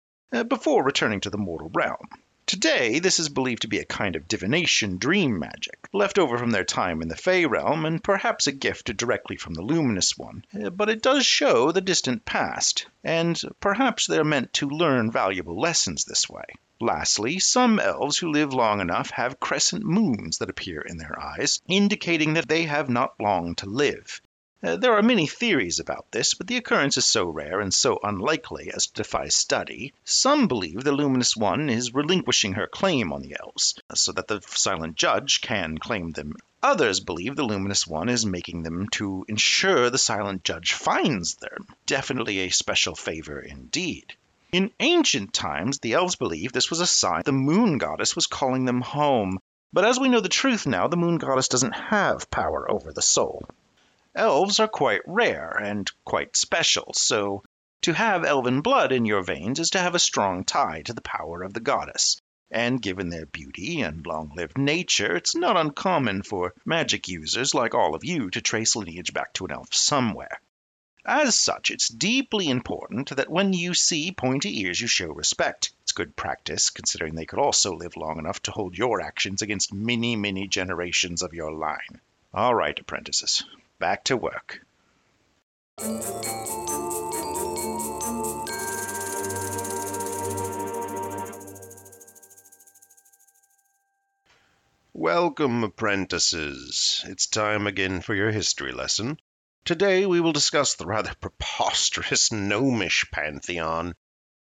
before 0.48 0.84
returning 0.84 1.20
to 1.20 1.30
the 1.30 1.38
mortal 1.38 1.70
realm. 1.72 2.08
Today, 2.50 2.98
this 2.98 3.20
is 3.20 3.28
believed 3.28 3.62
to 3.62 3.68
be 3.68 3.78
a 3.78 3.84
kind 3.84 4.16
of 4.16 4.26
divination 4.26 4.96
dream 4.98 5.38
magic, 5.38 5.88
left 5.92 6.18
over 6.18 6.36
from 6.36 6.50
their 6.50 6.64
time 6.64 7.00
in 7.00 7.06
the 7.06 7.14
Fey 7.14 7.46
realm 7.46 7.84
and 7.84 8.02
perhaps 8.02 8.48
a 8.48 8.52
gift 8.52 8.96
directly 8.96 9.36
from 9.36 9.54
the 9.54 9.62
Luminous 9.62 10.18
One. 10.18 10.44
Uh, 10.52 10.70
but 10.70 10.88
it 10.88 11.00
does 11.00 11.24
show 11.24 11.70
the 11.70 11.80
distant 11.80 12.24
past, 12.24 12.86
and 13.04 13.40
perhaps 13.60 14.08
they're 14.08 14.24
meant 14.24 14.52
to 14.54 14.68
learn 14.68 15.12
valuable 15.12 15.60
lessons 15.60 16.04
this 16.04 16.28
way. 16.28 16.42
Lastly, 16.80 17.38
some 17.38 17.78
elves 17.78 18.18
who 18.18 18.32
live 18.32 18.52
long 18.52 18.80
enough 18.80 19.10
have 19.10 19.38
crescent 19.38 19.84
moons 19.84 20.38
that 20.38 20.50
appear 20.50 20.80
in 20.80 20.96
their 20.96 21.20
eyes, 21.20 21.60
indicating 21.68 22.34
that 22.34 22.48
they 22.48 22.64
have 22.64 22.88
not 22.88 23.20
long 23.20 23.54
to 23.54 23.66
live. 23.66 24.20
Uh, 24.62 24.76
there 24.76 24.92
are 24.92 25.02
many 25.02 25.26
theories 25.26 25.80
about 25.80 26.04
this, 26.10 26.34
but 26.34 26.46
the 26.46 26.58
occurrence 26.58 26.98
is 26.98 27.06
so 27.06 27.24
rare 27.24 27.60
and 27.60 27.72
so 27.72 27.98
unlikely 28.02 28.70
as 28.74 28.86
to 28.88 29.02
defy 29.02 29.26
study. 29.26 29.90
Some 30.04 30.48
believe 30.48 30.84
the 30.84 30.92
Luminous 30.92 31.34
One 31.34 31.70
is 31.70 31.94
relinquishing 31.94 32.52
her 32.52 32.66
claim 32.66 33.10
on 33.10 33.22
the 33.22 33.36
elves, 33.40 33.80
so 33.94 34.12
that 34.12 34.28
the 34.28 34.42
Silent 34.46 34.96
Judge 34.96 35.40
can 35.40 35.78
claim 35.78 36.10
them. 36.10 36.36
Others 36.62 37.00
believe 37.00 37.36
the 37.36 37.42
Luminous 37.42 37.86
One 37.86 38.10
is 38.10 38.26
making 38.26 38.62
them 38.62 38.86
to 38.90 39.24
ensure 39.28 39.88
the 39.88 39.96
Silent 39.96 40.44
Judge 40.44 40.74
finds 40.74 41.36
them. 41.36 41.66
Definitely 41.86 42.40
a 42.40 42.50
special 42.50 42.94
favor 42.94 43.40
indeed. 43.40 44.14
In 44.52 44.72
ancient 44.78 45.32
times, 45.32 45.78
the 45.78 45.94
elves 45.94 46.16
believed 46.16 46.52
this 46.54 46.68
was 46.68 46.80
a 46.80 46.86
sign 46.86 47.22
the 47.24 47.32
moon 47.32 47.78
goddess 47.78 48.14
was 48.14 48.26
calling 48.26 48.66
them 48.66 48.82
home. 48.82 49.38
But 49.72 49.86
as 49.86 49.98
we 49.98 50.10
know 50.10 50.20
the 50.20 50.28
truth 50.28 50.66
now, 50.66 50.86
the 50.86 50.98
moon 50.98 51.16
goddess 51.16 51.48
doesn't 51.48 51.72
have 51.72 52.30
power 52.30 52.70
over 52.70 52.92
the 52.92 53.00
soul. 53.00 53.48
Elves 54.16 54.58
are 54.58 54.66
quite 54.66 55.02
rare 55.06 55.50
and 55.50 55.90
quite 56.04 56.36
special, 56.36 56.92
so 56.94 57.44
to 57.82 57.92
have 57.92 58.24
elven 58.24 58.60
blood 58.60 58.90
in 58.90 59.04
your 59.04 59.22
veins 59.22 59.60
is 59.60 59.70
to 59.70 59.78
have 59.78 59.94
a 59.94 60.00
strong 60.00 60.42
tie 60.42 60.82
to 60.82 60.92
the 60.92 61.00
power 61.00 61.44
of 61.44 61.54
the 61.54 61.60
goddess. 61.60 62.20
And 62.50 62.82
given 62.82 63.08
their 63.08 63.26
beauty 63.26 63.82
and 63.82 64.04
long 64.04 64.32
lived 64.34 64.58
nature, 64.58 65.14
it's 65.14 65.36
not 65.36 65.56
uncommon 65.56 66.24
for 66.24 66.52
magic 66.64 67.06
users 67.06 67.54
like 67.54 67.74
all 67.74 67.94
of 67.94 68.04
you 68.04 68.30
to 68.30 68.40
trace 68.40 68.74
lineage 68.74 69.12
back 69.12 69.32
to 69.34 69.44
an 69.44 69.52
elf 69.52 69.72
somewhere. 69.72 70.40
As 71.06 71.38
such, 71.38 71.70
it's 71.70 71.88
deeply 71.88 72.48
important 72.48 73.16
that 73.16 73.30
when 73.30 73.52
you 73.52 73.74
see 73.74 74.10
pointy 74.10 74.62
ears, 74.62 74.80
you 74.80 74.88
show 74.88 75.06
respect. 75.06 75.72
It's 75.82 75.92
good 75.92 76.16
practice, 76.16 76.70
considering 76.70 77.14
they 77.14 77.26
could 77.26 77.38
also 77.38 77.76
live 77.76 77.96
long 77.96 78.18
enough 78.18 78.42
to 78.42 78.50
hold 78.50 78.76
your 78.76 79.00
actions 79.00 79.40
against 79.40 79.72
many, 79.72 80.16
many 80.16 80.48
generations 80.48 81.22
of 81.22 81.32
your 81.32 81.52
line. 81.52 82.00
All 82.34 82.54
right, 82.54 82.78
apprentices, 82.78 83.44
back 83.80 84.04
to 84.04 84.16
work. 84.16 84.60
Welcome, 94.92 95.64
apprentices. 95.64 97.02
It's 97.08 97.26
time 97.26 97.66
again 97.66 98.02
for 98.02 98.14
your 98.14 98.30
history 98.30 98.72
lesson. 98.72 99.18
Today 99.64 100.04
we 100.04 100.20
will 100.20 100.32
discuss 100.32 100.74
the 100.74 100.84
rather 100.84 101.14
preposterous 101.20 102.30
gnomish 102.30 103.06
pantheon. 103.10 103.94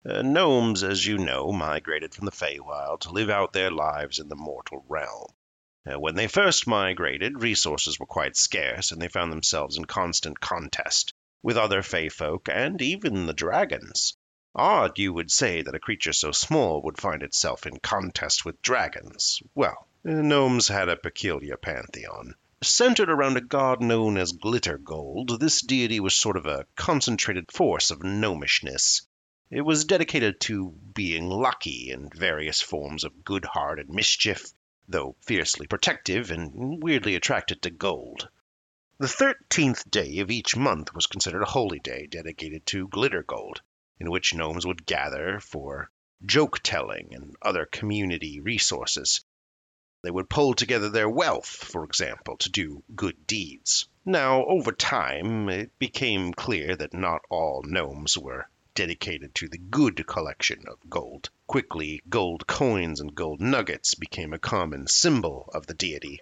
Uh, 0.07 0.21
gnomes, 0.21 0.81
as 0.81 1.05
you 1.05 1.17
know, 1.17 1.51
migrated 1.51 2.13
from 2.13 2.25
the 2.25 2.31
Feywild 2.31 3.01
to 3.01 3.11
live 3.11 3.29
out 3.29 3.51
their 3.51 3.71
lives 3.71 4.19
in 4.19 4.29
the 4.29 4.35
mortal 4.35 4.85
realm. 4.87 5.27
Uh, 5.87 5.99
when 5.99 6.15
they 6.15 6.27
first 6.27 6.65
migrated, 6.65 7.41
resources 7.41 7.99
were 7.99 8.07
quite 8.07 8.35
scarce, 8.35 8.91
and 8.91 9.01
they 9.01 9.07
found 9.07 9.31
themselves 9.31 9.77
in 9.77 9.85
constant 9.85 10.39
contest 10.39 11.13
with 11.43 11.57
other 11.57 11.83
Fey 11.83 12.09
folk 12.09 12.49
and 12.49 12.81
even 12.81 13.27
the 13.27 13.33
dragons. 13.33 14.17
Odd, 14.55 14.97
you 14.97 15.13
would 15.13 15.29
say, 15.29 15.61
that 15.61 15.75
a 15.75 15.79
creature 15.79 16.13
so 16.13 16.31
small 16.31 16.81
would 16.81 16.97
find 16.97 17.21
itself 17.21 17.67
in 17.67 17.77
contest 17.77 18.45
with 18.45 18.61
dragons. 18.61 19.41
Well, 19.53 19.87
gnomes 20.03 20.69
had 20.69 20.89
a 20.89 20.95
peculiar 20.95 21.57
pantheon. 21.57 22.33
Centered 22.63 23.09
around 23.09 23.37
a 23.37 23.41
god 23.41 23.81
known 23.81 24.17
as 24.17 24.31
Glitter 24.31 24.79
Gold, 24.79 25.39
this 25.39 25.61
deity 25.61 25.99
was 25.99 26.15
sort 26.15 26.37
of 26.37 26.47
a 26.47 26.65
concentrated 26.75 27.51
force 27.51 27.91
of 27.91 27.99
gnomishness. 27.99 29.05
It 29.51 29.61
was 29.61 29.85
dedicated 29.85 30.39
to 30.41 30.71
being 30.71 31.29
lucky 31.29 31.91
in 31.91 32.09
various 32.09 32.61
forms 32.61 33.03
of 33.03 33.23
good 33.23 33.45
heart 33.45 33.79
and 33.79 33.89
mischief, 33.89 34.51
though 34.87 35.15
fiercely 35.21 35.65
protective 35.67 36.31
and 36.31 36.83
weirdly 36.83 37.15
attracted 37.15 37.61
to 37.61 37.69
gold. 37.69 38.29
The 38.97 39.07
thirteenth 39.07 39.89
day 39.89 40.19
of 40.19 40.31
each 40.31 40.55
month 40.55 40.93
was 40.93 41.07
considered 41.07 41.41
a 41.41 41.49
holy 41.49 41.79
day 41.79 42.07
dedicated 42.07 42.65
to 42.67 42.87
Glitter 42.87 43.23
Gold, 43.23 43.61
in 43.99 44.09
which 44.09 44.33
gnomes 44.33 44.65
would 44.65 44.85
gather 44.85 45.39
for 45.39 45.89
joke 46.25 46.59
telling 46.63 47.13
and 47.13 47.35
other 47.41 47.65
community 47.65 48.39
resources. 48.39 49.25
They 50.01 50.11
would 50.11 50.29
pull 50.29 50.53
together 50.53 50.89
their 50.89 51.09
wealth, 51.09 51.47
for 51.47 51.83
example, 51.83 52.37
to 52.37 52.49
do 52.51 52.83
good 52.95 53.25
deeds. 53.25 53.89
Now, 54.05 54.45
over 54.45 54.71
time, 54.71 55.49
it 55.49 55.77
became 55.79 56.31
clear 56.31 56.75
that 56.75 56.93
not 56.93 57.21
all 57.29 57.63
gnomes 57.63 58.17
were 58.17 58.47
dedicated 58.75 59.33
to 59.33 59.47
the 59.47 59.57
good 59.57 60.05
collection 60.05 60.63
of 60.67 60.77
gold. 60.89 61.29
Quickly, 61.47 62.01
gold 62.07 62.45
coins 62.45 62.99
and 62.99 63.15
gold 63.15 63.41
nuggets 63.41 63.95
became 63.95 64.33
a 64.33 64.37
common 64.37 64.85
symbol 64.85 65.49
of 65.53 65.65
the 65.65 65.73
deity. 65.73 66.21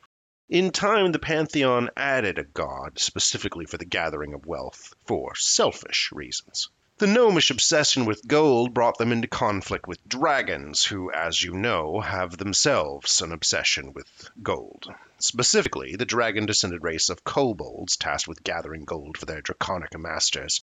In 0.49 0.71
time, 0.71 1.11
the 1.11 1.19
pantheon 1.19 1.89
added 1.97 2.37
a 2.37 2.43
god 2.43 2.99
specifically 2.99 3.65
for 3.65 3.77
the 3.77 3.85
gathering 3.85 4.33
of 4.33 4.45
wealth 4.45 4.93
for 5.05 5.33
selfish 5.35 6.11
reasons. 6.11 6.69
The 6.99 7.07
gnomish 7.07 7.49
obsession 7.49 8.05
with 8.05 8.27
gold 8.27 8.71
brought 8.71 8.99
them 8.99 9.11
into 9.11 9.27
conflict 9.27 9.87
with 9.87 10.07
dragons, 10.07 10.85
who, 10.85 11.11
as 11.11 11.41
you 11.41 11.53
know, 11.53 12.01
have 12.01 12.37
themselves 12.37 13.19
an 13.21 13.31
obsession 13.31 13.93
with 13.93 14.29
gold. 14.43 14.93
Specifically, 15.17 15.95
the 15.95 16.05
dragon 16.05 16.45
descended 16.45 16.83
race 16.83 17.09
of 17.09 17.23
kobolds 17.23 17.97
tasked 17.97 18.27
with 18.27 18.43
gathering 18.43 18.85
gold 18.85 19.17
for 19.17 19.25
their 19.25 19.41
draconic 19.41 19.97
masters. 19.97 20.61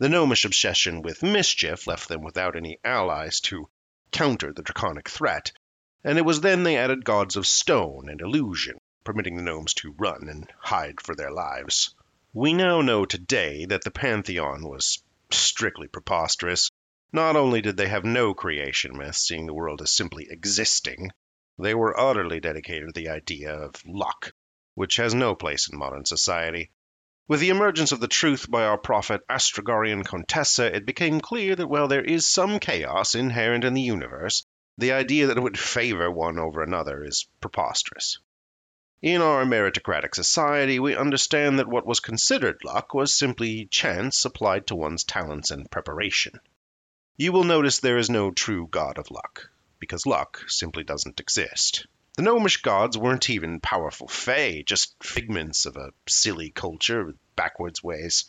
The 0.00 0.08
gnomish 0.08 0.46
obsession 0.46 1.02
with 1.02 1.22
mischief 1.22 1.86
left 1.86 2.08
them 2.08 2.22
without 2.22 2.56
any 2.56 2.78
allies 2.82 3.38
to 3.42 3.68
counter 4.10 4.50
the 4.50 4.62
draconic 4.62 5.10
threat, 5.10 5.52
and 6.02 6.16
it 6.16 6.24
was 6.24 6.40
then 6.40 6.62
they 6.62 6.78
added 6.78 7.04
gods 7.04 7.36
of 7.36 7.46
stone 7.46 8.08
and 8.08 8.18
illusion, 8.18 8.78
permitting 9.04 9.36
the 9.36 9.42
gnomes 9.42 9.74
to 9.74 9.92
run 9.98 10.26
and 10.30 10.50
hide 10.58 11.02
for 11.02 11.14
their 11.14 11.30
lives. 11.30 11.94
We 12.32 12.54
now 12.54 12.80
know 12.80 13.04
today 13.04 13.66
that 13.66 13.84
the 13.84 13.90
pantheon 13.90 14.66
was 14.66 15.02
strictly 15.30 15.86
preposterous. 15.86 16.70
Not 17.12 17.36
only 17.36 17.60
did 17.60 17.76
they 17.76 17.88
have 17.88 18.06
no 18.06 18.32
creation 18.32 18.96
myth, 18.96 19.16
seeing 19.16 19.44
the 19.44 19.52
world 19.52 19.82
as 19.82 19.90
simply 19.94 20.28
existing, 20.30 21.10
they 21.58 21.74
were 21.74 22.00
utterly 22.00 22.40
dedicated 22.40 22.94
to 22.94 22.98
the 22.98 23.10
idea 23.10 23.54
of 23.54 23.74
luck, 23.84 24.32
which 24.74 24.96
has 24.96 25.12
no 25.12 25.34
place 25.34 25.68
in 25.70 25.78
modern 25.78 26.06
society. 26.06 26.70
With 27.30 27.38
the 27.38 27.50
emergence 27.50 27.92
of 27.92 28.00
the 28.00 28.08
truth 28.08 28.50
by 28.50 28.64
our 28.64 28.76
prophet 28.76 29.20
Astragarian 29.28 30.04
Contessa, 30.04 30.74
it 30.74 30.84
became 30.84 31.20
clear 31.20 31.54
that 31.54 31.68
while 31.68 31.86
there 31.86 32.02
is 32.02 32.26
some 32.26 32.58
chaos 32.58 33.14
inherent 33.14 33.62
in 33.62 33.72
the 33.72 33.82
universe, 33.82 34.44
the 34.76 34.90
idea 34.90 35.28
that 35.28 35.36
it 35.36 35.40
would 35.40 35.56
favor 35.56 36.10
one 36.10 36.40
over 36.40 36.60
another 36.60 37.04
is 37.04 37.28
preposterous. 37.40 38.18
In 39.00 39.22
our 39.22 39.44
meritocratic 39.44 40.16
society, 40.16 40.80
we 40.80 40.96
understand 40.96 41.60
that 41.60 41.68
what 41.68 41.86
was 41.86 42.00
considered 42.00 42.64
luck 42.64 42.94
was 42.94 43.14
simply 43.14 43.66
chance 43.66 44.24
applied 44.24 44.66
to 44.66 44.74
one's 44.74 45.04
talents 45.04 45.52
and 45.52 45.70
preparation. 45.70 46.40
You 47.16 47.30
will 47.30 47.44
notice 47.44 47.78
there 47.78 47.98
is 47.98 48.10
no 48.10 48.32
true 48.32 48.66
god 48.68 48.98
of 48.98 49.12
luck, 49.12 49.48
because 49.78 50.04
luck 50.04 50.42
simply 50.48 50.82
doesn't 50.82 51.20
exist. 51.20 51.86
The 52.16 52.22
gnomish 52.22 52.56
gods 52.58 52.98
weren't 52.98 53.30
even 53.30 53.60
powerful 53.60 54.08
fae, 54.08 54.62
just 54.66 54.96
figments 55.02 55.64
of 55.64 55.76
a 55.76 55.92
silly 56.08 56.50
culture 56.50 57.04
with 57.04 57.16
backwards 57.36 57.82
ways. 57.84 58.24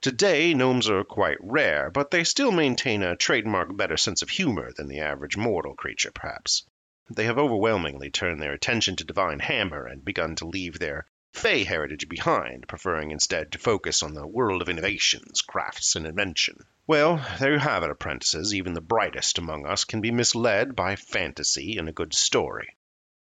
Today, 0.00 0.54
gnomes 0.54 0.88
are 0.88 1.04
quite 1.04 1.36
rare, 1.40 1.90
but 1.90 2.10
they 2.10 2.24
still 2.24 2.52
maintain 2.52 3.02
a 3.02 3.16
trademark 3.16 3.76
better 3.76 3.96
sense 3.96 4.22
of 4.22 4.30
humor 4.30 4.72
than 4.72 4.88
the 4.88 5.00
average 5.00 5.36
mortal 5.36 5.74
creature, 5.74 6.10
perhaps. 6.10 6.64
They 7.10 7.24
have 7.24 7.36
overwhelmingly 7.38 8.10
turned 8.10 8.40
their 8.40 8.54
attention 8.54 8.96
to 8.96 9.04
Divine 9.04 9.40
Hammer 9.40 9.86
and 9.86 10.04
begun 10.04 10.34
to 10.36 10.46
leave 10.46 10.78
their 10.78 11.06
Fey 11.34 11.64
heritage 11.64 12.08
behind, 12.08 12.66
preferring 12.66 13.10
instead 13.10 13.52
to 13.52 13.58
focus 13.58 14.02
on 14.02 14.14
the 14.14 14.26
world 14.26 14.62
of 14.62 14.70
innovations, 14.70 15.42
crafts, 15.42 15.94
and 15.94 16.06
invention. 16.06 16.64
Well, 16.86 17.22
there 17.38 17.52
you 17.52 17.58
have 17.58 17.82
it, 17.82 17.90
apprentices. 17.90 18.54
Even 18.54 18.72
the 18.72 18.80
brightest 18.80 19.36
among 19.36 19.66
us 19.66 19.84
can 19.84 20.00
be 20.00 20.10
misled 20.10 20.74
by 20.74 20.96
fantasy 20.96 21.76
and 21.76 21.86
a 21.86 21.92
good 21.92 22.14
story. 22.14 22.74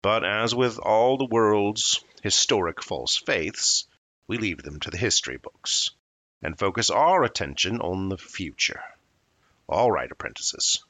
But 0.07 0.25
as 0.25 0.55
with 0.55 0.79
all 0.79 1.19
the 1.19 1.27
world's 1.27 2.05
historic 2.23 2.81
false 2.81 3.17
faiths, 3.17 3.89
we 4.29 4.39
leave 4.39 4.63
them 4.63 4.79
to 4.79 4.91
the 4.93 4.97
history 4.97 5.37
books 5.37 5.91
and 6.41 6.57
focus 6.57 6.91
our 6.91 7.25
attention 7.25 7.81
on 7.81 8.09
the 8.09 8.17
future. 8.17 8.81
All 9.69 9.91
right, 9.91 10.09
apprentices, 10.09 10.85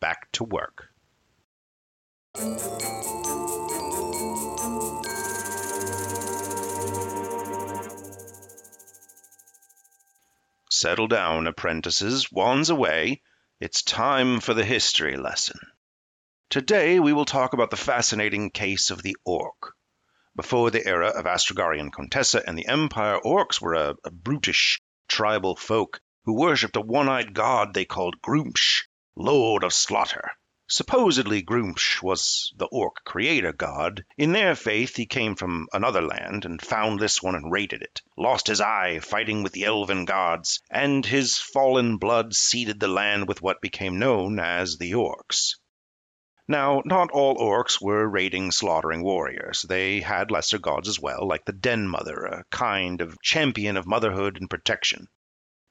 back 0.00 0.32
to 0.32 0.44
work. 0.44 0.88
Settle 10.70 11.08
down, 11.08 11.46
apprentices. 11.46 12.32
Wands 12.32 12.70
away. 12.70 13.20
It's 13.60 13.82
time 13.82 14.40
for 14.40 14.54
the 14.54 14.64
history 14.64 15.18
lesson. 15.18 15.60
Today 16.54 17.00
we 17.00 17.12
will 17.12 17.24
talk 17.24 17.52
about 17.52 17.70
the 17.70 17.76
fascinating 17.76 18.48
case 18.48 18.92
of 18.92 19.02
the 19.02 19.16
orc. 19.24 19.74
Before 20.36 20.70
the 20.70 20.86
era 20.86 21.08
of 21.08 21.26
Astragarian 21.26 21.90
Contessa 21.90 22.44
and 22.46 22.56
the 22.56 22.68
Empire, 22.68 23.18
orcs 23.24 23.60
were 23.60 23.74
a, 23.74 23.96
a 24.04 24.12
brutish 24.12 24.80
tribal 25.08 25.56
folk 25.56 26.00
who 26.26 26.38
worshipped 26.38 26.76
a 26.76 26.80
one-eyed 26.80 27.34
god 27.34 27.74
they 27.74 27.84
called 27.84 28.22
Gruumsh, 28.22 28.84
Lord 29.16 29.64
of 29.64 29.72
Slaughter. 29.74 30.30
Supposedly, 30.68 31.42
Gruumsh 31.42 32.00
was 32.04 32.54
the 32.56 32.66
orc 32.66 33.02
creator 33.04 33.52
god. 33.52 34.04
In 34.16 34.30
their 34.30 34.54
faith, 34.54 34.94
he 34.94 35.06
came 35.06 35.34
from 35.34 35.66
another 35.72 36.02
land 36.02 36.44
and 36.44 36.62
found 36.62 37.00
this 37.00 37.20
one 37.20 37.34
and 37.34 37.50
raided 37.50 37.82
it, 37.82 38.00
lost 38.16 38.46
his 38.46 38.60
eye 38.60 39.00
fighting 39.00 39.42
with 39.42 39.54
the 39.54 39.64
elven 39.64 40.04
gods, 40.04 40.60
and 40.70 41.04
his 41.04 41.36
fallen 41.36 41.96
blood 41.96 42.32
seeded 42.32 42.78
the 42.78 42.86
land 42.86 43.26
with 43.26 43.42
what 43.42 43.60
became 43.60 43.98
known 43.98 44.38
as 44.38 44.78
the 44.78 44.92
orcs. 44.92 45.56
Now, 46.46 46.82
not 46.84 47.10
all 47.10 47.36
orcs 47.36 47.80
were 47.80 48.06
raiding, 48.06 48.52
slaughtering 48.52 49.02
warriors. 49.02 49.62
They 49.62 50.00
had 50.00 50.30
lesser 50.30 50.58
gods 50.58 50.88
as 50.88 51.00
well, 51.00 51.26
like 51.26 51.46
the 51.46 51.52
Den 51.52 51.88
Mother, 51.88 52.24
a 52.24 52.44
kind 52.50 53.00
of 53.00 53.20
champion 53.22 53.78
of 53.78 53.86
motherhood 53.86 54.36
and 54.38 54.50
protection. 54.50 55.08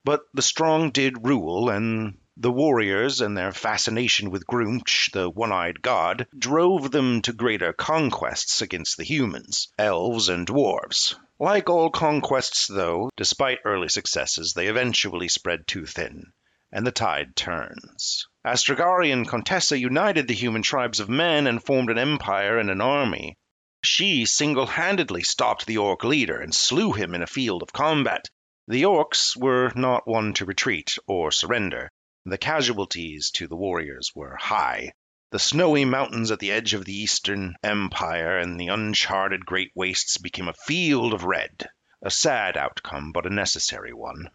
But 0.04 0.22
the 0.34 0.42
strong 0.42 0.90
did 0.90 1.28
rule, 1.28 1.70
and 1.70 2.18
the 2.36 2.52
warriors 2.52 3.22
and 3.22 3.38
their 3.38 3.52
fascination 3.52 4.32
with 4.32 4.48
Gruumsh, 4.48 5.12
the 5.12 5.30
one-eyed 5.30 5.84
god, 5.84 6.26
drove 6.36 6.90
them 6.90 7.22
to 7.22 7.34
greater 7.34 7.72
conquests 7.72 8.64
against 8.64 8.98
the 8.98 9.04
humans, 9.04 9.72
elves, 9.78 10.28
and 10.28 10.48
dwarves. 10.48 11.16
Like 11.40 11.70
all 11.70 11.92
conquests, 11.92 12.66
though, 12.66 13.12
despite 13.16 13.60
early 13.64 13.90
successes, 13.90 14.54
they 14.54 14.68
eventually 14.68 15.28
spread 15.28 15.68
too 15.68 15.86
thin, 15.86 16.34
and 16.72 16.88
the 16.88 16.92
tide 16.92 17.36
turns. 17.36 18.28
Astragarian 18.46 19.26
Contessa 19.26 19.80
united 19.80 20.28
the 20.28 20.34
human 20.34 20.64
tribes 20.64 21.00
of 21.00 21.08
men 21.08 21.48
and 21.48 21.64
formed 21.64 21.90
an 21.90 21.98
empire 21.98 22.58
and 22.58 22.70
an 22.70 22.82
army. 22.82 23.38
She 23.86 24.26
single 24.26 24.66
handedly 24.66 25.24
stopped 25.24 25.66
the 25.66 25.78
orc 25.78 26.04
leader 26.04 26.42
and 26.42 26.54
slew 26.54 26.92
him 26.92 27.16
in 27.16 27.22
a 27.22 27.28
field 27.28 27.64
of 27.64 27.72
combat. 27.72 28.30
The 28.68 28.84
orcs 28.84 29.38
were 29.38 29.72
not 29.76 30.06
one 30.06 30.34
to 30.34 30.46
retreat 30.46 30.98
or 31.08 31.32
surrender. 31.32 31.90
The 32.26 32.38
casualties 32.38 33.32
to 33.32 33.48
the 33.48 33.56
warriors 33.56 34.12
were 34.14 34.36
high. 34.36 34.92
The 35.32 35.40
snowy 35.40 35.86
mountains 35.86 36.30
at 36.30 36.40
the 36.40 36.52
edge 36.52 36.74
of 36.74 36.84
the 36.84 36.96
Eastern 36.96 37.56
Empire 37.64 38.38
and 38.38 38.60
the 38.60 38.68
uncharted 38.68 39.46
Great 39.46 39.72
Wastes 39.74 40.18
became 40.18 40.50
a 40.50 40.54
field 40.66 41.14
of 41.14 41.24
red. 41.24 41.70
A 42.02 42.12
sad 42.12 42.58
outcome, 42.58 43.14
but 43.14 43.26
a 43.26 43.30
necessary 43.30 43.94
one. 43.94 44.30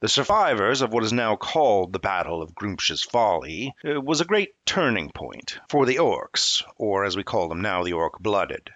The 0.00 0.08
survivors 0.08 0.80
of 0.80 0.92
what 0.92 1.02
is 1.02 1.12
now 1.12 1.34
called 1.34 1.92
the 1.92 1.98
Battle 1.98 2.40
of 2.40 2.54
Gruumsh's 2.54 3.02
Folly 3.02 3.74
uh, 3.84 4.00
was 4.00 4.20
a 4.20 4.24
great 4.24 4.50
turning 4.64 5.10
point 5.10 5.58
for 5.68 5.86
the 5.86 5.96
Orcs, 5.96 6.62
or 6.76 7.04
as 7.04 7.16
we 7.16 7.24
call 7.24 7.48
them 7.48 7.62
now, 7.62 7.82
the 7.82 7.94
Orc 7.94 8.20
Blooded. 8.20 8.70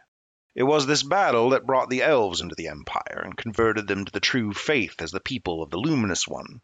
It 0.57 0.65
was 0.65 0.85
this 0.85 1.05
battle 1.05 1.51
that 1.51 1.65
brought 1.65 1.91
the 1.91 2.03
elves 2.03 2.41
into 2.41 2.57
the 2.57 2.67
Empire 2.67 3.23
and 3.23 3.37
converted 3.37 3.87
them 3.87 4.05
to 4.05 4.11
the 4.11 4.19
true 4.19 4.53
faith 4.53 5.01
as 5.01 5.13
the 5.13 5.21
people 5.21 5.63
of 5.63 5.71
the 5.71 5.79
Luminous 5.79 6.27
One. 6.27 6.61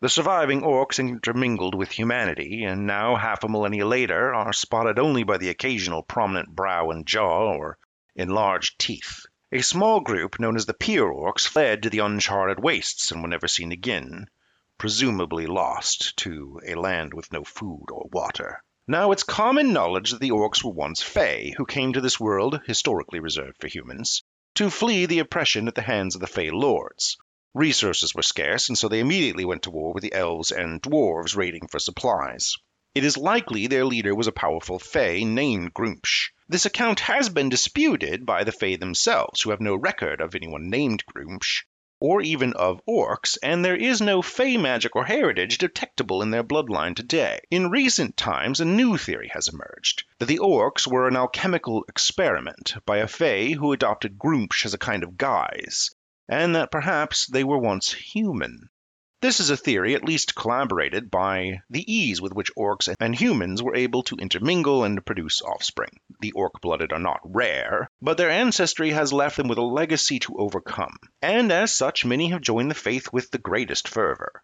The 0.00 0.08
surviving 0.08 0.62
orcs 0.62 0.98
intermingled 0.98 1.76
with 1.76 1.92
humanity, 1.92 2.64
and 2.64 2.88
now, 2.88 3.14
half 3.14 3.44
a 3.44 3.48
millennia 3.48 3.86
later, 3.86 4.34
are 4.34 4.52
spotted 4.52 4.98
only 4.98 5.22
by 5.22 5.38
the 5.38 5.50
occasional 5.50 6.02
prominent 6.02 6.48
brow 6.48 6.90
and 6.90 7.06
jaw 7.06 7.54
or 7.54 7.78
enlarged 8.16 8.80
teeth. 8.80 9.25
A 9.52 9.62
small 9.62 10.00
group, 10.00 10.40
known 10.40 10.56
as 10.56 10.66
the 10.66 10.74
Pure 10.74 11.14
Orcs, 11.14 11.46
fled 11.46 11.84
to 11.84 11.90
the 11.90 12.00
uncharted 12.00 12.58
wastes 12.58 13.12
and 13.12 13.22
were 13.22 13.28
never 13.28 13.46
seen 13.46 13.70
again, 13.70 14.26
presumably 14.76 15.46
lost 15.46 16.16
to 16.16 16.60
a 16.66 16.74
land 16.74 17.14
with 17.14 17.30
no 17.30 17.44
food 17.44 17.84
or 17.92 18.08
water. 18.10 18.60
Now, 18.88 19.12
it's 19.12 19.22
common 19.22 19.72
knowledge 19.72 20.10
that 20.10 20.20
the 20.20 20.32
orcs 20.32 20.64
were 20.64 20.72
once 20.72 21.00
Fey, 21.00 21.54
who 21.56 21.64
came 21.64 21.92
to 21.92 22.00
this 22.00 22.18
world, 22.18 22.60
historically 22.66 23.20
reserved 23.20 23.60
for 23.60 23.68
humans, 23.68 24.24
to 24.56 24.68
flee 24.68 25.06
the 25.06 25.20
oppression 25.20 25.68
at 25.68 25.76
the 25.76 25.82
hands 25.82 26.16
of 26.16 26.20
the 26.20 26.26
Fey 26.26 26.50
lords. 26.50 27.16
Resources 27.54 28.16
were 28.16 28.22
scarce, 28.22 28.68
and 28.68 28.76
so 28.76 28.88
they 28.88 28.98
immediately 28.98 29.44
went 29.44 29.62
to 29.62 29.70
war 29.70 29.92
with 29.92 30.02
the 30.02 30.12
elves 30.12 30.50
and 30.50 30.82
dwarves 30.82 31.36
raiding 31.36 31.68
for 31.68 31.78
supplies. 31.78 32.56
It 32.96 33.04
is 33.04 33.16
likely 33.16 33.68
their 33.68 33.84
leader 33.84 34.12
was 34.12 34.26
a 34.26 34.32
powerful 34.32 34.80
Fey 34.80 35.24
named 35.24 35.72
Gruumsh. 35.72 36.32
This 36.48 36.64
account 36.64 37.00
has 37.00 37.28
been 37.28 37.48
disputed 37.48 38.24
by 38.24 38.44
the 38.44 38.52
Fae 38.52 38.76
themselves, 38.76 39.40
who 39.40 39.50
have 39.50 39.60
no 39.60 39.74
record 39.74 40.20
of 40.20 40.36
anyone 40.36 40.70
named 40.70 41.02
Gruumsh, 41.04 41.64
or 41.98 42.20
even 42.20 42.52
of 42.52 42.80
orcs, 42.88 43.36
and 43.42 43.64
there 43.64 43.74
is 43.74 44.00
no 44.00 44.22
Fey 44.22 44.56
magic 44.56 44.94
or 44.94 45.04
heritage 45.04 45.58
detectable 45.58 46.22
in 46.22 46.30
their 46.30 46.44
bloodline 46.44 46.94
today. 46.94 47.40
In 47.50 47.70
recent 47.70 48.16
times, 48.16 48.60
a 48.60 48.64
new 48.64 48.96
theory 48.96 49.28
has 49.34 49.48
emerged 49.48 50.04
that 50.20 50.26
the 50.26 50.38
orcs 50.38 50.86
were 50.86 51.08
an 51.08 51.16
alchemical 51.16 51.84
experiment 51.88 52.74
by 52.86 52.98
a 52.98 53.08
Fey 53.08 53.50
who 53.50 53.72
adopted 53.72 54.16
Gruumsh 54.16 54.64
as 54.64 54.72
a 54.72 54.78
kind 54.78 55.02
of 55.02 55.16
guise, 55.16 55.90
and 56.28 56.54
that 56.54 56.70
perhaps 56.70 57.26
they 57.26 57.42
were 57.42 57.58
once 57.58 57.92
human. 57.92 58.68
This 59.22 59.40
is 59.40 59.48
a 59.48 59.56
theory 59.56 59.94
at 59.94 60.04
least 60.04 60.34
corroborated 60.34 61.10
by 61.10 61.62
the 61.70 61.90
ease 61.90 62.20
with 62.20 62.34
which 62.34 62.54
orcs 62.54 62.94
and 63.00 63.14
humans 63.14 63.62
were 63.62 63.74
able 63.74 64.02
to 64.02 64.16
intermingle 64.16 64.84
and 64.84 65.04
produce 65.06 65.40
offspring. 65.40 66.00
The 66.20 66.32
orc 66.32 66.60
blooded 66.60 66.92
are 66.92 66.98
not 66.98 67.20
rare, 67.24 67.90
but 68.02 68.18
their 68.18 68.28
ancestry 68.28 68.90
has 68.90 69.14
left 69.14 69.38
them 69.38 69.48
with 69.48 69.56
a 69.56 69.62
legacy 69.62 70.18
to 70.18 70.36
overcome, 70.36 70.98
and 71.22 71.50
as 71.50 71.74
such, 71.74 72.04
many 72.04 72.28
have 72.28 72.42
joined 72.42 72.70
the 72.70 72.74
faith 72.74 73.10
with 73.10 73.30
the 73.30 73.38
greatest 73.38 73.88
fervor. 73.88 74.42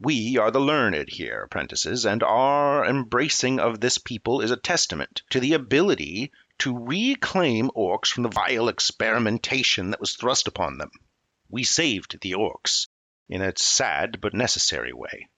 We 0.00 0.38
are 0.38 0.52
the 0.52 0.60
learned 0.60 1.08
here, 1.08 1.42
apprentices, 1.42 2.06
and 2.06 2.22
our 2.22 2.86
embracing 2.86 3.58
of 3.58 3.80
this 3.80 3.98
people 3.98 4.42
is 4.42 4.52
a 4.52 4.56
testament 4.56 5.22
to 5.30 5.40
the 5.40 5.54
ability 5.54 6.30
to 6.58 6.78
reclaim 6.78 7.68
orcs 7.70 8.12
from 8.12 8.22
the 8.22 8.28
vile 8.28 8.68
experimentation 8.68 9.90
that 9.90 10.00
was 10.00 10.14
thrust 10.14 10.46
upon 10.46 10.78
them. 10.78 10.92
We 11.48 11.64
saved 11.64 12.20
the 12.20 12.34
orcs 12.34 12.86
in 13.28 13.42
a 13.42 13.52
sad 13.56 14.20
but 14.20 14.34
necessary 14.34 14.92
way. 14.92 15.28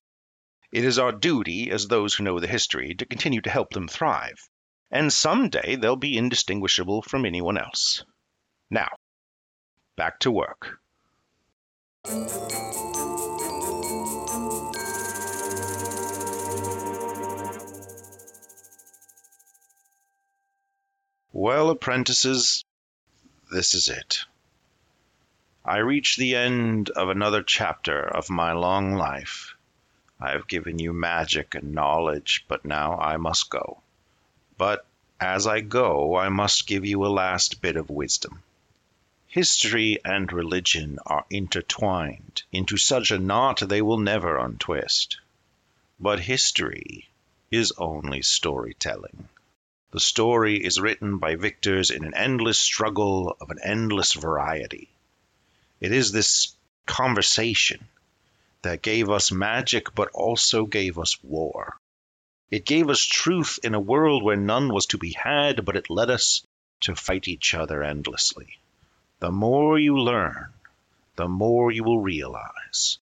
It 0.72 0.84
is 0.84 0.98
our 0.98 1.12
duty, 1.12 1.70
as 1.70 1.88
those 1.88 2.14
who 2.14 2.24
know 2.24 2.38
the 2.38 2.46
history, 2.46 2.94
to 2.94 3.06
continue 3.06 3.40
to 3.40 3.50
help 3.50 3.70
them 3.70 3.88
thrive, 3.88 4.48
and 4.90 5.12
some 5.12 5.48
day 5.48 5.76
they'll 5.76 5.96
be 5.96 6.16
indistinguishable 6.16 7.02
from 7.02 7.26
anyone 7.26 7.58
else. 7.58 8.04
Now, 8.70 8.88
back 9.96 10.20
to 10.20 10.30
work. 10.30 10.78
Well, 21.32 21.70
apprentices, 21.70 22.64
this 23.50 23.74
is 23.74 23.88
it. 23.88 24.20
I 25.64 25.76
reach 25.76 26.16
the 26.16 26.36
end 26.36 26.88
of 26.88 27.10
another 27.10 27.42
chapter 27.42 28.00
of 28.00 28.30
my 28.30 28.52
long 28.52 28.94
life. 28.94 29.54
I 30.18 30.30
have 30.30 30.48
given 30.48 30.78
you 30.78 30.94
magic 30.94 31.54
and 31.54 31.74
knowledge, 31.74 32.46
but 32.48 32.64
now 32.64 32.98
I 32.98 33.18
must 33.18 33.50
go. 33.50 33.82
But 34.56 34.86
as 35.20 35.46
I 35.46 35.60
go, 35.60 36.16
I 36.16 36.30
must 36.30 36.66
give 36.66 36.86
you 36.86 37.04
a 37.04 37.08
last 37.08 37.60
bit 37.60 37.76
of 37.76 37.90
wisdom. 37.90 38.42
History 39.26 39.98
and 40.02 40.32
religion 40.32 40.98
are 41.04 41.26
intertwined 41.28 42.42
into 42.50 42.78
such 42.78 43.10
a 43.10 43.18
knot 43.18 43.60
they 43.60 43.82
will 43.82 43.98
never 43.98 44.38
untwist. 44.38 45.20
But 46.00 46.20
history 46.20 47.10
is 47.50 47.70
only 47.76 48.22
storytelling. 48.22 49.28
The 49.90 50.00
story 50.00 50.56
is 50.56 50.80
written 50.80 51.18
by 51.18 51.34
victors 51.36 51.90
in 51.90 52.02
an 52.04 52.14
endless 52.14 52.58
struggle 52.58 53.36
of 53.42 53.50
an 53.50 53.58
endless 53.62 54.14
variety. 54.14 54.88
It 55.80 55.92
is 55.92 56.12
this 56.12 56.54
conversation 56.86 57.88
that 58.62 58.82
gave 58.82 59.08
us 59.08 59.32
magic 59.32 59.94
but 59.94 60.10
also 60.12 60.66
gave 60.66 60.98
us 60.98 61.22
war. 61.24 61.78
It 62.50 62.66
gave 62.66 62.90
us 62.90 63.04
truth 63.04 63.58
in 63.62 63.74
a 63.74 63.80
world 63.80 64.22
where 64.22 64.36
none 64.36 64.72
was 64.72 64.86
to 64.86 64.98
be 64.98 65.12
had, 65.12 65.64
but 65.64 65.76
it 65.76 65.88
led 65.88 66.10
us 66.10 66.44
to 66.80 66.94
fight 66.94 67.28
each 67.28 67.54
other 67.54 67.82
endlessly. 67.82 68.58
the 69.20 69.30
more 69.30 69.78
you 69.78 69.98
learn, 69.98 70.52
the 71.16 71.28
more 71.28 71.70
you 71.70 71.84
will 71.84 72.00
realize 72.00 72.98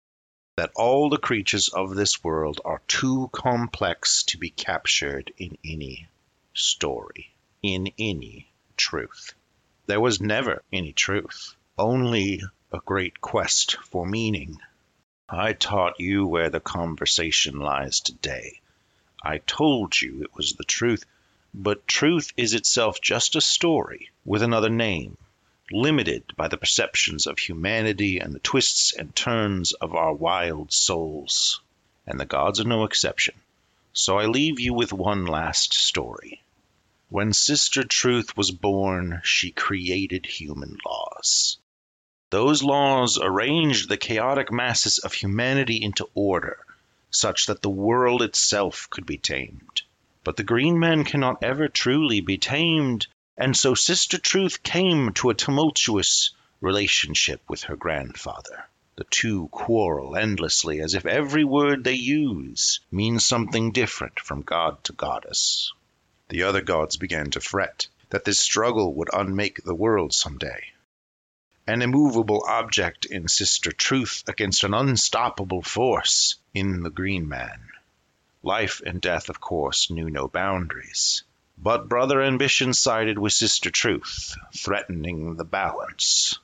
that 0.56 0.72
all 0.74 1.10
the 1.10 1.18
creatures 1.18 1.68
of 1.68 1.94
this 1.94 2.24
world 2.24 2.60
are 2.64 2.82
too 2.88 3.28
complex 3.32 4.22
to 4.24 4.38
be 4.38 4.50
captured 4.50 5.32
in 5.36 5.56
any 5.64 6.08
story, 6.54 7.30
in 7.62 7.92
any 7.98 8.50
truth. 8.76 9.34
There 9.86 10.00
was 10.00 10.20
never 10.20 10.62
any 10.72 10.92
truth, 10.94 11.54
only 11.78 12.42
a 12.76 12.80
great 12.84 13.22
quest 13.22 13.76
for 13.84 14.04
meaning. 14.04 14.60
I 15.30 15.54
taught 15.54 15.98
you 15.98 16.26
where 16.26 16.50
the 16.50 16.60
conversation 16.60 17.58
lies 17.58 18.00
today. 18.00 18.60
I 19.24 19.38
told 19.38 19.98
you 19.98 20.22
it 20.22 20.34
was 20.34 20.52
the 20.52 20.64
truth, 20.64 21.06
but 21.54 21.88
truth 21.88 22.34
is 22.36 22.52
itself 22.52 23.00
just 23.00 23.34
a 23.34 23.40
story 23.40 24.10
with 24.26 24.42
another 24.42 24.68
name, 24.68 25.16
limited 25.72 26.34
by 26.36 26.48
the 26.48 26.58
perceptions 26.58 27.26
of 27.26 27.38
humanity 27.38 28.18
and 28.18 28.34
the 28.34 28.40
twists 28.40 28.92
and 28.92 29.16
turns 29.16 29.72
of 29.72 29.94
our 29.94 30.12
wild 30.12 30.70
souls. 30.70 31.62
And 32.06 32.20
the 32.20 32.26
gods 32.26 32.60
are 32.60 32.64
no 32.64 32.84
exception. 32.84 33.40
So 33.94 34.18
I 34.18 34.26
leave 34.26 34.60
you 34.60 34.74
with 34.74 34.92
one 34.92 35.24
last 35.24 35.72
story. 35.72 36.42
When 37.08 37.32
Sister 37.32 37.84
Truth 37.84 38.36
was 38.36 38.50
born, 38.50 39.22
she 39.24 39.50
created 39.50 40.26
human 40.26 40.76
laws. 40.84 41.56
Those 42.30 42.62
laws 42.62 43.18
arranged 43.20 43.88
the 43.88 43.96
chaotic 43.96 44.50
masses 44.50 44.98
of 44.98 45.12
humanity 45.12 45.82
into 45.82 46.08
order, 46.14 46.58
such 47.10 47.46
that 47.46 47.62
the 47.62 47.70
world 47.70 48.22
itself 48.22 48.88
could 48.90 49.06
be 49.06 49.18
tamed. 49.18 49.82
But 50.24 50.36
the 50.36 50.42
green 50.42 50.78
man 50.78 51.04
cannot 51.04 51.42
ever 51.42 51.68
truly 51.68 52.20
be 52.20 52.38
tamed 52.38 53.06
and 53.38 53.54
so 53.54 53.74
Sister 53.74 54.16
Truth 54.16 54.62
came 54.62 55.12
to 55.12 55.28
a 55.28 55.34
tumultuous 55.34 56.30
relationship 56.62 57.42
with 57.48 57.64
her 57.64 57.76
grandfather. 57.76 58.66
The 58.96 59.04
two 59.04 59.48
quarrel 59.48 60.16
endlessly 60.16 60.80
as 60.80 60.94
if 60.94 61.04
every 61.04 61.44
word 61.44 61.84
they 61.84 61.92
use 61.92 62.80
means 62.90 63.26
something 63.26 63.72
different 63.72 64.20
from 64.20 64.40
god 64.40 64.82
to 64.84 64.94
goddess. 64.94 65.70
The 66.30 66.44
other 66.44 66.62
gods 66.62 66.96
began 66.96 67.30
to 67.32 67.40
fret 67.40 67.88
that 68.08 68.24
this 68.24 68.38
struggle 68.38 68.94
would 68.94 69.10
unmake 69.12 69.62
the 69.64 69.74
world 69.74 70.14
some 70.14 70.38
day. 70.38 70.72
An 71.68 71.82
immovable 71.82 72.44
object 72.46 73.06
in 73.06 73.26
Sister 73.26 73.72
Truth 73.72 74.22
against 74.28 74.62
an 74.62 74.72
unstoppable 74.72 75.62
force 75.62 76.36
in 76.54 76.84
the 76.84 76.90
Green 76.90 77.28
Man. 77.28 77.70
Life 78.44 78.80
and 78.86 79.00
death, 79.00 79.28
of 79.28 79.40
course, 79.40 79.90
knew 79.90 80.08
no 80.08 80.28
boundaries. 80.28 81.24
But 81.58 81.88
Brother 81.88 82.22
Ambition 82.22 82.72
sided 82.72 83.18
with 83.18 83.32
Sister 83.32 83.68
Truth, 83.70 84.36
threatening 84.54 85.34
the 85.34 85.44
balance. 85.44 86.38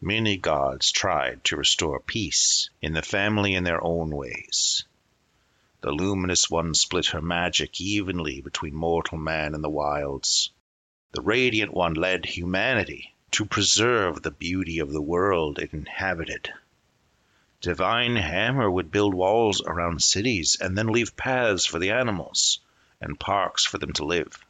Many 0.00 0.36
gods 0.36 0.92
tried 0.92 1.42
to 1.44 1.56
restore 1.56 1.98
peace 1.98 2.70
in 2.80 2.92
the 2.92 3.02
family 3.02 3.54
in 3.54 3.64
their 3.64 3.82
own 3.82 4.10
ways. 4.10 4.84
The 5.80 5.90
luminous 5.90 6.48
one 6.48 6.74
split 6.74 7.06
her 7.06 7.20
magic 7.20 7.80
evenly 7.80 8.40
between 8.40 8.76
mortal 8.76 9.18
man 9.18 9.52
and 9.56 9.64
the 9.64 9.68
wilds. 9.68 10.50
The 11.10 11.22
radiant 11.22 11.74
one 11.74 11.94
led 11.94 12.24
humanity 12.24 13.13
to 13.34 13.44
preserve 13.44 14.22
the 14.22 14.30
beauty 14.30 14.78
of 14.78 14.92
the 14.92 15.02
world 15.02 15.58
it 15.58 15.72
inhabited. 15.72 16.54
Divine 17.60 18.14
Hammer 18.14 18.70
would 18.70 18.92
build 18.92 19.12
walls 19.12 19.60
around 19.60 20.00
cities 20.04 20.56
and 20.60 20.78
then 20.78 20.86
leave 20.86 21.16
paths 21.16 21.66
for 21.66 21.80
the 21.80 21.90
animals 21.90 22.60
and 23.00 23.18
parks 23.18 23.64
for 23.64 23.78
them 23.78 23.92
to 23.92 24.04
live. 24.04 24.44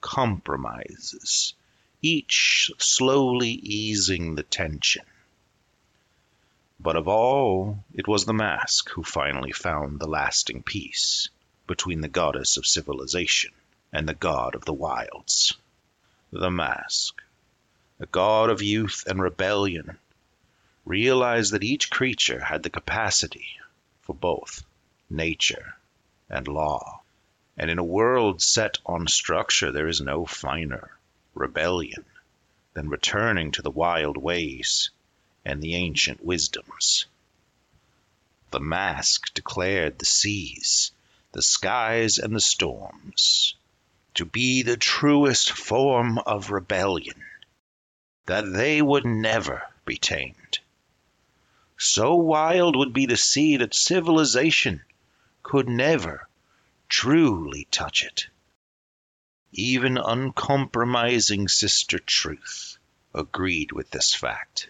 Compromises, 0.00 1.54
each 2.02 2.72
slowly 2.78 3.50
easing 3.50 4.34
the 4.34 4.42
tension. 4.42 5.06
But 6.80 6.96
of 6.96 7.06
all, 7.06 7.84
it 7.94 8.08
was 8.08 8.24
the 8.24 8.34
mask 8.34 8.90
who 8.90 9.04
finally 9.04 9.52
found 9.52 10.00
the 10.00 10.08
lasting 10.08 10.64
peace 10.64 11.28
between 11.68 12.00
the 12.00 12.08
goddess 12.08 12.56
of 12.56 12.66
civilization 12.66 13.52
and 13.92 14.08
the 14.08 14.14
god 14.14 14.56
of 14.56 14.64
the 14.64 14.72
wilds. 14.72 15.54
The 16.32 16.50
mask, 16.50 17.22
a 18.00 18.06
god 18.06 18.50
of 18.50 18.62
youth 18.62 19.04
and 19.06 19.20
rebellion, 19.20 19.98
realized 20.84 21.52
that 21.52 21.64
each 21.64 21.90
creature 21.90 22.40
had 22.40 22.62
the 22.62 22.70
capacity 22.70 23.58
for 24.02 24.14
both 24.14 24.64
nature 25.10 25.76
and 26.30 26.46
law. 26.46 27.00
And 27.56 27.70
in 27.70 27.78
a 27.78 27.84
world 27.84 28.40
set 28.40 28.78
on 28.86 29.08
structure, 29.08 29.72
there 29.72 29.88
is 29.88 30.00
no 30.00 30.26
finer 30.26 30.96
rebellion 31.34 32.04
than 32.74 32.88
returning 32.88 33.50
to 33.52 33.62
the 33.62 33.70
wild 33.70 34.16
ways 34.16 34.90
and 35.44 35.60
the 35.60 35.74
ancient 35.74 36.24
wisdoms. 36.24 37.06
The 38.50 38.60
mask 38.60 39.34
declared 39.34 39.98
the 39.98 40.06
seas, 40.06 40.92
the 41.32 41.42
skies, 41.42 42.18
and 42.18 42.34
the 42.34 42.40
storms 42.40 43.54
to 44.14 44.24
be 44.24 44.62
the 44.62 44.76
truest 44.76 45.52
form 45.52 46.18
of 46.18 46.50
rebellion, 46.50 47.22
that 48.28 48.52
they 48.52 48.82
would 48.82 49.06
never 49.06 49.62
be 49.86 49.96
tamed. 49.96 50.58
So 51.78 52.14
wild 52.14 52.76
would 52.76 52.92
be 52.92 53.06
the 53.06 53.16
sea 53.16 53.56
that 53.56 53.74
civilization 53.74 54.82
could 55.42 55.66
never 55.66 56.28
truly 56.90 57.66
touch 57.70 58.02
it. 58.02 58.26
Even 59.52 59.96
uncompromising 59.96 61.48
Sister 61.48 61.98
Truth 61.98 62.76
agreed 63.14 63.72
with 63.72 63.90
this 63.90 64.14
fact, 64.14 64.68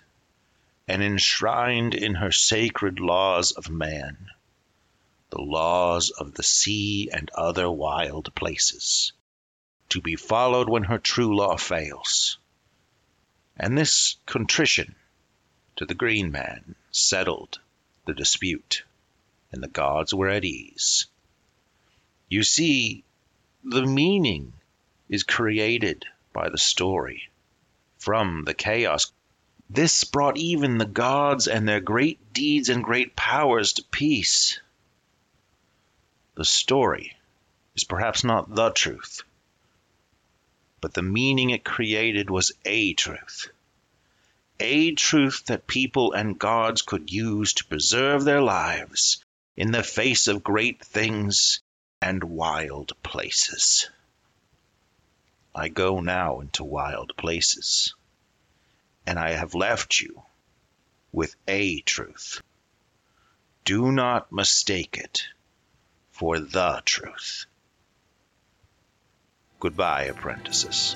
and 0.86 1.02
enshrined 1.02 1.94
in 1.94 2.14
her 2.14 2.30
sacred 2.30 3.01
laws 3.01 3.51
of 3.51 3.68
man 3.68 4.30
the 5.30 5.43
laws 5.43 6.10
of 6.10 6.35
the 6.35 6.44
sea 6.44 7.10
and 7.12 7.28
other 7.35 7.68
wild 7.68 8.32
places, 8.36 9.12
to 9.89 10.01
be 10.01 10.14
followed 10.14 10.68
when 10.68 10.85
her 10.85 10.98
true 10.98 11.36
law 11.36 11.56
fails. 11.56 12.38
And 13.59 13.76
this 13.76 14.16
contrition 14.24 14.94
to 15.76 15.85
the 15.85 15.94
Green 15.94 16.30
Man 16.30 16.76
settled 16.93 17.59
the 18.05 18.14
dispute, 18.14 18.85
and 19.51 19.62
the 19.62 19.68
gods 19.68 20.14
were 20.14 20.28
at 20.28 20.44
ease. 20.44 21.06
You 22.28 22.44
see, 22.44 23.05
the 23.64 23.85
meaning 23.85 24.52
is 25.09 25.24
created 25.24 26.05
by 26.32 26.48
the 26.51 26.59
story 26.59 27.28
from 27.98 28.44
the 28.44 28.55
chaos. 28.55 29.10
This 29.68 30.05
brought 30.05 30.36
even 30.36 30.78
the 30.78 30.86
gods 30.86 31.48
and 31.48 31.68
their 31.68 31.80
great 31.80 32.32
deeds 32.32 32.68
and 32.68 32.85
great 32.85 33.16
powers 33.16 33.72
to 33.74 33.82
peace. 33.82 34.60
The 36.36 36.44
story 36.44 37.16
is 37.74 37.85
perhaps 37.85 38.22
not 38.22 38.55
the 38.55 38.70
truth, 38.70 39.22
but 40.80 40.94
the 40.94 41.02
meaning 41.02 41.50
it 41.50 41.64
created 41.64 42.30
was 42.30 42.52
a 42.64 42.94
truth. 42.94 43.48
A 44.60 44.92
truth 44.92 45.44
that 45.46 45.66
people 45.66 46.12
and 46.12 46.38
gods 46.38 46.82
could 46.82 47.12
use 47.12 47.52
to 47.55 47.64
preserve 47.64 48.24
their 48.24 48.42
lives 48.42 49.24
in 49.56 49.72
the 49.72 49.82
face 49.82 50.26
of 50.28 50.42
great 50.42 50.84
things 50.84 51.60
and 52.00 52.22
wild 52.22 52.92
places. 53.02 53.90
I 55.55 55.68
go 55.68 56.00
now 56.00 56.40
into 56.40 56.62
wild 56.62 57.16
places, 57.16 57.94
and 59.06 59.18
I 59.18 59.30
have 59.30 59.55
left 59.55 60.00
you 60.00 60.22
with 61.10 61.34
a 61.48 61.80
truth. 61.80 62.40
Do 63.64 63.90
not 63.90 64.30
mistake 64.30 64.96
it 64.96 65.24
for 66.12 66.38
the 66.38 66.80
truth. 66.84 67.46
Goodbye, 69.60 70.05
apprentices. 70.05 70.94